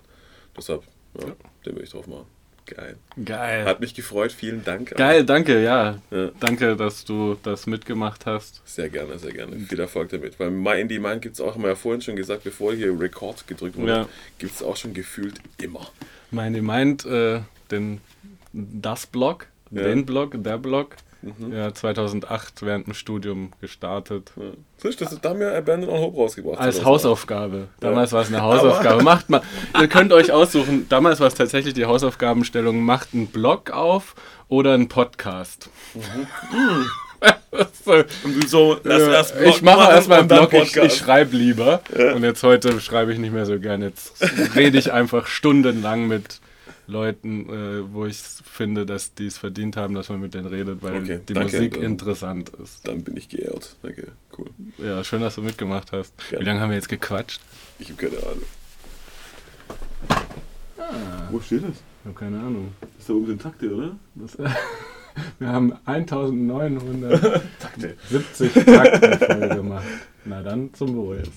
Deshalb, 0.56 0.84
ja, 1.20 1.28
ja. 1.28 1.36
den 1.66 1.76
will 1.76 1.84
ich 1.84 1.90
drauf 1.90 2.08
machen. 2.08 2.26
Geil. 2.66 2.96
Geil. 3.24 3.66
Hat 3.66 3.82
mich 3.82 3.94
gefreut, 3.94 4.32
vielen 4.32 4.64
Dank. 4.64 4.96
Geil, 4.96 5.26
danke, 5.26 5.62
ja. 5.62 6.00
ja. 6.12 6.32
Danke, 6.40 6.76
dass 6.76 7.04
du 7.04 7.36
das 7.44 7.68
mitgemacht 7.68 8.26
hast. 8.26 8.62
Sehr 8.66 8.90
gerne, 8.90 9.20
sehr 9.20 9.34
gerne. 9.34 9.58
Viel 9.58 9.80
Erfolg 9.80 10.10
damit. 10.10 10.40
Weil 10.40 10.50
My 10.50 10.80
Indie 10.80 11.00
Mind 11.00 11.22
gibt 11.22 11.36
es 11.36 11.42
auch, 11.42 11.56
haben 11.56 11.64
wir 11.64 11.70
ja 11.70 11.76
vorhin 11.76 12.02
schon 12.02 12.16
gesagt, 12.16 12.44
bevor 12.44 12.74
hier 12.74 12.98
Record 12.98 13.48
gedrückt 13.48 13.78
wurde, 13.78 13.92
ja. 13.92 14.10
gibt 14.38 14.54
es 14.54 14.64
auch 14.64 14.78
schon 14.78 14.94
gefühlt 14.94 15.42
immer. 15.62 15.90
My 16.32 16.48
Indie 16.48 16.62
Mind, 16.62 17.06
äh, 17.06 17.42
den, 17.70 18.00
das 18.54 19.08
Blog, 19.08 19.48
ja. 19.72 19.84
den 19.84 20.06
Blog, 20.06 20.42
der 20.42 20.58
Blog, 20.58 20.96
Mhm. 21.24 21.54
Ja, 21.54 21.74
2008 21.74 22.64
während 22.64 22.88
dem 22.88 22.94
Studium 22.94 23.54
gestartet. 23.62 24.32
Ja. 24.36 24.44
Siehst 24.78 25.00
das 25.00 25.20
da 25.22 25.30
haben 25.30 25.40
wir 25.40 25.56
Abandon 25.56 25.90
on 25.90 26.00
Hope 26.00 26.18
rausgebracht. 26.18 26.60
Als 26.60 26.84
Hausaufgabe. 26.84 27.70
Damals 27.80 28.12
ja. 28.12 28.18
war 28.18 28.24
es 28.24 28.28
eine 28.28 28.42
Hausaufgabe. 28.42 29.04
macht 29.04 29.30
mal, 29.30 29.42
ihr 29.80 29.88
könnt 29.88 30.12
euch 30.12 30.32
aussuchen, 30.32 30.88
damals 30.90 31.22
war 31.22 31.28
es 31.28 31.36
tatsächlich 31.36 31.74
die 31.74 31.86
Hausaufgabenstellung, 31.86 32.82
macht 32.82 33.14
einen 33.14 33.28
Blog 33.28 33.72
auf 33.72 34.16
oder 34.50 34.74
einen 34.74 34.90
Podcast. 34.90 35.70
Mhm. 35.94 36.28
so, 38.48 38.78
ja, 38.84 39.22
ich 39.46 39.62
mache 39.62 39.92
erstmal 39.92 40.20
einen 40.20 40.28
Blog, 40.28 40.54
ich, 40.54 40.76
ich 40.76 40.98
schreibe 40.98 41.38
lieber. 41.38 41.82
Ja. 41.98 42.14
Und 42.14 42.24
jetzt 42.24 42.44
heute 42.44 42.82
schreibe 42.82 43.14
ich 43.14 43.20
nicht 43.20 43.34
mehr 43.34 43.46
so 43.46 43.60
gerne. 43.60 43.86
Jetzt 43.86 44.22
rede 44.56 44.78
ich 44.78 44.92
einfach 44.92 45.28
stundenlang 45.28 46.08
mit 46.08 46.42
Leuten, 46.88 47.50
äh, 47.50 47.94
wo 47.94 48.06
ich 48.06 48.18
finde, 48.18 48.86
dass 48.86 49.14
die 49.14 49.28
es 49.28 49.38
verdient 49.38 49.78
haben, 49.78 49.94
dass 49.94 50.10
man 50.10 50.20
mit 50.20 50.34
denen 50.34 50.48
redet, 50.48 50.82
weil 50.82 51.02
okay, 51.02 51.22
die 51.28 51.34
danke, 51.34 51.56
Musik 51.56 51.76
dann, 51.76 51.84
interessant 51.84 52.50
ist. 52.62 52.86
Dann 52.88 53.04
bin 53.04 53.16
ich 53.18 53.30
geehrt. 53.30 53.76
Danke, 53.82 54.12
cool. 54.38 54.50
Ja, 54.78 55.04
schön, 55.04 55.22
dass 55.22 55.36
du 55.36 55.42
mitgemacht 55.42 55.92
hast. 55.92 56.14
Gerne. 56.30 56.44
Wie 56.44 56.48
lange 56.48 56.60
haben 56.60 56.70
wir 56.70 56.76
jetzt 56.76 56.90
gequatscht? 56.90 57.42
Ich 57.80 57.90
habe 57.90 58.10
keine 58.10 58.18
Ahnung. 58.18 58.44
Ah. 60.78 61.28
Wo 61.32 61.40
steht 61.40 61.64
das? 61.64 61.72
Ich 61.72 62.06
habe 62.06 62.20
keine 62.20 62.40
Ahnung. 62.40 62.74
Ist 63.00 63.10
da 63.10 63.14
oben 63.14 63.28
sind 63.28 63.42
Takte, 63.42 63.74
oder? 63.74 63.96
Das, 64.16 64.38
wir 65.40 65.48
haben 65.48 65.74
1970 65.86 68.54
Takte 68.66 69.26
voll 69.26 69.50
gemacht. 69.50 69.86
Na 70.26 70.44
dann 70.44 70.74
zum 70.74 70.96
Wohl 70.96 71.18
jetzt. 71.18 71.32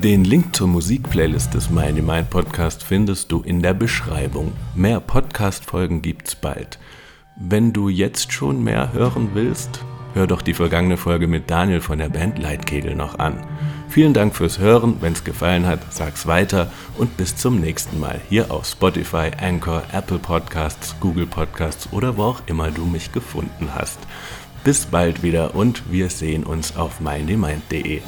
Den 0.00 0.24
Link 0.24 0.56
zur 0.56 0.68
Musikplaylist 0.68 1.52
des 1.52 1.68
Mighty 1.68 2.00
Mind 2.00 2.30
Podcast 2.30 2.82
findest 2.82 3.30
du 3.30 3.42
in 3.42 3.60
der 3.60 3.74
Beschreibung. 3.74 4.52
Mehr 4.74 5.00
Podcast-Folgen 5.00 6.00
gibt's 6.00 6.34
bald. 6.34 6.78
Wenn 7.36 7.74
du 7.74 7.90
jetzt 7.90 8.32
schon 8.32 8.64
mehr 8.64 8.94
hören 8.94 9.32
willst, 9.34 9.84
hör 10.14 10.26
doch 10.26 10.40
die 10.40 10.54
vergangene 10.54 10.96
Folge 10.96 11.26
mit 11.26 11.50
Daniel 11.50 11.82
von 11.82 11.98
der 11.98 12.08
Band 12.08 12.38
Leitkegel 12.38 12.94
noch 12.94 13.18
an. 13.18 13.46
Vielen 13.90 14.14
Dank 14.14 14.34
fürs 14.34 14.58
Hören. 14.58 14.96
Wenn's 15.02 15.24
gefallen 15.24 15.66
hat, 15.66 15.80
sag's 15.90 16.26
weiter 16.26 16.72
und 16.96 17.18
bis 17.18 17.36
zum 17.36 17.60
nächsten 17.60 18.00
Mal 18.00 18.18
hier 18.30 18.50
auf 18.50 18.64
Spotify, 18.64 19.30
Anchor, 19.38 19.82
Apple 19.92 20.18
Podcasts, 20.18 20.96
Google 21.00 21.26
Podcasts 21.26 21.92
oder 21.92 22.16
wo 22.16 22.22
auch 22.22 22.42
immer 22.46 22.70
du 22.70 22.86
mich 22.86 23.12
gefunden 23.12 23.68
hast. 23.74 23.98
Bis 24.64 24.86
bald 24.86 25.22
wieder 25.22 25.54
und 25.54 25.82
wir 25.92 26.08
sehen 26.08 26.44
uns 26.44 26.76
auf 26.76 27.00
mindymind.de. 27.00 28.00